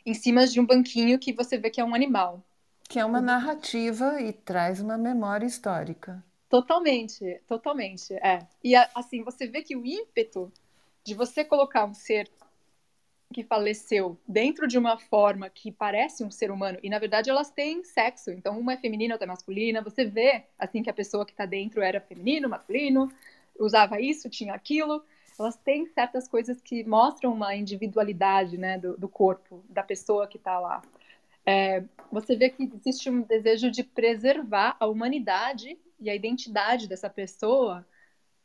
Em 0.05 0.15
cima 0.15 0.47
de 0.47 0.61
um 0.61 0.67
banquinho 0.67 1.19
que 1.19 1.33
você 1.33 1.57
vê 1.57 1.71
que 1.71 1.81
é 1.81 1.85
um 1.85 1.95
animal. 1.95 2.43
Que 2.89 2.99
é 2.99 3.05
uma 3.05 3.21
narrativa 3.21 4.21
e 4.21 4.33
traz 4.33 4.81
uma 4.81 4.99
memória 4.99 5.47
histórica. 5.47 6.23
Totalmente, 6.49 7.41
totalmente, 7.47 8.15
é. 8.15 8.47
E 8.63 8.77
assim, 8.95 9.25
você 9.25 9.47
vê 9.47 9.63
que 9.63 9.75
o 9.75 9.85
ímpeto 9.85 10.53
de 11.03 11.15
você 11.15 11.45
colocar 11.45 11.85
um 11.85 11.95
ser 11.95 12.31
que 13.33 13.43
faleceu 13.43 14.17
dentro 14.29 14.69
de 14.69 14.79
uma 14.79 14.97
forma 14.97 15.51
que 15.51 15.73
parece 15.73 16.23
um 16.23 16.31
ser 16.31 16.53
humano 16.53 16.79
e 16.83 16.89
na 16.89 17.01
verdade 17.01 17.29
elas 17.29 17.51
têm 17.51 17.83
sexo, 17.83 18.31
então 18.31 18.57
uma 18.57 18.75
é 18.75 18.77
feminina, 18.77 19.15
outra 19.15 19.27
é 19.27 19.29
masculina. 19.29 19.83
Você 19.83 20.05
vê 20.05 20.45
assim 20.57 20.83
que 20.83 20.91
a 20.91 20.95
pessoa 20.95 21.27
que 21.27 21.33
está 21.33 21.45
dentro 21.45 21.83
era 21.83 22.01
feminino, 22.01 22.49
masculino, 22.49 23.11
usava 23.59 24.01
isso, 24.01 24.31
tinha 24.31 24.55
aquilo. 24.55 25.05
Elas 25.39 25.57
têm 25.57 25.87
certas 25.87 26.29
coisas 26.29 26.61
que 26.61 26.85
mostram 26.85 27.33
uma 27.33 27.55
individualidade, 27.55 28.57
né, 28.57 28.79
do, 28.79 28.97
do 28.97 29.09
corpo 29.09 29.65
da 29.69 29.83
pessoa 29.83 30.27
que 30.27 30.37
está 30.37 30.59
lá. 30.59 30.83
É, 31.47 31.85
você 32.11 32.37
vê 32.37 32.51
que 32.51 32.71
existe 32.75 33.11
um 33.11 33.23
desejo 33.23 33.71
de 33.71 33.83
preservar 33.83 34.77
a 34.81 34.87
humanidade 34.87 35.79
e 36.01 36.09
a 36.09 36.15
identidade 36.15 36.89
dessa 36.89 37.11
pessoa 37.11 37.87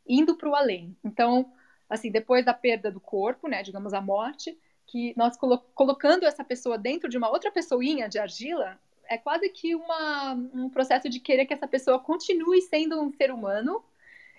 indo 0.07 0.35
para 0.35 0.49
o 0.49 0.55
além. 0.55 0.95
Então 1.03 1.51
assim, 1.89 2.11
depois 2.11 2.45
da 2.45 2.53
perda 2.53 2.91
do 2.91 2.99
corpo, 2.99 3.47
né, 3.47 3.63
digamos 3.63 3.93
a 3.93 3.99
morte, 3.99 4.57
que 4.85 5.13
nós 5.17 5.35
colo 5.35 5.57
colocando 5.73 6.25
essa 6.25 6.43
pessoa 6.43 6.77
dentro 6.77 7.09
de 7.09 7.17
uma 7.17 7.29
outra 7.29 7.51
pessoinha 7.51 8.07
de 8.07 8.19
argila, 8.19 8.79
é 9.07 9.17
quase 9.17 9.49
que 9.49 9.73
uma, 9.73 10.33
um 10.33 10.69
processo 10.69 11.09
de 11.09 11.19
querer 11.19 11.45
que 11.45 11.53
essa 11.53 11.67
pessoa 11.67 11.99
continue 11.99 12.61
sendo 12.61 13.01
um 13.01 13.11
ser 13.11 13.31
humano 13.31 13.83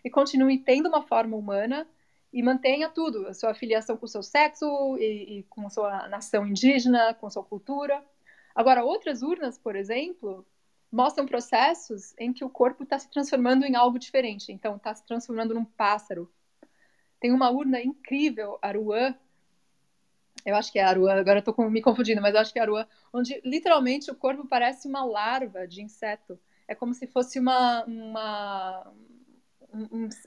e 0.04 0.08
continue 0.08 0.58
tendo 0.58 0.88
uma 0.88 1.02
forma 1.02 1.36
humana 1.36 1.86
e 2.32 2.42
mantenha 2.42 2.88
tudo, 2.88 3.26
a 3.26 3.34
sua 3.34 3.50
afiliação 3.50 3.96
com 3.96 4.06
o 4.06 4.08
seu 4.08 4.22
sexo 4.22 4.66
e, 4.98 5.38
e 5.38 5.42
com 5.44 5.68
sua 5.68 6.08
nação 6.08 6.46
indígena, 6.46 7.14
com 7.14 7.28
sua 7.28 7.42
cultura. 7.42 8.04
Agora, 8.54 8.84
outras 8.84 9.22
urnas, 9.22 9.58
por 9.58 9.74
exemplo, 9.74 10.46
mostram 10.90 11.26
processos 11.26 12.14
em 12.18 12.32
que 12.32 12.44
o 12.44 12.50
corpo 12.50 12.84
está 12.84 12.98
se 12.98 13.10
transformando 13.10 13.64
em 13.64 13.74
algo 13.74 13.98
diferente. 13.98 14.52
Então, 14.52 14.76
está 14.76 14.94
se 14.94 15.04
transformando 15.04 15.54
num 15.54 15.64
pássaro, 15.64 16.30
tem 17.20 17.32
uma 17.32 17.50
urna 17.50 17.80
incrível, 17.82 18.58
Aruã. 18.62 19.14
Eu 20.44 20.56
acho 20.56 20.72
que 20.72 20.78
é 20.78 20.82
Aruã, 20.82 21.12
agora 21.12 21.40
estou 21.40 21.54
me 21.70 21.82
confundindo, 21.82 22.22
mas 22.22 22.34
acho 22.34 22.52
que 22.52 22.58
é 22.58 22.62
Aruã, 22.62 22.86
onde 23.12 23.40
literalmente 23.44 24.10
o 24.10 24.14
corpo 24.14 24.48
parece 24.48 24.88
uma 24.88 25.04
larva 25.04 25.68
de 25.68 25.82
inseto. 25.82 26.40
É 26.66 26.74
como 26.74 26.94
se 26.94 27.06
fosse 27.06 27.38
uma, 27.38 27.84
uma, 27.84 28.92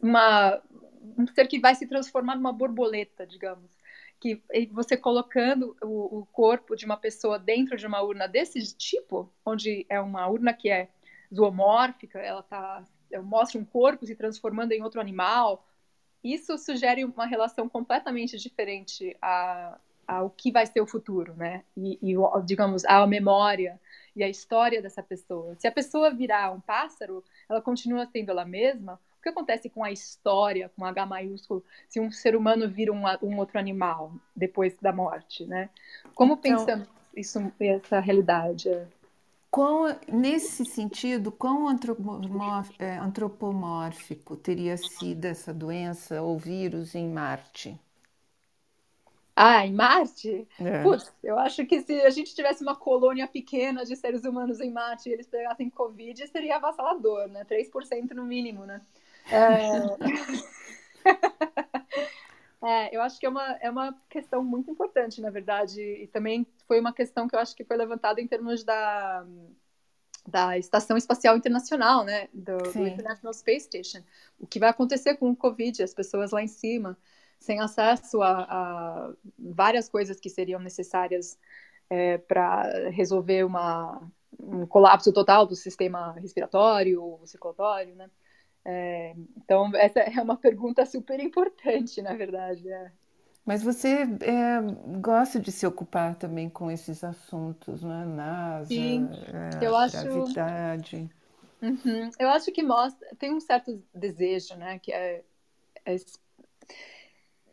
uma 0.02 0.62
um 1.18 1.28
ser 1.28 1.48
que 1.48 1.60
vai 1.60 1.76
se 1.76 1.88
transformar 1.88 2.36
numa 2.36 2.54
borboleta, 2.54 3.26
digamos. 3.26 3.72
Que 4.20 4.42
você 4.72 4.96
colocando 4.96 5.76
o, 5.82 6.20
o, 6.20 6.26
corpo 6.28 6.76
de 6.76 6.86
uma 6.86 6.96
pessoa 6.96 7.38
dentro 7.38 7.76
de 7.76 7.86
uma 7.86 8.02
urna 8.02 8.28
desse 8.28 8.74
tipo, 8.76 9.30
onde 9.46 9.86
é 9.90 10.00
uma 10.00 10.28
urna 10.28 10.54
que 10.54 10.70
é 10.70 10.88
zoomórfica, 11.34 12.20
ela 12.20 12.42
tá, 12.44 12.86
mostra 13.24 13.60
um 13.60 13.66
corpo 13.66 14.06
se 14.06 14.16
transformando 14.16 14.72
em 14.72 14.82
outro 14.82 15.02
animal, 15.02 15.68
isso 16.24 16.58
sugere 16.58 17.04
uma 17.04 17.26
relação 17.26 17.68
completamente 17.68 18.38
diferente 18.38 19.16
a, 19.22 19.78
ao 20.08 20.30
que 20.30 20.52
vai 20.52 20.66
ser 20.66 20.80
o 20.80 20.88
futuro, 20.88 21.34
né? 21.36 21.64
E, 21.76 22.00
e, 22.02 22.16
digamos, 22.46 22.86
a 22.86 23.06
memória 23.06 23.80
e 24.16 24.24
a 24.24 24.30
história 24.30 24.82
dessa 24.82 25.04
pessoa. 25.04 25.56
Se 25.56 25.68
a 25.68 25.72
pessoa 25.72 26.12
virar 26.12 26.52
um 26.52 26.62
pássaro, 26.62 27.24
ela 27.50 27.62
continua 27.62 28.06
sendo 28.06 28.32
ela 28.32 28.46
mesma. 28.46 29.00
O 29.24 29.30
que 29.30 29.30
acontece 29.30 29.70
com 29.70 29.86
a 29.86 29.90
história, 29.90 30.70
com 30.76 30.84
H 30.84 31.06
maiúsculo, 31.06 31.64
se 31.88 31.98
um 31.98 32.12
ser 32.12 32.36
humano 32.36 32.70
vira 32.70 32.92
um, 32.92 33.04
um 33.22 33.38
outro 33.38 33.58
animal 33.58 34.12
depois 34.36 34.76
da 34.82 34.92
morte, 34.92 35.46
né? 35.46 35.70
Como 36.14 36.34
então, 36.34 36.42
pensamos 36.42 36.90
isso, 37.16 37.40
essa 37.58 38.02
realidade? 38.02 38.70
Quão, 39.50 39.96
nesse 40.12 40.66
sentido, 40.66 41.32
quão 41.32 41.70
é, 42.78 42.98
antropomórfico 42.98 44.36
teria 44.36 44.76
sido 44.76 45.24
essa 45.24 45.54
doença 45.54 46.22
ou 46.22 46.38
vírus 46.38 46.94
em 46.94 47.08
Marte? 47.08 47.80
Ah, 49.36 49.66
em 49.66 49.74
Marte? 49.74 50.48
É. 50.60 50.84
Putz, 50.84 51.12
eu 51.24 51.40
acho 51.40 51.66
que 51.66 51.82
se 51.82 52.02
a 52.02 52.10
gente 52.10 52.36
tivesse 52.36 52.62
uma 52.62 52.76
colônia 52.76 53.28
pequena 53.28 53.84
de 53.84 53.96
seres 53.96 54.26
humanos 54.26 54.60
em 54.60 54.70
Marte 54.70 55.10
e 55.10 55.14
eles 55.14 55.28
pegassem 55.28 55.70
Covid, 55.70 56.28
seria 56.28 56.58
avassalador, 56.58 57.28
né? 57.30 57.44
3% 57.44 58.12
no 58.14 58.26
mínimo, 58.26 58.66
né? 58.66 58.82
É... 59.32 59.84
É, 62.66 62.96
eu 62.96 63.02
acho 63.02 63.20
que 63.20 63.26
é 63.26 63.30
uma, 63.30 63.52
é 63.60 63.70
uma 63.70 63.94
questão 64.10 64.42
muito 64.42 64.72
importante, 64.72 65.20
na 65.20 65.30
verdade, 65.30 65.82
e 65.82 66.08
também 66.08 66.48
foi 66.66 66.80
uma 66.80 66.94
questão 66.94 67.28
que 67.28 67.36
eu 67.36 67.40
acho 67.40 67.54
que 67.54 67.66
foi 67.66 67.76
levantada 67.76 68.22
em 68.22 68.28
termos 68.28 68.64
da, 68.64 69.26
da 70.26 70.58
Estação 70.58 70.96
Espacial 70.96 71.36
Internacional, 71.36 72.06
né, 72.06 72.30
do, 72.34 72.58
do, 72.58 72.88
International 72.88 73.34
Space 73.34 73.66
Station. 73.66 74.02
O 74.40 74.48
que 74.48 74.60
vai 74.60 74.70
acontecer 74.70 75.18
com 75.18 75.30
o 75.30 75.36
Covid, 75.36 75.84
as 75.84 75.94
pessoas 75.94 76.32
lá 76.32 76.42
em 76.42 76.48
cima, 76.48 76.98
sem 77.38 77.60
acesso 77.60 78.22
a, 78.22 78.44
a 78.44 79.14
várias 79.38 79.90
coisas 79.90 80.18
que 80.18 80.30
seriam 80.30 80.62
necessárias 80.62 81.38
é, 81.90 82.18
para 82.18 82.90
resolver 82.92 83.44
uma, 83.44 84.10
um 84.40 84.66
colapso 84.66 85.12
total 85.12 85.46
do 85.46 85.56
sistema 85.56 86.14
respiratório, 86.14 87.20
circulatório, 87.26 87.94
né? 87.94 88.10
É, 88.66 89.14
então, 89.38 89.72
essa 89.76 90.00
é 90.00 90.22
uma 90.22 90.38
pergunta 90.38 90.86
super 90.86 91.20
importante, 91.20 92.02
na 92.02 92.14
verdade. 92.14 92.70
É. 92.70 92.92
Mas 93.46 93.62
você 93.62 94.04
é, 94.22 94.62
gosta 95.00 95.40
de 95.40 95.52
se 95.52 95.68
ocupar 95.68 96.16
também 96.16 96.50
com 96.50 96.72
esses 96.72 97.04
assuntos, 97.04 97.84
né? 97.84 98.06
NASA, 98.06 98.68
Sim, 98.68 99.10
é, 99.62 99.66
eu 99.66 99.76
acho... 99.76 100.02
gravidade. 100.02 101.10
Uhum. 101.62 102.10
Eu 102.20 102.30
acho 102.30 102.52
que 102.52 102.64
mostra, 102.64 103.08
tem 103.18 103.34
um 103.34 103.40
certo 103.40 103.82
desejo, 103.94 104.56
né? 104.56 104.80
Que 104.80 104.94
é, 104.94 105.24
é 105.86 105.96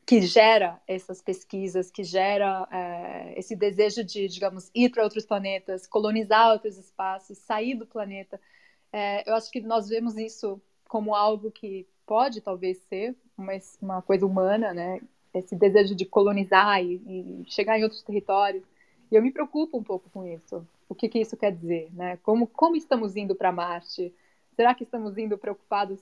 que 0.07 0.23
gera 0.23 0.81
essas 0.89 1.23
pesquisas, 1.23 1.89
que 1.89 2.03
gera 2.03 2.67
é, 2.73 3.39
esse 3.39 3.55
desejo 3.55 4.03
de, 4.03 4.27
digamos, 4.27 4.69
ir 4.75 4.91
para 4.91 5.05
outros 5.05 5.25
planetas, 5.25 5.87
colonizar 5.87 6.51
outros 6.51 6.77
espaços, 6.77 7.39
sair 7.39 7.77
do 7.77 7.87
planeta. 7.87 8.41
É, 8.93 9.29
eu 9.31 9.37
acho 9.37 9.49
que 9.53 9.61
nós 9.61 9.89
vemos 9.89 10.17
isso 10.17 10.61
como 10.91 11.15
algo 11.15 11.53
que 11.53 11.87
pode 12.05 12.41
talvez 12.41 12.79
ser 12.89 13.15
uma, 13.39 13.53
uma 13.81 14.03
coisa 14.03 14.27
humana, 14.27 14.75
né? 14.75 15.01
Esse 15.33 15.55
desejo 15.55 15.95
de 15.95 16.05
colonizar 16.05 16.83
e, 16.83 16.97
e, 17.07 17.45
chegar 17.47 17.79
em 17.79 17.85
outros 17.85 18.03
territórios. 18.03 18.65
E 19.09 19.15
eu 19.15 19.23
me 19.23 19.31
preocupo 19.31 19.79
um 19.79 19.85
pouco 19.85 20.11
com 20.11 20.27
isso. 20.27 20.67
O 20.89 20.95
que, 20.95 21.09
que 21.09 21.21
isso 21.21 21.37
quer 21.37 21.53
dizer, 21.53 21.89
né? 21.93 22.19
Como, 22.25 22.49
como 22.49 22.75
estamos 22.75 23.17
indo 23.17 23.37
para 23.37 23.53
Marte? 23.53 24.13
Será 24.57 24.75
que 24.75 24.83
estamos 24.83 25.17
indo 25.17 25.39
preocupados 25.39 26.01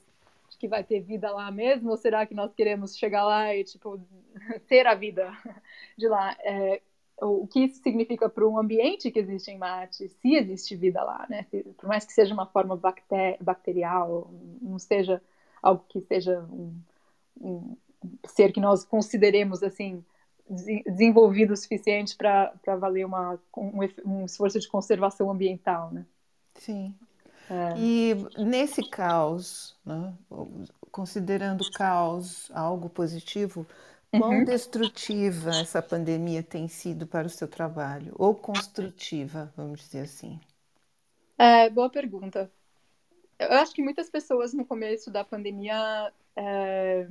de 0.48 0.56
que 0.56 0.66
vai 0.66 0.82
ter 0.82 1.00
vida 1.00 1.30
lá 1.30 1.50
mesmo? 1.50 1.90
Ou 1.90 1.96
será 1.98 2.24
que 2.24 2.34
nós 2.34 2.54
queremos 2.54 2.96
chegar 2.96 3.24
lá 3.26 3.54
e, 3.54 3.64
tipo, 3.64 4.00
ter 4.66 4.86
a 4.86 4.94
vida 4.94 5.30
de 5.98 6.08
lá? 6.08 6.34
É, 6.40 6.80
o 7.20 7.46
que 7.46 7.60
isso 7.60 7.82
significa 7.82 8.28
para 8.28 8.46
um 8.46 8.58
ambiente 8.58 9.10
que 9.10 9.18
existe 9.18 9.50
em 9.50 9.58
Marte, 9.58 10.08
se 10.08 10.34
existe 10.34 10.76
vida 10.76 11.02
lá, 11.02 11.26
né? 11.28 11.46
Por 11.76 11.88
mais 11.88 12.04
que 12.04 12.12
seja 12.12 12.32
uma 12.32 12.46
forma 12.46 12.80
bacterial, 13.40 14.30
não 14.60 14.78
seja 14.78 15.20
algo 15.62 15.84
que 15.88 16.00
seja 16.00 16.40
um, 16.50 16.74
um 17.40 17.76
ser 18.26 18.52
que 18.52 18.60
nós 18.60 18.84
consideremos 18.84 19.62
assim 19.62 20.04
desenvolvido 20.86 21.52
o 21.52 21.56
suficiente 21.56 22.16
para 22.16 22.52
valer 22.78 23.04
uma, 23.04 23.38
um, 23.56 23.80
um, 24.04 24.24
esforço 24.24 24.58
de 24.58 24.68
conservação 24.68 25.30
ambiental, 25.30 25.90
né? 25.92 26.06
Sim. 26.54 26.94
É. 27.50 27.78
E 27.78 28.14
nesse 28.38 28.82
caos, 28.88 29.76
né, 29.84 30.14
considerando 30.90 31.62
o 31.62 31.70
caos 31.72 32.50
algo 32.54 32.88
positivo, 32.88 33.66
quão 34.10 34.38
uhum. 34.38 34.44
destrutiva 34.44 35.50
essa 35.50 35.82
pandemia 35.82 36.42
tem 36.42 36.68
sido 36.68 37.06
para 37.06 37.26
o 37.26 37.30
seu 37.30 37.48
trabalho? 37.48 38.14
Ou 38.18 38.34
construtiva, 38.34 39.52
vamos 39.56 39.80
dizer 39.80 40.00
assim? 40.00 40.40
É, 41.36 41.68
boa 41.70 41.90
pergunta. 41.90 42.50
Eu 43.38 43.52
acho 43.52 43.72
que 43.72 43.82
muitas 43.82 44.10
pessoas 44.10 44.52
no 44.52 44.64
começo 44.64 45.10
da 45.10 45.22
pandemia 45.22 46.12
é, 46.34 47.06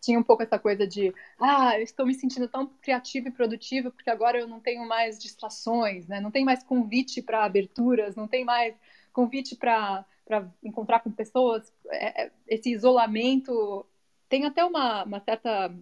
tinham 0.00 0.20
um 0.20 0.24
pouco 0.24 0.42
essa 0.42 0.58
coisa 0.58 0.86
de 0.86 1.12
ah, 1.40 1.76
eu 1.76 1.82
estou 1.82 2.04
me 2.04 2.14
sentindo 2.14 2.48
tão 2.48 2.66
criativa 2.80 3.28
e 3.28 3.32
produtiva 3.32 3.90
porque 3.90 4.10
agora 4.10 4.38
eu 4.38 4.46
não 4.46 4.60
tenho 4.60 4.86
mais 4.86 5.18
distrações, 5.18 6.06
né? 6.06 6.20
não 6.20 6.30
tem 6.30 6.44
mais 6.44 6.62
convite 6.62 7.22
para 7.22 7.44
aberturas, 7.44 8.14
não 8.14 8.28
tem 8.28 8.44
mais 8.44 8.74
convite 9.12 9.56
para 9.56 10.04
encontrar 10.62 11.00
com 11.00 11.10
pessoas. 11.10 11.72
É, 11.88 12.24
é, 12.24 12.32
esse 12.48 12.70
isolamento 12.70 13.86
tem 14.28 14.44
até 14.44 14.64
uma, 14.64 15.04
uma 15.04 15.20
certa 15.20 15.72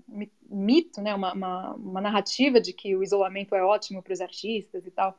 mito, 0.53 1.01
né? 1.01 1.15
Uma, 1.15 1.33
uma, 1.33 1.75
uma, 1.75 2.01
narrativa 2.01 2.61
de 2.61 2.73
que 2.73 2.95
o 2.97 3.03
isolamento 3.03 3.55
é 3.55 3.63
ótimo 3.63 4.03
para 4.03 4.13
os 4.13 4.21
artistas 4.21 4.87
e 4.87 4.91
tal. 4.91 5.17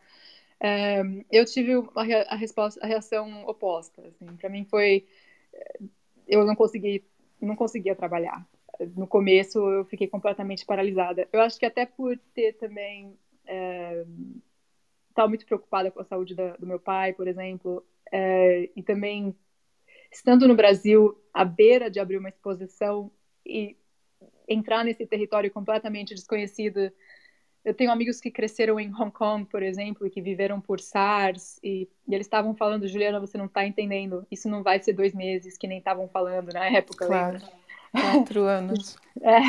É, 0.59 1.01
eu 1.31 1.45
tive 1.45 1.75
uma, 1.75 1.91
a, 2.27 2.35
resposta, 2.35 2.79
a 2.83 2.87
reação 2.87 3.45
oposta. 3.45 4.01
Assim. 4.07 4.35
Para 4.37 4.49
mim 4.49 4.65
foi, 4.65 5.05
eu 6.27 6.45
não 6.45 6.55
consegui, 6.55 7.03
não 7.41 7.55
conseguia 7.55 7.95
trabalhar. 7.95 8.47
No 8.95 9.07
começo 9.07 9.59
eu 9.59 9.85
fiquei 9.85 10.07
completamente 10.07 10.65
paralisada. 10.65 11.27
Eu 11.31 11.41
acho 11.41 11.59
que 11.59 11.65
até 11.65 11.85
por 11.85 12.17
ter 12.33 12.53
também 12.53 13.17
é, 13.45 14.05
estava 15.09 15.27
muito 15.29 15.45
preocupada 15.45 15.91
com 15.91 16.01
a 16.01 16.05
saúde 16.05 16.35
da, 16.35 16.55
do 16.57 16.65
meu 16.65 16.79
pai, 16.79 17.13
por 17.13 17.27
exemplo, 17.27 17.85
é, 18.11 18.69
e 18.75 18.81
também 18.81 19.35
estando 20.11 20.47
no 20.47 20.55
Brasil 20.55 21.17
à 21.33 21.43
beira 21.43 21.89
de 21.89 21.99
abrir 21.99 22.17
uma 22.17 22.29
exposição 22.29 23.11
e 23.45 23.75
entrar 24.47 24.83
nesse 24.83 25.05
território 25.05 25.51
completamente 25.51 26.13
desconhecido 26.13 26.91
eu 27.63 27.73
tenho 27.73 27.91
amigos 27.91 28.19
que 28.19 28.29
cresceram 28.29 28.79
em 28.79 28.93
Hong 28.93 29.11
Kong, 29.11 29.45
por 29.45 29.63
exemplo, 29.63 30.05
e 30.05 30.09
que 30.09 30.21
viveram 30.21 30.59
por 30.59 30.81
SARS, 30.81 31.59
e, 31.63 31.87
e 32.07 32.13
eles 32.13 32.27
estavam 32.27 32.53
falando, 32.53 32.87
Juliana, 32.87 33.19
você 33.19 33.37
não 33.37 33.45
está 33.45 33.65
entendendo, 33.65 34.27
isso 34.29 34.49
não 34.49 34.61
vai 34.61 34.79
ser 34.79 34.93
dois 34.93 35.13
meses, 35.13 35.57
que 35.57 35.67
nem 35.67 35.77
estavam 35.77 36.07
falando 36.09 36.51
na 36.51 36.65
época. 36.65 37.07
Claro, 37.07 37.37
lembra? 37.37 37.53
quatro 37.91 38.43
anos. 38.43 38.97
É, 39.21 39.39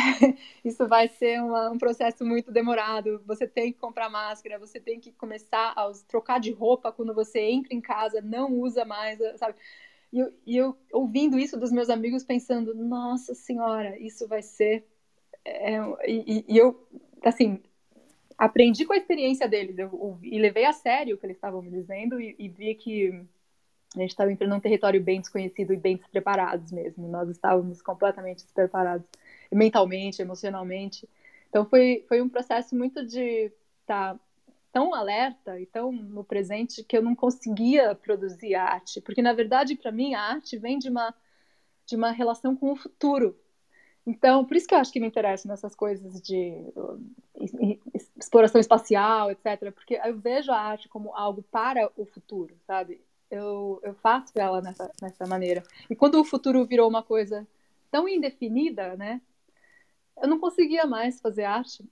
isso 0.64 0.86
vai 0.86 1.08
ser 1.08 1.42
uma, 1.42 1.70
um 1.70 1.78
processo 1.78 2.24
muito 2.24 2.52
demorado, 2.52 3.20
você 3.26 3.48
tem 3.48 3.72
que 3.72 3.80
comprar 3.80 4.08
máscara, 4.08 4.60
você 4.60 4.78
tem 4.78 5.00
que 5.00 5.10
começar 5.10 5.72
a 5.74 5.90
trocar 6.06 6.38
de 6.38 6.52
roupa 6.52 6.92
quando 6.92 7.12
você 7.12 7.40
entra 7.40 7.74
em 7.74 7.80
casa, 7.80 8.20
não 8.20 8.52
usa 8.52 8.84
mais, 8.84 9.18
sabe? 9.38 9.56
E 10.14 10.20
eu, 10.20 10.32
e 10.46 10.56
eu 10.56 10.76
ouvindo 10.92 11.36
isso 11.36 11.58
dos 11.58 11.72
meus 11.72 11.90
amigos, 11.90 12.22
pensando, 12.22 12.72
nossa 12.72 13.34
senhora, 13.34 13.98
isso 13.98 14.28
vai 14.28 14.42
ser... 14.42 14.86
É, 15.44 15.76
e, 16.06 16.44
e 16.46 16.56
eu, 16.56 16.88
assim, 17.24 17.60
aprendi 18.38 18.84
com 18.84 18.92
a 18.92 18.96
experiência 18.96 19.48
deles 19.48 19.76
eu, 19.76 20.16
e 20.22 20.38
levei 20.38 20.66
a 20.66 20.72
sério 20.72 21.16
o 21.16 21.18
que 21.18 21.26
eles 21.26 21.36
estavam 21.36 21.60
me 21.60 21.68
dizendo 21.68 22.20
e, 22.20 22.36
e 22.38 22.48
vi 22.48 22.76
que 22.76 23.08
a 23.96 24.00
gente 24.00 24.10
estava 24.10 24.30
entrando 24.30 24.50
num 24.50 24.60
território 24.60 25.02
bem 25.02 25.20
desconhecido 25.20 25.72
e 25.72 25.76
bem 25.76 25.96
despreparados 25.96 26.70
mesmo. 26.70 27.08
Nós 27.08 27.28
estávamos 27.28 27.82
completamente 27.82 28.44
despreparados, 28.44 29.04
mentalmente, 29.50 30.22
emocionalmente. 30.22 31.08
Então 31.48 31.64
foi, 31.64 32.04
foi 32.08 32.22
um 32.22 32.28
processo 32.28 32.76
muito 32.76 33.04
de 33.04 33.50
tá 33.84 34.16
tão 34.74 34.92
alerta 34.92 35.58
e 35.58 35.64
tão 35.66 35.90
no 35.90 36.22
presente 36.22 36.84
que 36.84 36.98
eu 36.98 37.02
não 37.02 37.14
conseguia 37.14 37.94
produzir 37.94 38.54
arte, 38.54 39.00
porque 39.00 39.22
na 39.22 39.32
verdade 39.32 39.74
para 39.74 39.92
mim 39.92 40.14
a 40.14 40.20
arte 40.20 40.58
vem 40.58 40.78
de 40.78 40.90
uma 40.90 41.14
de 41.86 41.96
uma 41.96 42.10
relação 42.10 42.56
com 42.56 42.72
o 42.72 42.76
futuro, 42.76 43.38
então, 44.06 44.44
por 44.44 44.56
isso 44.56 44.66
que 44.66 44.74
eu 44.74 44.78
acho 44.78 44.92
que 44.92 45.00
me 45.00 45.06
interesso 45.06 45.48
nessas 45.48 45.74
coisas 45.74 46.20
de 46.20 46.52
exploração 48.18 48.60
espacial, 48.60 49.30
etc. 49.30 49.72
Porque 49.72 49.98
eu 50.04 50.18
vejo 50.18 50.52
a 50.52 50.58
arte 50.58 50.88
como 50.88 51.14
algo 51.14 51.42
para 51.42 51.90
o 51.96 52.04
futuro, 52.04 52.54
sabe? 52.66 53.00
Eu, 53.30 53.80
eu 53.82 53.94
faço 53.94 54.32
ela 54.38 54.60
nessa, 54.60 54.90
nessa 55.00 55.26
maneira. 55.26 55.62
E 55.88 55.96
quando 55.96 56.20
o 56.20 56.24
futuro 56.24 56.64
virou 56.66 56.88
uma 56.88 57.02
coisa 57.02 57.46
tão 57.90 58.06
indefinida, 58.06 58.94
né? 58.96 59.22
Eu 60.20 60.28
não 60.28 60.38
conseguia 60.38 60.86
mais 60.86 61.20
fazer 61.20 61.44
arte. 61.44 61.82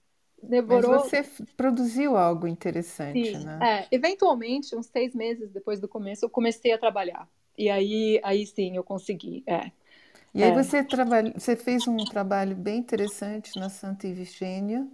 Demorou... 0.43 0.91
Mas 0.91 1.03
você 1.03 1.45
produziu 1.55 2.17
algo 2.17 2.47
interessante, 2.47 3.31
sim, 3.31 3.45
né? 3.45 3.59
É, 3.61 3.95
eventualmente, 3.95 4.75
uns 4.75 4.87
seis 4.87 5.15
meses 5.15 5.49
depois 5.51 5.79
do 5.79 5.87
começo, 5.87 6.25
eu 6.25 6.29
comecei 6.29 6.71
a 6.71 6.77
trabalhar. 6.77 7.27
E 7.57 7.69
aí, 7.69 8.19
aí 8.23 8.45
sim, 8.45 8.75
eu 8.75 8.83
consegui. 8.83 9.43
É. 9.47 9.71
E 10.33 10.43
aí 10.43 10.51
é. 10.51 10.63
você, 10.63 10.83
trabalha, 10.83 11.31
você 11.37 11.55
fez 11.55 11.87
um 11.87 11.97
trabalho 11.97 12.55
bem 12.55 12.77
interessante 12.79 13.57
na 13.59 13.69
Santa 13.69 14.07
Ifigênia 14.07 14.87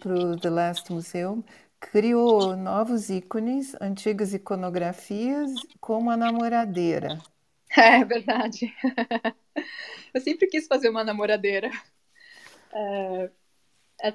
para 0.00 0.14
o 0.14 0.38
The 0.38 0.50
Last 0.50 0.92
Museum. 0.92 1.42
Criou 1.80 2.56
novos 2.56 3.10
ícones, 3.10 3.74
antigas 3.80 4.32
iconografias, 4.34 5.50
como 5.80 6.10
a 6.10 6.16
namoradeira. 6.16 7.18
É 7.74 8.04
verdade. 8.04 8.70
Eu 10.12 10.20
sempre 10.20 10.46
quis 10.46 10.66
fazer 10.66 10.90
uma 10.90 11.02
namoradeira. 11.02 11.70
É, 12.70 13.30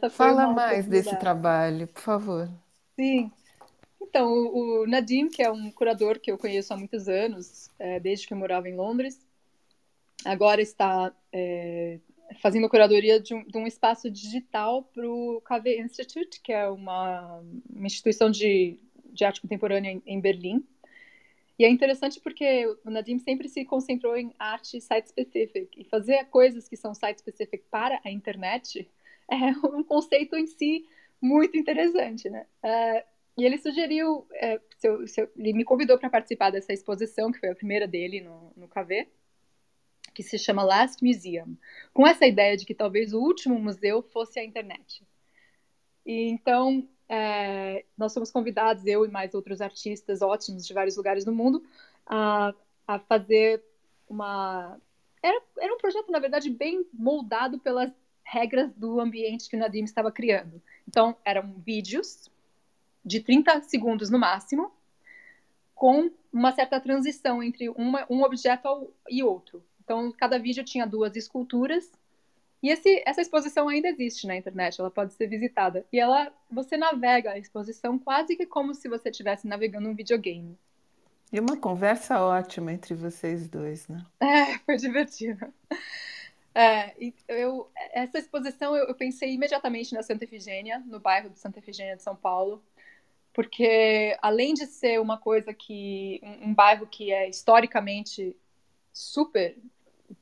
Fala 0.10 0.48
mais 0.48 0.86
desse 0.86 1.18
trabalho, 1.18 1.88
por 1.88 2.02
favor. 2.02 2.50
Sim. 2.96 3.32
Então, 4.02 4.32
o 4.32 4.86
Nadim, 4.88 5.30
que 5.30 5.42
é 5.42 5.52
um 5.52 5.72
curador 5.72 6.20
que 6.20 6.32
eu 6.32 6.38
conheço 6.38 6.74
há 6.74 6.78
muitos 6.78 7.08
anos, 7.08 7.70
é, 7.80 8.00
desde 8.00 8.28
que 8.28 8.34
eu 8.34 8.38
morava 8.38 8.70
em 8.70 8.76
Londres, 8.76 9.20
agora 10.26 10.62
está 10.62 11.14
é, 11.32 12.00
fazendo 12.42 12.70
curadoria 12.70 13.20
de 13.20 13.34
um, 13.34 13.44
de 13.44 13.58
um 13.58 13.68
espaço 13.68 14.10
digital 14.10 14.84
para 14.84 15.08
o 15.08 15.42
KV 15.42 15.80
Institute, 15.82 16.42
que 16.42 16.52
é 16.52 16.68
uma, 16.68 17.44
uma 17.70 17.88
instituição 17.88 18.30
de, 18.30 18.80
de 19.12 19.26
arte 19.26 19.42
contemporânea 19.42 19.92
em, 19.92 20.02
em, 20.06 20.20
Berlim. 20.20 20.64
E 21.58 21.66
é 21.66 21.70
interessante 21.70 22.20
porque 22.20 22.68
o 22.86 22.90
Nadim 22.90 23.18
sempre 23.18 23.50
se 23.50 23.66
concentrou 23.66 24.16
em 24.16 24.34
arte 24.38 24.80
site-specific. 24.80 25.70
E 25.76 25.84
fazer 25.84 26.26
coisas 26.26 26.68
que 26.68 26.78
são 26.78 26.94
site-specific 26.94 27.64
para 27.72 28.00
a 28.06 28.12
internet 28.12 28.88
é 29.65 29.67
um 29.67 29.84
conceito 29.84 30.36
em 30.36 30.47
si 30.47 30.88
muito 31.21 31.57
interessante, 31.57 32.30
né? 32.30 32.45
Uh, 32.63 33.17
e 33.38 33.45
ele 33.45 33.57
sugeriu, 33.57 34.28
é, 34.34 34.59
ele 35.38 35.53
me 35.53 35.63
convidou 35.63 35.97
para 35.97 36.09
participar 36.09 36.49
dessa 36.49 36.73
exposição, 36.73 37.32
que 37.32 37.39
foi 37.39 37.49
a 37.49 37.55
primeira 37.55 37.88
dele 37.88 38.21
no, 38.21 38.51
no 38.55 38.67
KV 38.67 39.07
que 40.17 40.23
se 40.23 40.39
chama 40.39 40.63
Last 40.63 41.05
Museum, 41.05 41.55
com 41.93 42.07
essa 42.07 42.25
ideia 42.25 42.57
de 42.57 42.65
que 42.65 42.73
talvez 42.73 43.13
o 43.13 43.19
último 43.19 43.59
museu 43.59 44.01
fosse 44.01 44.39
a 44.39 44.43
internet. 44.43 45.05
E 46.03 46.28
então, 46.30 46.89
é, 47.07 47.86
nós 47.95 48.15
fomos 48.15 48.32
convidados, 48.32 48.84
eu 48.88 49.05
e 49.05 49.09
mais 49.09 49.36
outros 49.36 49.61
artistas 49.61 50.23
ótimos 50.23 50.65
de 50.65 50.73
vários 50.73 50.97
lugares 50.97 51.23
do 51.23 51.32
mundo, 51.32 51.63
a, 52.03 52.51
a 52.88 52.97
fazer 52.97 53.63
uma. 54.09 54.82
Era, 55.21 55.39
era 55.59 55.73
um 55.75 55.78
projeto, 55.78 56.11
na 56.11 56.17
verdade, 56.17 56.49
bem 56.49 56.84
moldado 56.91 57.59
pelas 57.59 57.91
regras 58.28 58.73
do 58.75 58.99
ambiente 58.99 59.49
que 59.49 59.55
o 59.55 59.59
Nadim 59.59 59.84
estava 59.84 60.11
criando. 60.11 60.61
Então, 60.88 61.15
eram 61.23 61.53
vídeos 61.65 62.30
de 63.03 63.21
30 63.21 63.61
segundos 63.61 64.09
no 64.09 64.19
máximo, 64.19 64.69
com 65.73 66.11
uma 66.32 66.51
certa 66.51 66.80
transição 66.80 67.41
entre 67.41 67.69
uma, 67.69 68.05
um 68.09 68.23
objeto 68.23 68.91
e 69.09 69.23
outro. 69.23 69.63
Então, 69.82 70.11
cada 70.11 70.38
vídeo 70.38 70.63
tinha 70.65 70.86
duas 70.86 71.15
esculturas. 71.15 71.89
E 72.61 72.69
esse, 72.69 73.01
essa 73.05 73.21
exposição 73.21 73.69
ainda 73.69 73.88
existe 73.88 74.28
na 74.28 74.36
internet, 74.36 74.80
ela 74.82 74.91
pode 74.91 75.13
ser 75.13 75.28
visitada. 75.28 75.86
E 75.93 75.97
ela, 75.97 76.34
você 76.51 76.75
navega 76.75 77.32
a 77.32 77.38
exposição 77.38 77.97
quase 77.97 78.36
que 78.36 78.45
como 78.45 78.73
se 78.73 78.89
você 78.89 79.09
estivesse 79.09 79.47
navegando 79.47 79.88
um 79.88 79.95
videogame. 79.95 80.57
E 81.32 81.39
uma 81.39 81.55
conversa 81.55 82.19
ótima 82.21 82.73
entre 82.73 82.93
vocês 82.93 83.47
dois, 83.47 83.88
né? 83.88 84.03
É, 84.19 84.57
foi 84.59 84.75
divertido. 84.75 85.53
É, 86.60 86.95
eu, 87.28 87.70
essa 87.93 88.18
exposição 88.18 88.76
eu, 88.76 88.88
eu 88.88 88.95
pensei 88.95 89.32
imediatamente 89.32 89.93
na 89.93 90.01
Santa 90.01 90.24
Efigênia, 90.24 90.80
no 90.88 90.99
bairro 90.99 91.30
de 91.30 91.38
Santa 91.38 91.60
Efigênia 91.60 91.95
de 91.95 92.01
São 92.01 92.16
Paulo, 92.16 92.64
porque 93.32 94.18
além 94.24 94.55
de 94.55 94.66
ser 94.66 94.99
uma 94.99 95.20
coisa 95.20 95.53
que 95.53 96.20
um, 96.24 96.49
um 96.49 96.53
bairro 96.55 96.88
que 96.88 97.14
é 97.14 97.30
historicamente 97.30 98.36
super 98.91 99.55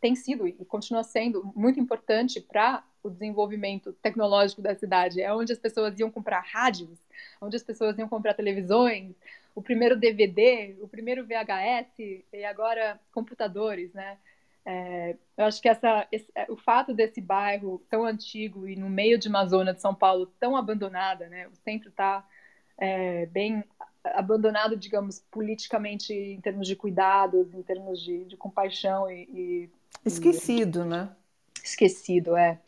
tem 0.01 0.13
sido 0.13 0.45
e 0.45 0.51
continua 0.65 1.03
sendo 1.03 1.53
muito 1.55 1.79
importante 1.79 2.41
para 2.41 2.83
o 3.01 3.09
desenvolvimento 3.09 3.93
tecnológico 3.93 4.61
da 4.61 4.75
cidade. 4.75 5.21
É 5.21 5.33
onde 5.33 5.53
as 5.53 5.59
pessoas 5.59 5.97
iam 5.97 6.11
comprar 6.11 6.41
rádios, 6.41 6.99
onde 7.39 7.55
as 7.55 7.63
pessoas 7.63 7.97
iam 7.97 8.09
comprar 8.09 8.33
televisões, 8.33 9.15
o 9.55 9.61
primeiro 9.61 9.95
DVD, 9.95 10.75
o 10.81 10.87
primeiro 10.89 11.25
VHS 11.25 12.25
e 12.33 12.43
agora 12.43 12.99
computadores, 13.13 13.93
né? 13.93 14.17
É, 14.65 15.15
eu 15.37 15.45
acho 15.45 15.61
que 15.61 15.69
essa, 15.69 16.07
esse, 16.11 16.27
é, 16.33 16.47
o 16.49 16.57
fato 16.57 16.93
desse 16.93 17.21
bairro 17.21 17.79
tão 17.89 18.03
antigo 18.03 18.67
e 18.67 18.75
no 18.75 18.89
meio 18.89 19.19
de 19.19 19.27
uma 19.27 19.45
zona 19.45 19.73
de 19.73 19.81
São 19.81 19.93
Paulo 19.93 20.25
tão 20.39 20.55
abandonada, 20.55 21.29
né? 21.29 21.47
O 21.47 21.55
centro 21.55 21.89
está 21.89 22.27
é, 22.77 23.27
bem 23.27 23.63
abandonado, 24.03 24.75
digamos, 24.75 25.23
politicamente 25.31 26.13
em 26.13 26.41
termos 26.41 26.67
de 26.67 26.75
cuidados, 26.75 27.53
em 27.53 27.61
termos 27.61 28.01
de, 28.01 28.25
de 28.25 28.37
compaixão 28.37 29.09
e, 29.09 29.23
e 29.31 29.69
esquecido, 30.03 30.81
e, 30.81 30.85
né? 30.85 31.15
Esquecido, 31.63 32.35
é. 32.35 32.59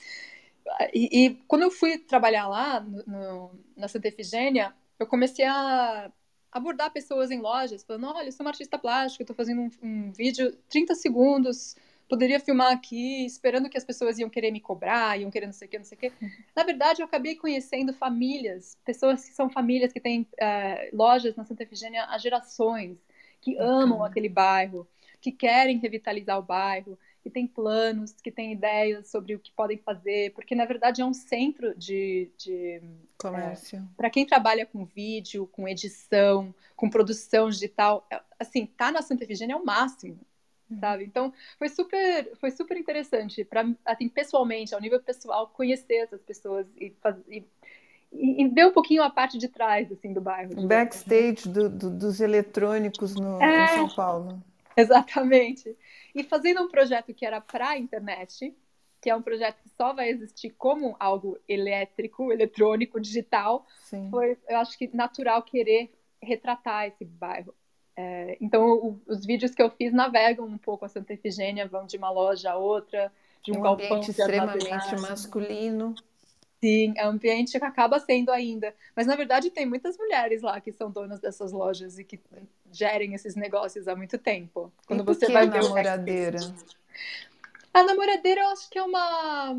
E, 0.93 1.25
e, 1.25 1.35
quando 1.47 1.63
eu 1.63 1.71
fui 1.71 1.97
trabalhar 1.97 2.47
lá 2.47 2.79
no, 2.79 3.03
no, 3.05 3.51
na 3.75 3.87
Santa 3.87 4.07
Efigênia, 4.07 4.73
eu 4.99 5.07
comecei 5.07 5.45
a 5.45 6.11
abordar 6.51 6.91
pessoas 6.91 7.31
em 7.31 7.39
lojas, 7.39 7.83
falando: 7.83 8.07
olha, 8.07 8.27
eu 8.27 8.31
sou 8.31 8.43
uma 8.43 8.51
artista 8.51 8.77
plástica, 8.77 9.23
estou 9.23 9.35
fazendo 9.35 9.61
um, 9.61 9.69
um, 9.81 10.11
vídeo 10.11 10.57
30 10.69 10.95
segundos, 10.95 11.75
poderia 12.07 12.39
filmar 12.39 12.71
aqui, 12.71 13.25
esperando 13.25 13.69
que 13.69 13.77
as 13.77 13.83
pessoas 13.83 14.17
iam 14.17 14.29
querer 14.29 14.51
me 14.51 14.59
cobrar, 14.59 15.19
iam 15.19 15.29
querer 15.29 15.45
não 15.45 15.53
sei 15.53 15.67
o 15.67 15.71
que, 15.71 15.77
não 15.77 15.85
sei 15.85 15.97
o 15.97 15.99
que. 15.99 16.07
Uhum. 16.21 16.31
Na 16.55 16.63
verdade, 16.63 17.01
eu 17.01 17.05
acabei 17.05 17.35
conhecendo 17.35 17.93
famílias, 17.93 18.77
pessoas 18.85 19.25
que 19.25 19.33
são 19.33 19.49
famílias 19.49 19.91
que 19.91 19.99
têm 19.99 20.21
uh, 20.21 20.95
lojas 20.95 21.35
na 21.35 21.43
Santa 21.43 21.63
Efigênia 21.63 22.05
há 22.05 22.17
gerações, 22.17 22.97
que 23.41 23.57
amam 23.57 24.03
aquele 24.03 24.29
bairro, 24.29 24.87
que 25.21 25.31
querem 25.31 25.77
revitalizar 25.77 26.37
o 26.39 26.43
bairro, 26.43 26.97
que 27.27 27.29
têm 27.29 27.45
planos, 27.45 28.13
que 28.13 28.31
têm 28.31 28.53
ideias 28.53 29.09
sobre 29.09 29.35
o 29.35 29.39
que 29.39 29.51
podem 29.51 29.77
fazer, 29.77 30.31
porque 30.33 30.55
na 30.55 30.65
verdade 30.65 31.01
é 31.01 31.05
um 31.05 31.13
centro 31.13 31.77
de, 31.77 32.29
de 32.37 32.81
comércio. 33.17 33.79
É, 33.79 33.95
para 33.97 34.09
quem 34.09 34.25
trabalha 34.25 34.65
com 34.65 34.85
vídeo, 34.85 35.47
com 35.47 35.67
edição, 35.67 36.55
com 36.75 36.89
produção 36.89 37.49
digital, 37.49 38.07
é, 38.09 38.21
assim, 38.39 38.65
tá 38.65 38.91
na 38.91 39.01
Santa 39.01 39.25
Efigênia 39.25 39.53
é 39.53 39.57
o 39.57 39.65
máximo. 39.65 40.17
Sabe? 40.79 41.05
Então 41.05 41.33
foi 41.57 41.69
super, 41.69 42.31
foi 42.39 42.51
super 42.51 42.77
interessante 42.77 43.43
para, 43.43 43.67
assim, 43.85 44.09
pessoalmente, 44.09 44.73
ao 44.73 44.81
nível 44.81 45.01
pessoal, 45.01 45.47
conhecer 45.47 45.95
essas 45.95 46.21
pessoas 46.21 46.67
e, 46.79 46.91
fazer, 47.01 47.23
e, 47.29 47.43
e, 48.11 48.47
ver 48.49 48.65
um 48.65 48.73
pouquinho 48.73 49.03
a 49.03 49.09
parte 49.09 49.37
de 49.37 49.47
trás 49.47 49.91
assim 49.91 50.13
do 50.13 50.21
bairro. 50.21 50.67
Backstage 50.67 51.47
do, 51.47 51.69
do, 51.69 51.89
dos 51.89 52.19
eletrônicos 52.19 53.15
no, 53.15 53.41
é, 53.41 53.63
em 53.63 53.67
São 53.67 53.89
Paulo. 53.95 54.43
Exatamente. 54.75 55.75
E 56.13 56.23
fazendo 56.23 56.61
um 56.61 56.67
projeto 56.67 57.13
que 57.13 57.25
era 57.25 57.41
para 57.41 57.69
a 57.69 57.77
internet, 57.77 58.55
que 59.01 59.09
é 59.09 59.15
um 59.15 59.21
projeto 59.21 59.57
que 59.63 59.69
só 59.69 59.93
vai 59.93 60.09
existir 60.09 60.51
como 60.51 60.95
algo 60.99 61.37
elétrico, 61.47 62.31
eletrônico, 62.31 62.99
digital, 62.99 63.65
Sim. 63.83 64.09
foi, 64.11 64.37
eu 64.47 64.57
acho 64.57 64.77
que 64.77 64.89
natural 64.95 65.41
querer 65.43 65.91
retratar 66.21 66.87
esse 66.87 67.05
bairro. 67.05 67.53
É, 67.97 68.37
então, 68.39 68.69
o, 68.69 69.01
os 69.07 69.25
vídeos 69.25 69.55
que 69.55 69.61
eu 69.61 69.71
fiz 69.71 69.91
navegam 69.91 70.45
um 70.45 70.57
pouco 70.57 70.85
a 70.85 70.87
Santa 70.87 71.13
Efigênia, 71.13 71.67
vão 71.67 71.87
de 71.87 71.97
uma 71.97 72.11
loja 72.11 72.51
a 72.51 72.55
outra, 72.55 73.11
de 73.43 73.51
um, 73.51 73.57
um 73.57 73.61
galpão 73.61 73.85
ambiente 73.87 74.11
extremamente 74.11 74.95
masculino. 75.01 75.95
Sim, 76.63 76.93
é 76.95 77.07
um 77.07 77.11
ambiente 77.11 77.59
que 77.59 77.65
acaba 77.65 77.99
sendo 77.99 78.31
ainda. 78.31 78.73
Mas, 78.95 79.07
na 79.07 79.15
verdade, 79.15 79.49
tem 79.49 79.65
muitas 79.65 79.97
mulheres 79.97 80.43
lá 80.43 80.61
que 80.61 80.71
são 80.71 80.91
donas 80.91 81.19
dessas 81.19 81.51
lojas 81.51 81.97
e 81.97 82.03
que 82.03 82.19
gerem 82.71 83.15
esses 83.15 83.35
negócios 83.35 83.87
há 83.87 83.95
muito 83.95 84.17
tempo. 84.19 84.71
Quando 84.85 85.01
e 85.01 85.03
você 85.03 85.31
vai 85.31 85.49
ver 85.49 85.57
a 85.57 85.61
namoradeira? 85.63 86.39
A 87.73 87.83
namoradeira, 87.83 88.41
eu 88.41 88.47
acho 88.49 88.69
que 88.69 88.77
é 88.77 88.83
uma, 88.83 89.55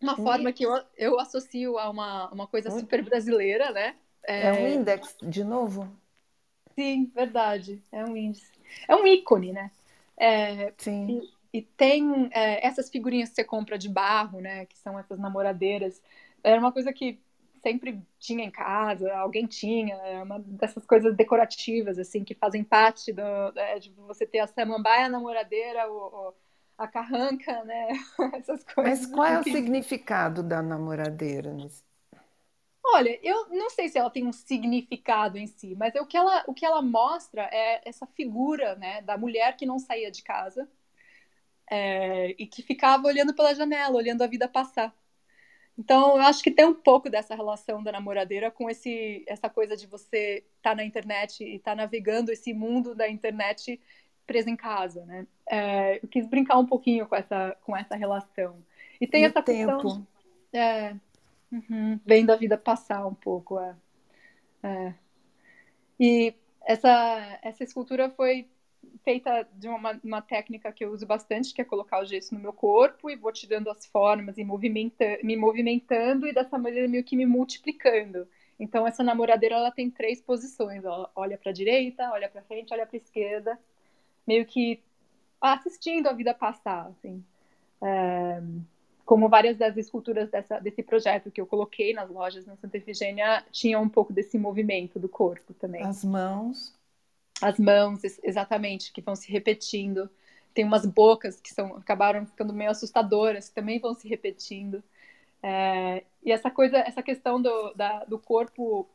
uma 0.00 0.16
forma 0.16 0.52
que 0.52 0.64
eu, 0.64 0.82
eu 0.96 1.18
associo 1.18 1.78
a 1.78 1.88
uma, 1.88 2.30
uma 2.30 2.46
coisa 2.46 2.70
super 2.70 3.02
brasileira, 3.02 3.70
né? 3.70 3.94
É... 4.22 4.48
é 4.48 4.52
um 4.52 4.66
index, 4.66 5.16
de 5.22 5.44
novo? 5.44 5.90
Sim, 6.78 7.10
verdade. 7.12 7.82
É 7.90 8.04
um 8.04 8.16
índice. 8.16 8.52
É 8.86 8.94
um 8.94 9.04
ícone, 9.04 9.52
né? 9.52 9.68
É, 10.16 10.72
Sim. 10.78 11.28
E, 11.52 11.58
e 11.58 11.62
tem 11.62 12.30
é, 12.32 12.64
essas 12.64 12.88
figurinhas 12.88 13.30
que 13.30 13.34
você 13.34 13.42
compra 13.42 13.76
de 13.76 13.88
barro, 13.88 14.40
né? 14.40 14.64
Que 14.64 14.78
são 14.78 14.96
essas 14.96 15.18
namoradeiras. 15.18 16.00
Era 16.40 16.60
uma 16.60 16.70
coisa 16.70 16.92
que 16.92 17.18
sempre 17.60 18.00
tinha 18.20 18.44
em 18.44 18.50
casa, 18.50 19.12
alguém 19.16 19.44
tinha, 19.44 19.96
é 19.96 20.22
uma 20.22 20.38
dessas 20.38 20.86
coisas 20.86 21.16
decorativas, 21.16 21.98
assim, 21.98 22.22
que 22.22 22.32
fazem 22.32 22.62
parte 22.62 23.12
do, 23.12 23.22
é, 23.56 23.80
de 23.80 23.90
você 24.06 24.24
ter 24.24 24.38
a 24.38 24.46
samambaia, 24.46 25.06
a 25.06 25.08
namoradeira, 25.08 25.90
o, 25.90 26.28
o, 26.28 26.34
a 26.78 26.86
carranca, 26.86 27.64
né? 27.64 27.88
Essas 28.38 28.62
coisas. 28.62 29.00
Mas 29.00 29.06
qual 29.12 29.26
é 29.26 29.40
o 29.40 29.42
significado 29.42 30.44
da 30.44 30.62
namoradeira? 30.62 31.56
Olha, 32.84 33.18
eu 33.22 33.48
não 33.50 33.68
sei 33.70 33.88
se 33.88 33.98
ela 33.98 34.10
tem 34.10 34.26
um 34.26 34.32
significado 34.32 35.36
em 35.36 35.46
si, 35.46 35.74
mas 35.76 35.94
é 35.94 36.00
o 36.00 36.06
que 36.06 36.16
ela, 36.16 36.44
o 36.46 36.54
que 36.54 36.64
ela 36.64 36.80
mostra 36.80 37.42
é 37.52 37.82
essa 37.84 38.06
figura, 38.06 38.76
né, 38.76 39.02
da 39.02 39.18
mulher 39.18 39.56
que 39.56 39.66
não 39.66 39.78
saía 39.78 40.10
de 40.10 40.22
casa, 40.22 40.68
é, 41.70 42.34
e 42.38 42.46
que 42.46 42.62
ficava 42.62 43.06
olhando 43.06 43.34
pela 43.34 43.54
janela, 43.54 43.96
olhando 43.96 44.22
a 44.22 44.26
vida 44.26 44.48
passar. 44.48 44.94
Então, 45.76 46.16
eu 46.16 46.22
acho 46.22 46.42
que 46.42 46.50
tem 46.50 46.64
um 46.64 46.74
pouco 46.74 47.08
dessa 47.08 47.36
relação 47.36 47.82
da 47.82 47.92
namoradeira 47.92 48.50
com 48.50 48.68
esse, 48.68 49.22
essa 49.28 49.48
coisa 49.48 49.76
de 49.76 49.86
você 49.86 50.44
estar 50.56 50.70
tá 50.70 50.74
na 50.74 50.84
internet 50.84 51.44
e 51.44 51.56
estar 51.56 51.72
tá 51.72 51.76
navegando 51.76 52.32
esse 52.32 52.52
mundo 52.52 52.96
da 52.96 53.08
internet 53.08 53.80
presa 54.26 54.50
em 54.50 54.56
casa, 54.56 55.04
né? 55.06 55.26
É, 55.48 56.00
eu 56.02 56.08
quis 56.08 56.26
brincar 56.26 56.58
um 56.58 56.66
pouquinho 56.66 57.06
com 57.06 57.14
essa, 57.14 57.56
com 57.62 57.76
essa 57.76 57.94
relação. 57.94 58.58
E 59.00 59.06
tem 59.06 59.22
e 59.22 59.26
essa 59.26 59.40
tempo. 59.40 59.72
questão... 59.72 60.06
É, 60.52 60.96
uhum, 61.52 62.00
vendo 62.04 62.30
a 62.30 62.36
vida 62.36 62.56
passar 62.56 63.06
um 63.06 63.14
pouco, 63.14 63.58
é. 63.60 63.76
é. 64.62 64.94
E 65.98 66.34
essa, 66.64 67.38
essa 67.42 67.64
escultura 67.64 68.10
foi 68.10 68.48
feita 69.04 69.48
de 69.54 69.68
uma, 69.68 69.98
uma, 70.04 70.22
técnica 70.22 70.72
que 70.72 70.84
eu 70.84 70.92
uso 70.92 71.06
bastante, 71.06 71.52
que 71.54 71.60
é 71.60 71.64
colocar 71.64 72.00
o 72.00 72.04
gesso 72.04 72.34
no 72.34 72.40
meu 72.40 72.52
corpo 72.52 73.10
e 73.10 73.16
vou 73.16 73.32
tirando 73.32 73.70
as 73.70 73.86
formas 73.86 74.38
e 74.38 74.44
movimenta 74.44 75.18
me 75.22 75.36
movimentando 75.36 76.26
e 76.26 76.32
dessa 76.32 76.58
maneira 76.58 76.86
meio 76.88 77.04
que 77.04 77.16
me 77.16 77.26
multiplicando. 77.26 78.28
Então 78.58 78.86
essa 78.86 79.02
namoradeira 79.02 79.56
ela 79.56 79.70
tem 79.70 79.90
três 79.90 80.20
posições, 80.20 80.84
ela 80.84 81.10
olha 81.14 81.38
para 81.38 81.50
a 81.50 81.54
direita, 81.54 82.10
olha 82.10 82.28
para 82.28 82.42
frente, 82.42 82.72
olha 82.72 82.86
para 82.86 82.96
a 82.96 83.00
esquerda, 83.00 83.58
meio 84.26 84.44
que 84.44 84.82
assistindo 85.40 86.08
a 86.08 86.12
vida 86.12 86.34
passar, 86.34 86.88
assim. 86.88 87.24
É, 87.80 88.42
como 89.08 89.26
várias 89.26 89.56
das 89.56 89.74
esculturas 89.78 90.28
dessa, 90.28 90.58
desse 90.58 90.82
projeto 90.82 91.30
que 91.30 91.40
eu 91.40 91.46
coloquei 91.46 91.94
nas 91.94 92.10
lojas 92.10 92.44
na 92.44 92.56
Santa 92.56 92.76
Efigênia 92.76 93.42
tinham 93.50 93.82
um 93.82 93.88
pouco 93.88 94.12
desse 94.12 94.38
movimento 94.38 94.98
do 94.98 95.08
corpo 95.08 95.54
também. 95.54 95.82
As 95.82 96.04
mãos 96.04 96.76
as 97.40 97.58
mãos, 97.58 98.02
exatamente, 98.22 98.92
que 98.92 99.00
vão 99.00 99.14
se 99.14 99.30
repetindo. 99.30 100.10
Tem 100.52 100.64
umas 100.64 100.84
bocas 100.84 101.40
que 101.40 101.54
são, 101.54 101.76
acabaram 101.76 102.26
ficando 102.26 102.52
meio 102.52 102.70
assustadoras, 102.70 103.48
que 103.48 103.54
também 103.54 103.78
vão 103.78 103.94
se 103.94 104.08
repetindo. 104.08 104.82
É, 105.42 106.02
e 106.22 106.32
essa 106.32 106.50
coisa, 106.50 106.78
essa 106.78 107.02
questão 107.02 107.40
do, 107.40 107.72
da, 107.74 108.04
do 108.04 108.18
corpo 108.18 108.88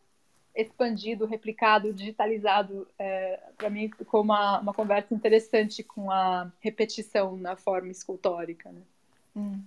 expandido, 0.55 1.25
replicado, 1.25 1.93
digitalizado, 1.93 2.87
é, 2.99 3.39
para 3.57 3.69
mim 3.69 3.89
ficou 3.97 4.21
uma, 4.21 4.59
uma 4.59 4.73
conversa 4.73 5.13
interessante 5.13 5.81
com 5.81 6.11
a 6.11 6.51
repetição 6.59 7.37
na 7.37 7.55
forma 7.55 7.91
escultórica. 7.91 8.71
Né? 8.71 8.81
Hum. 9.35 9.63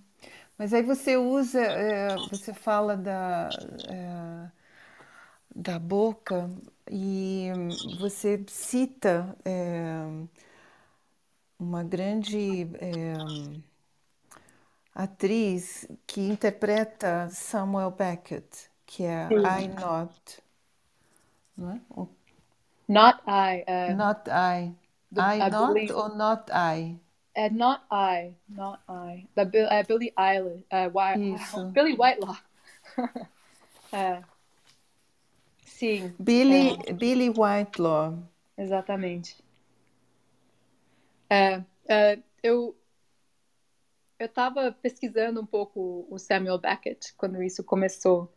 Mas 0.57 0.73
aí 0.73 0.81
você 0.81 1.15
usa, 1.17 1.61
é, 1.61 2.15
você 2.29 2.53
fala 2.53 2.97
da, 2.97 3.49
é, 3.89 4.51
da 5.55 5.77
boca 5.79 6.49
e 6.89 7.49
você 7.99 8.43
cita 8.47 9.37
é, 9.45 10.03
uma 11.59 11.83
grande 11.83 12.67
atriz 14.95 15.87
que 16.07 16.21
interpreta 16.21 17.29
Samuel 17.29 17.91
Beckett, 17.91 18.69
que 18.85 19.03
é 19.03 19.27
Sim. 19.27 19.35
I 19.45 19.67
Not. 19.67 20.43
Não 21.55 21.71
é? 21.71 21.81
Not 22.87 23.21
I. 23.27 23.63
Uh, 23.67 23.95
not 23.95 24.29
I. 24.29 24.73
I 25.15 25.39
uh, 25.41 25.49
Not 25.49 25.73
Billy, 25.73 25.91
ou 25.91 26.15
Not 26.15 26.51
I? 26.51 26.99
É 27.37 27.51
Not 27.51 27.83
I. 27.91 28.33
Not 28.49 28.81
I. 28.89 29.27
Da 29.35 29.43
uh, 29.43 29.85
Billie 29.87 30.11
Eilish. 30.17 30.65
White, 30.91 31.35
Isso. 31.35 31.65
Billy 31.69 31.95
Whitelaw. 31.95 32.35
é. 33.93 34.23
Sim. 35.63 36.15
Billy, 36.17 36.79
é. 36.87 36.93
Billy 36.93 37.29
Whitelaw. 37.29 38.17
Exatamente. 38.57 39.37
É, 41.29 41.61
é, 41.87 42.17
eu 42.41 42.75
eu 44.17 44.25
estava 44.25 44.71
pesquisando 44.71 45.39
um 45.39 45.45
pouco 45.45 46.07
o 46.09 46.17
Samuel 46.17 46.57
Beckett 46.57 47.13
quando 47.13 47.43
isso 47.43 47.63
começou. 47.63 48.33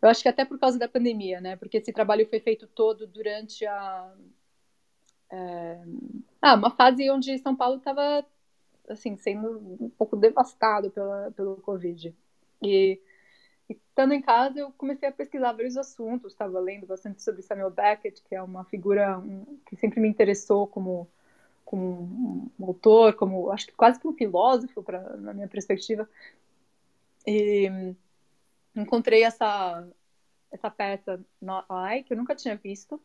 Eu 0.00 0.08
acho 0.08 0.22
que 0.22 0.28
até 0.28 0.46
por 0.46 0.58
causa 0.58 0.78
da 0.78 0.88
pandemia, 0.88 1.38
né? 1.38 1.54
Porque 1.56 1.76
esse 1.76 1.92
trabalho 1.92 2.26
foi 2.26 2.40
feito 2.40 2.66
todo 2.66 3.06
durante 3.06 3.66
a 3.66 4.10
é, 5.30 5.82
ah, 6.40 6.54
uma 6.54 6.70
fase 6.70 7.10
onde 7.10 7.36
São 7.40 7.54
Paulo 7.54 7.76
estava 7.76 8.24
assim, 8.88 9.16
sendo 9.16 9.58
um 9.80 9.90
pouco 9.90 10.16
devastado 10.16 10.90
pela, 10.90 11.30
pelo 11.32 11.56
Covid. 11.56 12.14
E, 12.62 13.00
e 13.68 13.72
estando 13.72 14.14
em 14.14 14.22
casa, 14.22 14.58
eu 14.58 14.72
comecei 14.72 15.08
a 15.08 15.12
pesquisar 15.12 15.52
vários 15.52 15.76
assuntos, 15.76 16.32
estava 16.32 16.58
lendo 16.58 16.86
bastante 16.86 17.22
sobre 17.22 17.42
Samuel 17.42 17.70
Beckett, 17.70 18.22
que 18.22 18.34
é 18.34 18.42
uma 18.42 18.64
figura 18.64 19.22
que 19.66 19.76
sempre 19.76 20.00
me 20.00 20.08
interessou 20.08 20.66
como, 20.66 21.08
como 21.64 22.50
um 22.58 22.64
autor, 22.64 23.14
como 23.14 23.50
acho 23.50 23.66
que 23.66 23.72
quase 23.72 24.00
que 24.00 24.08
um 24.08 24.14
filósofo, 24.14 24.82
pra, 24.82 25.00
na 25.16 25.32
minha 25.32 25.48
perspectiva. 25.48 26.08
E 27.26 27.94
encontrei 28.74 29.22
essa, 29.22 29.86
essa 30.50 30.70
peça 30.70 31.20
Not 31.40 31.66
que 32.04 32.12
eu 32.12 32.16
nunca 32.16 32.34
tinha 32.34 32.56
visto, 32.56 33.00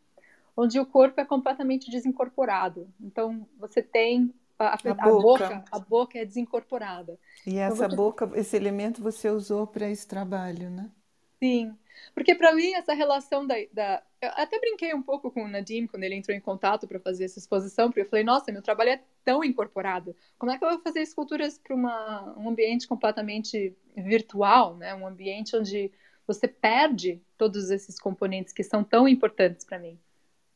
onde 0.55 0.79
o 0.79 0.85
corpo 0.85 1.19
é 1.19 1.25
completamente 1.25 1.89
desincorporado. 1.89 2.87
Então, 3.01 3.47
você 3.57 3.81
tem 3.81 4.33
a, 4.67 4.73
a, 4.73 4.91
a, 4.91 4.93
boca. 4.93 5.21
boca. 5.21 5.65
a 5.71 5.79
boca 5.79 6.19
é 6.19 6.25
desincorporada. 6.25 7.19
E 7.45 7.51
então, 7.51 7.63
essa 7.63 7.89
você... 7.89 7.95
boca, 7.95 8.31
esse 8.35 8.55
elemento 8.55 9.01
você 9.01 9.29
usou 9.29 9.67
para 9.67 9.89
esse 9.89 10.07
trabalho, 10.07 10.69
né? 10.69 10.89
Sim, 11.39 11.75
porque 12.15 12.35
para 12.35 12.53
mim 12.53 12.73
essa 12.73 12.93
relação 12.93 13.45
da, 13.45 13.55
da, 13.71 14.01
eu 14.21 14.29
até 14.35 14.59
brinquei 14.59 14.93
um 14.93 15.01
pouco 15.01 15.29
com 15.29 15.43
o 15.43 15.47
Nadim 15.47 15.87
quando 15.87 16.03
ele 16.03 16.15
entrou 16.15 16.35
em 16.35 16.39
contato 16.39 16.87
para 16.87 16.99
fazer 16.99 17.25
essa 17.25 17.39
exposição, 17.39 17.89
porque 17.89 18.01
eu 18.01 18.09
falei, 18.09 18.23
nossa, 18.23 18.51
meu 18.51 18.61
trabalho 18.61 18.91
é 18.91 19.01
tão 19.23 19.43
incorporado. 19.43 20.15
Como 20.37 20.51
é 20.51 20.57
que 20.57 20.63
eu 20.63 20.69
vou 20.69 20.79
fazer 20.79 21.01
esculturas 21.01 21.57
para 21.57 21.75
um 21.75 22.49
ambiente 22.49 22.87
completamente 22.87 23.75
virtual, 23.95 24.77
né? 24.77 24.95
Um 24.95 25.05
ambiente 25.05 25.55
onde 25.55 25.91
você 26.25 26.47
perde 26.47 27.21
todos 27.37 27.69
esses 27.69 27.99
componentes 27.99 28.53
que 28.53 28.63
são 28.63 28.83
tão 28.83 29.07
importantes 29.07 29.65
para 29.65 29.79
mim. 29.79 29.99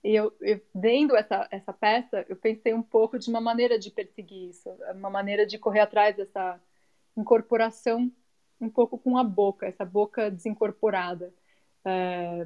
E 0.04 0.16
eu, 0.16 0.34
eu, 0.41 0.62
vendo 0.74 1.16
essa, 1.16 1.48
essa 1.52 1.74
peça, 1.74 2.26
eu 2.30 2.36
pensei 2.36 2.74
um 2.74 2.84
pouco 2.84 3.18
de 3.18 3.30
uma 3.30 3.41
maneira 3.41 3.78
de 3.80 3.91
perseguir 3.91 4.50
isso, 4.50 4.70
uma 4.95 5.10
maneira 5.10 5.45
de 5.45 5.58
correr 5.58 5.82
atrás 5.82 6.16
dessa 6.16 6.62
incorporação 7.16 8.12
um 8.60 8.70
pouco 8.70 8.98
com 8.98 9.18
a 9.18 9.24
boca, 9.24 9.66
essa 9.68 9.86
boca 9.86 10.32
desincorporada. 10.32 11.34
É, 11.86 12.45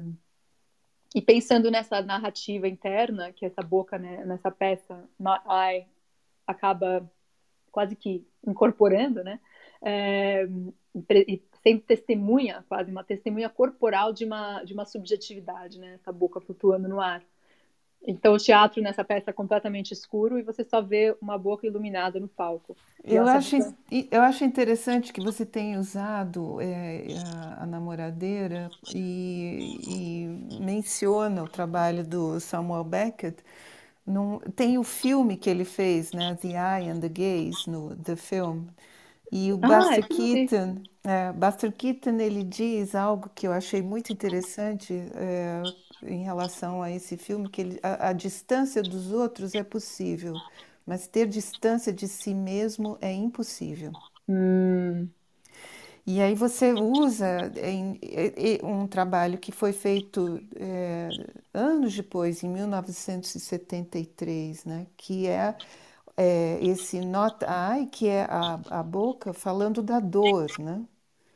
e 1.14 1.20
pensando 1.20 1.70
nessa 1.70 2.00
narrativa 2.00 2.66
interna 2.68 3.32
que 3.32 3.44
essa 3.44 3.62
boca, 3.62 3.98
né, 3.98 4.24
nessa 4.24 4.50
peça, 4.50 5.08
Not 5.18 5.44
I, 5.46 5.86
acaba 6.46 7.10
quase 7.70 7.96
que 7.96 8.26
incorporando, 8.46 9.22
né? 9.24 9.40
É, 9.82 10.46
e 11.10 11.42
sempre 11.62 11.86
testemunha, 11.86 12.64
quase 12.68 12.90
uma 12.90 13.04
testemunha 13.04 13.48
corporal 13.48 14.12
de 14.12 14.24
uma, 14.24 14.62
de 14.64 14.74
uma 14.74 14.84
subjetividade, 14.84 15.78
né? 15.78 15.94
Essa 15.94 16.12
boca 16.12 16.40
flutuando 16.40 16.88
no 16.88 17.00
ar. 17.00 17.22
Então, 18.04 18.34
o 18.34 18.38
teatro 18.38 18.82
nessa 18.82 19.04
peça 19.04 19.30
é 19.30 19.32
completamente 19.32 19.92
escuro 19.92 20.38
e 20.38 20.42
você 20.42 20.64
só 20.64 20.82
vê 20.82 21.16
uma 21.20 21.38
boca 21.38 21.66
iluminada 21.66 22.18
no 22.18 22.26
palco. 22.26 22.76
Eu 23.04 23.26
acho, 23.28 23.58
boca... 23.58 23.74
eu 24.10 24.22
acho 24.22 24.44
interessante 24.44 25.12
que 25.12 25.20
você 25.20 25.46
tenha 25.46 25.78
usado 25.78 26.60
é, 26.60 27.06
a, 27.24 27.62
a, 27.62 27.66
namoradeira 27.66 28.68
e, 28.92 29.78
e, 29.86 30.60
menciona 30.60 31.44
o 31.44 31.48
trabalho 31.48 32.04
do 32.04 32.40
Samuel 32.40 32.84
Beckett. 32.84 33.36
Num, 34.04 34.40
tem 34.56 34.78
o 34.78 34.82
filme 34.82 35.36
que 35.36 35.48
ele 35.48 35.64
fez, 35.64 36.12
né, 36.12 36.36
The 36.40 36.48
Eye 36.48 36.90
and 36.90 36.98
the 36.98 37.08
Gaze, 37.08 37.70
no 37.70 37.94
The 37.94 38.16
Film. 38.16 38.66
E 39.30 39.52
o 39.52 39.60
ah, 39.62 39.66
Buster 39.68 40.08
Keaton, 40.08 40.82
é, 41.04 41.32
Buster 41.32 41.72
Keaton, 41.72 42.18
ele 42.18 42.42
diz 42.42 42.96
algo 42.96 43.30
que 43.32 43.46
eu 43.46 43.52
achei 43.52 43.80
muito 43.80 44.12
interessante 44.12 44.92
é, 45.14 45.62
em 46.06 46.22
relação 46.22 46.82
a 46.82 46.90
esse 46.90 47.16
filme, 47.16 47.48
que 47.48 47.60
ele, 47.60 47.80
a, 47.82 48.08
a, 48.08 48.12
distância 48.12 48.82
dos 48.82 49.12
outros 49.12 49.54
é 49.54 49.62
possível, 49.62 50.34
mas 50.86 51.06
ter 51.06 51.26
distância 51.26 51.92
de 51.92 52.08
si 52.08 52.34
mesmo 52.34 52.98
é 53.00 53.12
impossível. 53.12 53.92
Hum. 54.28 55.08
E 56.04 56.20
aí 56.20 56.34
você 56.34 56.72
usa 56.72 57.52
em, 57.62 57.96
em, 58.02 58.58
um 58.64 58.88
trabalho 58.88 59.38
que 59.38 59.52
foi 59.52 59.72
feito 59.72 60.40
é, 60.56 61.08
anos 61.54 61.94
depois, 61.94 62.42
em 62.42 62.48
1973, 62.48 64.64
né, 64.64 64.88
que 64.96 65.28
é, 65.28 65.56
é 66.16 66.58
esse 66.60 67.00
not 67.00 67.36
I, 67.44 67.86
que 67.86 68.08
é 68.08 68.24
a, 68.24 68.80
a 68.80 68.82
boca 68.82 69.32
falando 69.32 69.80
da 69.80 70.00
dor, 70.00 70.50
né? 70.58 70.84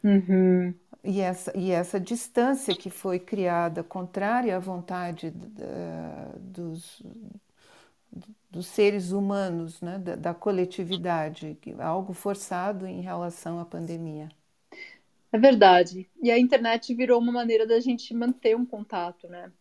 Uhum. 0.02 0.74
E 1.06 1.20
essa, 1.20 1.56
e 1.56 1.70
essa 1.70 2.00
distância 2.00 2.74
que 2.74 2.90
foi 2.90 3.20
criada 3.20 3.84
contrária 3.84 4.56
à 4.56 4.58
vontade 4.58 5.32
dos, 6.40 7.00
dos 8.50 8.66
seres 8.66 9.12
humanos, 9.12 9.80
né, 9.80 9.98
da, 9.98 10.16
da, 10.16 10.34
coletividade, 10.34 11.56
algo 11.78 12.12
forçado 12.12 12.86
em 12.86 13.00
relação 13.00 13.60
à 13.60 13.64
pandemia. 13.64 14.28
É 15.30 15.38
verdade. 15.38 16.08
E 16.20 16.30
a 16.30 16.38
internet 16.38 16.92
virou 16.92 17.20
uma 17.20 17.32
maneira 17.32 17.66
da 17.66 17.78
gente 17.78 18.12
manter 18.12 18.56
um 18.56 18.66
contato, 18.66 19.28
né? 19.28 19.52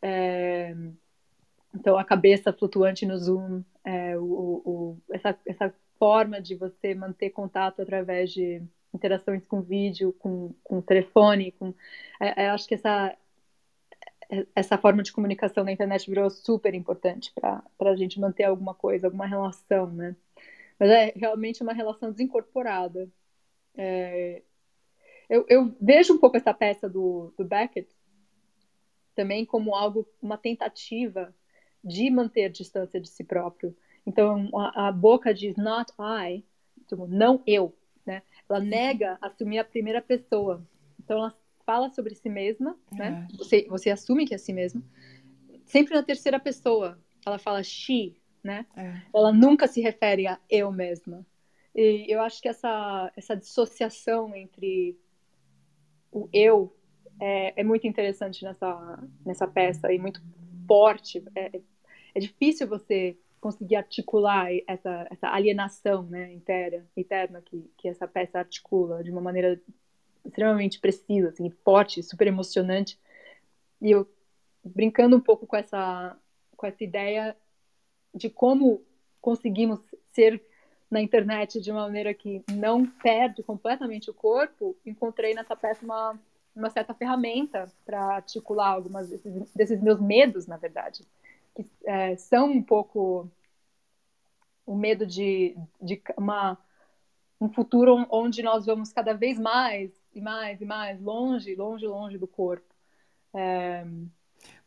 É... 0.00 0.76
Então, 1.74 1.98
a 1.98 2.04
cabeça 2.04 2.52
flutuante 2.52 3.06
no 3.06 3.16
Zoom, 3.16 3.62
é, 3.82 4.16
o, 4.18 4.22
o, 4.22 4.98
essa, 5.10 5.36
essa 5.46 5.74
forma 5.98 6.40
de 6.40 6.54
você 6.54 6.94
manter 6.94 7.30
contato 7.30 7.80
através 7.80 8.30
de 8.30 8.62
interações 8.94 9.44
com 9.46 9.62
vídeo, 9.62 10.12
com, 10.18 10.54
com 10.62 10.80
telefone, 10.80 11.52
com 11.52 11.74
é, 12.20 12.44
é, 12.44 12.50
acho 12.50 12.66
que 12.68 12.74
essa 12.74 13.16
essa 14.54 14.78
forma 14.78 15.02
de 15.02 15.12
comunicação 15.12 15.62
na 15.62 15.72
internet 15.72 16.08
virou 16.08 16.30
super 16.30 16.74
importante 16.74 17.30
para 17.34 17.62
a 17.80 17.96
gente 17.96 18.18
manter 18.18 18.44
alguma 18.44 18.74
coisa, 18.74 19.06
alguma 19.06 19.26
relação, 19.26 19.90
né? 19.90 20.16
Mas 20.78 20.90
é 20.90 21.12
realmente 21.14 21.62
uma 21.62 21.74
relação 21.74 22.10
desincorporada. 22.10 23.10
É, 23.76 24.42
eu, 25.28 25.44
eu, 25.48 25.76
vejo 25.80 26.14
um 26.14 26.18
pouco 26.18 26.36
essa 26.36 26.54
peça 26.54 26.88
do, 26.88 27.32
do 27.36 27.44
Beckett 27.44 27.88
também 29.14 29.44
como 29.44 29.74
algo, 29.74 30.08
uma 30.20 30.38
tentativa 30.38 31.34
de 31.84 32.10
manter 32.10 32.50
distância 32.50 33.00
de 33.00 33.08
si 33.08 33.24
próprio. 33.24 33.76
Então, 34.06 34.48
a, 34.56 34.88
a 34.88 34.92
boca 34.92 35.34
diz 35.34 35.56
not 35.56 35.92
I, 35.98 36.44
tipo, 36.86 37.06
não 37.06 37.42
eu? 37.46 37.74
Ela 38.52 38.60
nega 38.60 39.18
assumir 39.20 39.58
a 39.58 39.64
primeira 39.64 40.02
pessoa. 40.02 40.62
Então 41.02 41.18
ela 41.18 41.34
fala 41.64 41.88
sobre 41.88 42.14
si 42.14 42.28
mesma, 42.28 42.76
né? 42.92 43.26
É. 43.32 43.36
Você, 43.36 43.66
você 43.68 43.90
assume 43.90 44.26
que 44.26 44.34
é 44.34 44.38
si 44.38 44.52
mesma. 44.52 44.82
Sempre 45.64 45.94
na 45.94 46.02
terceira 46.02 46.38
pessoa. 46.38 46.98
Ela 47.24 47.38
fala 47.38 47.62
she, 47.62 48.16
né? 48.44 48.66
É. 48.76 49.00
Ela 49.14 49.32
nunca 49.32 49.66
se 49.66 49.80
refere 49.80 50.26
a 50.26 50.38
eu 50.50 50.70
mesma. 50.70 51.24
E 51.74 52.06
eu 52.08 52.20
acho 52.20 52.42
que 52.42 52.48
essa, 52.48 53.10
essa 53.16 53.34
dissociação 53.34 54.34
entre 54.36 54.98
o 56.10 56.28
eu 56.30 56.76
é, 57.18 57.60
é 57.60 57.64
muito 57.64 57.86
interessante 57.86 58.44
nessa, 58.44 59.02
nessa 59.24 59.46
peça 59.46 59.90
e 59.92 59.98
muito 59.98 60.20
forte. 60.66 61.24
É, 61.34 61.60
é 62.14 62.20
difícil 62.20 62.66
você 62.66 63.16
conseguir 63.42 63.74
articular 63.74 64.50
essa, 64.68 65.04
essa 65.10 65.28
alienação 65.28 66.04
né, 66.04 66.32
interna, 66.32 66.86
interna 66.96 67.42
que, 67.42 67.68
que 67.76 67.88
essa 67.88 68.06
peça 68.06 68.38
articula 68.38 69.02
de 69.02 69.10
uma 69.10 69.20
maneira 69.20 69.60
extremamente 70.24 70.78
precisa, 70.78 71.30
assim, 71.30 71.50
forte, 71.64 72.04
super 72.04 72.28
emocionante. 72.28 72.96
E 73.80 73.90
eu 73.90 74.08
brincando 74.62 75.16
um 75.16 75.20
pouco 75.20 75.44
com 75.44 75.56
essa 75.56 76.16
com 76.56 76.64
essa 76.68 76.84
ideia 76.84 77.36
de 78.14 78.30
como 78.30 78.80
conseguimos 79.20 79.80
ser 80.12 80.40
na 80.88 81.02
internet 81.02 81.60
de 81.60 81.72
uma 81.72 81.82
maneira 81.82 82.14
que 82.14 82.44
não 82.48 82.86
perde 82.86 83.42
completamente 83.42 84.08
o 84.08 84.14
corpo, 84.14 84.76
encontrei 84.86 85.34
nessa 85.34 85.56
peça 85.56 85.84
uma, 85.84 86.16
uma 86.54 86.70
certa 86.70 86.94
ferramenta 86.94 87.66
para 87.84 88.14
articular 88.14 88.68
algumas 88.68 89.08
desses, 89.08 89.52
desses 89.52 89.82
meus 89.82 90.00
medos, 90.00 90.46
na 90.46 90.56
verdade 90.56 91.04
que 91.54 91.66
é, 91.84 92.16
são 92.16 92.50
um 92.50 92.62
pouco 92.62 93.30
o 94.66 94.76
medo 94.76 95.06
de, 95.06 95.56
de 95.80 96.00
uma, 96.16 96.58
um 97.40 97.48
futuro 97.48 98.06
onde 98.10 98.42
nós 98.42 98.66
vamos 98.66 98.92
cada 98.92 99.12
vez 99.12 99.38
mais 99.38 99.90
e 100.14 100.20
mais 100.20 100.60
e 100.60 100.64
mais 100.64 101.00
longe, 101.00 101.54
longe, 101.54 101.86
longe 101.86 102.18
do 102.18 102.26
corpo. 102.26 102.72
É... 103.34 103.84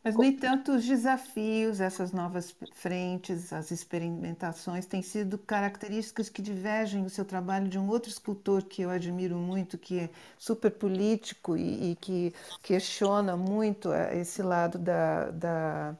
Mas, 0.02 0.14
no 0.14 0.22
entanto, 0.22 0.72
os 0.72 0.86
desafios, 0.86 1.80
essas 1.80 2.12
novas 2.12 2.56
frentes, 2.74 3.52
as 3.52 3.72
experimentações, 3.72 4.86
têm 4.86 5.02
sido 5.02 5.36
características 5.36 6.28
que 6.28 6.40
divergem 6.40 7.02
do 7.02 7.10
seu 7.10 7.24
trabalho 7.24 7.68
de 7.68 7.76
um 7.76 7.88
outro 7.88 8.08
escultor 8.08 8.62
que 8.62 8.82
eu 8.82 8.90
admiro 8.90 9.36
muito, 9.36 9.76
que 9.76 9.98
é 9.98 10.10
super 10.38 10.70
político 10.70 11.56
e, 11.56 11.90
e 11.90 11.96
que 11.96 12.32
questiona 12.62 13.36
muito 13.36 13.92
é, 13.92 14.16
esse 14.18 14.42
lado 14.42 14.78
da, 14.78 15.30
da 15.32 15.96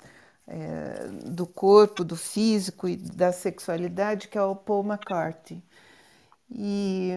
é, 0.46 1.08
do 1.24 1.46
corpo, 1.46 2.04
do 2.04 2.16
físico 2.16 2.88
e 2.88 2.96
da 2.96 3.32
sexualidade, 3.32 4.28
que 4.28 4.38
é 4.38 4.42
o 4.42 4.54
Paul 4.54 4.84
McCarthy. 4.84 5.62
E 6.50 7.12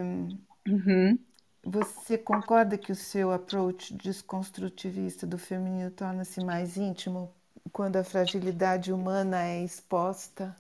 uhum. 0.68 1.20
você 1.64 2.18
concorda 2.18 2.78
que 2.78 2.92
o 2.92 2.96
seu 2.96 3.32
approach 3.32 3.94
desconstrutivista 3.94 5.28
do 5.28 5.38
feminino 5.38 5.92
torna-se 5.92 6.44
mais 6.44 6.78
íntimo 6.78 7.32
quando 7.72 7.98
a 7.98 8.04
fragilidade 8.04 8.92
humana 8.92 9.46
é 9.46 9.64
exposta? 9.64 10.56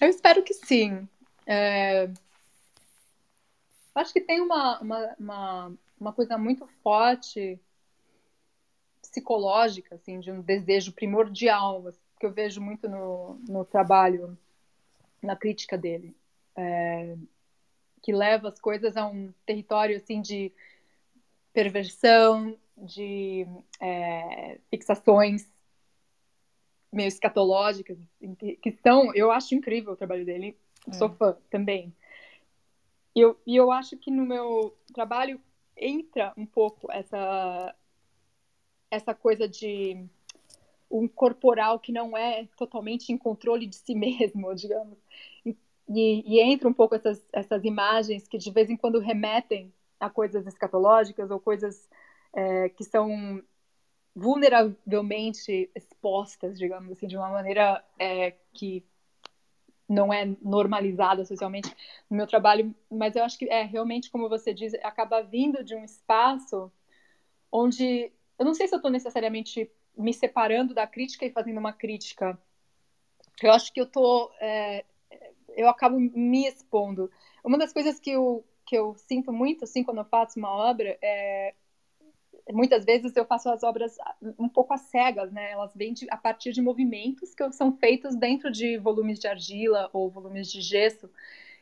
Eu 0.00 0.08
espero 0.08 0.42
que 0.42 0.54
sim. 0.54 1.06
É... 1.46 2.10
Acho 3.94 4.12
que 4.12 4.20
tem 4.20 4.40
uma, 4.40 4.80
uma, 4.80 5.16
uma, 5.18 5.72
uma 6.00 6.12
coisa 6.12 6.38
muito 6.38 6.66
forte 6.82 7.60
psicológica, 9.08 9.94
assim, 9.94 10.20
de 10.20 10.30
um 10.30 10.40
desejo 10.40 10.92
primordial, 10.92 11.92
que 12.18 12.26
eu 12.26 12.32
vejo 12.32 12.60
muito 12.60 12.88
no, 12.88 13.40
no 13.48 13.64
trabalho, 13.64 14.36
na 15.22 15.36
crítica 15.36 15.76
dele, 15.76 16.16
é, 16.56 17.16
que 18.02 18.12
leva 18.12 18.48
as 18.48 18.60
coisas 18.60 18.96
a 18.96 19.06
um 19.06 19.32
território, 19.44 19.96
assim, 19.96 20.20
de 20.20 20.52
perversão, 21.52 22.56
de 22.76 23.46
é, 23.80 24.58
fixações 24.70 25.46
meio 26.92 27.08
escatológicas, 27.08 27.98
assim, 28.16 28.34
que, 28.34 28.56
que, 28.56 28.72
são, 28.72 29.14
eu 29.14 29.30
acho 29.30 29.54
incrível 29.54 29.92
o 29.92 29.96
trabalho 29.96 30.24
dele, 30.24 30.56
é. 30.86 30.92
sou 30.92 31.10
fã 31.10 31.36
também. 31.50 31.94
E 33.14 33.20
eu, 33.20 33.38
e 33.46 33.56
eu 33.56 33.70
acho 33.70 33.96
que 33.96 34.10
no 34.10 34.24
meu 34.24 34.76
trabalho 34.94 35.40
entra 35.76 36.32
um 36.36 36.46
pouco 36.46 36.90
essa 36.90 37.74
essa 38.90 39.14
coisa 39.14 39.48
de 39.48 40.04
um 40.90 41.06
corporal 41.06 41.78
que 41.78 41.92
não 41.92 42.16
é 42.16 42.46
totalmente 42.56 43.12
em 43.12 43.18
controle 43.18 43.66
de 43.66 43.76
si 43.76 43.94
mesmo, 43.96 44.54
digamos. 44.54 44.98
E, 45.44 45.56
e, 46.26 46.40
entra 46.40 46.68
um 46.68 46.72
pouco 46.72 46.94
essas, 46.94 47.22
essas 47.32 47.64
imagens 47.64 48.28
que 48.28 48.36
de 48.36 48.50
vez 48.50 48.68
em 48.68 48.76
quando 48.76 48.98
remetem 48.98 49.72
a 49.98 50.10
coisas 50.10 50.46
escatológicas 50.46 51.30
ou 51.30 51.40
coisas 51.40 51.88
é, 52.34 52.68
que 52.68 52.84
são 52.84 53.42
vulneravelmente 54.14 55.70
expostas, 55.74 56.58
digamos 56.58 56.92
assim, 56.92 57.06
de 57.06 57.16
uma 57.16 57.30
maneira 57.30 57.82
é, 57.98 58.34
que 58.52 58.84
não 59.88 60.12
é 60.12 60.26
normalizada 60.42 61.24
socialmente 61.24 61.74
no 62.10 62.16
meu 62.16 62.26
trabalho, 62.26 62.74
mas 62.90 63.16
eu 63.16 63.24
acho 63.24 63.38
que 63.38 63.48
é 63.48 63.62
realmente, 63.62 64.10
como 64.10 64.28
você 64.28 64.52
diz, 64.52 64.74
acaba 64.82 65.22
vindo 65.22 65.64
de 65.64 65.74
um 65.74 65.82
espaço 65.82 66.70
onde 67.50 68.12
eu 68.38 68.44
não 68.44 68.54
sei 68.54 68.68
se 68.68 68.74
eu 68.74 68.78
estou 68.78 68.90
necessariamente 68.90 69.70
me 69.96 70.14
separando 70.14 70.74
da 70.74 70.86
crítica 70.86 71.26
e 71.26 71.30
fazendo 71.30 71.58
uma 71.58 71.72
crítica. 71.72 72.38
Eu 73.42 73.52
acho 73.52 73.72
que 73.72 73.80
eu 73.80 73.86
tô, 73.86 74.30
é, 74.40 74.84
eu 75.56 75.68
acabo 75.68 75.98
me 75.98 76.46
expondo. 76.46 77.10
Uma 77.42 77.58
das 77.58 77.72
coisas 77.72 77.98
que 77.98 78.10
eu 78.10 78.44
que 78.64 78.76
eu 78.76 78.94
sinto 78.98 79.32
muito 79.32 79.64
assim 79.64 79.82
quando 79.82 79.96
eu 79.96 80.04
faço 80.04 80.38
uma 80.38 80.50
obra 80.50 80.98
é 81.00 81.54
muitas 82.52 82.84
vezes 82.84 83.14
eu 83.16 83.24
faço 83.24 83.48
as 83.50 83.62
obras 83.62 83.96
um 84.38 84.48
pouco 84.48 84.72
às 84.72 84.82
cegas, 84.82 85.32
né? 85.32 85.52
Elas 85.52 85.74
vêm 85.74 85.92
de, 85.92 86.06
a 86.10 86.16
partir 86.16 86.52
de 86.52 86.62
movimentos 86.62 87.34
que 87.34 87.52
são 87.52 87.76
feitos 87.76 88.16
dentro 88.16 88.50
de 88.50 88.78
volumes 88.78 89.18
de 89.18 89.26
argila 89.26 89.90
ou 89.92 90.10
volumes 90.10 90.50
de 90.50 90.60
gesso. 90.60 91.10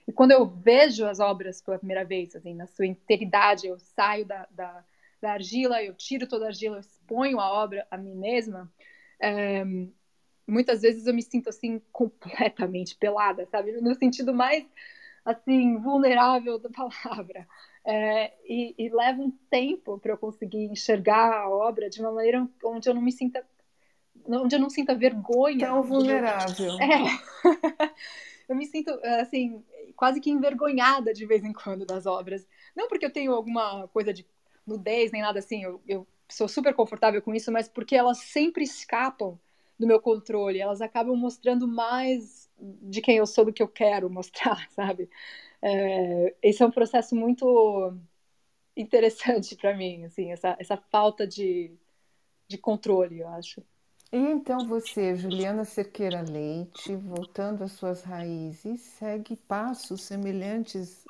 E 0.07 0.13
quando 0.13 0.31
eu 0.33 0.47
vejo 0.47 1.05
as 1.05 1.19
obras 1.19 1.61
pela 1.61 1.79
primeira 1.79 2.05
vez, 2.05 2.37
assim, 2.37 2.55
na 2.55 2.67
sua 2.67 2.87
integridade, 2.87 3.67
eu 3.67 3.79
saio 3.79 4.25
da, 4.25 4.47
da 4.51 4.85
da 5.21 5.33
argila, 5.33 5.83
eu 5.83 5.95
tiro 5.95 6.27
toda 6.27 6.45
a 6.45 6.49
argila, 6.49 6.77
eu 6.77 6.81
exponho 6.81 7.41
a 7.41 7.51
obra 7.51 7.87
a 7.91 7.97
mim 7.97 8.15
mesma, 8.15 8.73
é, 9.21 9.65
muitas 10.47 10.83
vezes 10.83 11.07
eu 11.07 11.15
me 11.15 11.23
sinto 11.23 11.49
assim 11.49 11.81
completamente 11.93 12.95
pelada, 12.97 13.47
sabe? 13.47 13.73
No 13.81 13.95
sentido 13.95 14.33
mais 14.33 14.65
assim 15.25 15.77
vulnerável 15.79 16.59
da 16.59 16.71
palavra. 16.71 17.47
É, 17.85 18.33
e, 18.45 18.75
e, 18.79 18.89
leva 18.89 19.23
um 19.23 19.31
tempo 19.49 19.99
para 19.99 20.13
eu 20.13 20.19
conseguir 20.19 20.65
enxergar 20.65 21.33
a 21.33 21.49
obra 21.49 21.89
de 21.89 22.01
uma 22.01 22.11
maneira 22.11 22.49
onde 22.65 22.89
eu 22.89 22.95
não 22.95 23.03
me 23.03 23.13
sinta 23.13 23.47
onde 24.29 24.57
eu 24.57 24.61
não 24.61 24.69
sinta 24.71 24.95
vergonha. 24.95 25.67
Tão 25.67 25.83
vulnerável. 25.83 26.73
É. 26.83 28.53
eu 28.53 28.57
me 28.57 28.67
sinto 28.67 28.91
assim 29.21 29.65
quase 29.95 30.21
que 30.21 30.31
envergonhada 30.31 31.13
de 31.13 31.25
vez 31.27 31.45
em 31.45 31.53
quando 31.53 31.87
das 31.87 32.07
obras. 32.07 32.47
Não 32.75 32.89
porque 32.89 33.07
eu 33.07 33.13
tenho 33.13 33.33
alguma 33.33 33.87
coisa 33.89 34.13
de 34.13 34.27
nudez 34.67 35.13
nem 35.13 35.23
nada 35.23 35.39
assim. 35.39 35.63
Eu, 35.63 35.81
eu 35.87 36.07
sou 36.29 36.49
super 36.49 36.75
confortável 36.75 37.23
com 37.23 37.35
isso, 37.35 37.53
mas 37.53 37.69
porque 37.69 37.95
elas 37.95 38.19
sempre 38.19 38.65
escapam 38.65 39.39
do 39.79 39.87
meu 39.87 40.01
controle. 40.01 40.61
Elas 40.61 40.81
acabam 40.81 41.17
mostrando 41.17 41.69
mais 41.69 42.51
de 42.59 43.01
quem 43.01 43.17
eu 43.19 43.27
sou 43.27 43.45
do 43.45 43.53
que 43.53 43.63
eu 43.63 43.69
quero 43.69 44.11
mostrar, 44.11 44.69
sabe? 44.73 45.09
É, 45.63 46.35
esse 46.43 46.63
é 46.63 46.67
um 46.67 46.71
processo 46.71 47.15
muito 47.15 47.95
interessante 48.77 49.57
para 49.57 49.75
mim, 49.77 50.05
assim, 50.05 50.31
essa, 50.33 50.57
essa 50.59 50.77
falta 50.77 51.27
de, 51.27 51.73
de 52.47 52.59
controle, 52.59 53.21
eu 53.21 53.29
acho. 53.29 53.63
E 54.13 54.19
então 54.19 54.67
você, 54.67 55.17
Juliana 55.17 55.65
Cerqueira 55.65 56.23
Leite, 56.23 56.95
voltando 56.95 57.65
às 57.65 57.73
suas 57.73 58.03
raízes, 58.03 58.81
segue 58.81 59.37
passos 59.37 60.03
semelhantes 60.03 61.05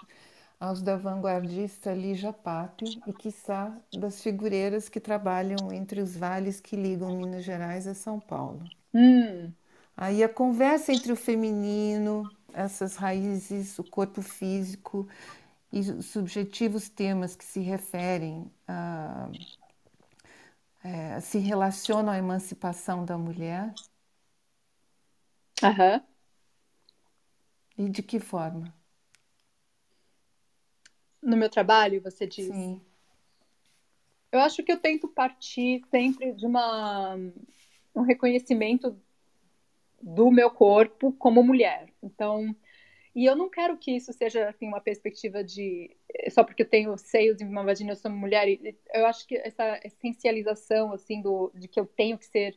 aos 0.59 0.81
da 0.81 0.97
vanguardista 0.97 1.93
Lígia 1.93 2.33
Pape 2.33 2.85
e, 3.07 3.13
quiçá, 3.13 3.77
das 3.93 4.23
figureiras 4.23 4.89
que 4.89 4.99
trabalham 4.99 5.71
entre 5.73 6.01
os 6.01 6.17
vales 6.17 6.61
que 6.61 6.77
ligam 6.77 7.17
Minas 7.17 7.45
Gerais 7.45 7.87
a 7.87 7.95
São 7.95 8.19
Paulo. 8.19 8.65
Hum. 8.95 9.53
Aí 9.97 10.23
a 10.23 10.29
conversa 10.29 10.93
entre 10.93 11.13
o 11.13 11.17
feminino, 11.17 12.31
essas 12.53 12.97
raízes, 12.97 13.79
o 13.79 13.85
corpo 13.85 14.23
físico 14.23 15.09
e 15.73 15.81
os 15.81 16.07
subjetivos 16.07 16.89
temas 16.89 17.37
que 17.37 17.45
se 17.45 17.61
referem 17.61 18.51
a, 18.67 19.29
é, 20.83 21.21
se 21.21 21.39
relacionam 21.39 22.13
à 22.13 22.19
emancipação 22.19 23.05
da 23.05 23.19
mulher. 23.19 23.75
Uhum. 25.63 26.01
E 27.79 27.89
de 27.89 28.03
que 28.03 28.19
forma? 28.21 28.73
No 31.27 31.37
meu 31.37 31.51
trabalho, 31.51 32.01
você 32.01 32.27
diz? 32.27 32.55
Sim. 32.55 32.81
Eu 34.31 34.41
acho 34.41 34.63
que 34.63 34.71
eu 34.71 34.77
tento 34.77 35.09
partir 35.09 35.83
sempre 35.91 36.33
de 36.33 36.47
uma 36.47 37.19
um 37.95 38.03
reconhecimento 38.03 38.97
do 40.01 40.31
meu 40.31 40.51
corpo 40.51 41.13
como 41.13 41.43
mulher. 41.43 41.89
Então, 42.03 42.55
e 43.15 43.25
eu 43.25 43.35
não 43.35 43.49
quero 43.49 43.77
que 43.79 43.93
isso 43.93 44.13
seja 44.13 44.49
assim 44.49 44.69
uma 44.69 44.81
perspectiva 44.81 45.43
de 45.43 45.97
só 46.31 46.45
porque 46.45 46.63
eu 46.63 46.69
tenho 46.69 46.97
seios 46.99 47.41
e 47.41 47.45
uma 47.45 47.65
vagina 47.65 47.93
eu 47.93 47.97
sou 47.97 48.11
mulher. 48.11 48.47
Eu 48.95 49.07
acho 49.07 49.27
que 49.27 49.37
essa 49.37 49.81
essencialização 49.83 50.93
assim 50.93 51.21
do 51.21 51.51
de 51.55 51.67
que 51.67 51.81
eu 51.81 51.87
tenho 51.87 52.19
que 52.19 52.27
ser 52.27 52.57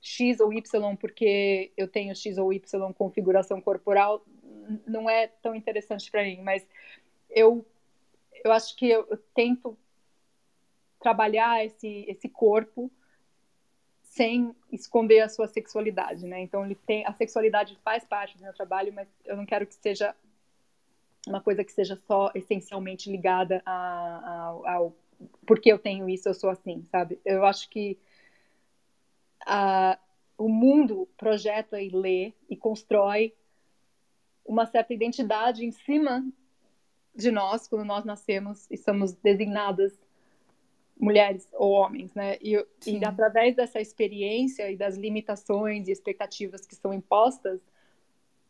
X 0.00 0.40
ou 0.40 0.52
Y 0.52 0.96
porque 0.96 1.72
eu 1.76 1.86
tenho 1.86 2.14
X 2.16 2.38
ou 2.38 2.52
Y 2.52 2.92
configuração 2.94 3.60
corporal 3.60 4.24
não 4.86 5.08
é 5.08 5.26
tão 5.26 5.54
interessante 5.54 6.10
para 6.10 6.22
mim, 6.22 6.40
mas 6.42 6.66
eu 7.30 7.64
eu 8.44 8.52
acho 8.52 8.76
que 8.76 8.88
eu, 8.88 9.06
eu 9.10 9.18
tento 9.34 9.76
trabalhar 11.00 11.64
esse, 11.64 12.04
esse 12.08 12.28
corpo 12.28 12.90
sem 14.02 14.54
esconder 14.72 15.20
a 15.20 15.28
sua 15.28 15.46
sexualidade, 15.46 16.26
né? 16.26 16.40
Então 16.40 16.64
ele 16.64 16.74
tem 16.74 17.06
a 17.06 17.12
sexualidade 17.12 17.78
faz 17.84 18.04
parte 18.04 18.36
do 18.36 18.42
meu 18.42 18.52
trabalho, 18.52 18.92
mas 18.92 19.08
eu 19.24 19.36
não 19.36 19.46
quero 19.46 19.66
que 19.66 19.74
seja 19.74 20.14
uma 21.26 21.40
coisa 21.40 21.62
que 21.62 21.72
seja 21.72 21.96
só 22.06 22.30
essencialmente 22.34 23.10
ligada 23.10 23.62
a, 23.64 23.72
a, 24.64 24.72
ao 24.74 24.94
porque 25.46 25.70
eu 25.72 25.78
tenho 25.78 26.08
isso, 26.08 26.28
eu 26.28 26.34
sou 26.34 26.48
assim, 26.50 26.86
sabe? 26.90 27.20
Eu 27.24 27.44
acho 27.44 27.68
que 27.68 27.98
a, 29.44 29.98
o 30.36 30.48
mundo 30.48 31.08
projeta 31.16 31.80
e 31.80 31.88
lê 31.88 32.32
e 32.48 32.56
constrói 32.56 33.34
uma 34.44 34.64
certa 34.66 34.94
identidade 34.94 35.64
em 35.64 35.72
cima 35.72 36.24
de 37.18 37.30
nós 37.32 37.66
quando 37.66 37.84
nós 37.84 38.04
nascemos 38.04 38.66
e 38.70 38.76
somos 38.76 39.12
designadas 39.12 39.92
mulheres 40.98 41.48
ou 41.52 41.72
homens, 41.72 42.14
né? 42.14 42.38
E, 42.40 42.54
e, 42.86 43.04
através 43.04 43.54
dessa 43.54 43.80
experiência 43.80 44.70
e 44.70 44.76
das 44.76 44.96
limitações 44.96 45.86
e 45.86 45.92
expectativas 45.92 46.66
que 46.66 46.74
são 46.74 46.92
impostas, 46.92 47.60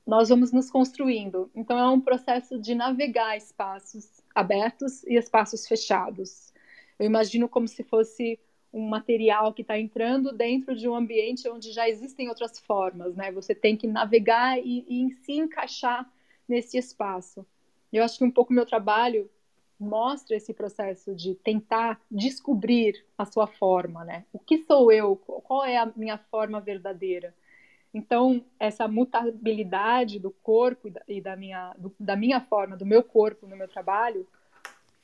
nós 0.07 0.29
vamos 0.29 0.53
nos 0.53 0.71
construindo. 0.71 1.51
Então 1.55 1.79
é 1.79 1.89
um 1.91 2.01
processo 2.01 2.59
de 2.59 2.75
navegar 2.75 3.37
espaços 3.37 4.23
abertos 4.35 5.03
e 5.05 5.17
espaços 5.17 5.67
fechados. 5.67 6.53
Eu 6.99 7.07
imagino 7.07 7.49
como 7.49 7.69
se 7.69 7.83
fosse 7.83 8.39
um 8.73 8.87
material 8.89 9.53
que 9.53 9.63
está 9.63 9.79
entrando 9.79 10.33
dentro 10.33 10.77
de 10.77 10.89
um 10.89 10.95
ambiente 10.95 11.49
onde 11.49 11.73
já 11.73 11.89
existem 11.89 12.29
outras 12.29 12.59
formas, 12.59 13.17
né? 13.17 13.33
Você 13.33 13.55
tem 13.55 13.77
que 13.77 13.87
navegar 13.87 14.59
e, 14.59 14.85
e 14.89 15.11
se 15.23 15.33
encaixar 15.33 16.11
nesse 16.47 16.79
espaço. 16.79 17.47
Eu 17.93 18.05
acho 18.05 18.19
que 18.19 18.25
um 18.25 18.31
pouco 18.31 18.53
meu 18.53 18.67
trabalho 18.67 19.31
mostra 19.79 20.37
esse 20.37 20.53
processo 20.53 21.15
de 21.15 21.35
tentar 21.37 22.01
descobrir 22.11 23.05
a 23.17 23.25
sua 23.25 23.47
forma, 23.47 24.05
né? 24.05 24.25
O 24.33 24.39
que 24.39 24.59
sou 24.59 24.91
eu? 24.91 25.17
Qual 25.17 25.65
é 25.65 25.77
a 25.77 25.91
minha 25.95 26.19
forma 26.19 26.61
verdadeira? 26.61 27.35
Então, 27.95 28.45
essa 28.59 28.87
mutabilidade 28.87 30.19
do 30.19 30.31
corpo 30.31 30.89
e 30.89 31.17
e 31.17 31.21
da 31.21 31.37
minha, 31.37 31.75
do, 31.79 31.95
da 31.99 32.17
minha 32.17 32.41
forma, 32.41 32.77
do 32.77 32.85
meu 32.85 33.03
corpo 33.03 33.47
no 33.47 33.57
meu 33.57 33.69
trabalho, 33.69 34.27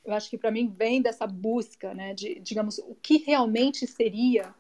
eu 0.05 0.13
acho 0.13 0.29
que 0.29 0.37
para 0.37 0.51
mim 0.51 0.69
vem 0.69 1.01
dessa 1.01 1.27
busca, 1.27 1.95
né? 1.95 2.13
De, 2.13 2.39
digamos, 2.41 2.79
o 2.79 2.95
que 2.97 3.19
realmente 3.19 3.87
seria 3.87 4.55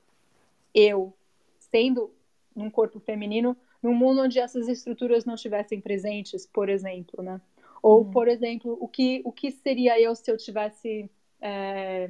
eu, 0.73 1.13
sendo 1.59 2.11
num 2.55 2.71
corpo 2.71 2.99
feminino, 3.01 3.57
num 3.83 3.95
mundo 3.95 4.23
onde 4.23 4.39
essas 4.39 4.69
estruturas 4.69 5.25
não 5.25 5.35
estivessem 5.35 5.81
presentes, 5.81 6.47
por 6.47 6.69
exemplo, 6.69 7.23
né? 7.23 7.41
Ou, 7.85 7.99
uhum. 7.99 8.11
por 8.11 8.29
exemplo, 8.29 8.79
o 8.81 8.89
que, 8.89 9.21
o 9.27 9.31
que 9.31 9.51
seria 9.51 10.01
eu 10.01 10.15
se 10.15 10.31
eu 10.31 10.39
tivesse. 10.39 11.11
É, 11.39 12.09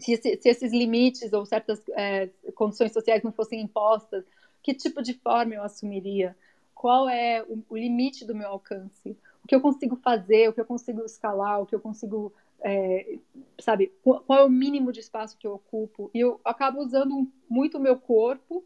se, 0.00 0.16
se, 0.16 0.48
esses 0.48 0.72
limites 0.72 1.32
ou 1.32 1.46
certas 1.46 1.80
é, 1.90 2.28
condições 2.56 2.92
sociais 2.92 3.22
não 3.22 3.30
fossem 3.30 3.60
impostas, 3.60 4.24
que 4.60 4.74
tipo 4.74 5.00
de 5.00 5.14
forma 5.14 5.54
eu 5.54 5.62
assumiria? 5.62 6.36
Qual 6.74 7.08
é 7.08 7.40
o, 7.44 7.62
o, 7.68 7.76
limite 7.76 8.24
do 8.24 8.34
meu 8.34 8.48
alcance? 8.48 9.16
O 9.44 9.46
que 9.46 9.54
eu 9.54 9.60
consigo 9.60 9.94
fazer? 9.94 10.48
O 10.48 10.52
que 10.52 10.60
eu 10.60 10.66
consigo 10.66 11.04
escalar? 11.04 11.62
O 11.62 11.66
que 11.66 11.76
eu 11.76 11.80
consigo. 11.80 12.32
É, 12.60 13.18
sabe? 13.60 13.92
Qual 14.02 14.40
é 14.40 14.42
o 14.42 14.50
mínimo 14.50 14.90
de 14.90 14.98
espaço 14.98 15.38
que 15.38 15.46
eu 15.46 15.54
ocupo? 15.54 16.10
E 16.12 16.18
eu 16.18 16.40
acabo 16.44 16.80
usando 16.80 17.30
muito 17.48 17.78
o 17.78 17.80
meu 17.80 17.96
corpo 17.96 18.64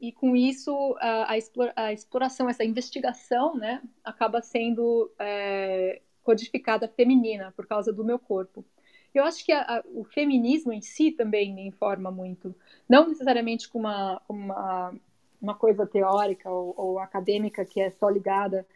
e 0.00 0.12
com 0.12 0.34
isso 0.34 0.96
a, 0.98 1.32
a, 1.76 1.92
exploração, 1.92 2.48
essa 2.48 2.64
investigação, 2.64 3.54
né, 3.54 3.82
acaba 4.02 4.40
sendo 4.40 5.10
é, 5.18 6.00
codificada 6.22 6.88
feminina 6.88 7.52
por 7.54 7.66
causa 7.66 7.92
do 7.92 8.04
meu 8.04 8.18
corpo. 8.18 8.64
Eu 9.12 9.24
acho 9.24 9.44
que 9.44 9.52
a, 9.52 9.84
o 9.94 10.04
feminismo 10.04 10.72
em 10.72 10.80
si 10.80 11.10
também 11.10 11.52
me 11.52 11.66
informa 11.66 12.10
muito, 12.10 12.54
não 12.88 13.08
necessariamente 13.08 13.68
com 13.68 13.80
uma, 13.80 14.22
uma, 14.28 14.94
uma 15.40 15.54
coisa 15.54 15.86
teórica 15.86 16.48
ou, 16.48 16.74
ou 16.76 16.98
acadêmica 16.98 17.64
que 17.64 17.80
é 17.80 17.90
só 17.90 18.08
ligada 18.08 18.66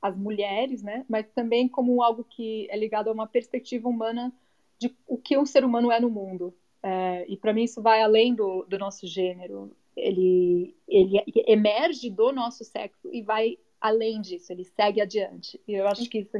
às 0.00 0.16
mulheres, 0.16 0.82
né, 0.82 1.04
mas 1.08 1.26
também 1.34 1.68
como 1.68 2.02
algo 2.02 2.24
que 2.24 2.68
é 2.70 2.76
ligado 2.76 3.08
a 3.10 3.12
uma 3.12 3.26
perspectiva 3.26 3.88
humana 3.88 4.32
de 4.78 4.96
o 5.06 5.18
que 5.18 5.36
um 5.36 5.44
ser 5.44 5.64
humano 5.64 5.90
é 5.90 6.00
no 6.00 6.08
mundo. 6.08 6.54
É, 6.80 7.26
e 7.28 7.36
para 7.36 7.52
mim 7.52 7.64
isso 7.64 7.82
vai 7.82 8.00
além 8.00 8.32
do, 8.34 8.64
do 8.68 8.78
nosso 8.78 9.04
gênero 9.04 9.76
ele, 9.98 10.74
ele 10.86 11.22
emerge 11.46 12.10
do 12.10 12.32
nosso 12.32 12.64
sexo 12.64 13.08
e 13.12 13.22
vai 13.22 13.58
além 13.80 14.20
disso, 14.20 14.52
ele 14.52 14.64
segue 14.64 15.00
adiante. 15.00 15.60
E 15.66 15.74
eu 15.74 15.86
acho 15.86 16.08
que 16.08 16.18
isso 16.18 16.36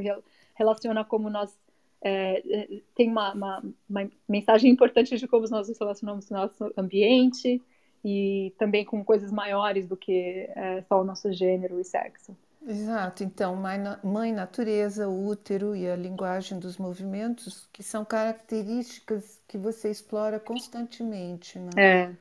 relaciona 0.55 1.05
como 1.05 1.29
nós 1.29 1.57
é, 2.01 2.41
é, 2.49 2.81
tem 2.95 3.09
uma, 3.09 3.33
uma, 3.33 3.63
uma, 3.89 4.09
mensagem 4.27 4.71
importante 4.71 5.17
de 5.17 5.27
como 5.27 5.47
nós 5.49 5.67
nos 5.67 5.77
relacionamos 5.77 6.27
com 6.27 6.33
o 6.33 6.37
nosso 6.37 6.73
ambiente 6.77 7.61
e 8.03 8.53
também 8.57 8.85
com 8.85 9.03
coisas 9.03 9.31
maiores 9.31 9.85
do 9.87 9.97
que 9.97 10.49
é, 10.55 10.81
só 10.87 11.01
o 11.01 11.03
nosso 11.03 11.31
gênero 11.33 11.79
e 11.79 11.83
sexo. 11.83 12.35
Exato, 12.65 13.23
então, 13.23 13.55
mãe 14.03 14.33
natureza, 14.33 15.07
o 15.07 15.27
útero 15.27 15.75
e 15.75 15.89
a 15.89 15.95
linguagem 15.95 16.59
dos 16.59 16.77
movimentos, 16.77 17.67
que 17.71 17.81
são 17.81 18.03
características 18.03 19.41
que 19.47 19.57
você 19.57 19.89
explora 19.89 20.39
constantemente, 20.39 21.57
né? 21.57 21.69
É. 21.77 22.15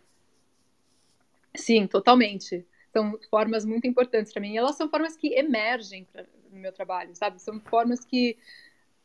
Sim, 1.58 1.86
totalmente. 1.86 2.64
São 2.92 3.18
formas 3.30 3.64
muito 3.64 3.86
importantes 3.86 4.32
para 4.32 4.40
mim. 4.40 4.52
E 4.52 4.56
elas 4.56 4.76
são 4.76 4.88
formas 4.88 5.16
que 5.16 5.28
emergem 5.34 6.04
pra, 6.04 6.24
no 6.50 6.58
meu 6.58 6.72
trabalho, 6.72 7.14
sabe? 7.14 7.40
São 7.40 7.60
formas 7.60 8.04
que, 8.04 8.36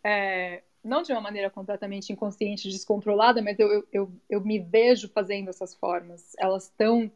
é, 0.03 0.63
não 0.83 1.01
de 1.03 1.11
uma 1.11 1.21
maneira 1.21 1.49
completamente 1.49 2.13
inconsciente, 2.13 2.69
descontrolada, 2.69 3.41
mas 3.41 3.59
eu, 3.59 3.71
eu, 3.71 3.87
eu, 3.93 4.11
eu 4.29 4.41
me 4.41 4.59
vejo 4.59 5.09
fazendo 5.09 5.49
essas 5.49 5.75
formas. 5.75 6.33
Elas 6.39 6.65
estão 6.65 7.11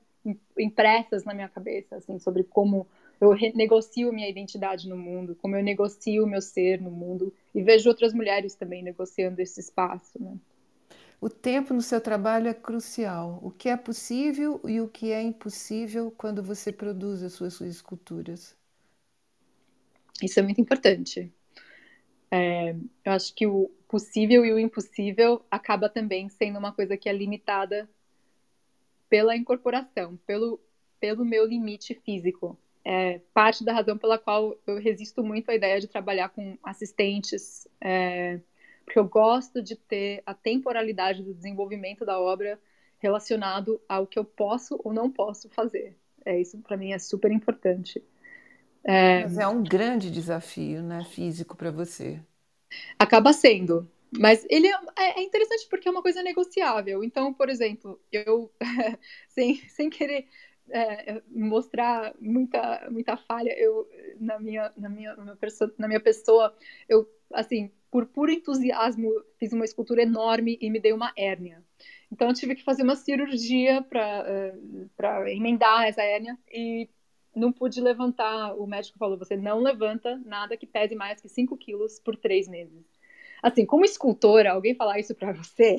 impressas 0.57 1.23
na 1.25 1.33
minha 1.33 1.49
cabeça, 1.49 1.97
assim, 1.97 2.19
sobre 2.19 2.43
como 2.43 2.87
eu 3.21 3.33
negocio 3.55 4.13
minha 4.13 4.29
identidade 4.29 4.89
no 4.89 4.97
mundo, 4.97 5.35
como 5.41 5.55
eu 5.55 5.63
negocio 5.63 6.23
o 6.25 6.27
meu 6.27 6.41
ser 6.41 6.81
no 6.81 6.91
mundo, 6.91 7.33
e 7.55 7.63
vejo 7.63 7.89
outras 7.89 8.13
mulheres 8.13 8.55
também 8.55 8.83
negociando 8.83 9.41
esse 9.41 9.59
espaço, 9.61 10.21
né? 10.21 10.37
O 11.19 11.29
tempo 11.29 11.73
no 11.73 11.81
seu 11.81 11.99
trabalho 11.99 12.47
é 12.47 12.53
crucial. 12.53 13.39
O 13.41 13.49
que 13.49 13.69
é 13.69 13.75
possível 13.75 14.61
e 14.65 14.79
o 14.79 14.87
que 14.87 15.11
é 15.11 15.21
impossível 15.21 16.13
quando 16.15 16.43
você 16.43 16.71
produz 16.71 17.23
as 17.23 17.33
suas, 17.33 17.59
esculturas. 17.61 18.55
Isso 20.21 20.39
é 20.39 20.43
muito 20.43 20.61
importante. 20.61 21.31
É, 22.29 22.75
eu 23.05 23.11
acho 23.11 23.33
que 23.33 23.47
o 23.47 23.71
possível 23.87 24.45
e 24.45 24.53
o 24.53 24.59
impossível 24.59 25.43
acaba 25.49 25.89
também 25.89 26.29
sendo 26.29 26.59
uma 26.59 26.71
coisa 26.71 26.97
que 26.97 27.09
é 27.09 27.13
limitada 27.13 27.89
pela 29.09 29.35
incorporação, 29.35 30.17
pelo, 30.27 30.59
pelo 30.99 31.25
meu 31.25 31.45
limite 31.45 31.95
físico. 32.05 32.57
É 32.85 33.19
parte 33.33 33.63
da 33.65 33.73
razão 33.73 33.97
pela 33.97 34.17
qual 34.19 34.55
eu 34.67 34.79
resisto 34.79 35.23
muito 35.23 35.49
à 35.49 35.55
ideia 35.55 35.79
de 35.79 35.87
trabalhar 35.87 36.29
com 36.29 36.57
assistentes. 36.63 37.67
É, 37.81 38.39
porque 38.87 38.99
eu 38.99 39.05
gosto 39.05 39.61
de 39.61 39.75
ter 39.75 40.23
a 40.25 40.33
temporalidade 40.33 41.21
do 41.21 41.33
desenvolvimento 41.33 42.05
da 42.05 42.17
obra 42.17 42.57
relacionado 42.99 43.81
ao 43.87 44.07
que 44.07 44.17
eu 44.17 44.23
posso 44.23 44.79
ou 44.81 44.93
não 44.93 45.11
posso 45.11 45.49
fazer. 45.49 45.93
É 46.25 46.39
isso 46.39 46.57
para 46.59 46.77
mim 46.77 46.93
é 46.93 46.97
super 46.97 47.29
importante. 47.29 48.01
É... 48.85 49.23
Mas 49.23 49.37
é 49.37 49.45
um 49.45 49.61
grande 49.61 50.09
desafio, 50.09 50.81
né, 50.81 51.03
físico 51.03 51.57
para 51.57 51.69
você. 51.69 52.17
Acaba 52.97 53.33
sendo, 53.33 53.91
mas 54.17 54.47
ele 54.49 54.67
é, 54.67 55.19
é, 55.19 55.21
interessante 55.21 55.67
porque 55.69 55.89
é 55.89 55.91
uma 55.91 56.01
coisa 56.01 56.23
negociável. 56.23 57.03
Então, 57.03 57.33
por 57.33 57.49
exemplo, 57.49 57.99
eu 58.09 58.49
sem, 59.27 59.57
sem 59.67 59.89
querer 59.89 60.29
é, 60.69 61.21
mostrar 61.29 62.15
muita 62.21 62.87
muita 62.89 63.17
falha 63.17 63.53
eu 63.57 63.87
na 64.17 64.39
minha 64.39 64.71
na 64.77 64.89
minha 64.89 65.15
na 65.15 65.23
minha 65.23 65.35
pessoa, 65.35 65.73
na 65.77 65.87
minha 65.87 65.99
pessoa 65.99 66.55
eu 66.89 67.09
assim 67.33 67.71
por 67.91 68.05
puro 68.07 68.31
entusiasmo, 68.31 69.09
fiz 69.39 69.53
uma 69.53 69.65
escultura 69.65 70.01
enorme 70.01 70.57
e 70.61 70.69
me 70.69 70.79
dei 70.79 70.93
uma 70.93 71.11
hérnia. 71.17 71.63
Então, 72.11 72.27
eu 72.27 72.33
tive 72.33 72.55
que 72.55 72.63
fazer 72.63 72.83
uma 72.83 72.95
cirurgia 72.95 73.81
para 73.81 74.25
uh, 74.99 75.27
emendar 75.27 75.85
essa 75.85 76.01
hérnia 76.01 76.37
e 76.51 76.89
não 77.35 77.51
pude 77.51 77.79
levantar. 77.81 78.53
O 78.55 78.65
médico 78.65 78.97
falou: 78.97 79.17
você 79.17 79.35
não 79.37 79.59
levanta 79.59 80.21
nada 80.25 80.57
que 80.57 80.65
pese 80.65 80.95
mais 80.95 81.21
que 81.21 81.29
5 81.29 81.55
quilos 81.57 81.99
por 81.99 82.15
três 82.15 82.47
meses. 82.47 82.85
Assim, 83.41 83.65
como 83.65 83.85
escultora, 83.85 84.51
alguém 84.51 84.73
falar 84.75 84.99
isso 84.99 85.13
para 85.13 85.31
você. 85.31 85.77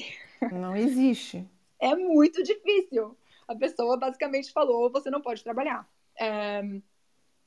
Não 0.53 0.77
existe. 0.77 1.45
é 1.81 1.95
muito 1.95 2.43
difícil. 2.43 3.17
A 3.47 3.55
pessoa 3.55 3.97
basicamente 3.97 4.53
falou: 4.53 4.91
você 4.91 5.11
não 5.11 5.21
pode 5.21 5.43
trabalhar 5.43 5.89
é, 6.19 6.63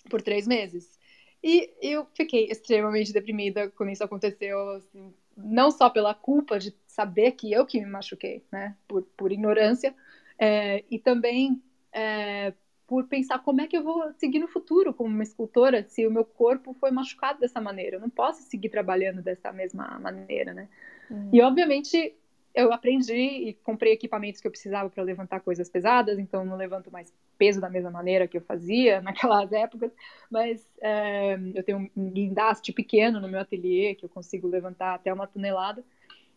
por 0.10 0.22
três 0.22 0.48
meses. 0.48 1.00
E 1.44 1.74
eu 1.82 2.06
fiquei 2.14 2.46
extremamente 2.46 3.12
deprimida 3.12 3.70
quando 3.72 3.90
isso 3.90 4.04
aconteceu, 4.04 4.58
assim, 4.72 5.14
não 5.36 5.72
só 5.72 5.90
pela 5.90 6.14
culpa 6.14 6.60
de 6.60 6.76
saber 6.86 7.32
que 7.32 7.52
eu 7.52 7.66
que 7.66 7.80
me 7.80 7.88
machuquei, 7.88 8.44
né, 8.52 8.76
por, 8.88 9.04
por 9.18 9.32
ignorância, 9.32 9.96
é, 10.38 10.84
e 10.90 11.00
também 11.00 11.62
é, 11.92 12.54
por 12.86 13.08
pensar 13.08 13.40
como 13.40 13.62
é 13.62 13.68
que 13.68 13.78
eu 13.78 13.84
vou 13.84 14.12
seguir 14.18 14.40
no 14.40 14.48
futuro 14.48 14.94
como 14.94 15.10
uma 15.10 15.24
escultora 15.24 15.84
se 15.88 16.06
o 16.06 16.12
meu 16.12 16.26
corpo 16.26 16.76
foi 16.80 16.92
machucado 16.92 17.40
dessa 17.40 17.62
maneira. 17.62 17.96
Eu 17.96 18.02
não 18.02 18.10
posso 18.10 18.44
seguir 18.44 18.70
trabalhando 18.70 19.22
dessa 19.22 19.52
mesma 19.52 19.98
maneira, 20.00 20.54
né? 20.54 20.68
Uhum. 21.10 21.30
E 21.32 21.42
obviamente 21.42 22.16
eu 22.54 22.74
aprendi 22.74 23.14
e 23.14 23.54
comprei 23.64 23.94
equipamentos 23.94 24.42
que 24.42 24.48
eu 24.48 24.52
precisava 24.52 24.90
para 24.90 25.04
levantar 25.04 25.40
coisas 25.40 25.70
pesadas, 25.70 26.20
então 26.20 26.44
não 26.44 26.58
levanto 26.58 26.92
mais 26.92 27.14
peso 27.38 27.62
da 27.62 27.70
mesma 27.70 27.90
maneira 27.90 28.28
que 28.28 28.38
eu 28.38 28.42
fazia 28.42 29.00
naquelas 29.04 29.52
épocas, 29.52 29.92
mas 30.30 30.66
é, 30.82 31.38
eu 31.56 31.64
tenho 31.64 31.90
um 31.96 32.10
guindaste 32.10 32.74
pequeno 32.74 33.20
no 33.20 33.28
meu 33.28 33.40
ateliê 33.40 33.96
que 33.96 34.06
eu 34.06 34.10
consigo 34.10 34.48
levantar 34.48 34.96
até 34.96 35.14
uma 35.14 35.28
tonelada. 35.28 35.84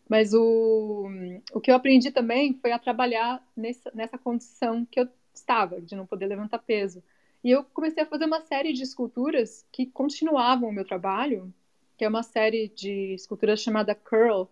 Mas 0.07 0.33
o, 0.33 1.09
o 1.51 1.59
que 1.59 1.71
eu 1.71 1.75
aprendi 1.75 2.11
também 2.11 2.53
foi 2.53 2.71
a 2.71 2.77
trabalhar 2.77 3.43
nessa, 3.57 3.91
nessa 3.93 4.17
condição 4.17 4.85
que 4.85 4.99
eu 4.99 5.09
estava, 5.33 5.81
de 5.81 5.95
não 5.95 6.05
poder 6.05 6.27
levantar 6.27 6.59
peso. 6.59 7.03
E 7.43 7.51
eu 7.51 7.63
comecei 7.63 8.03
a 8.03 8.05
fazer 8.05 8.25
uma 8.25 8.41
série 8.41 8.71
de 8.71 8.83
esculturas 8.83 9.65
que 9.71 9.85
continuavam 9.85 10.69
o 10.69 10.71
meu 10.71 10.85
trabalho, 10.85 11.53
que 11.97 12.05
é 12.05 12.07
uma 12.07 12.23
série 12.23 12.67
de 12.69 13.13
esculturas 13.13 13.61
chamada 13.61 13.95
Curl, 13.95 14.47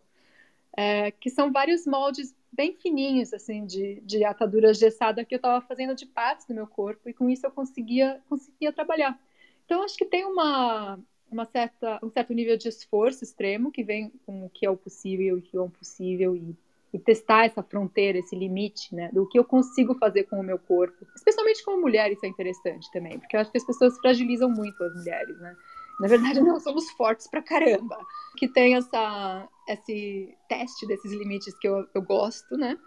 é, 0.76 1.12
que 1.12 1.30
são 1.30 1.52
vários 1.52 1.86
moldes 1.86 2.36
bem 2.52 2.74
fininhos, 2.74 3.34
assim, 3.34 3.66
de, 3.66 4.02
de 4.02 4.24
atadura 4.24 4.74
gessada 4.74 5.26
que 5.26 5.34
eu 5.34 5.38
estava 5.38 5.66
fazendo 5.66 5.96
de 5.96 6.06
partes 6.06 6.46
do 6.46 6.54
meu 6.54 6.68
corpo, 6.68 7.10
e 7.10 7.14
com 7.14 7.30
isso 7.30 7.46
eu 7.46 7.52
conseguia, 7.52 8.22
conseguia 8.30 8.72
trabalhar. 8.72 9.20
Então, 9.66 9.84
acho 9.84 9.98
que 9.98 10.06
tem 10.06 10.26
uma, 10.26 11.00
uma 11.32 11.46
certa, 11.46 12.00
um 12.04 12.10
certo 12.10 12.34
nível 12.34 12.58
de 12.58 12.68
esforço 12.68 13.24
extremo 13.24 13.72
que 13.72 13.84
vem 13.84 14.12
com 14.26 14.46
o 14.46 14.50
que 14.50 14.66
é 14.66 14.70
o 14.70 14.78
possível 14.78 15.38
e 15.38 15.40
o 15.40 15.42
que 15.42 15.58
é 15.58 15.60
o 15.60 15.66
impossível, 15.66 16.36
e, 16.36 16.56
e 16.94 17.00
testar 17.00 17.46
essa 17.46 17.64
fronteira, 17.64 18.20
esse 18.20 18.36
limite, 18.36 18.94
né, 18.94 19.10
do 19.12 19.28
que 19.28 19.40
eu 19.40 19.44
consigo 19.44 19.96
fazer 19.96 20.26
com 20.26 20.40
o 20.40 20.44
meu 20.44 20.60
corpo. 20.60 21.08
Especialmente 21.16 21.64
como 21.64 21.82
mulher, 21.82 22.12
isso 22.12 22.26
é 22.26 22.30
interessante 22.30 22.92
também, 22.92 23.18
porque 23.20 23.36
eu 23.36 23.40
acho 23.40 23.52
que 23.52 23.58
as 23.58 23.66
pessoas 23.66 23.98
fragilizam 23.98 24.50
muito 24.50 24.84
as 24.84 24.94
mulheres, 24.96 25.40
né. 25.40 25.56
Na 26.00 26.08
verdade, 26.08 26.42
nós 26.42 26.64
somos 26.64 26.90
fortes 26.92 27.28
pra 27.28 27.42
caramba. 27.42 27.98
Que 28.38 28.48
tem 28.48 28.76
essa, 28.76 29.48
esse 29.68 30.36
teste 30.50 30.88
desses 30.88 31.12
limites 31.12 31.54
que 31.58 31.68
eu, 31.68 31.88
eu 31.94 32.02
gosto, 32.02 32.58
né? 32.58 32.78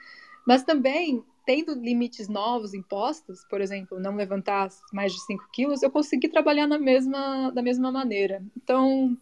Mas 0.47 0.63
também, 0.63 1.25
tendo 1.45 1.75
limites 1.75 2.29
novos 2.29 2.75
impostos, 2.75 3.45
por 3.49 3.61
exemplo, 3.61 3.99
não 3.99 4.17
levantar 4.17 4.69
mais 4.93 5.13
de 5.13 5.21
5 5.25 5.49
quilos, 5.53 5.83
eu 5.83 5.91
consegui 5.91 6.29
trabalhar 6.29 6.67
na 6.67 6.79
mesma, 6.79 7.51
da 7.51 7.63
mesma 7.63 7.91
maneira. 7.91 8.43
Então, 8.57 9.17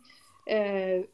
é, 0.46 1.06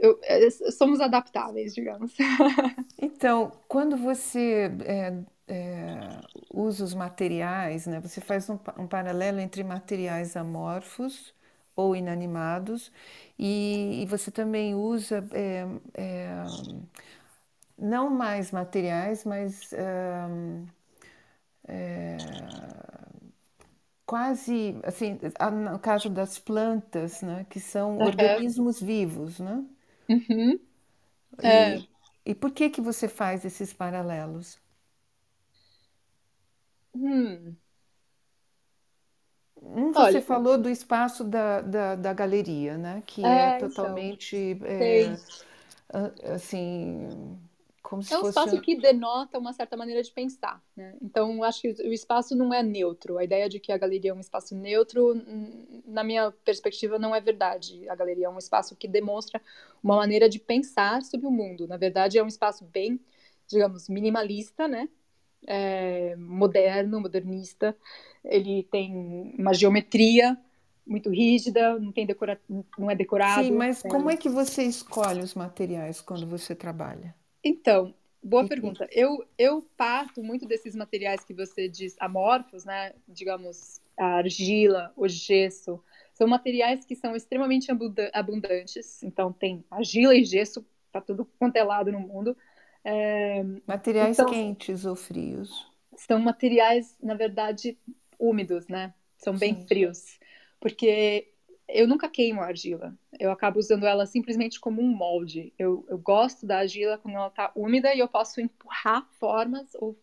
eu, 0.00 0.18
é, 0.22 0.50
somos 0.50 1.00
adaptáveis, 1.00 1.74
digamos. 1.74 2.14
Então, 3.04 3.52
quando 3.66 3.96
você 3.96 4.70
é, 4.84 5.12
é, 5.48 6.20
usa 6.52 6.84
os 6.84 6.94
materiais, 6.94 7.86
né? 7.86 8.00
Você 8.00 8.20
faz 8.20 8.48
um, 8.48 8.58
um, 8.78 8.86
paralelo 8.86 9.40
entre 9.40 9.64
materiais 9.64 10.36
amorfos 10.36 11.34
ou 11.76 11.96
inanimados 11.96 12.92
e, 13.38 14.02
e 14.02 14.06
você 14.06 14.30
também 14.30 14.74
usa 14.74 15.24
é, 15.32 15.66
é, 15.94 16.44
não 17.78 18.08
mais 18.10 18.50
materiais, 18.50 19.24
mas 19.24 19.72
é, 21.66 22.16
quase 24.06 24.76
assim, 24.84 25.18
no 25.72 25.78
caso 25.78 26.08
das 26.10 26.38
plantas, 26.38 27.22
né? 27.22 27.46
Que 27.50 27.60
são 27.60 27.98
uhum. 27.98 28.06
organismos 28.06 28.80
vivos, 28.80 29.38
né? 29.40 29.64
Uhum. 30.08 30.58
E, 31.42 31.48
é. 31.48 31.82
e 32.24 32.34
por 32.34 32.50
que 32.52 32.70
que 32.70 32.80
você 32.80 33.06
faz 33.08 33.44
esses 33.44 33.72
paralelos? 33.72 34.58
Hum. 36.94 37.56
Um, 39.64 39.92
você 39.92 40.00
Olha, 40.00 40.22
falou 40.22 40.58
do 40.58 40.68
espaço 40.68 41.24
da, 41.24 41.60
da, 41.60 41.94
da 41.94 42.12
galeria, 42.12 42.76
né? 42.76 43.02
Que 43.06 43.24
é, 43.24 43.56
é 43.56 43.58
totalmente 43.58 44.36
então, 44.36 44.66
é, 44.68 46.32
assim 46.34 47.38
como 47.82 48.02
se 48.02 48.14
é 48.14 48.16
um 48.16 48.20
fosse 48.20 48.38
espaço 48.38 48.60
que 48.62 48.76
denota 48.76 49.38
uma 49.38 49.52
certa 49.52 49.76
maneira 49.76 50.02
de 50.02 50.10
pensar, 50.10 50.62
né? 50.74 50.96
Então 51.02 51.44
acho 51.44 51.60
que 51.60 51.68
o 51.68 51.92
espaço 51.92 52.34
não 52.34 52.52
é 52.52 52.62
neutro. 52.62 53.18
A 53.18 53.24
ideia 53.24 53.48
de 53.48 53.60
que 53.60 53.70
a 53.70 53.76
galeria 53.76 54.12
é 54.12 54.14
um 54.14 54.20
espaço 54.20 54.54
neutro, 54.54 55.20
na 55.84 56.02
minha 56.02 56.30
perspectiva, 56.30 56.98
não 56.98 57.14
é 57.14 57.20
verdade. 57.20 57.86
A 57.88 57.94
galeria 57.94 58.26
é 58.26 58.30
um 58.30 58.38
espaço 58.38 58.74
que 58.76 58.88
demonstra 58.88 59.42
uma 59.82 59.96
maneira 59.96 60.28
de 60.28 60.38
pensar 60.38 61.02
sobre 61.02 61.26
o 61.26 61.30
mundo. 61.30 61.68
Na 61.68 61.76
verdade, 61.76 62.16
é 62.16 62.22
um 62.22 62.28
espaço 62.28 62.64
bem, 62.64 62.98
digamos, 63.46 63.88
minimalista, 63.88 64.66
né? 64.66 64.88
É, 65.46 66.14
moderno, 66.16 67.00
modernista. 67.00 67.76
Ele 68.24 68.62
tem 68.70 69.34
uma 69.38 69.52
geometria 69.52 70.38
muito 70.86 71.10
rígida, 71.10 71.78
não 71.78 71.92
tem 71.92 72.06
decora... 72.06 72.40
não 72.78 72.90
é 72.90 72.94
decorado. 72.94 73.44
Sim, 73.44 73.52
mas 73.52 73.84
é... 73.84 73.88
como 73.88 74.10
é 74.10 74.16
que 74.16 74.28
você 74.28 74.62
escolhe 74.62 75.20
os 75.20 75.34
materiais 75.34 76.00
quando 76.00 76.26
você 76.26 76.54
trabalha? 76.54 77.14
Então, 77.42 77.94
boa 78.22 78.44
e, 78.44 78.48
pergunta. 78.48 78.88
Eu, 78.90 79.24
eu 79.38 79.62
parto 79.76 80.22
muito 80.22 80.46
desses 80.46 80.74
materiais 80.74 81.24
que 81.24 81.34
você 81.34 81.68
diz 81.68 81.96
amorfos, 81.98 82.64
né? 82.64 82.92
Digamos, 83.08 83.80
a 83.96 84.16
argila, 84.16 84.92
o 84.96 85.08
gesso. 85.08 85.82
São 86.14 86.26
materiais 86.26 86.84
que 86.84 86.94
são 86.94 87.16
extremamente 87.16 87.68
abundantes. 88.12 89.02
Então, 89.02 89.32
tem 89.32 89.64
argila 89.70 90.14
e 90.14 90.24
gesso 90.24 90.64
para 90.90 91.00
tudo 91.00 91.26
quanto 91.38 91.56
é 91.56 91.64
lado 91.64 91.90
no 91.90 92.00
mundo. 92.00 92.36
É, 92.84 93.44
materiais 93.66 94.18
então, 94.18 94.30
quentes 94.30 94.84
ou 94.84 94.96
frios? 94.96 95.70
São 95.96 96.18
materiais, 96.18 96.96
na 97.02 97.14
verdade, 97.14 97.78
úmidos, 98.18 98.66
né? 98.66 98.94
São 99.16 99.36
bem 99.36 99.54
Sim. 99.54 99.66
frios. 99.66 100.18
Porque 100.60 101.28
eu 101.68 101.86
nunca 101.86 102.08
queimo 102.08 102.40
a 102.40 102.46
argila. 102.46 102.96
Eu 103.18 103.30
acabo 103.30 103.58
usando 103.58 103.86
ela 103.86 104.04
simplesmente 104.06 104.58
como 104.58 104.82
um 104.82 104.88
molde. 104.88 105.52
Eu, 105.58 105.84
eu 105.88 105.98
gosto 105.98 106.46
da 106.46 106.58
argila 106.58 106.98
quando 106.98 107.14
ela 107.14 107.28
está 107.28 107.52
úmida 107.54 107.94
e 107.94 108.00
eu 108.00 108.08
posso 108.08 108.40
empurrar 108.40 109.08
formas 109.18 109.74
ou, 109.74 109.98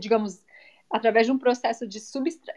digamos, 0.00 0.44
através 0.90 1.26
de 1.26 1.32
um 1.32 1.38
processo 1.38 1.86
de 1.86 2.00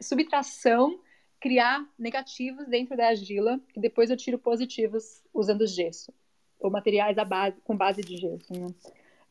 subtração, 0.01 0.99
criar 1.39 1.87
negativos 1.97 2.67
dentro 2.67 2.95
da 2.95 3.07
argila 3.07 3.59
e 3.75 3.79
depois 3.79 4.09
eu 4.09 4.17
tiro 4.17 4.37
positivos 4.37 5.23
usando 5.33 5.65
gesso 5.67 6.13
ou 6.59 6.69
materiais 6.69 7.17
base, 7.27 7.59
com 7.63 7.75
base 7.75 8.01
de 8.01 8.17
gesso. 8.17 8.53
Né? 8.53 8.67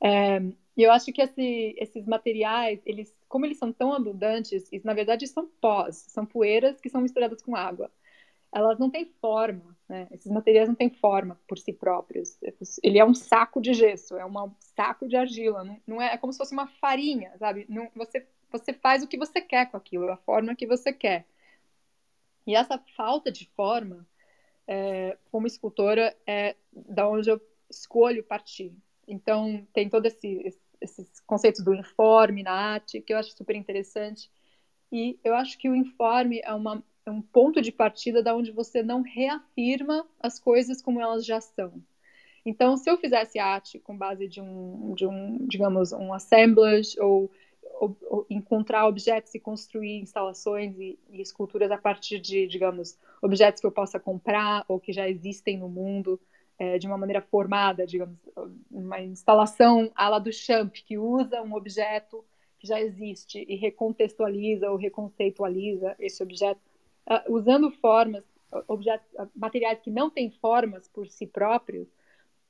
É, 0.03 0.41
eu 0.77 0.91
acho 0.93 1.13
que 1.13 1.21
esse, 1.21 1.75
esses 1.79 2.07
materiais, 2.07 2.81
eles, 2.87 3.15
como 3.29 3.45
eles 3.45 3.59
são 3.59 3.73
tão 3.73 3.93
abundantes, 3.93 4.71
isso, 4.73 4.87
na 4.87 4.95
verdade 4.95 5.27
são 5.27 5.47
pós, 5.61 5.97
são 6.09 6.25
poeiras 6.25 6.81
que 6.81 6.89
são 6.89 7.01
misturadas 7.01 7.43
com 7.43 7.55
água. 7.55 7.91
Elas 8.53 8.79
não 8.79 8.91
têm 8.91 9.07
forma, 9.21 9.77
né? 9.89 10.09
Esses 10.11 10.31
materiais 10.31 10.69
não 10.69 10.75
têm 10.75 10.91
forma 10.91 11.41
por 11.47 11.57
si 11.59 11.73
próprios. 11.73 12.37
Ele 12.83 12.99
é 12.99 13.05
um 13.05 13.15
saco 13.15 13.61
de 13.61 13.73
gesso, 13.75 14.17
é 14.17 14.27
um 14.27 14.53
saco 14.59 15.07
de 15.07 15.17
argila, 15.17 15.63
não, 15.63 15.81
não 15.87 16.03
é, 16.03 16.15
é, 16.15 16.19
como 16.19 16.33
se 16.33 16.39
fosse 16.39 16.53
uma 16.53 16.67
farinha, 16.67 17.33
sabe? 17.39 17.67
Não, 17.69 17.89
você, 17.95 18.27
você 18.51 18.73
faz 18.73 19.03
o 19.03 19.09
que 19.09 19.17
você 19.19 19.41
quer 19.41 19.71
com 19.71 19.77
aquilo, 19.77 20.11
a 20.11 20.17
forma 20.17 20.57
que 20.57 20.67
você 20.67 20.93
quer. 20.93 21.27
E 22.47 22.55
essa 22.57 22.79
falta 22.97 23.31
de 23.31 23.47
forma, 23.55 24.07
é, 24.67 25.17
como 25.31 25.47
escultora, 25.47 26.17
é 26.27 26.57
da 26.73 27.09
onde 27.09 27.31
eu 27.31 27.41
escolho 27.71 28.25
partir. 28.25 28.75
Então, 29.11 29.67
tem 29.73 29.89
todos 29.89 30.13
esse, 30.13 30.55
esses 30.81 31.21
conceitos 31.27 31.63
do 31.63 31.75
informe 31.75 32.43
na 32.43 32.53
arte, 32.53 33.01
que 33.01 33.13
eu 33.13 33.19
acho 33.19 33.37
super 33.37 33.57
interessante. 33.57 34.31
E 34.93 35.19
eu 35.25 35.35
acho 35.35 35.59
que 35.59 35.69
o 35.69 35.75
informe 35.75 36.41
é, 36.45 36.53
uma, 36.55 36.83
é 37.05 37.11
um 37.11 37.21
ponto 37.21 37.61
de 37.61 37.73
partida 37.73 38.23
da 38.23 38.35
onde 38.35 38.53
você 38.53 38.83
não 38.83 39.03
reafirma 39.03 40.07
as 40.21 40.39
coisas 40.39 40.81
como 40.81 41.01
elas 41.01 41.27
já 41.27 41.41
são. 41.41 41.83
Então, 42.45 42.77
se 42.77 42.89
eu 42.89 42.97
fizesse 42.97 43.39
arte 43.39 43.79
com 43.79 43.97
base 43.97 44.27
de 44.27 44.41
um, 44.41 44.95
de 44.95 45.07
um 45.07 45.47
digamos, 45.47 45.93
um 45.93 46.13
assemblage 46.13 46.99
ou, 46.99 47.31
ou, 47.81 47.97
ou 48.09 48.27
encontrar 48.31 48.87
objetos 48.87 49.35
e 49.35 49.41
construir 49.41 50.01
instalações 50.01 50.79
e, 50.79 50.99
e, 51.11 51.21
esculturas 51.21 51.71
a 51.71 51.77
partir 51.77 52.19
de, 52.19 52.47
digamos, 52.47 52.99
objetos 53.21 53.61
que 53.61 53.67
eu 53.67 53.73
possa 53.73 54.01
comprar 54.01 54.65
ou 54.69 54.81
que 54.81 54.93
já 54.93 55.09
existem 55.09 55.59
no 55.59 55.69
mundo, 55.69 56.19
é, 56.61 56.77
de 56.77 56.87
uma 56.87 56.99
maneira 56.99 57.23
formada, 57.23 57.87
digamos, 57.87 58.19
uma 58.71 59.01
instalação 59.01 59.91
à 59.95 60.11
la 60.11 60.19
do 60.19 60.31
Champ, 60.31 60.71
que 60.71 60.99
usa 60.99 61.41
um 61.41 61.55
objeto 61.55 62.23
que 62.59 62.67
já 62.67 62.79
existe 62.79 63.47
e 63.49 63.57
recontextualiza 63.57 64.71
ou 64.71 64.77
reconceitualiza 64.77 65.97
esse 65.99 66.23
objeto, 66.23 66.61
uh, 67.09 67.33
usando 67.33 67.71
formas, 67.71 68.23
objetos, 68.69 69.09
materiais 69.35 69.81
que 69.81 69.91
não 69.91 70.11
têm 70.11 70.31
formas 70.33 70.87
por 70.87 71.09
si 71.09 71.27
próprios, 71.27 71.89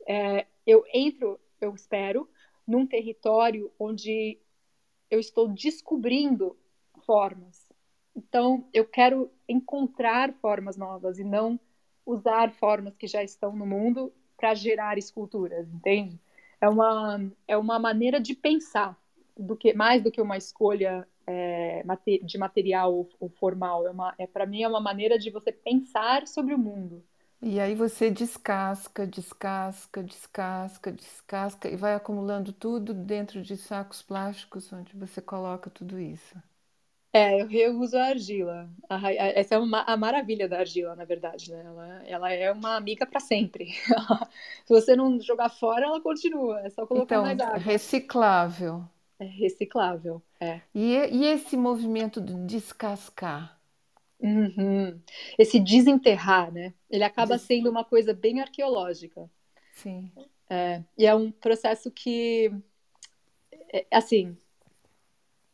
é, 0.04 0.44
eu 0.66 0.84
entro, 0.92 1.38
eu 1.60 1.72
espero, 1.72 2.28
num 2.66 2.84
território 2.84 3.70
onde 3.78 4.40
eu 5.08 5.20
estou 5.20 5.46
descobrindo 5.46 6.56
formas. 7.06 7.64
Então, 8.16 8.66
eu 8.72 8.84
quero 8.84 9.30
encontrar 9.48 10.32
formas 10.40 10.76
novas 10.76 11.20
e 11.20 11.22
não 11.22 11.60
usar 12.10 12.52
formas 12.52 12.96
que 12.96 13.06
já 13.06 13.22
estão 13.22 13.54
no 13.54 13.66
mundo 13.66 14.12
para 14.36 14.54
gerar 14.54 14.98
esculturas, 14.98 15.68
entende? 15.72 16.18
É 16.60 16.68
uma, 16.68 17.20
é 17.48 17.56
uma 17.56 17.78
maneira 17.78 18.20
de 18.20 18.34
pensar, 18.34 18.98
do 19.36 19.56
que 19.56 19.72
mais 19.72 20.02
do 20.02 20.10
que 20.10 20.20
uma 20.20 20.36
escolha 20.36 21.06
é, 21.26 21.82
de 22.22 22.38
material 22.38 22.94
ou, 22.94 23.08
ou 23.18 23.28
formal. 23.28 23.86
É, 23.86 23.90
uma, 23.90 24.14
é 24.18 24.26
para 24.26 24.46
mim 24.46 24.62
é 24.62 24.68
uma 24.68 24.80
maneira 24.80 25.18
de 25.18 25.30
você 25.30 25.52
pensar 25.52 26.26
sobre 26.26 26.54
o 26.54 26.58
mundo. 26.58 27.02
E 27.42 27.58
aí 27.60 27.74
você 27.74 28.10
descasca, 28.10 29.06
descasca, 29.06 30.02
descasca, 30.02 30.92
descasca 30.92 31.68
e 31.68 31.76
vai 31.76 31.94
acumulando 31.94 32.52
tudo 32.52 32.92
dentro 32.94 33.42
de 33.42 33.56
sacos 33.56 34.02
plásticos 34.02 34.72
onde 34.72 34.96
você 34.96 35.20
coloca 35.22 35.70
tudo 35.70 35.98
isso. 35.98 36.36
É, 37.12 37.40
eu 37.40 37.46
reuso 37.46 37.96
a 37.96 38.04
argila. 38.04 38.70
A, 38.88 39.12
essa 39.12 39.56
é 39.56 39.58
uma, 39.58 39.82
a 39.82 39.96
maravilha 39.96 40.48
da 40.48 40.60
argila, 40.60 40.94
na 40.94 41.04
verdade, 41.04 41.50
né? 41.50 41.64
Ela, 41.66 42.04
ela 42.04 42.32
é 42.32 42.52
uma 42.52 42.76
amiga 42.76 43.04
para 43.04 43.18
sempre. 43.18 43.72
Se 44.64 44.72
você 44.72 44.94
não 44.94 45.20
jogar 45.20 45.48
fora, 45.48 45.86
ela 45.86 46.00
continua. 46.00 46.60
É 46.60 46.70
só 46.70 46.86
colocar 46.86 47.16
então, 47.16 47.22
mais 47.22 47.40
água. 47.40 47.58
reciclável. 47.58 48.84
É 49.18 49.24
reciclável, 49.24 50.22
é. 50.40 50.62
E, 50.74 50.94
e 50.94 51.26
esse 51.26 51.54
movimento 51.56 52.20
de 52.22 52.34
descascar? 52.46 53.60
Uhum. 54.18 54.98
Esse 55.38 55.60
desenterrar, 55.60 56.50
né? 56.52 56.72
Ele 56.88 57.04
acaba 57.04 57.36
Des... 57.36 57.42
sendo 57.42 57.68
uma 57.68 57.84
coisa 57.84 58.14
bem 58.14 58.40
arqueológica. 58.40 59.30
Sim. 59.72 60.10
É, 60.48 60.82
e 60.96 61.06
é 61.06 61.14
um 61.14 61.30
processo 61.30 61.90
que, 61.90 62.50
é, 63.72 63.86
assim, 63.90 64.36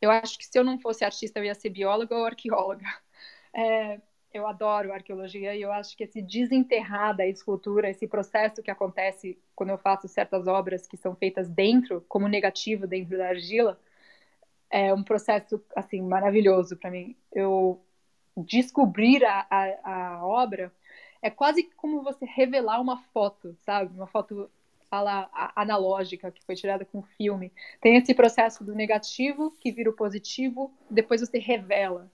eu 0.06 0.10
acho 0.10 0.38
que 0.38 0.46
se 0.46 0.58
eu 0.58 0.64
não 0.64 0.78
fosse 0.78 1.04
artista, 1.04 1.38
eu 1.38 1.44
ia 1.44 1.54
ser 1.54 1.70
bióloga 1.70 2.16
ou 2.16 2.24
arqueóloga. 2.24 2.86
É, 3.54 4.00
eu 4.32 4.46
adoro 4.46 4.92
arqueologia 4.92 5.54
e 5.54 5.62
eu 5.62 5.72
acho 5.72 5.96
que 5.96 6.04
esse 6.04 6.20
desenterrar 6.22 7.16
da 7.16 7.26
escultura, 7.26 7.88
esse 7.88 8.06
processo 8.06 8.62
que 8.62 8.70
acontece 8.70 9.38
quando 9.54 9.70
eu 9.70 9.78
faço 9.78 10.08
certas 10.08 10.46
obras 10.46 10.86
que 10.86 10.96
são 10.96 11.14
feitas 11.16 11.48
dentro, 11.48 12.04
como 12.08 12.28
negativo 12.28 12.86
dentro 12.86 13.16
da 13.16 13.28
argila, 13.28 13.80
é 14.70 14.92
um 14.92 15.02
processo 15.02 15.62
assim 15.74 16.02
maravilhoso 16.02 16.76
para 16.76 16.90
mim. 16.90 17.16
Eu 17.32 17.80
descobrir 18.36 19.24
a, 19.24 19.46
a, 19.50 20.18
a, 20.18 20.26
obra 20.26 20.72
é 21.22 21.30
quase 21.30 21.64
como 21.76 22.02
você 22.02 22.26
revelar 22.26 22.80
uma 22.80 22.98
foto, 22.98 23.56
sabe? 23.64 23.94
Uma 23.96 24.06
foto 24.06 24.50
fala 24.96 25.28
analógica 25.54 26.30
que 26.30 26.42
foi 26.44 26.54
tirada 26.54 26.84
com 26.84 27.02
filme. 27.02 27.52
Tem 27.80 27.96
esse 27.96 28.14
processo 28.14 28.64
do 28.64 28.74
negativo 28.74 29.50
que 29.60 29.70
vira 29.70 29.90
o 29.90 29.92
positivo, 29.92 30.72
depois 30.88 31.20
você 31.20 31.38
revela. 31.38 32.10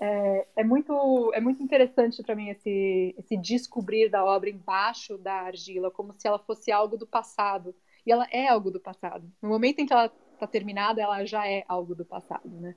É, 0.00 0.46
é 0.56 0.64
muito 0.64 1.30
é 1.34 1.40
muito 1.40 1.62
interessante 1.62 2.22
para 2.22 2.34
mim 2.34 2.48
esse 2.48 3.14
esse 3.18 3.36
descobrir 3.36 4.08
da 4.08 4.24
obra 4.24 4.48
embaixo 4.48 5.18
da 5.18 5.34
argila, 5.34 5.90
como 5.90 6.12
se 6.14 6.26
ela 6.26 6.38
fosse 6.38 6.72
algo 6.72 6.96
do 6.96 7.06
passado. 7.06 7.74
E 8.06 8.10
ela 8.10 8.26
é 8.32 8.48
algo 8.48 8.70
do 8.70 8.80
passado. 8.80 9.30
No 9.40 9.48
momento 9.48 9.80
em 9.80 9.86
que 9.86 9.92
ela 9.92 10.10
está 10.32 10.46
terminada, 10.46 11.00
ela 11.00 11.24
já 11.24 11.46
é 11.46 11.64
algo 11.68 11.94
do 11.94 12.04
passado, 12.04 12.48
né? 12.48 12.74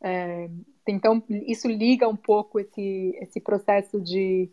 É, 0.00 0.48
então, 0.88 1.22
isso 1.46 1.68
liga 1.68 2.08
um 2.08 2.16
pouco 2.16 2.58
esse, 2.58 3.16
esse 3.20 3.38
processo 3.40 4.00
de, 4.00 4.50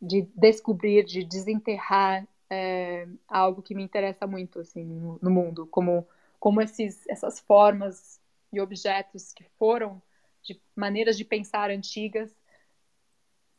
de 0.00 0.28
descobrir, 0.36 1.04
de 1.04 1.24
desenterrar 1.24 2.26
é, 2.50 3.06
algo 3.28 3.62
que 3.62 3.74
me 3.74 3.82
interessa 3.82 4.26
muito 4.26 4.60
assim, 4.60 4.84
no, 5.20 5.30
mundo, 5.30 5.66
como, 5.66 6.06
como 6.38 6.60
esses, 6.60 7.06
essas 7.08 7.40
formas 7.40 8.20
e 8.52 8.60
objetos 8.60 9.32
que 9.32 9.44
foram 9.58 10.00
de 10.42 10.60
maneiras 10.76 11.16
de 11.16 11.24
pensar 11.24 11.70
antigas 11.70 12.34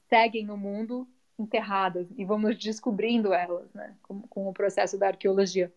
seguem 0.07 0.45
no 0.45 0.55
mundo 0.55 1.07
enterradas 1.37 2.07
e 2.15 2.23
vamos 2.23 2.57
descobrindo 2.57 3.33
elas, 3.33 3.73
né, 3.73 3.95
com, 4.01 4.21
com 4.21 4.47
o 4.47 4.53
processo 4.53 4.97
da 4.97 5.07
arqueologia. 5.07 5.73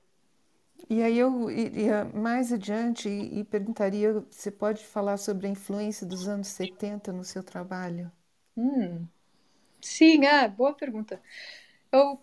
E 0.89 1.03
aí 1.03 1.19
eu 1.19 1.51
iria 1.51 2.05
mais 2.05 2.53
adiante 2.53 3.09
e, 3.09 3.43
perguntaria, 3.45 4.25
você 4.31 4.51
pode 4.51 4.87
falar 4.87 5.17
sobre 5.17 5.47
a 5.47 5.51
influência 5.51 6.07
dos 6.07 6.29
anos 6.29 6.49
70 6.49 7.13
no 7.13 7.25
seu 7.25 7.43
trabalho? 7.43 8.13
Hum. 8.57 9.07
Sim, 9.81 10.25
é, 10.25 10.49
boa 10.49 10.75
pergunta. 10.75 11.21
Eu, 11.91 12.21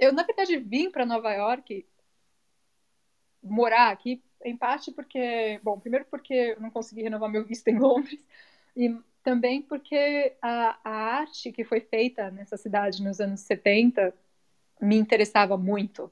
eu 0.00 0.12
na 0.12 0.22
verdade 0.24 0.56
vim 0.56 0.90
para 0.90 1.06
Nova 1.06 1.32
York 1.32 1.86
morar 3.42 3.90
aqui, 3.90 4.22
em 4.44 4.56
parte 4.56 4.90
porque, 4.92 5.60
bom, 5.62 5.78
primeiro 5.78 6.06
porque 6.06 6.34
eu 6.56 6.60
não 6.60 6.70
consegui 6.70 7.02
renovar 7.02 7.30
meu 7.30 7.44
visto 7.44 7.68
em 7.68 7.78
Londres 7.78 8.20
e 8.76 8.96
também 9.22 9.62
porque 9.62 10.34
a, 10.40 10.78
a 10.82 10.90
arte 11.20 11.52
que 11.52 11.64
foi 11.64 11.80
feita 11.80 12.30
nessa 12.30 12.56
cidade 12.56 13.02
nos 13.02 13.20
anos 13.20 13.40
70 13.40 14.14
me 14.80 14.96
interessava 14.96 15.56
muito. 15.56 16.04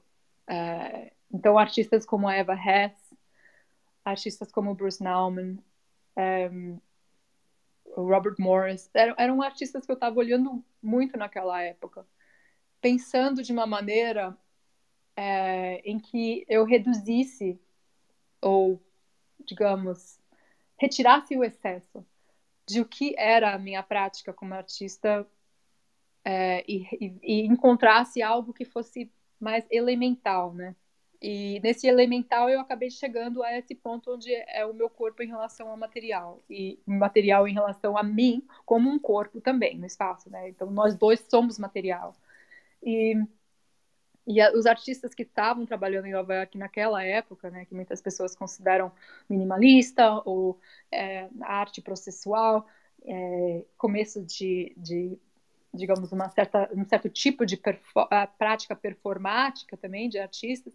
Uh, 0.47 1.11
então, 1.31 1.57
artistas 1.57 2.05
como 2.05 2.29
Eva 2.29 2.53
Hess, 2.53 2.93
artistas 4.05 4.51
como 4.51 4.75
Bruce 4.75 5.03
Nauman, 5.03 5.57
um, 6.51 6.79
Robert 7.95 8.35
Morris, 8.39 8.89
eram, 8.93 9.15
eram 9.17 9.41
artistas 9.41 9.85
que 9.85 9.91
eu 9.91 9.95
estava 9.95 10.17
olhando 10.19 10.63
muito 10.81 11.17
naquela 11.17 11.61
época, 11.61 12.05
pensando 12.81 13.43
de 13.43 13.51
uma 13.51 13.65
maneira 13.65 14.37
é, 15.15 15.81
em 15.83 15.99
que 15.99 16.45
eu 16.47 16.63
reduzisse 16.63 17.59
ou, 18.41 18.81
digamos, 19.45 20.19
retirasse 20.77 21.37
o 21.37 21.43
excesso 21.43 22.05
de 22.65 22.79
o 22.79 22.85
que 22.85 23.15
era 23.17 23.53
a 23.53 23.59
minha 23.59 23.83
prática 23.83 24.31
como 24.31 24.53
artista 24.53 25.27
é, 26.23 26.63
e, 26.67 26.87
e, 27.01 27.19
e, 27.23 27.45
encontrasse 27.45 28.21
algo 28.21 28.53
que 28.53 28.63
fosse 28.63 29.11
mais 29.39 29.65
elemental, 29.71 30.53
né? 30.53 30.75
E 31.21 31.59
nesse 31.61 31.85
elemental 31.85 32.49
eu 32.49 32.61
acabei 32.61 32.89
chegando 32.89 33.43
a 33.43 33.57
esse 33.57 33.75
ponto 33.75 34.13
onde 34.13 34.33
é 34.33 34.65
o 34.65 34.73
meu 34.73 34.89
corpo 34.89 35.21
em 35.21 35.27
relação 35.27 35.69
ao 35.69 35.75
material 35.75 36.41
e 36.49 36.79
material 36.85 37.45
em 37.45 37.53
relação 37.53 37.97
a 37.97 38.03
mim 38.03 38.41
como 38.65 38.89
um 38.89 38.97
corpo 38.97 39.41
também 39.41 39.77
no 39.77 39.85
espaço, 39.85 40.29
né? 40.29 40.47
Então 40.47 40.71
nós 40.71 40.95
dois 40.95 41.25
somos 41.29 41.59
material. 41.59 42.15
E 42.83 43.15
e 44.29 44.39
a, 44.39 44.53
os 44.53 44.67
artistas 44.67 45.15
que 45.15 45.23
estavam 45.23 45.65
trabalhando 45.65 46.05
em 46.05 46.11
Nova 46.11 46.35
York 46.35 46.55
naquela 46.55 47.03
época, 47.03 47.49
né, 47.49 47.65
que 47.65 47.73
muitas 47.73 47.99
pessoas 47.99 48.35
consideram 48.35 48.91
minimalista 49.27 50.21
ou 50.23 50.59
é, 50.91 51.27
arte 51.41 51.81
processual, 51.81 52.67
é, 53.03 53.63
começo 53.75 54.21
de, 54.23 54.71
de, 54.77 55.17
digamos, 55.73 56.11
uma 56.11 56.29
certa, 56.29 56.69
um 56.71 56.85
certo 56.85 57.09
tipo 57.09 57.43
de 57.43 57.57
perfor 57.57 58.07
prática 58.37 58.75
performática 58.75 59.75
também 59.75 60.07
de 60.07 60.19
artistas, 60.19 60.73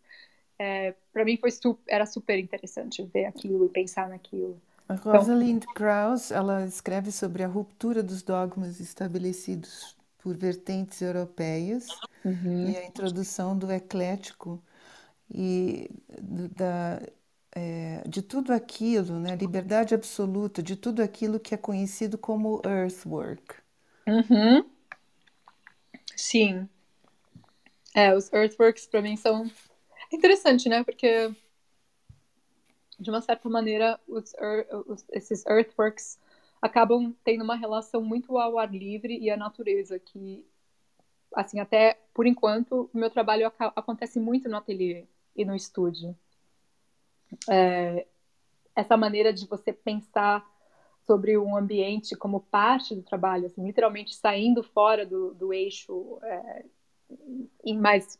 é, 0.59 0.93
para 1.13 1.25
mim 1.25 1.37
foi 1.37 1.53
super, 1.53 1.83
era 1.87 2.07
super 2.07 2.37
interessante 2.41 3.05
ver 3.05 3.27
aquilo 3.27 3.67
e 3.67 3.69
pensar 3.69 4.09
naquilo. 4.09 4.61
A 4.89 4.95
Rosalind 4.95 5.63
então, 5.63 5.75
Krauss, 5.75 6.33
ela 6.33 6.67
escreve 6.67 7.13
sobre 7.13 7.45
a 7.45 7.47
ruptura 7.47 8.03
dos 8.03 8.21
dogmas 8.21 8.81
estabelecidos 8.81 9.94
por 10.25 10.35
vertentes 10.39 11.03
europeias 11.03 11.87
uhum. 12.25 12.71
e 12.71 12.77
a 12.79 12.87
introdução 12.87 13.57
do 13.57 13.71
eclético 13.71 14.65
e 15.31 15.91
da, 16.57 16.99
é, 17.53 18.03
de 18.09 18.23
tudo 18.23 18.51
aquilo, 18.51 19.21
né, 19.21 19.37
liberdade 19.37 19.95
absoluta, 19.95 20.63
de 20.63 20.77
tudo 20.77 21.03
aquilo 21.03 21.39
que 21.39 21.55
é 21.55 21.59
conhecido 21.59 22.17
como 22.17 22.63
earthwork. 22.65 23.57
Uhum. 24.09 24.65
Sim. 26.17 26.67
É, 27.95 28.17
os 28.17 28.33
earthworks 28.33 28.87
para 28.87 29.03
mim 29.03 29.19
são 29.19 29.51
interessante, 30.11 30.71
né? 30.71 30.83
Porque 30.85 31.31
de 32.99 33.11
uma 33.11 33.21
certa 33.21 33.47
maneira 33.51 34.01
os, 34.09 34.33
os, 34.87 35.05
esses 35.11 35.45
earthworks 35.45 36.19
acabam 36.65 37.15
tendo 37.23 37.45
uma 37.45 37.57
relação 37.57 38.01
muito 38.01 38.39
ao 38.39 38.59
ar 38.59 38.75
livre 38.75 39.19
e 39.19 39.31
à 39.31 39.37
natureza, 39.37 39.99
que, 39.99 40.43
assim, 41.35 41.61
até 41.61 42.01
por 42.15 42.27
enquanto, 42.27 42.89
o 42.91 42.99
meu 42.99 43.11
trabalho 43.11 43.47
ac 43.47 43.55
acontece 43.77 44.19
muito 44.19 44.49
no 44.49 44.57
ateliê 44.57 45.05
e 45.37 45.45
no 45.45 45.55
estúdio. 45.55 46.17
É, 47.51 48.07
essa 48.75 48.97
maneira 48.97 49.31
de 49.31 49.47
você 49.47 49.75
pensar 49.75 50.43
sobre 51.07 51.37
um 51.37 51.55
ambiente 51.55 52.17
como 52.17 52.41
parte 52.41 52.95
do 52.95 53.03
trabalho, 53.03 53.45
assim, 53.45 53.63
literalmente 53.63 54.17
saindo 54.17 54.63
fora 54.63 55.05
do, 55.05 55.35
do 55.35 55.53
eixo 55.53 56.19
é, 56.23 56.65
e 57.63 57.75
mais 57.75 58.19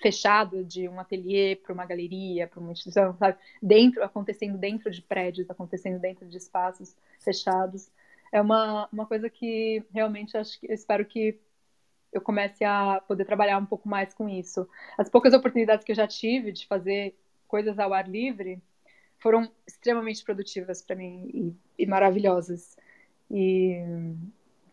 fechado 0.00 0.64
de 0.64 0.88
um 0.88 1.00
ateliê 1.00 1.56
para 1.56 1.72
uma 1.72 1.86
galeria, 1.86 2.46
para 2.46 2.60
uma 2.60 2.72
instituição, 2.72 3.16
sabe? 3.16 3.38
Dentro, 3.62 4.02
acontecendo 4.02 4.58
dentro 4.58 4.90
de 4.90 5.02
prédios, 5.02 5.50
acontecendo 5.50 5.98
dentro 5.98 6.26
de 6.26 6.36
espaços 6.36 6.96
fechados. 7.20 7.90
É 8.32 8.40
uma, 8.40 8.88
uma 8.92 9.06
coisa 9.06 9.30
que 9.30 9.82
realmente 9.92 10.36
acho 10.36 10.58
que 10.60 10.66
eu 10.70 10.74
espero 10.74 11.04
que 11.04 11.38
eu 12.12 12.20
comece 12.20 12.64
a 12.64 13.00
poder 13.06 13.24
trabalhar 13.24 13.58
um 13.58 13.66
pouco 13.66 13.88
mais 13.88 14.14
com 14.14 14.28
isso. 14.28 14.68
As 14.96 15.08
poucas 15.08 15.34
oportunidades 15.34 15.84
que 15.84 15.92
eu 15.92 15.96
já 15.96 16.06
tive 16.06 16.52
de 16.52 16.66
fazer 16.66 17.14
coisas 17.46 17.78
ao 17.78 17.92
ar 17.92 18.08
livre 18.08 18.60
foram 19.18 19.50
extremamente 19.66 20.24
produtivas 20.24 20.82
para 20.82 20.96
mim 20.96 21.30
e, 21.78 21.82
e 21.82 21.86
maravilhosas. 21.86 22.76
E 23.30 23.82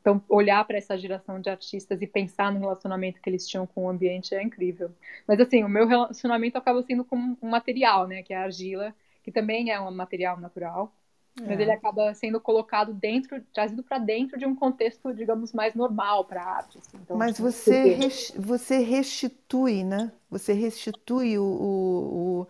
então, 0.04 0.22
olhar 0.28 0.66
para 0.66 0.78
essa 0.78 0.98
geração 0.98 1.40
de 1.40 1.50
artistas 1.50 2.02
e 2.02 2.06
pensar 2.06 2.52
no 2.52 2.60
relacionamento 2.60 3.22
que 3.22 3.30
eles 3.30 3.48
tinham 3.48 3.66
com 3.66 3.86
o 3.86 3.90
ambiente 3.90 4.36
é 4.36 4.44
incrível. 4.44 4.92
Mas, 5.26 5.40
assim, 5.40 5.64
o 5.64 5.70
meu 5.70 5.88
relacionamento 5.88 6.58
acaba 6.58 6.84
sendo 6.84 7.06
com 7.06 7.16
um 7.42 7.50
material, 7.50 8.06
né? 8.06 8.22
Que 8.22 8.34
é 8.34 8.38
a 8.38 8.44
argila, 8.44 8.94
que 9.24 9.32
também 9.32 9.72
é 9.72 9.80
um 9.80 9.90
material 9.92 10.38
natural. 10.38 10.94
É. 11.40 11.48
Mas 11.48 11.58
ele 11.58 11.72
acaba 11.72 12.14
sendo 12.14 12.38
colocado 12.42 12.94
dentro, 12.94 13.42
trazido 13.54 13.82
para 13.82 13.98
dentro 13.98 14.38
de 14.38 14.46
um 14.46 14.54
contexto, 14.54 15.14
digamos, 15.14 15.54
mais 15.54 15.74
normal 15.74 16.26
para 16.26 16.44
a 16.44 16.58
arte. 16.58 16.80
Assim. 16.80 16.98
Então, 17.02 17.16
Mas 17.16 17.40
você, 17.40 17.98
você 18.36 18.80
restitui, 18.80 19.86
né? 19.86 20.12
Você 20.30 20.52
restitui 20.52 21.40
o, 21.40 21.46
o, 21.46 22.42
o 22.42 22.48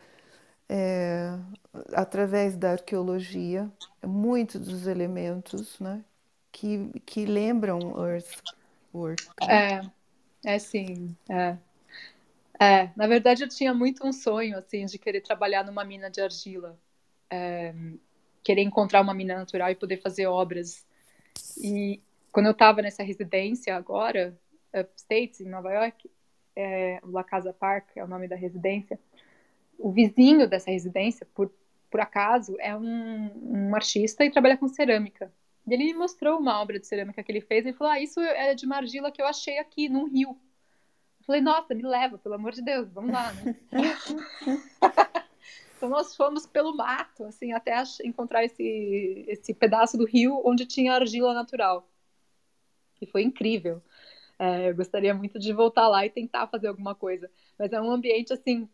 é, 0.68 1.38
através 1.94 2.58
da 2.58 2.72
arqueologia 2.72 3.72
muitos 4.04 4.60
dos 4.60 4.88
elementos, 4.88 5.80
né? 5.80 6.04
Que, 6.54 7.02
que 7.06 7.26
lembram 7.26 7.80
Earthwork. 8.06 9.24
É, 9.50 9.82
é 10.46 10.60
sim. 10.60 11.18
É. 11.28 11.58
é. 12.64 12.90
Na 12.96 13.08
verdade, 13.08 13.44
eu 13.44 13.50
tinha 13.50 13.74
muito 13.74 14.08
um 14.08 14.14
sonho 14.14 14.58
assim 14.58 14.86
de 14.86 15.00
querer 15.00 15.22
trabalhar 15.22 15.66
numa 15.66 15.84
mina 15.84 16.10
de 16.10 16.22
argila, 16.22 16.80
é, 17.30 17.74
querer 18.44 18.62
encontrar 18.62 19.02
uma 19.02 19.14
mina 19.14 19.36
natural 19.36 19.72
e 19.72 19.76
poder 19.76 19.98
fazer 19.98 20.28
obras. 20.28 20.86
E 21.58 22.00
quando 22.32 22.46
eu 22.46 22.52
estava 22.52 22.82
nessa 22.82 23.04
residência 23.04 23.76
agora, 23.76 24.38
upstate, 24.74 25.44
em 25.44 25.50
Nova 25.50 25.74
York, 25.74 26.10
é, 26.56 27.00
La 27.04 27.24
Casa 27.24 27.52
Park 27.52 27.90
é 27.96 28.04
o 28.04 28.08
nome 28.08 28.28
da 28.28 28.36
residência. 28.36 29.00
O 29.80 29.92
vizinho 29.92 30.48
dessa 30.48 30.70
residência, 30.70 31.28
por, 31.34 31.52
por 31.90 32.00
acaso, 32.00 32.56
é 32.60 32.76
um, 32.76 33.32
um 33.70 33.76
artista 33.76 34.24
e 34.24 34.30
trabalha 34.30 34.56
com 34.56 34.68
cerâmica. 34.68 35.32
E 35.66 35.74
ele 35.74 35.86
me 35.86 35.94
mostrou 35.94 36.40
uma 36.40 36.62
obra 36.62 36.80
de 36.80 36.86
cerâmica 36.86 37.24
que 37.24 37.32
ele 37.32 37.42
fez 37.42 37.66
e 37.66 37.74
falou: 37.74 37.94
Ah, 37.94 38.00
isso 38.00 38.20
é 38.20 38.54
de 38.54 38.66
uma 38.66 38.78
argila 38.78 39.12
que 39.12 39.22
eu 39.22 39.26
achei 39.26 39.58
aqui 39.60 39.88
num 39.88 40.08
rio. 40.08 40.38
Eu 41.20 41.26
falei: 41.26 41.42
Nossa, 41.42 41.74
me 41.74 41.84
leva, 41.84 42.18
pelo 42.18 42.36
amor 42.36 42.52
de 42.52 42.62
Deus, 42.62 42.92
vamos 42.92 43.12
lá, 43.12 43.34
né? 43.34 43.56
então 45.78 45.90
nós 45.90 46.16
fomos 46.16 46.46
pelo 46.46 46.76
mato, 46.76 47.26
assim, 47.26 47.54
até 47.54 47.82
encontrar 48.04 48.44
esse, 48.44 49.26
esse 49.28 49.54
pedaço 49.54 49.98
do 49.98 50.06
rio 50.06 50.42
onde 50.46 50.66
tinha 50.66 50.94
argila 50.94 51.34
natural. 51.34 51.88
E 53.02 53.06
foi 53.06 53.24
incrível. 53.24 53.82
É, 54.38 54.70
eu 54.70 54.76
gostaria 54.76 55.14
muito 55.14 55.40
de 55.40 55.54
voltar 55.54 55.88
lá 55.88 56.06
e 56.06 56.10
tentar 56.10 56.48
fazer 56.48 56.68
alguma 56.68 56.96
coisa. 56.96 57.30
Mas 57.58 57.72
é 57.72 57.82
um 57.82 57.92
ambiente, 57.92 58.34
assim, 58.34 58.68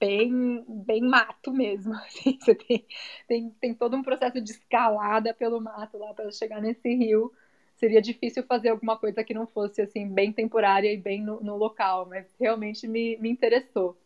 bem, 0.00 0.64
bem 0.68 1.02
mato 1.02 1.52
mesmo. 1.52 1.94
Assim, 2.06 2.38
você 2.40 2.54
tem, 2.54 2.86
tem, 3.28 3.50
tem 3.60 3.74
todo 3.74 3.96
um 3.96 4.02
processo 4.02 4.40
de 4.40 4.52
escalada 4.52 5.34
pelo 5.34 5.60
mato 5.60 5.98
lá 5.98 6.14
para 6.14 6.30
chegar 6.30 6.60
nesse 6.60 6.94
rio. 6.94 7.32
Seria 7.76 8.00
difícil 8.02 8.42
fazer 8.44 8.70
alguma 8.70 8.98
coisa 8.98 9.22
que 9.22 9.34
não 9.34 9.46
fosse 9.46 9.82
assim 9.82 10.08
bem 10.08 10.32
temporária 10.32 10.92
e 10.92 10.96
bem 10.96 11.22
no, 11.22 11.40
no 11.42 11.56
local, 11.56 12.06
mas 12.06 12.26
realmente 12.40 12.88
me, 12.88 13.16
me 13.18 13.28
interessou. 13.30 13.96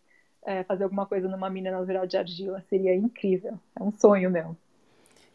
é, 0.45 0.65
fazer 0.65 0.85
alguma 0.85 1.07
coisa 1.07 1.29
numa 1.29 1.51
mina 1.51 1.71
natural 1.73 2.07
de 2.07 2.17
argila. 2.19 2.63
Seria 2.69 2.95
incrível. 2.97 3.59
É 3.79 3.83
um 3.83 3.93
sonho 3.93 4.31
meu. 4.31 4.57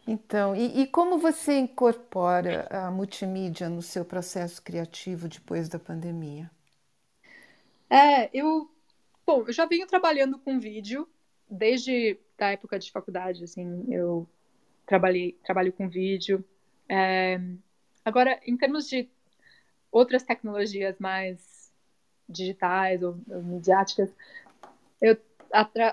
Então, 0.06 0.54
e, 0.56 0.82
e, 0.82 0.86
como 0.86 1.18
você 1.18 1.58
incorpora 1.58 2.66
a 2.70 2.90
multimídia 2.90 3.68
no 3.68 3.82
seu 3.82 4.04
processo 4.04 4.62
criativo 4.62 5.28
depois 5.28 5.68
da 5.68 5.78
pandemia? 5.78 6.50
É, 7.90 8.30
eu, 8.32 8.68
bom, 9.26 9.44
eu 9.46 9.52
já 9.52 9.66
venho 9.66 9.86
trabalhando 9.86 10.38
com 10.38 10.60
vídeo 10.60 11.08
desde 11.48 12.18
a 12.38 12.52
época 12.52 12.78
de 12.78 12.90
faculdade, 12.90 13.44
assim, 13.44 13.84
eu 13.88 14.28
trabalhei, 14.84 15.36
trabalho 15.44 15.72
com 15.72 15.88
vídeo. 15.88 16.44
É, 16.88 17.40
agora, 18.04 18.40
em 18.46 18.56
termos 18.56 18.88
de 18.88 19.08
outras 19.90 20.22
tecnologias 20.22 20.96
mais 20.98 21.72
digitais 22.28 23.02
ou, 23.02 23.18
ou 23.28 23.42
midiáticas, 23.42 24.10
eu 25.00 25.16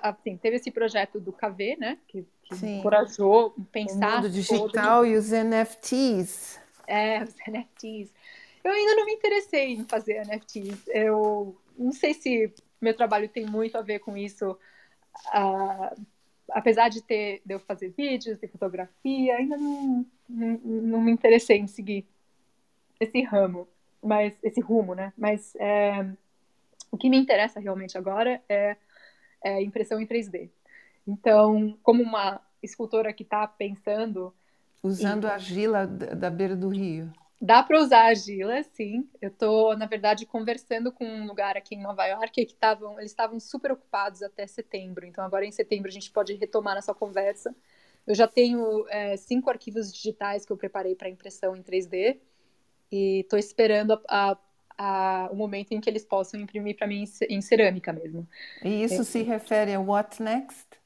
assim, 0.01 0.35
teve 0.37 0.55
esse 0.55 0.71
projeto 0.71 1.19
do 1.19 1.31
KV, 1.31 1.77
né, 1.77 1.99
que 2.07 2.25
que 2.43 2.65
encorajou 2.65 3.55
pensar. 3.71 4.19
O 4.19 4.21
mundo 4.23 4.29
digital 4.29 4.67
todo... 4.69 5.05
e 5.07 5.15
os 5.15 5.31
NFTs. 5.31 6.59
É, 6.87 7.23
os 7.23 7.35
NFTs. 7.47 8.13
Eu 8.63 8.71
ainda 8.71 8.95
não 8.95 9.05
me 9.05 9.13
interessei 9.13 9.73
em 9.73 9.85
fazer 9.85 10.25
NFTs. 10.25 10.87
Eu 10.87 11.57
não 11.77 11.91
sei 11.91 12.13
se 12.13 12.53
meu 12.83 12.95
trabalho 12.95 13.29
tem 13.29 13.45
muito 13.45 13.77
a 13.77 13.81
ver 13.81 13.99
com 13.99 14.17
isso. 14.17 14.57
Uh, 15.33 16.03
apesar 16.51 16.89
de 16.89 17.01
ter 17.01 17.41
de 17.45 17.53
eu 17.53 17.59
fazer 17.59 17.89
vídeos 17.89 18.37
de 18.39 18.47
fotografia, 18.47 19.35
ainda 19.35 19.57
não, 19.57 20.05
não, 20.29 20.47
não, 20.63 21.01
me 21.01 21.11
interessei 21.11 21.57
em 21.57 21.67
seguir 21.67 22.05
esse 22.99 23.21
ramo, 23.21 23.67
mas 24.01 24.33
esse 24.43 24.59
rumo, 24.59 24.93
né? 24.93 25.13
Mas 25.17 25.55
é, 25.55 26.05
o 26.91 26.97
que 26.97 27.09
me 27.09 27.17
interessa 27.17 27.59
realmente 27.59 27.97
agora 27.97 28.41
é, 28.47 28.75
é 29.43 29.61
impressão 29.61 29.99
em 29.99 30.07
3D. 30.07 30.49
Então, 31.07 31.77
como 31.83 32.01
uma 32.03 32.41
escultora 32.61 33.13
que 33.13 33.23
está 33.23 33.45
pensando. 33.47 34.33
Usando 34.81 35.25
e... 35.25 35.29
a 35.29 35.33
argila 35.33 35.85
da 35.87 36.29
beira 36.29 36.55
do 36.55 36.69
rio. 36.69 37.11
Dá 37.45 37.61
para 37.61 37.77
usar 37.77 38.05
argila, 38.05 38.63
sim. 38.63 39.05
Eu 39.21 39.27
estou, 39.27 39.75
na 39.75 39.85
verdade, 39.85 40.25
conversando 40.25 40.93
com 40.93 41.03
um 41.03 41.27
lugar 41.27 41.57
aqui 41.57 41.75
em 41.75 41.81
Nova 41.81 42.05
York 42.05 42.45
que 42.45 42.53
estavam, 42.53 42.97
eles 42.97 43.11
estavam 43.11 43.37
super 43.37 43.73
ocupados 43.73 44.23
até 44.23 44.47
setembro. 44.47 45.05
Então, 45.05 45.25
agora 45.25 45.45
em 45.45 45.51
setembro 45.51 45.89
a 45.89 45.91
gente 45.91 46.09
pode 46.09 46.33
retomar 46.35 46.75
nossa 46.75 46.93
conversa. 46.93 47.53
Eu 48.07 48.15
já 48.15 48.29
tenho 48.29 48.87
é, 48.87 49.17
cinco 49.17 49.49
arquivos 49.49 49.91
digitais 49.91 50.45
que 50.45 50.53
eu 50.53 50.57
preparei 50.57 50.95
para 50.95 51.09
impressão 51.09 51.53
em 51.53 51.61
3D 51.61 52.17
e 52.89 53.19
estou 53.19 53.37
esperando 53.37 53.91
a, 54.07 54.31
a, 54.31 54.37
a, 54.77 55.29
o 55.29 55.35
momento 55.35 55.73
em 55.73 55.81
que 55.81 55.89
eles 55.89 56.05
possam 56.05 56.39
imprimir 56.39 56.77
para 56.77 56.87
mim 56.87 57.03
em, 57.03 57.35
em, 57.35 57.41
cerâmica 57.41 57.91
mesmo. 57.91 58.25
E 58.63 58.85
isso 58.85 59.01
é. 59.01 59.03
se 59.03 59.21
refere 59.21 59.73
a 59.73 59.81
What 59.81 60.23
Next? 60.23 60.82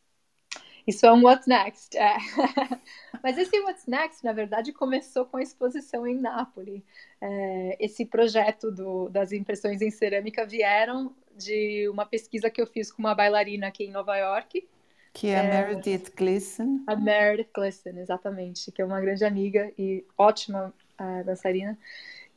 Isso 0.87 1.05
é 1.05 1.11
um 1.11 1.23
What's 1.23 1.45
Next. 1.45 1.97
É. 1.97 2.15
Mas 3.21 3.37
esse 3.37 3.59
What's 3.59 3.85
Next, 3.85 4.23
na 4.23 4.31
verdade, 4.31 4.71
começou 4.71 5.25
com 5.25 5.35
a 5.35 5.41
exposição 5.41 6.07
em 6.07 6.15
Nápoles. 6.15 6.81
É, 7.19 7.77
esse 7.77 8.05
projeto 8.05 8.71
do, 8.71 9.09
das 9.09 9.33
impressões 9.33 9.81
em 9.81 9.91
cerâmica 9.91 10.45
vieram 10.45 11.13
de 11.35 11.89
uma 11.89 12.05
pesquisa 12.05 12.49
que 12.49 12.61
eu 12.61 12.65
fiz 12.65 12.89
com 12.89 12.99
uma 12.99 13.13
bailarina 13.13 13.67
aqui 13.67 13.83
em 13.83 13.91
Nova 13.91 14.15
York. 14.15 14.65
Que 15.11 15.27
é 15.27 15.39
a 15.39 15.43
é, 15.43 15.49
Meredith 15.49 16.13
Gleason. 16.15 16.79
A 16.87 16.95
Meredith 16.95 17.49
Gleason, 17.53 17.97
exatamente, 17.97 18.71
que 18.71 18.81
é 18.81 18.85
uma 18.85 19.01
grande 19.01 19.25
amiga 19.25 19.69
e 19.77 20.05
ótima 20.17 20.73
uh, 20.99 21.23
dançarina. 21.25 21.77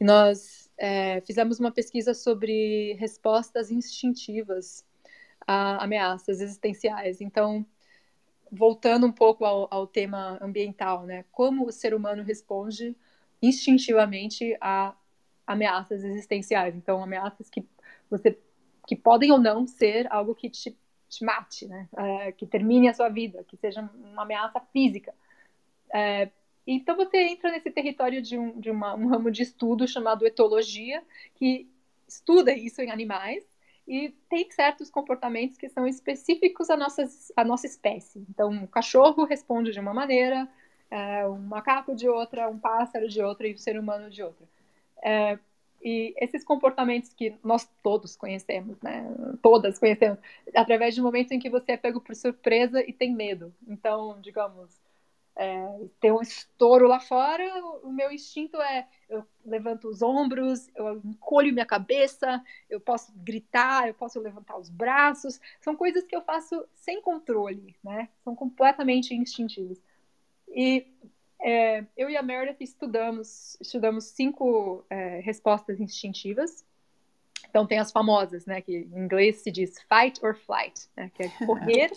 E 0.00 0.04
nós 0.04 0.68
é, 0.76 1.20
fizemos 1.20 1.60
uma 1.60 1.70
pesquisa 1.70 2.14
sobre 2.14 2.94
respostas 2.94 3.70
instintivas 3.70 4.84
a 5.46 5.84
ameaças 5.84 6.40
existenciais. 6.40 7.20
Então, 7.20 7.64
voltando 8.50 9.06
um 9.06 9.12
pouco 9.12 9.44
ao, 9.44 9.68
ao, 9.70 9.86
tema 9.86 10.38
ambiental, 10.40 11.04
né? 11.04 11.24
Como 11.30 11.66
o 11.66 11.72
ser 11.72 11.94
humano 11.94 12.22
responde 12.22 12.96
instintivamente 13.40 14.56
a 14.60 14.94
ameaças 15.46 16.04
existenciais. 16.04 16.74
Então, 16.74 17.02
ameaças 17.02 17.48
que 17.48 17.64
você 18.10 18.38
que 18.86 18.96
podem 18.96 19.30
ou 19.30 19.38
não 19.38 19.66
ser 19.66 20.12
algo 20.12 20.34
que 20.34 20.50
te, 20.50 20.76
te 21.08 21.24
mate, 21.24 21.66
né? 21.66 21.88
É, 21.96 22.32
que 22.32 22.46
termine 22.46 22.88
a 22.88 22.94
sua 22.94 23.08
vida, 23.08 23.44
que 23.44 23.56
seja 23.56 23.88
uma 23.94 24.22
ameaça 24.22 24.60
física. 24.72 25.14
É, 25.92 26.30
então, 26.66 26.96
você 26.96 27.18
entra 27.18 27.50
nesse 27.50 27.70
território 27.70 28.20
de, 28.20 28.38
um, 28.38 28.58
de 28.58 28.70
uma, 28.70 28.94
um 28.94 29.06
ramo 29.08 29.30
de 29.30 29.42
estudo 29.42 29.86
chamado 29.86 30.26
etologia, 30.26 31.02
que 31.34 31.68
estuda 32.06 32.52
isso 32.52 32.80
em 32.82 32.90
animais 32.90 33.44
e 33.90 34.10
tem 34.28 34.48
certos 34.52 34.88
comportamentos 34.88 35.56
que 35.56 35.68
são 35.68 35.84
específicos 35.84 36.70
à 36.70 36.76
nossa, 36.76 37.02
à 37.36 37.42
nossa 37.42 37.66
espécie. 37.66 38.24
Então, 38.30 38.48
um 38.48 38.64
cachorro 38.64 39.24
responde 39.24 39.72
de 39.72 39.80
uma 39.80 39.92
maneira, 39.92 40.48
é, 40.88 41.26
um 41.26 41.40
macaco 41.40 41.92
de 41.92 42.08
outra, 42.08 42.48
um 42.48 42.56
pássaro 42.56 43.08
de 43.08 43.20
outra 43.20 43.48
e 43.48 43.50
o 43.50 43.56
um 43.56 43.58
ser 43.58 43.76
humano 43.76 44.08
de 44.08 44.22
outra. 44.22 44.46
É, 45.02 45.36
e 45.82 46.14
esses 46.18 46.44
comportamentos 46.44 47.12
que 47.12 47.34
nós 47.42 47.68
todos 47.82 48.14
conhecemos, 48.14 48.80
né? 48.80 49.04
Todas 49.42 49.76
conhecemos, 49.76 50.20
através 50.54 50.94
de 50.94 51.00
um 51.00 51.04
momento 51.04 51.32
em 51.32 51.40
que 51.40 51.50
você 51.50 51.72
é 51.72 51.76
pego 51.76 52.00
por 52.00 52.14
surpresa 52.14 52.80
e 52.88 52.92
tem 52.92 53.12
medo. 53.12 53.52
Então, 53.66 54.20
digamos, 54.20 54.70
é, 55.36 55.86
tem 56.00 56.12
um 56.12 56.20
estouro 56.20 56.86
lá 56.86 57.00
fora, 57.00 57.44
o 57.82 57.92
meu 57.92 58.10
instinto 58.12 58.60
é 58.60 58.86
eu 59.08 59.26
levanto 59.44 59.88
os 59.88 60.02
ombros, 60.02 60.68
eu 60.74 61.00
encolho 61.04 61.52
minha 61.52 61.66
cabeça, 61.66 62.42
eu 62.68 62.80
posso 62.80 63.12
gritar, 63.16 63.88
eu 63.88 63.94
posso 63.94 64.20
levantar 64.20 64.56
os 64.56 64.68
braços. 64.68 65.40
São 65.60 65.74
coisas 65.74 66.04
que 66.04 66.14
eu 66.14 66.22
faço 66.22 66.64
sem 66.74 67.02
controle, 67.02 67.74
né? 67.82 68.08
São 68.22 68.36
completamente 68.36 69.12
instintivas. 69.12 69.82
E 70.48 70.86
é, 71.40 71.84
eu 71.96 72.08
e 72.08 72.16
a 72.16 72.22
Meredith 72.22 72.62
estudamos, 72.62 73.56
estudamos 73.60 74.04
cinco 74.04 74.84
é, 74.88 75.20
respostas 75.20 75.80
instintivas. 75.80 76.64
Então 77.48 77.66
tem 77.66 77.80
as 77.80 77.90
famosas, 77.90 78.46
né? 78.46 78.60
Que 78.60 78.76
em 78.76 79.04
inglês 79.04 79.38
se 79.38 79.50
diz 79.50 79.80
fight 79.82 80.24
or 80.24 80.36
flight, 80.36 80.88
né, 80.96 81.10
que 81.14 81.24
é 81.24 81.28
correr 81.46 81.90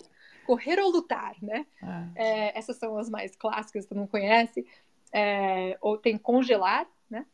correr 0.44 0.78
ou 0.78 0.90
lutar, 0.90 1.34
né? 1.42 1.66
Ah. 1.82 2.08
É, 2.14 2.58
essas 2.58 2.76
são 2.76 2.96
as 2.96 3.08
mais 3.08 3.34
clássicas, 3.36 3.86
tu 3.86 3.94
não 3.94 4.06
conhece. 4.06 4.66
É, 5.12 5.76
ou 5.80 5.96
tem 5.96 6.18
congelar, 6.18 6.86
né? 7.08 7.26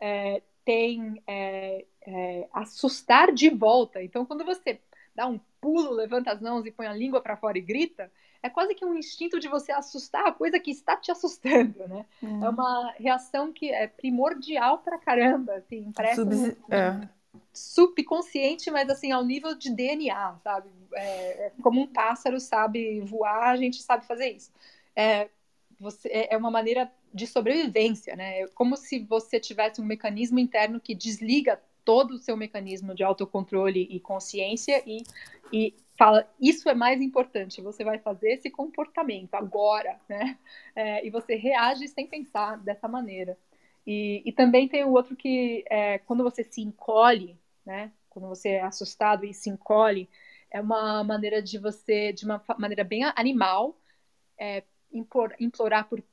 É, 0.00 0.42
tem 0.64 1.22
é, 1.26 1.84
é, 2.02 2.48
assustar 2.52 3.32
de 3.32 3.50
volta. 3.50 4.02
Então, 4.02 4.24
quando 4.26 4.44
você 4.44 4.80
dá 5.14 5.26
um 5.26 5.40
pulo, 5.60 5.90
levanta 5.90 6.30
as 6.30 6.40
mãos 6.40 6.64
e 6.66 6.70
põe 6.70 6.86
a 6.86 6.92
língua 6.92 7.20
para 7.20 7.36
fora 7.36 7.58
e 7.58 7.62
grita, 7.62 8.10
é 8.42 8.48
quase 8.48 8.74
que 8.74 8.84
um 8.84 8.94
instinto 8.94 9.40
de 9.40 9.48
você 9.48 9.72
assustar 9.72 10.26
a 10.26 10.32
coisa 10.32 10.60
que 10.60 10.70
está 10.70 10.96
te 10.96 11.10
assustando, 11.10 11.88
né? 11.88 12.06
Hum. 12.22 12.44
É 12.44 12.48
uma 12.48 12.92
reação 12.92 13.52
que 13.52 13.70
é 13.70 13.88
primordial 13.88 14.78
para 14.78 14.98
caramba, 14.98 15.54
assim, 15.54 15.90
parece 15.92 16.16
Subs... 16.16 16.38
um, 16.38 16.74
é 16.74 17.08
subconsciente, 17.52 18.70
mas 18.70 18.88
assim, 18.88 19.12
ao 19.12 19.24
nível 19.24 19.54
de 19.56 19.70
DNA, 19.70 20.36
sabe? 20.42 20.68
É, 20.94 21.46
é, 21.46 21.52
como 21.62 21.80
um 21.82 21.86
pássaro 21.86 22.40
sabe 22.40 23.00
voar, 23.00 23.50
a 23.50 23.56
gente 23.56 23.82
sabe 23.82 24.06
fazer 24.06 24.30
isso. 24.30 24.52
É, 24.94 25.28
você, 25.78 26.08
é, 26.08 26.34
é 26.34 26.36
uma 26.36 26.50
maneira 26.50 26.90
de 27.12 27.26
sobrevivência, 27.26 28.16
né? 28.16 28.40
É 28.40 28.48
como 28.48 28.76
se 28.76 28.98
você 29.00 29.40
tivesse 29.40 29.80
um 29.80 29.84
mecanismo 29.84 30.38
interno 30.38 30.80
que 30.80 30.94
desliga 30.94 31.60
todo 31.84 32.12
o 32.12 32.18
seu 32.18 32.36
mecanismo 32.36 32.94
de 32.94 33.02
autocontrole 33.02 33.88
e 33.90 33.98
consciência 33.98 34.82
e, 34.86 35.02
e 35.52 35.74
fala, 35.96 36.28
isso 36.40 36.68
é 36.68 36.74
mais 36.74 37.00
importante, 37.00 37.62
você 37.62 37.82
vai 37.82 37.98
fazer 37.98 38.34
esse 38.34 38.50
comportamento 38.50 39.34
agora, 39.34 39.98
né? 40.08 40.38
É, 40.76 41.04
e 41.06 41.10
você 41.10 41.34
reage 41.34 41.88
sem 41.88 42.06
pensar 42.06 42.58
dessa 42.58 42.86
maneira. 42.86 43.36
E, 43.90 44.20
e 44.26 44.32
também 44.32 44.68
tem 44.68 44.84
o 44.84 44.92
outro 44.92 45.16
que, 45.16 45.64
é, 45.66 45.96
quando 46.00 46.22
você 46.22 46.44
se 46.44 46.60
encolhe, 46.60 47.40
né? 47.64 47.90
Quando 48.10 48.28
você 48.28 48.50
é 48.50 48.60
assustado 48.60 49.24
e 49.24 49.32
se 49.32 49.48
encolhe, 49.48 50.06
é 50.50 50.60
uma 50.60 51.02
maneira 51.02 51.40
de 51.40 51.56
você, 51.56 52.12
de 52.12 52.26
uma 52.26 52.44
maneira 52.58 52.84
bem 52.84 53.04
animal, 53.16 53.80
é, 54.38 54.62
impor, 54.92 55.34
implorar 55.40 55.88
por, 55.88 56.00
uh, 56.00 56.04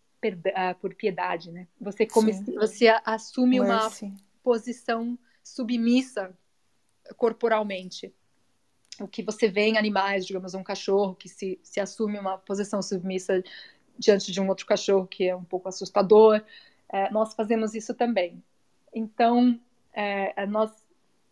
por 0.79 0.95
piedade, 0.95 1.51
né? 1.51 1.67
Você, 1.81 2.05
come, 2.05 2.31
você 2.53 2.87
assume 3.03 3.59
Mercy. 3.59 4.05
uma 4.05 4.15
posição 4.41 5.19
submissa 5.43 6.33
corporalmente. 7.17 8.13
O 9.01 9.07
que 9.07 9.21
você 9.21 9.49
vê 9.49 9.63
em 9.63 9.77
animais, 9.77 10.25
digamos, 10.25 10.53
um 10.53 10.63
cachorro 10.63 11.13
que 11.13 11.27
se, 11.27 11.59
se 11.61 11.81
assume 11.81 12.17
uma 12.17 12.37
posição 12.37 12.81
submissa 12.81 13.43
diante 13.99 14.31
de 14.31 14.39
um 14.39 14.47
outro 14.47 14.65
cachorro 14.65 15.05
que 15.05 15.27
é 15.27 15.35
um 15.35 15.43
pouco 15.43 15.67
assustador 15.67 16.41
é, 16.89 17.09
nós 17.11 17.33
fazemos 17.33 17.73
isso 17.73 17.93
também. 17.93 18.43
Então, 18.93 19.59
é, 19.93 20.45
nós 20.45 20.71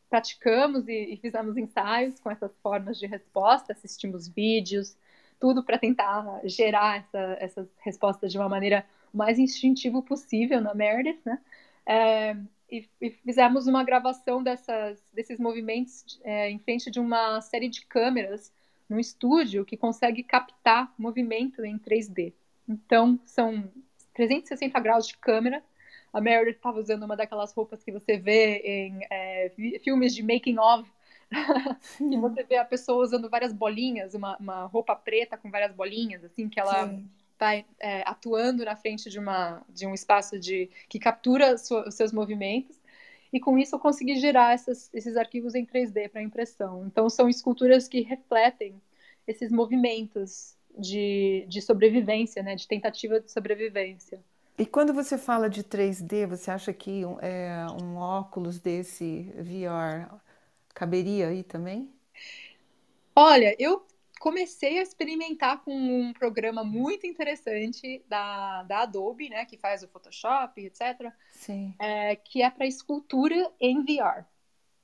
praticamos 0.09 0.88
e, 0.88 1.13
e, 1.13 1.17
fizemos 1.17 1.57
ensaios 1.57 2.19
com 2.19 2.30
essas 2.30 2.55
formas 2.61 2.99
de 2.99 3.07
resposta, 3.07 3.73
assistimos 3.73 4.27
vídeos, 4.27 4.95
tudo 5.39 5.63
para 5.63 5.77
tentar 5.77 6.41
gerar 6.45 6.97
essa, 6.97 7.38
essas 7.39 7.67
respostas 7.80 8.31
de 8.31 8.38
uma 8.38 8.47
maneira 8.47 8.85
mais 9.13 9.39
instintiva 9.39 10.01
possível 10.01 10.61
na 10.61 10.73
Meredith, 10.73 11.19
né? 11.25 11.39
É, 11.85 12.38
e, 12.71 12.88
e 13.01 13.09
fizemos 13.09 13.67
uma 13.67 13.84
gravação 13.84 14.41
dessas, 14.41 15.01
desses 15.13 15.39
movimentos 15.39 16.19
é, 16.23 16.49
em 16.49 16.59
frente 16.59 16.89
de 16.89 16.99
uma 16.99 17.41
série 17.41 17.69
de 17.69 17.85
câmeras 17.85 18.51
num 18.89 18.99
estúdio 18.99 19.65
que 19.65 19.77
consegue 19.77 20.23
captar 20.23 20.93
movimento 20.97 21.63
em 21.63 21.77
3D. 21.77 22.34
Então, 22.67 23.19
são 23.25 23.69
360 24.14 24.80
graus 24.80 25.07
de 25.07 25.18
câmera. 25.18 25.64
A 26.11 26.22
Meredith 26.22 26.57
estava 26.57 26.80
usando 26.80 27.03
uma 27.03 27.15
daquelas 27.15 27.53
roupas 27.53 27.84
que 27.84 27.91
você 27.91 28.18
vê 28.18 28.57
em 28.60 28.99
é, 29.10 29.52
filmes 29.84 30.14
de 30.14 30.22
making 30.22 30.60
of, 30.60 30.90
e 31.99 32.18
você 32.18 32.44
vê 32.44 32.57
a 32.57 32.65
pessoa 32.65 33.03
usando 33.03 33.30
várias 33.30 33.52
bolinhas, 33.52 34.14
uma, 34.14 34.38
uma 34.38 34.65
roupa 34.65 34.95
preta 34.95 35.38
com 35.38 35.49
várias 35.49 35.73
bolinhas, 35.73 36.23
assim, 36.23 36.48
que 36.48 36.60
ela 36.60 36.94
está 37.31 37.56
é, 37.80 38.03
atuando 38.06 38.64
na 38.64 38.76
frente 38.76 39.10
de, 39.10 39.19
uma, 39.19 39.61
de 39.69 39.85
um 39.85 39.94
espaço 39.94 40.40
de, 40.40 40.69
que 40.88 40.99
captura 40.99 41.57
sua, 41.57 41.88
os 41.88 41.95
seus 41.95 42.11
movimentos. 42.11 42.80
E 43.31 43.40
com 43.40 43.57
isso 43.57 43.76
eu 43.76 43.80
consegui 43.80 44.15
gerar 44.19 44.53
essas, 44.53 44.94
esses 44.94 45.18
arquivos 45.18 45.56
em 45.56 45.65
3D 45.65 46.10
para 46.10 46.22
impressão. 46.22 46.85
Então 46.85 47.10
são 47.10 47.27
esculturas 47.27 47.88
que 47.88 48.02
refletem 48.02 48.80
esses 49.27 49.52
movimentos 49.52 50.56
de, 50.77 51.45
de 51.47 51.61
sobrevivência, 51.61 52.41
né, 52.43 52.55
de 52.55 52.67
tentativa 52.67 53.19
de 53.19 53.31
sobrevivência. 53.31 54.21
E 54.57 54.65
quando 54.65 54.93
você 54.93 55.17
fala 55.17 55.49
de 55.49 55.63
3D, 55.63 56.27
você 56.27 56.51
acha 56.51 56.71
que 56.71 57.01
é, 57.21 57.65
um 57.81 57.97
óculos 57.97 58.59
desse 58.59 59.23
VR 59.37 60.13
caberia 60.73 61.29
aí 61.29 61.43
também? 61.43 61.89
Olha, 63.15 63.55
eu 63.59 63.85
comecei 64.19 64.79
a 64.79 64.81
experimentar 64.81 65.63
com 65.63 65.73
um 65.73 66.13
programa 66.13 66.63
muito 66.63 67.05
interessante 67.05 68.03
da, 68.07 68.63
da 68.63 68.83
Adobe, 68.83 69.29
né, 69.29 69.45
que 69.45 69.57
faz 69.57 69.83
o 69.83 69.87
Photoshop, 69.87 70.61
etc. 70.63 71.11
Sim. 71.31 71.73
É, 71.79 72.15
que 72.15 72.41
é 72.41 72.49
para 72.49 72.65
escultura 72.65 73.51
em 73.59 73.83
VR. 73.83 74.25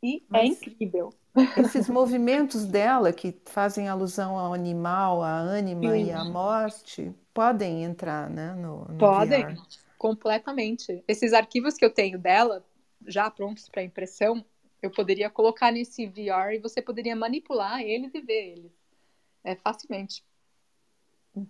E 0.01 0.17
é 0.17 0.19
Mas 0.29 0.41
é 0.41 0.45
incrível. 0.45 1.13
Esses 1.57 1.89
movimentos 1.89 2.65
dela 2.65 3.13
que 3.13 3.35
fazem 3.45 3.87
alusão 3.87 4.37
ao 4.37 4.53
animal, 4.53 5.21
à 5.21 5.37
ânima 5.37 5.93
Sim. 5.93 6.05
e 6.05 6.11
à 6.11 6.23
morte, 6.23 7.13
podem 7.33 7.83
entrar, 7.83 8.29
né, 8.29 8.53
no, 8.55 8.85
no 8.85 8.97
podem, 8.97 9.45
VR. 9.45 9.61
completamente. 9.97 11.03
Esses 11.07 11.33
arquivos 11.33 11.75
que 11.75 11.85
eu 11.85 11.93
tenho 11.93 12.17
dela, 12.17 12.65
já 13.05 13.29
prontos 13.29 13.69
para 13.69 13.83
impressão, 13.83 14.43
eu 14.81 14.89
poderia 14.91 15.29
colocar 15.29 15.71
nesse 15.71 16.07
VR 16.07 16.53
e 16.55 16.59
você 16.59 16.81
poderia 16.81 17.15
manipular 17.15 17.81
eles 17.81 18.13
e 18.13 18.21
ver 18.21 18.51
eles. 18.51 18.71
É, 19.43 19.55
facilmente. 19.55 20.23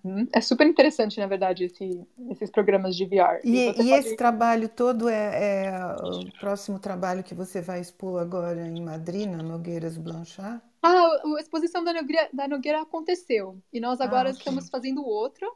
Uhum. 0.03 0.27
É 0.31 0.41
super 0.41 0.67
interessante, 0.67 1.19
na 1.19 1.27
verdade, 1.27 1.65
esse, 1.65 2.05
esses 2.29 2.49
programas 2.49 2.95
de 2.95 3.05
VR. 3.05 3.39
E, 3.43 3.69
e, 3.69 3.81
e 3.81 3.93
esse 3.93 4.15
trabalho 4.15 4.69
todo 4.69 5.09
é, 5.09 5.65
é, 5.65 5.95
o 5.95 6.31
próximo 6.39 6.79
trabalho 6.79 7.23
que 7.23 7.33
você 7.33 7.61
vai 7.61 7.79
expor 7.79 8.21
agora 8.21 8.67
em 8.67 8.81
Madrid, 8.81 9.27
na 9.27 9.41
Nogueiras 9.41 9.97
Blanchard? 9.97 10.61
Ah, 10.81 11.21
a 11.37 11.39
exposição 11.39 11.83
da 11.83 11.93
Nogueira, 11.93 12.29
da 12.31 12.47
Nogueira 12.47 12.81
aconteceu. 12.81 13.61
E 13.71 13.79
nós 13.79 13.99
agora 13.99 14.29
ah, 14.29 14.31
okay. 14.31 14.39
estamos 14.39 14.69
fazendo 14.69 15.05
outro, 15.05 15.51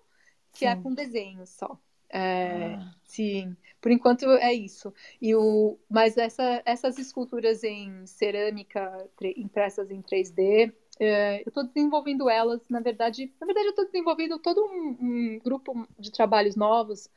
que 0.51 0.65
é 0.65 0.73
sim. 0.73 0.79
é 0.79 0.81
com 0.81 0.93
desenho 0.93 1.45
só. 1.45 1.77
É, 2.09 2.75
ah. 2.75 2.93
Sim, 3.03 3.55
por 3.81 3.91
enquanto 3.91 4.29
é 4.29 4.53
isso. 4.53 4.93
E 5.21 5.33
o, 5.35 5.77
mas 5.89 6.17
essa, 6.17 6.61
essas 6.65 6.97
esculturas 6.99 7.63
em 7.63 8.05
cerâmica 8.05 9.09
impressas 9.35 9.89
em 9.89 10.01
3D, 10.01 10.71
é, 10.71 10.71
eu 10.99 11.47
estou 11.47 11.63
desenvolvendo 11.63 12.29
elas, 12.29 12.61
na 12.69 12.79
verdade, 12.79 13.33
na 13.39 13.47
verdade 13.47 13.67
eu 13.67 13.71
estou 13.71 13.85
desenvolvendo 13.85 14.37
todo 14.39 14.63
um, 14.63 14.97
um, 14.99 15.39
grupo 15.39 15.87
de 15.97 16.11
trabalhos 16.11 16.55
novos, 16.55 17.09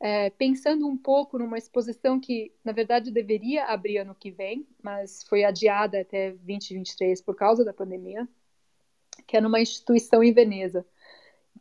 é, 0.00 0.30
pensando 0.30 0.86
um 0.88 0.96
pouco 0.96 1.38
numa 1.38 1.58
exposição 1.58 2.18
que, 2.18 2.52
na 2.64 2.72
verdade, 2.72 3.10
deveria 3.10 3.66
abrir 3.66 3.98
ano 3.98 4.14
que 4.14 4.30
vem, 4.30 4.66
mas 4.82 5.22
foi 5.28 5.44
adiada 5.44 6.00
até 6.00 6.32
2023 6.32 7.20
por 7.22 7.36
causa 7.36 7.64
da 7.64 7.72
pandemia, 7.72 8.26
que 9.26 9.36
é 9.36 9.40
numa 9.40 9.60
instituição 9.60 10.22
em 10.22 10.32
Veneza. 10.32 10.84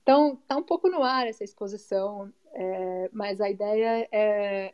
Então, 0.02 0.40
está 0.41 0.57
um 0.57 0.64
pouco 0.64 0.90
no 0.90 1.03
ar 1.03 1.28
essa 1.28 1.44
exposição, 1.44 2.34
é, 2.53 3.10
mas 3.14 3.40
a 3.40 3.49
ideia 3.49 4.07
é, 4.11 4.73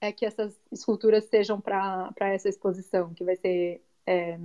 é 0.00 0.12
que 0.12 0.26
essas 0.26 0.58
esculturas 0.72 1.24
sejam 1.26 1.60
para 1.60 2.12
essa 2.18 2.48
exposição, 2.48 3.14
que 3.14 3.24
vai 3.24 3.36
ser. 3.36 3.80
É, 4.04 4.38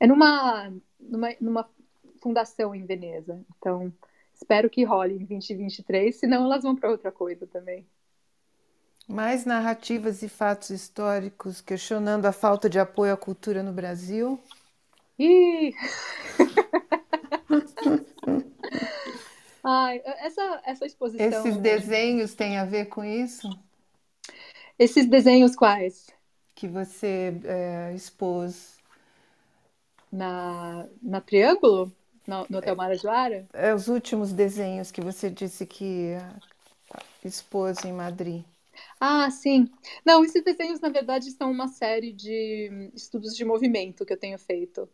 é 0.00 0.06
numa, 0.06 0.72
numa, 1.00 1.28
numa 1.40 1.70
fundação 2.20 2.74
em 2.74 2.84
Veneza. 2.84 3.40
Então, 3.56 3.92
espero 4.34 4.68
que 4.68 4.84
role 4.84 5.14
em 5.14 5.24
2023, 5.24 6.14
senão 6.14 6.44
elas 6.44 6.62
vão 6.62 6.76
para 6.76 6.90
outra 6.90 7.12
coisa 7.12 7.46
também. 7.46 7.86
Mais 9.08 9.44
narrativas 9.44 10.22
e 10.22 10.28
fatos 10.28 10.70
históricos 10.70 11.60
questionando 11.60 12.26
a 12.26 12.32
falta 12.32 12.68
de 12.68 12.78
apoio 12.78 13.12
à 13.12 13.16
cultura 13.16 13.62
no 13.62 13.72
Brasil? 13.72 14.38
Ih! 15.18 15.72
Ai, 19.68 20.00
essa, 20.04 20.62
essa 20.64 20.86
exposição. 20.86 21.26
Esses 21.26 21.56
desenhos 21.56 22.34
têm 22.34 22.56
a 22.56 22.64
ver 22.64 22.86
com 22.86 23.04
isso? 23.04 23.48
Esses 24.78 25.06
desenhos 25.06 25.56
quais? 25.56 26.06
Que 26.54 26.68
você 26.68 27.34
é, 27.44 27.92
expôs. 27.94 28.75
Na, 30.16 30.88
na 31.02 31.20
Triângulo? 31.20 31.92
No, 32.26 32.46
no 32.50 32.58
Hotel 32.58 32.74
Marajoara? 32.76 33.46
É, 33.52 33.74
os 33.74 33.88
últimos 33.88 34.32
desenhos 34.32 34.90
que 34.90 35.00
você 35.00 35.30
disse 35.30 35.66
que 35.66 36.16
expôs 37.24 37.84
em 37.84 37.92
Madrid. 37.92 38.44
Ah, 39.00 39.30
sim. 39.30 39.68
Não, 40.04 40.24
esses 40.24 40.42
desenhos, 40.42 40.80
na 40.80 40.88
verdade, 40.88 41.30
são 41.32 41.50
uma 41.50 41.68
série 41.68 42.12
de 42.12 42.90
estudos 42.94 43.34
de 43.36 43.44
movimento 43.44 44.04
que 44.04 44.12
eu 44.12 44.18
tenho 44.18 44.38
feito. 44.38 44.88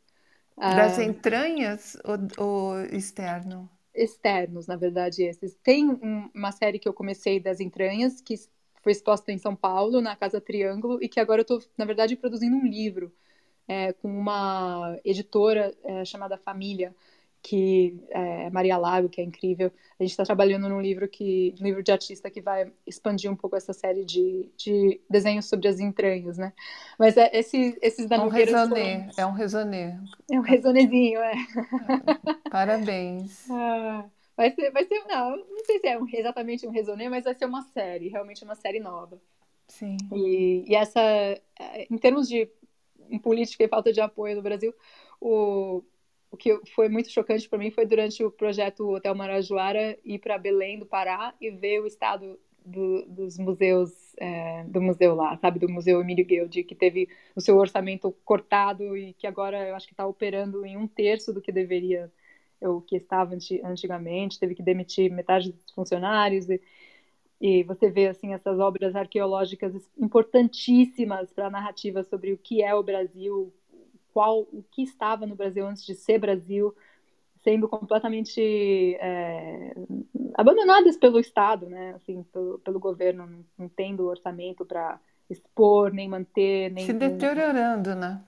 Das 0.66 0.98
ah, 0.98 0.98
entranhas 0.98 1.96
ou, 2.04 2.18
ou 2.44 2.80
externo? 2.86 3.70
externos, 3.94 4.66
na 4.66 4.76
verdade, 4.76 5.22
esses. 5.22 5.54
Tem 5.62 5.88
um, 5.88 6.30
uma 6.34 6.52
série 6.52 6.78
que 6.78 6.88
eu 6.88 6.94
comecei 6.94 7.40
das 7.40 7.60
entranhas, 7.60 8.20
que 8.20 8.34
foi 8.82 8.92
exposta 8.92 9.30
em 9.32 9.38
São 9.38 9.54
Paulo, 9.54 10.00
na 10.00 10.16
Casa 10.16 10.40
Triângulo, 10.40 10.98
e 11.02 11.08
que 11.08 11.20
agora 11.20 11.40
eu 11.40 11.42
estou, 11.42 11.62
na 11.76 11.84
verdade, 11.84 12.16
produzindo 12.16 12.56
um 12.56 12.66
livro 12.66 13.12
é, 13.68 13.92
com 13.92 14.08
uma 14.08 14.98
editora 15.04 15.74
é, 15.84 16.04
chamada 16.04 16.36
Família, 16.36 16.94
que 17.42 18.00
é 18.10 18.48
Maria 18.50 18.78
Lago, 18.78 19.08
que 19.08 19.20
é 19.20 19.24
incrível. 19.24 19.72
A 19.98 20.02
gente 20.02 20.12
está 20.12 20.24
trabalhando 20.24 20.68
num 20.68 20.80
livro 20.80 21.08
que, 21.08 21.54
um 21.60 21.64
livro 21.64 21.82
de 21.82 21.90
artista 21.90 22.30
que 22.30 22.40
vai 22.40 22.72
expandir 22.86 23.30
um 23.30 23.34
pouco 23.34 23.56
essa 23.56 23.72
série 23.72 24.04
de, 24.04 24.48
de 24.56 25.00
desenhos 25.10 25.46
sobre 25.46 25.66
as 25.66 25.80
entranhas, 25.80 26.38
né? 26.38 26.52
Mas 26.96 27.16
é, 27.16 27.30
esse, 27.36 27.76
esses 27.82 28.06
da 28.06 28.16
é 28.16 28.20
um 28.20 28.28
resonê, 28.28 29.08
é 29.16 29.26
um 29.26 29.32
resonê. 29.32 29.94
É 30.30 30.38
um 30.38 30.42
resonezinho, 30.42 31.20
é. 31.20 31.34
Parabéns. 32.50 33.46
Ah, 33.50 34.04
vai 34.36 34.50
ser, 34.52 34.70
vai 34.70 34.84
ser, 34.84 35.04
não, 35.06 35.36
não 35.36 35.64
sei 35.66 35.78
se 35.78 35.86
é 35.86 35.98
um, 35.98 36.06
exatamente 36.12 36.66
um 36.66 36.70
resonê, 36.70 37.08
mas 37.08 37.24
vai 37.24 37.34
ser 37.34 37.44
uma 37.44 37.62
série, 37.62 38.08
realmente 38.08 38.44
uma 38.44 38.54
série 38.54 38.80
nova. 38.80 39.20
Sim. 39.68 39.96
E, 40.12 40.64
e 40.66 40.74
essa, 40.74 41.00
em 41.90 41.98
termos 41.98 42.28
de 42.28 42.48
política 43.18 43.64
e 43.64 43.68
falta 43.68 43.92
de 43.92 44.00
apoio 44.00 44.36
no 44.36 44.42
Brasil, 44.42 44.74
o 45.20 45.82
o 46.32 46.36
que 46.36 46.58
foi 46.74 46.88
muito 46.88 47.10
chocante 47.10 47.46
para 47.46 47.58
mim 47.58 47.70
foi 47.70 47.84
durante 47.84 48.24
o 48.24 48.30
projeto 48.30 48.88
Hotel 48.88 49.14
Marajoara 49.14 49.98
ir 50.02 50.18
para 50.18 50.38
Belém 50.38 50.78
do 50.78 50.86
Pará 50.86 51.34
e 51.38 51.50
ver 51.50 51.80
o 51.80 51.86
estado 51.86 52.40
do, 52.64 53.04
dos 53.06 53.38
museus, 53.38 54.14
é, 54.16 54.64
do 54.64 54.80
museu 54.80 55.14
lá, 55.14 55.36
sabe, 55.36 55.58
do 55.58 55.68
Museu 55.68 56.00
Emílio 56.00 56.24
Guilde, 56.24 56.64
que 56.64 56.74
teve 56.74 57.06
o 57.36 57.40
seu 57.40 57.58
orçamento 57.58 58.10
cortado 58.24 58.96
e 58.96 59.12
que 59.12 59.26
agora 59.26 59.68
eu 59.68 59.74
acho 59.74 59.86
que 59.86 59.92
está 59.92 60.06
operando 60.06 60.64
em 60.64 60.74
um 60.74 60.86
terço 60.86 61.34
do 61.34 61.40
que 61.42 61.52
deveria, 61.52 62.10
o 62.62 62.80
que 62.80 62.96
estava 62.96 63.34
antigamente, 63.64 64.38
teve 64.38 64.54
que 64.54 64.62
demitir 64.62 65.10
metade 65.12 65.52
dos 65.52 65.70
funcionários 65.72 66.48
e, 66.48 66.60
e 67.42 67.64
você 67.64 67.90
vê 67.90 68.06
assim 68.06 68.32
essas 68.32 68.60
obras 68.60 68.94
arqueológicas 68.94 69.74
importantíssimas 69.98 71.32
para 71.32 71.48
a 71.48 71.50
narrativa 71.50 72.04
sobre 72.04 72.32
o 72.32 72.38
que 72.38 72.62
é 72.62 72.72
o 72.72 72.84
Brasil, 72.84 73.52
qual 74.14 74.42
o 74.42 74.64
que 74.70 74.84
estava 74.84 75.26
no 75.26 75.34
Brasil 75.34 75.66
antes 75.66 75.84
de 75.84 75.96
ser 75.96 76.20
Brasil, 76.20 76.72
sendo 77.42 77.68
completamente 77.68 78.94
é, 79.00 79.74
abandonadas 80.34 80.96
pelo 80.96 81.18
Estado, 81.18 81.68
né? 81.68 81.94
Assim, 81.96 82.22
pelo, 82.32 82.60
pelo 82.60 82.78
governo, 82.78 83.26
não, 83.26 83.44
não 83.58 83.68
tendo 83.68 84.06
orçamento 84.06 84.64
para 84.64 85.00
expor, 85.28 85.92
nem 85.92 86.08
manter, 86.08 86.70
nem 86.70 86.86
se 86.86 86.92
deteriorando, 86.92 87.96
né? 87.96 88.22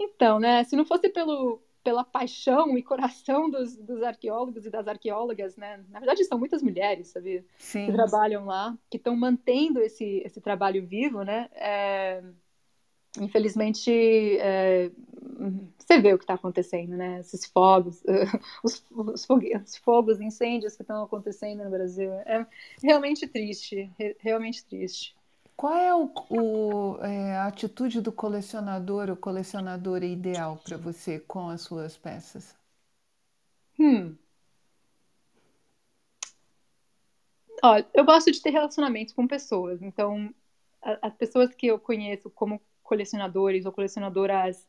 Então, 0.00 0.40
né? 0.40 0.64
Se 0.64 0.74
não 0.74 0.86
fosse 0.86 1.10
pelo 1.10 1.60
pela 1.88 2.04
paixão 2.04 2.76
e 2.76 2.82
coração 2.82 3.48
dos, 3.48 3.74
dos 3.74 4.02
arqueólogos 4.02 4.66
e 4.66 4.70
das 4.70 4.86
arqueólogas, 4.86 5.56
né? 5.56 5.82
Na 5.88 6.00
verdade, 6.00 6.22
são 6.24 6.38
muitas 6.38 6.62
mulheres, 6.62 7.08
sabe? 7.08 7.46
Sim. 7.56 7.86
Que 7.86 7.92
trabalham 7.92 8.44
lá, 8.44 8.76
que 8.90 8.98
estão 8.98 9.16
mantendo 9.16 9.80
esse, 9.80 10.20
esse 10.22 10.38
trabalho 10.38 10.86
vivo, 10.86 11.22
né? 11.22 11.48
É, 11.54 12.22
infelizmente, 13.18 13.90
é, 13.90 14.90
você 15.78 15.98
vê 15.98 16.12
o 16.12 16.18
que 16.18 16.24
está 16.24 16.34
acontecendo, 16.34 16.94
né? 16.94 17.20
Esses 17.20 17.46
fogos, 17.46 18.04
os, 18.62 18.84
os, 18.90 19.26
os, 19.26 19.76
fogos, 19.78 20.20
incêndios 20.20 20.76
que 20.76 20.82
estão 20.82 21.04
acontecendo 21.04 21.64
no 21.64 21.70
Brasil. 21.70 22.12
É 22.26 22.46
realmente 22.82 23.26
triste, 23.26 23.90
realmente 24.18 24.62
triste. 24.66 25.16
Qual 25.58 25.74
é, 25.74 25.92
o, 25.92 26.12
o 26.30 27.04
é, 27.04 27.36
a 27.36 27.48
atitude 27.48 28.00
do 28.00 28.12
colecionador 28.12 29.10
ou 29.10 29.16
colecionadora 29.16 30.06
ideal 30.06 30.56
para 30.62 30.76
você 30.76 31.18
com 31.18 31.48
as 31.48 31.62
suas 31.62 31.96
peças? 31.96 32.54
Hum. 33.76 34.16
Olha, 37.60 37.84
eu 37.92 38.04
gosto 38.04 38.30
de 38.30 38.40
ter 38.40 38.50
relacionamentos 38.50 39.12
com 39.12 39.26
pessoas, 39.26 39.82
então 39.82 40.32
as 41.02 41.16
pessoas 41.16 41.52
que 41.52 41.66
eu 41.66 41.76
conheço 41.80 42.30
como 42.30 42.62
colecionadores 42.80 43.66
ou 43.66 43.72
colecionadoras 43.72 44.64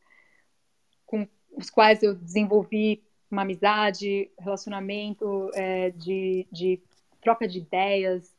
com 1.06 1.28
os 1.56 1.70
quais 1.70 2.02
eu 2.02 2.16
desenvolvi 2.16 3.03
uma 3.30 3.44
amizade, 3.44 4.32
relacionamento, 4.40 5.52
é, 5.53 5.91
de, 5.91 6.48
de 6.52 6.82
troca 7.22 7.48
de 7.48 7.60
ideias. 7.60 8.39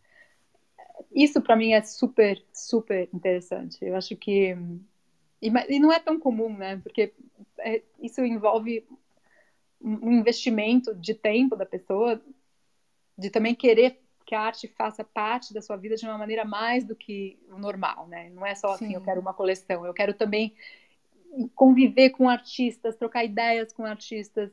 Isso 1.12 1.40
para 1.40 1.56
mim 1.56 1.72
é 1.72 1.82
super, 1.82 2.42
super 2.52 3.08
interessante. 3.12 3.78
Eu 3.84 3.96
acho 3.96 4.16
que. 4.16 4.56
E, 5.42 5.48
e 5.68 5.78
não 5.78 5.92
é 5.92 5.98
tão 5.98 6.18
comum, 6.18 6.54
né? 6.56 6.78
Porque 6.82 7.12
é, 7.58 7.82
isso 8.00 8.20
envolve 8.24 8.86
um 9.82 10.12
investimento 10.12 10.94
de 10.94 11.14
tempo 11.14 11.56
da 11.56 11.64
pessoa, 11.64 12.20
de 13.16 13.30
também 13.30 13.54
querer 13.54 13.98
que 14.26 14.34
a 14.34 14.42
arte 14.42 14.68
faça 14.68 15.02
parte 15.02 15.52
da 15.52 15.62
sua 15.62 15.76
vida 15.76 15.96
de 15.96 16.04
uma 16.04 16.18
maneira 16.18 16.44
mais 16.44 16.84
do 16.84 16.94
que 16.94 17.38
o 17.48 17.58
normal, 17.58 18.06
né? 18.06 18.30
Não 18.30 18.46
é 18.46 18.54
só 18.54 18.74
assim, 18.74 18.88
Sim. 18.88 18.94
eu 18.94 19.00
quero 19.00 19.20
uma 19.20 19.34
coleção, 19.34 19.84
eu 19.84 19.94
quero 19.94 20.14
também 20.14 20.54
conviver 21.54 22.10
com 22.10 22.28
artistas, 22.28 22.96
trocar 22.96 23.24
ideias 23.24 23.72
com 23.72 23.84
artistas. 23.84 24.50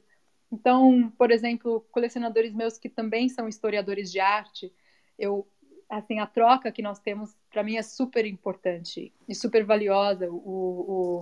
Então, 0.52 1.12
por 1.18 1.30
exemplo, 1.30 1.86
colecionadores 1.92 2.54
meus 2.54 2.78
que 2.78 2.90
também 2.90 3.28
são 3.30 3.48
historiadores 3.48 4.12
de 4.12 4.20
arte, 4.20 4.74
eu 5.20 5.46
assim 5.90 6.20
a 6.20 6.26
troca 6.26 6.72
que 6.72 6.82
nós 6.82 7.00
temos 7.00 7.36
para 7.50 7.64
mim 7.64 7.78
é 7.78 7.82
super 7.82 8.26
importante 8.26 9.14
e 9.28 9.36
super 9.36 9.64
valiosa. 9.64 10.30
O, 10.30 11.22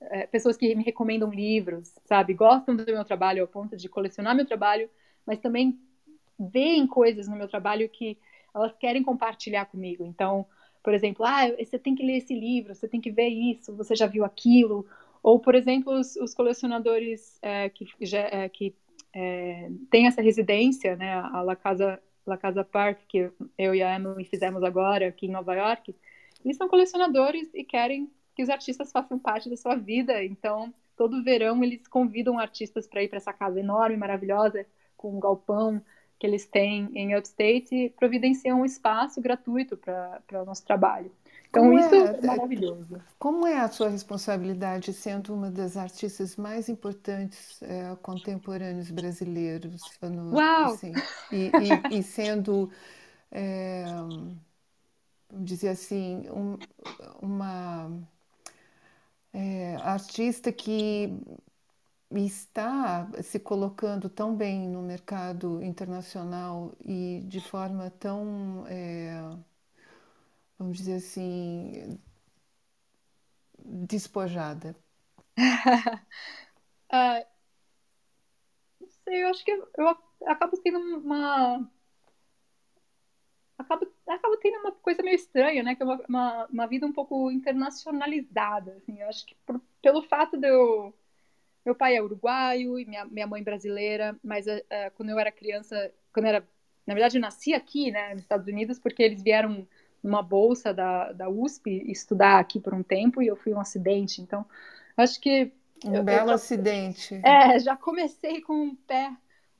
é, 0.00 0.26
pessoas 0.26 0.56
que 0.56 0.74
me 0.74 0.84
recomendam 0.84 1.30
livros, 1.30 1.94
sabe, 2.04 2.34
gostam 2.34 2.76
do 2.76 2.84
meu 2.84 3.04
trabalho 3.04 3.42
ao 3.42 3.48
ponto 3.48 3.76
de 3.76 3.88
colecionar 3.88 4.34
meu 4.34 4.46
trabalho, 4.46 4.90
mas 5.26 5.38
também 5.38 5.78
veem 6.38 6.86
coisas 6.86 7.28
no 7.28 7.36
meu 7.36 7.48
trabalho 7.48 7.88
que 7.88 8.18
elas 8.54 8.76
querem 8.76 9.02
compartilhar 9.02 9.66
comigo. 9.66 10.04
Então, 10.04 10.46
por 10.82 10.92
exemplo, 10.92 11.24
ah, 11.24 11.48
você 11.58 11.78
tem 11.78 11.94
que 11.94 12.04
ler 12.04 12.18
esse 12.18 12.38
livro, 12.38 12.74
você 12.74 12.86
tem 12.86 13.00
que 13.00 13.10
ver 13.10 13.28
isso, 13.28 13.74
você 13.74 13.94
já 13.94 14.06
viu 14.06 14.24
aquilo. 14.24 14.86
Ou, 15.22 15.40
por 15.40 15.54
exemplo, 15.54 15.92
os, 15.92 16.16
os 16.16 16.34
colecionadores 16.34 17.38
é, 17.40 17.70
que, 17.70 17.86
já, 18.02 18.18
é, 18.18 18.48
que 18.48 18.74
é, 19.14 19.70
têm 19.90 20.06
essa 20.06 20.20
residência, 20.20 20.96
né, 20.96 21.14
a 21.14 21.40
La 21.40 21.56
Casa, 21.56 22.00
La 22.26 22.36
Casa 22.36 22.64
Park, 22.64 23.00
que 23.08 23.30
eu 23.58 23.74
e 23.74 23.82
a 23.82 23.94
Emily 23.94 24.24
fizemos 24.24 24.62
agora 24.62 25.08
aqui 25.08 25.26
em 25.26 25.30
Nova 25.30 25.54
York, 25.54 25.94
eles 26.44 26.56
são 26.56 26.68
colecionadores 26.68 27.48
e 27.54 27.64
querem 27.64 28.10
que 28.34 28.42
os 28.42 28.48
artistas 28.48 28.90
façam 28.90 29.18
parte 29.18 29.48
da 29.48 29.56
sua 29.56 29.76
vida. 29.76 30.22
Então, 30.24 30.72
todo 30.96 31.22
verão 31.22 31.62
eles 31.62 31.86
convidam 31.86 32.38
artistas 32.38 32.86
para 32.86 33.02
ir 33.02 33.08
para 33.08 33.18
essa 33.18 33.32
casa 33.32 33.60
enorme, 33.60 33.96
maravilhosa, 33.96 34.66
com 34.96 35.16
um 35.16 35.20
galpão 35.20 35.82
que 36.18 36.26
eles 36.26 36.46
têm 36.46 36.88
em 36.94 37.16
Upstate 37.16 37.74
e 37.74 37.90
providenciam 37.90 38.60
um 38.60 38.64
espaço 38.64 39.20
gratuito 39.20 39.76
para 39.76 40.42
o 40.42 40.44
nosso 40.44 40.64
trabalho. 40.64 41.10
Então, 41.54 41.62
como 41.62 41.78
isso 41.78 41.94
é, 41.94 42.18
é, 42.18 42.26
maravilhoso. 42.26 43.00
Como 43.16 43.46
é 43.46 43.58
a 43.58 43.68
sua 43.68 43.88
responsabilidade 43.88 44.92
sendo 44.92 45.32
uma 45.32 45.50
das 45.50 45.76
artistas 45.76 46.34
mais 46.34 46.68
importantes 46.68 47.62
é, 47.62 47.94
contemporâneos 48.02 48.90
brasileiros? 48.90 49.80
No, 50.02 50.34
Uau! 50.34 50.74
Assim, 50.74 50.92
e, 51.30 51.52
e, 51.92 51.98
e, 51.98 52.02
sendo, 52.02 52.70
é, 53.30 53.84
vamos 55.30 55.48
dizer 55.48 55.68
assim, 55.68 56.28
um, 56.28 56.58
uma 57.22 57.88
é, 59.32 59.76
artista 59.76 60.50
que 60.52 61.16
está 62.10 63.08
se 63.22 63.38
colocando 63.38 64.08
tão 64.08 64.34
bem 64.34 64.68
no 64.68 64.82
mercado 64.82 65.62
internacional 65.62 66.72
e 66.84 67.22
de 67.26 67.40
forma 67.40 67.90
tão, 67.90 68.64
vamos 70.58 70.78
dizer 70.78 70.94
assim, 70.94 71.98
despojada? 73.58 74.76
uh, 75.38 76.04
não 78.80 78.88
sei, 79.04 79.22
eu 79.24 79.28
acho 79.28 79.44
que 79.44 79.50
eu, 79.50 79.68
eu 79.78 79.88
acabo 80.26 80.56
tendo 80.58 80.78
uma 80.78 81.68
acaba, 83.58 83.86
acaba 84.06 84.36
tendo 84.38 84.58
uma 84.60 84.72
coisa 84.72 85.02
meio 85.02 85.14
estranha, 85.14 85.62
né? 85.62 85.74
Que 85.74 85.82
é 85.82 85.86
uma, 85.86 86.00
uma, 86.08 86.46
uma 86.46 86.66
vida 86.66 86.86
um 86.86 86.92
pouco 86.92 87.30
internacionalizada, 87.30 88.74
assim. 88.76 89.00
Eu 89.00 89.08
acho 89.08 89.26
que 89.26 89.34
por, 89.46 89.60
pelo 89.82 90.02
fato 90.02 90.36
de 90.36 90.48
eu... 90.48 90.94
Meu 91.64 91.74
pai 91.74 91.96
é 91.96 92.02
uruguaio 92.02 92.78
e 92.78 92.84
minha, 92.84 93.06
minha 93.06 93.26
mãe 93.26 93.42
brasileira, 93.42 94.18
mas 94.22 94.46
uh, 94.46 94.60
quando 94.96 95.08
eu 95.10 95.18
era 95.18 95.32
criança, 95.32 95.92
quando 96.12 96.26
era... 96.26 96.46
Na 96.86 96.92
verdade, 96.92 97.16
eu 97.16 97.22
nasci 97.22 97.54
aqui, 97.54 97.90
né, 97.90 98.12
nos 98.12 98.22
Estados 98.22 98.46
Unidos, 98.46 98.78
porque 98.78 99.02
eles 99.02 99.22
vieram 99.22 99.66
numa 100.04 100.22
bolsa 100.22 100.72
da, 100.72 101.12
da 101.12 101.28
USP 101.28 101.90
estudar 101.90 102.38
aqui 102.38 102.60
por 102.60 102.74
um 102.74 102.82
tempo 102.82 103.22
e 103.22 103.26
eu 103.26 103.34
fui 103.34 103.54
um 103.54 103.60
acidente. 103.60 104.20
Então, 104.20 104.44
acho 104.96 105.18
que... 105.18 105.50
Um 105.84 105.94
eu, 105.94 106.04
belo 106.04 106.30
eu 106.30 106.34
acidente. 106.34 107.20
É, 107.24 107.58
já 107.58 107.76
comecei 107.76 108.40
com 108.42 108.54
um 108.54 108.74
pé 108.74 109.10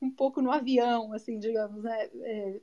um 0.01 0.11
pouco 0.11 0.43
no 0.43 0.53
avião, 0.53 1.13
assim, 1.15 1.39
digamos, 1.39 1.83
né? 1.83 2.09
É, 2.23 2.61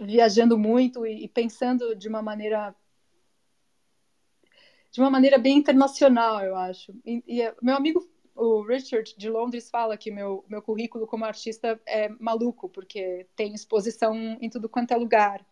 viajando 0.00 0.58
muito 0.58 1.06
e, 1.06 1.24
e 1.24 1.28
pensando 1.28 1.94
de 1.96 2.08
uma 2.08 2.22
maneira 2.22 2.74
de 4.90 5.00
uma 5.00 5.10
maneira 5.10 5.38
bem 5.38 5.58
internacional, 5.58 6.40
eu 6.40 6.54
acho. 6.54 6.94
E, 7.04 7.22
e, 7.26 7.54
meu 7.60 7.74
amigo, 7.74 8.08
o 8.32 8.62
Richard 8.62 9.12
de 9.16 9.28
Londres, 9.28 9.68
fala 9.68 9.96
que 9.96 10.08
meu, 10.08 10.44
meu 10.48 10.62
currículo 10.62 11.04
como 11.04 11.24
artista 11.24 11.80
é 11.84 12.08
maluco, 12.20 12.68
porque 12.68 13.26
tem 13.34 13.52
exposição 13.54 14.14
em 14.40 14.48
tudo 14.48 14.68
quanto 14.68 14.92
é 14.92 14.96
lugar. 14.96 15.44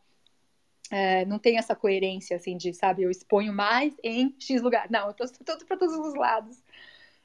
É, 0.93 1.24
não 1.24 1.39
tem 1.39 1.56
essa 1.56 1.74
coerência, 1.74 2.36
assim, 2.36 2.55
de, 2.55 2.74
sabe, 2.74 3.02
eu 3.02 3.10
exponho 3.10 3.51
mais 3.51 3.97
em 4.05 4.35
X 4.39 4.60
lugar. 4.60 4.90
Não, 4.90 5.06
eu 5.06 5.24
estou 5.24 5.56
para 5.66 5.78
todos 5.78 5.97
os 5.97 6.14
lados. 6.14 6.62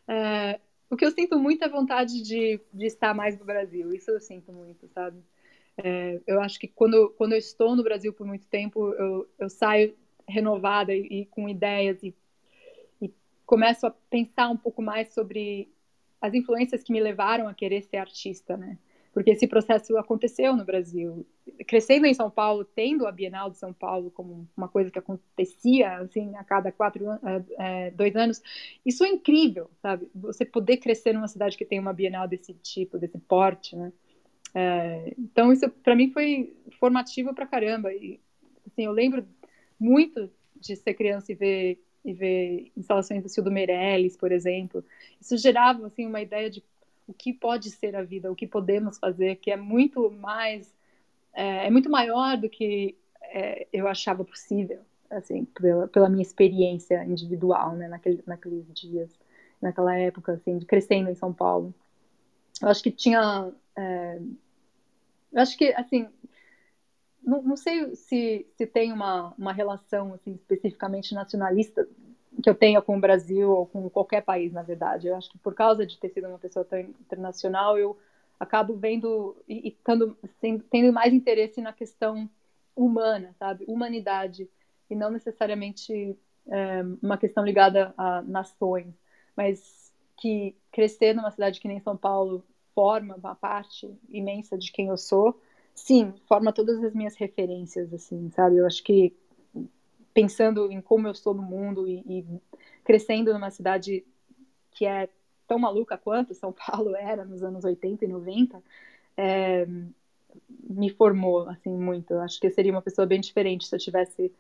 É, 0.08 0.62
o 0.90 0.96
que 0.96 1.04
eu 1.04 1.12
sinto 1.12 1.38
muita 1.38 1.68
vontade 1.68 2.22
de, 2.22 2.62
de 2.74 2.86
estar 2.86 3.14
mais 3.14 3.38
no 3.38 3.44
Brasil, 3.44 3.94
isso 3.94 4.10
eu 4.10 4.22
sinto 4.22 4.54
muito, 4.54 4.88
sabe? 4.88 5.22
É, 5.78 6.22
eu 6.26 6.40
acho 6.42 6.58
que 6.58 6.68
quando, 6.70 7.10
quando 7.18 7.34
eu 7.34 7.38
estou 7.38 7.76
no 7.76 7.84
Brasil 7.84 8.14
por 8.14 8.26
muito 8.26 8.48
tempo, 8.48 8.94
eu, 8.94 9.28
eu 9.38 9.50
saio 9.50 9.94
renovada 10.26 10.94
e, 10.96 11.22
e 11.22 11.26
com 11.26 11.50
ideias 11.50 12.02
e, 12.02 12.16
e, 13.02 13.14
começo 13.46 13.86
a 13.86 13.92
pensar 14.10 14.48
um 14.50 14.58
pouco 14.58 14.82
mais 14.82 15.14
sobre 15.14 15.70
as 16.22 16.34
influências 16.34 16.84
que 16.84 16.94
me 16.94 17.02
levaram 17.02 17.50
a 17.50 17.54
querer 17.54 17.84
ser 17.84 17.98
artista, 17.98 18.56
né? 18.56 18.78
Porque 19.14 19.32
esse 19.32 19.46
processo 19.46 19.98
aconteceu 19.98 20.56
no 20.56 20.64
Brasil. 20.64 21.26
Crescendo 21.68 22.06
em 22.06 22.14
São 22.14 22.30
Paulo, 22.30 22.64
tendo 22.64 23.06
a 23.08 23.12
Bienal 23.12 23.50
de 23.50 23.58
São 23.58 23.74
Paulo 23.74 24.12
como 24.12 24.48
uma 24.56 24.68
coisa 24.68 24.92
que 24.92 25.00
acontecia 25.00 25.98
assim 25.98 26.36
a 26.36 26.44
cada 26.44 26.72
quatro 26.72 27.06
é, 27.58 27.92
dois 27.92 28.16
anos, 28.16 28.42
isso 28.86 29.04
é 29.04 29.10
incrível, 29.10 29.70
sabe? 29.82 30.08
Você 30.16 30.46
poder 30.46 30.78
crescer 30.78 31.14
numa 31.14 31.28
cidade 31.28 31.58
que 31.58 31.66
tem 31.66 31.80
uma 31.80 31.94
Bienal 31.94 32.28
desse 32.28 32.54
tipo, 32.54 32.98
desse 32.98 33.18
porte, 33.18 33.76
né? 33.76 33.92
É, 34.54 35.14
então 35.18 35.52
isso 35.52 35.70
para 35.70 35.96
mim 35.96 36.12
foi 36.12 36.56
formativo 36.80 37.34
para 37.34 37.46
caramba 37.46 37.94
e 37.94 38.20
assim 38.66 38.86
eu 38.86 38.92
lembro 38.92 39.28
muito 39.80 40.32
de 40.56 40.76
ser 40.76 40.94
criança 40.94 41.32
e 41.32 41.36
ver 41.36 41.80
e 42.08 42.14
ver 42.14 42.72
instalações 42.78 43.22
do 43.22 43.28
Cildo 43.28 43.52
Meirelles, 43.52 44.16
por 44.16 44.32
exemplo. 44.32 44.84
Isso 45.20 45.38
gerava 45.38 45.86
assim 45.88 46.06
uma 46.06 46.22
ideia 46.22 46.50
de 46.50 46.64
o 47.06 47.14
que 47.14 47.34
pode 47.34 47.70
ser 47.70 47.96
a 47.96 48.04
vida, 48.04 48.32
o 48.32 48.36
que 48.36 48.48
podemos 48.48 48.98
fazer, 48.98 49.36
que 49.36 49.52
é 49.52 49.58
muito 49.58 50.10
mais 50.10 50.74
é, 51.34 51.68
é 51.68 51.70
muito 51.70 51.90
maior 51.90 52.38
do 52.38 52.50
que 52.50 52.98
é, 53.22 53.68
eu 53.72 53.88
achava 53.88 54.24
possível, 54.24 54.80
assim, 55.10 55.46
pela, 55.46 55.88
pela 55.88 56.10
minha 56.10 56.22
experiência 56.22 57.04
individual, 57.06 57.74
né, 57.74 57.88
naquele, 57.88 58.24
naqueles 58.26 58.66
dias, 58.74 59.10
naquela 59.62 59.96
época, 59.96 60.34
assim, 60.34 60.58
de 60.58 60.66
crescendo 60.66 61.10
em 61.10 61.16
São 61.16 61.34
Paulo. 61.34 61.74
Eu 62.62 62.70
acho 62.70 62.82
que 62.82 62.92
tinha 62.92 63.52
é, 63.76 64.20
eu 65.32 65.42
acho 65.42 65.58
que, 65.58 65.74
assim, 65.74 66.08
não, 67.24 67.42
não 67.42 67.58
sei 67.58 67.96
se, 67.96 68.48
se 68.56 68.66
tem 68.66 68.92
uma, 68.92 69.34
uma 69.38 69.54
relação 69.54 70.14
assim, 70.14 70.34
especificamente 70.34 71.14
nacionalista 71.14 71.88
que 72.42 72.50
eu 72.50 72.56
tenha 72.56 72.82
com 72.82 72.98
o 72.98 73.00
Brasil 73.00 73.50
ou 73.50 73.66
com 73.66 73.90
qualquer 73.90 74.22
país, 74.24 74.54
na 74.54 74.62
verdade. 74.62 75.08
Eu 75.08 75.16
acho 75.16 75.30
que 75.30 75.38
por 75.38 75.54
causa 75.54 75.86
de 75.86 75.98
ter 76.00 76.10
sido 76.10 76.28
uma 76.28 76.40
pessoa 76.40 76.64
tão 76.64 76.80
internacional, 76.80 77.78
eu 77.78 77.98
acabo 78.40 78.76
vendo 78.76 79.36
e, 79.48 79.70
e 79.70 79.72
tendo, 79.72 80.18
tendo 80.70 80.94
mais 80.94 81.14
interesse 81.14 81.62
na 81.62 81.74
questão 81.74 82.30
humana, 82.76 83.36
sabe? 83.40 83.66
Humanidade, 83.68 84.50
e 84.90 84.96
não 84.96 85.10
necessariamente 85.10 86.18
é, 86.48 86.82
uma 87.02 87.18
questão 87.18 87.44
ligada 87.44 87.94
a 87.98 88.22
nações, 88.22 88.94
mas 89.36 89.92
que 90.16 90.56
crescer 90.72 91.14
numa 91.14 91.32
cidade 91.32 91.60
que 91.60 91.68
nem 91.68 91.80
São 91.80 91.98
Paulo 91.98 92.44
forma 92.74 93.16
uma 93.16 93.36
parte 93.36 93.92
imensa 94.10 94.58
de 94.58 94.72
quem 94.72 94.88
eu 94.88 94.98
sou, 94.98 95.40
sim, 95.74 96.14
forma 96.28 96.54
todas 96.54 96.84
as 96.84 96.94
minhas 96.94 97.16
referências, 97.16 97.94
assim, 97.94 98.30
sabe? 98.32 98.58
Eu 98.58 98.66
acho 98.66 98.84
que 98.84 99.16
pensando 100.14 100.72
em 100.72 100.82
como 100.82 101.08
eu 101.08 101.12
estou 101.12 101.34
no 101.34 101.44
mundo 101.44 101.88
e, 101.88 102.04
e 102.08 102.26
crescendo 102.84 103.34
numa 103.34 103.52
cidade 103.52 104.04
que 104.72 104.86
é 104.86 105.10
tão 105.48 105.58
maluca 105.58 105.98
quanto 105.98 106.34
São 106.34 106.52
Paulo 106.68 106.96
era 106.96 107.26
nos 107.26 107.44
anos 107.44 107.64
80 107.64 108.06
e 108.06 108.08
90, 108.08 108.62
é, 109.16 109.68
me 110.70 110.90
formou 110.90 111.50
assim 111.50 111.72
muito. 111.72 112.14
Eu 112.14 112.22
acho 112.22 112.40
que 112.40 112.48
eu 112.48 112.52
seria 112.52 112.72
uma 112.72 112.82
pessoa 112.82 113.08
bem 113.08 113.20
diferente 113.20 113.68
se 113.68 113.76
eu 113.76 113.80
tivesse 113.80 114.32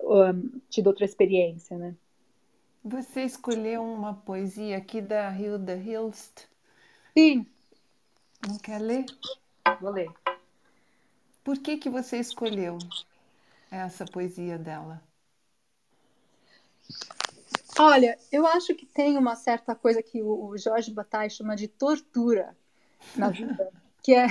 um, 0.00 0.60
tido 0.68 0.88
outra 0.88 1.04
experiência, 1.04 1.76
né? 1.76 1.94
Você 2.84 3.22
escolheu 3.22 3.82
uma 3.82 4.14
poesia 4.14 4.78
aqui 4.78 5.00
da 5.00 5.30
Hilda 5.30 5.76
Hilst? 5.76 6.46
Sim. 7.16 7.46
Não 8.46 8.56
quer 8.58 8.80
ler? 8.80 9.04
Vou 9.80 9.90
ler. 9.90 10.10
Por 11.44 11.58
que 11.58 11.76
que 11.76 11.90
você 11.90 12.18
escolheu 12.18 12.78
essa 13.70 14.04
poesia 14.04 14.56
dela? 14.56 15.02
Olha, 17.78 18.18
eu 18.32 18.46
acho 18.46 18.74
que 18.74 18.86
tem 18.86 19.16
uma 19.16 19.36
certa 19.36 19.74
coisa 19.74 20.02
que 20.02 20.22
o 20.22 20.56
Jorge 20.56 20.92
Bataille 20.92 21.30
chama 21.30 21.54
de 21.54 21.68
tortura 21.68 22.56
na 23.14 23.30
vida, 23.30 23.70
que 24.02 24.14
é 24.14 24.26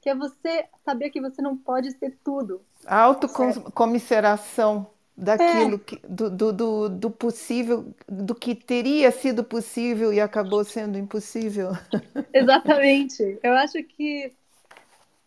que 0.00 0.08
é 0.08 0.14
você 0.14 0.66
saber 0.84 1.10
que 1.10 1.20
você 1.20 1.42
não 1.42 1.56
pode 1.56 1.90
ser 1.98 2.16
tudo. 2.24 2.62
A 2.86 2.96
autocomisseração 3.00 4.86
daquilo 5.16 5.76
é. 5.76 5.78
que, 5.78 6.00
do, 6.08 6.30
do, 6.52 6.88
do, 6.88 7.10
possível, 7.10 7.94
do 8.08 8.34
que 8.34 8.54
teria 8.54 9.10
sido 9.10 9.44
possível 9.44 10.12
e 10.12 10.20
acabou 10.20 10.64
sendo 10.64 10.96
impossível. 10.96 11.72
Exatamente. 12.32 13.38
Eu 13.42 13.52
acho 13.52 13.82
que 13.82 14.32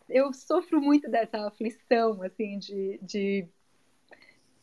eu 0.10 0.34
sofro 0.34 0.82
muito 0.82 1.10
dessa 1.10 1.45
aflição, 1.45 2.22
assim, 2.24 2.57
de, 2.57 2.99
de 3.02 3.48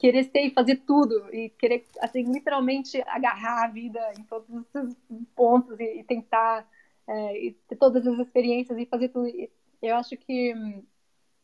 querer 0.00 0.24
ser 0.24 0.46
e 0.46 0.50
fazer 0.50 0.76
tudo 0.86 1.32
e 1.32 1.50
querer, 1.50 1.84
assim, 2.00 2.24
literalmente 2.24 3.00
agarrar 3.02 3.66
a 3.66 3.68
vida 3.68 4.00
em 4.18 4.22
todos 4.24 4.48
os 4.48 4.96
pontos 5.36 5.78
e, 5.78 6.00
e 6.00 6.04
tentar 6.04 6.66
é, 7.06 7.46
e 7.46 7.52
ter 7.68 7.76
todas 7.76 8.06
as 8.06 8.18
experiências 8.18 8.78
e 8.78 8.86
fazer 8.86 9.10
tudo. 9.10 9.30
Eu 9.82 9.96
acho 9.96 10.16
que 10.16 10.54
hum, 10.54 10.82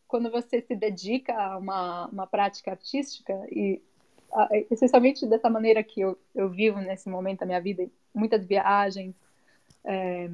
quando 0.09 0.31
você 0.31 0.63
se 0.63 0.75
dedica 0.75 1.35
a 1.35 1.59
uma, 1.59 2.07
uma 2.07 2.27
prática 2.27 2.71
artística 2.71 3.33
e 3.51 3.83
especialmente 4.71 5.27
dessa 5.27 5.49
maneira 5.49 5.83
que 5.83 6.01
eu, 6.01 6.19
eu 6.35 6.49
vivo 6.49 6.79
nesse 6.81 7.09
momento 7.09 7.41
da 7.41 7.47
minha 7.47 7.61
vida, 7.61 7.89
muitas 8.15 8.45
viagens, 8.45 9.15
é, 9.85 10.29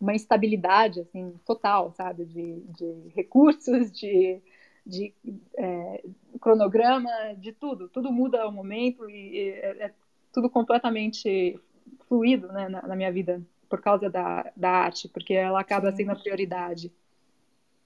uma 0.00 0.14
instabilidade 0.14 1.00
assim 1.00 1.34
total, 1.44 1.92
sabe, 1.92 2.24
de, 2.24 2.60
de 2.60 3.12
recursos, 3.14 3.90
de, 3.92 4.40
de 4.86 5.12
é, 5.56 6.04
cronograma, 6.40 7.10
de 7.36 7.52
tudo, 7.52 7.88
tudo 7.88 8.12
muda 8.12 8.42
ao 8.42 8.52
momento 8.52 9.08
e, 9.08 9.50
é, 9.50 9.84
é, 9.84 9.92
tudo 10.32 10.48
completamente 10.48 11.58
fluido, 12.08 12.48
né, 12.48 12.68
na, 12.68 12.82
na, 12.82 12.96
minha 12.96 13.12
vida 13.12 13.42
por 13.68 13.80
causa 13.80 14.10
da, 14.10 14.50
da 14.56 14.70
arte, 14.70 15.08
porque 15.08 15.34
ela 15.34 15.60
acaba 15.60 15.92
sendo 15.92 16.12
a 16.12 16.16
prioridade. 16.16 16.92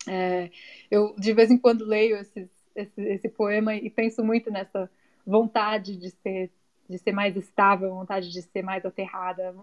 É, 0.08 0.50
eu 0.90 1.14
de 1.18 1.32
vez 1.32 1.50
em 1.50 1.58
quando 1.58 1.84
leio 1.84 2.16
esse, 2.16 2.48
esse, 2.74 3.00
esse 3.02 3.28
poema 3.28 3.74
e 3.74 3.88
penso 3.90 4.22
muito 4.22 4.50
nessa 4.50 4.90
vontade 5.26 5.96
de 5.96 6.10
ser 6.10 6.50
de 6.88 6.98
ser 6.98 7.12
mais 7.12 7.36
estável, 7.36 7.94
vontade 7.94 8.30
de 8.30 8.42
ser 8.42 8.62
mais 8.62 8.84
aterrada, 8.84 9.54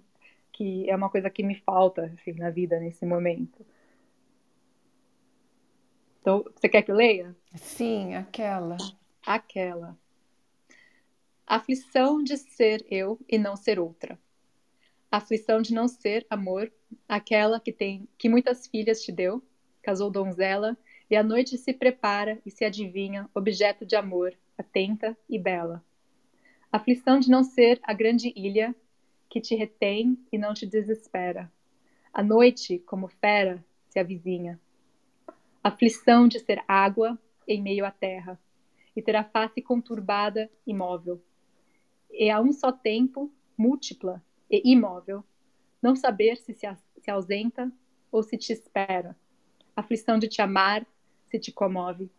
que 0.51 0.89
é 0.89 0.95
uma 0.95 1.09
coisa 1.09 1.29
que 1.29 1.43
me 1.43 1.55
falta 1.55 2.05
assim, 2.05 2.33
na 2.33 2.49
vida 2.49 2.79
nesse 2.79 3.05
momento. 3.05 3.65
Então, 6.21 6.45
você 6.55 6.69
quer 6.69 6.83
que 6.83 6.93
leia? 6.93 7.35
Sim, 7.55 8.13
aquela. 8.13 8.77
Aquela. 9.25 9.97
Aflição 11.47 12.23
de 12.23 12.37
ser 12.37 12.85
eu 12.89 13.19
e 13.27 13.37
não 13.37 13.55
ser 13.55 13.79
outra. 13.79 14.17
Aflição 15.11 15.61
de 15.61 15.73
não 15.73 15.87
ser 15.87 16.25
amor, 16.29 16.71
aquela 17.09 17.59
que 17.59 17.73
tem 17.73 18.07
que 18.17 18.29
muitas 18.29 18.67
filhas 18.67 19.03
te 19.03 19.11
deu, 19.11 19.43
casou 19.81 20.09
donzela 20.09 20.77
e 21.09 21.15
à 21.15 21.23
noite 21.23 21.57
se 21.57 21.73
prepara 21.73 22.39
e 22.45 22.51
se 22.51 22.63
adivinha 22.63 23.29
objeto 23.33 23.85
de 23.85 23.95
amor, 23.95 24.33
atenta 24.57 25.17
e 25.27 25.37
bela. 25.37 25.83
Aflição 26.71 27.19
de 27.19 27.29
não 27.29 27.43
ser 27.43 27.79
a 27.83 27.93
grande 27.93 28.31
ilha 28.33 28.73
que 29.27 29.41
te 29.41 29.55
retém 29.55 30.17
e 30.31 30.37
não 30.37 30.53
te 30.53 30.65
desespera. 30.65 31.51
A 32.13 32.23
noite, 32.23 32.79
como 32.79 33.07
fera, 33.07 33.63
se 33.89 33.99
avizinha. 33.99 34.59
Aflição 35.63 36.27
de 36.27 36.39
ser 36.39 36.63
água 36.67 37.19
em 37.47 37.61
meio 37.61 37.85
à 37.85 37.91
terra, 37.91 38.39
e 38.95 39.01
ter 39.01 39.15
a 39.15 39.23
face 39.23 39.61
conturbada, 39.61 40.49
imóvel. 40.65 41.21
E 42.09 42.29
a 42.29 42.41
um 42.41 42.51
só 42.51 42.71
tempo, 42.71 43.31
múltipla 43.57 44.21
e 44.49 44.71
imóvel, 44.71 45.23
não 45.81 45.95
saber 45.95 46.37
se 46.37 46.53
se, 46.53 46.67
se 46.97 47.11
ausenta 47.11 47.71
ou 48.11 48.21
se 48.21 48.37
te 48.37 48.51
espera. 48.51 49.15
Aflição 49.75 50.19
de 50.19 50.27
te 50.27 50.41
amar, 50.41 50.85
se 51.29 51.39
te 51.39 51.51
comove. 51.51 52.11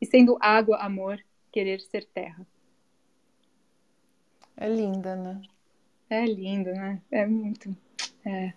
E 0.00 0.06
sendo 0.06 0.36
água, 0.40 0.76
amor, 0.78 1.18
querer 1.50 1.80
ser 1.80 2.04
terra. 2.04 2.46
É 4.56 4.68
linda, 4.68 5.16
né? 5.16 5.42
É 6.08 6.24
lindo, 6.26 6.70
né? 6.72 7.00
É 7.10 7.26
muito. 7.26 7.74
É. 8.24 8.52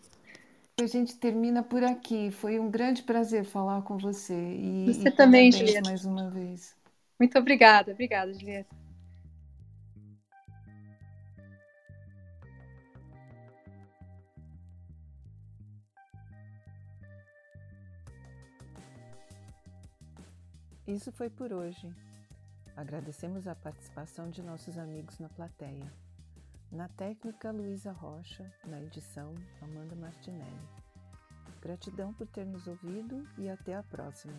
A 0.80 0.86
gente 0.86 1.16
termina 1.18 1.64
por 1.64 1.84
aqui. 1.84 2.30
Foi 2.30 2.60
um 2.60 2.70
grande 2.70 3.02
prazer 3.02 3.44
falar 3.44 3.82
com 3.82 3.98
você. 3.98 4.36
E, 4.36 4.94
você 4.94 5.10
e 5.10 5.12
também, 5.12 5.52
Julieta. 5.52 5.90
Mais 5.90 6.06
uma 6.06 6.30
vez. 6.30 6.76
Muito 7.20 7.36
obrigada. 7.40 7.94
Obrigada, 7.94 8.32
Julieta. 8.32 8.76
Isso 20.86 21.12
foi 21.12 21.30
por 21.32 21.52
hoje. 21.52 21.92
Agradecemos 22.76 23.48
a 23.48 23.56
participação 23.56 24.30
de 24.30 24.44
nossos 24.44 24.78
amigos 24.78 25.18
na 25.18 25.28
plateia. 25.28 25.92
Na 26.72 26.90
técnica, 26.90 27.50
Luísa 27.50 27.94
Rocha. 27.94 28.52
Na 28.66 28.82
edição, 28.82 29.34
Amanda 29.62 29.96
Martinelli. 29.96 30.68
Gratidão 31.62 32.14
por 32.14 32.28
ter 32.28 32.46
nos 32.46 32.68
ouvido 32.68 33.26
e 33.38 33.50
até 33.50 33.76
a 33.76 33.84
próxima. 33.84 34.34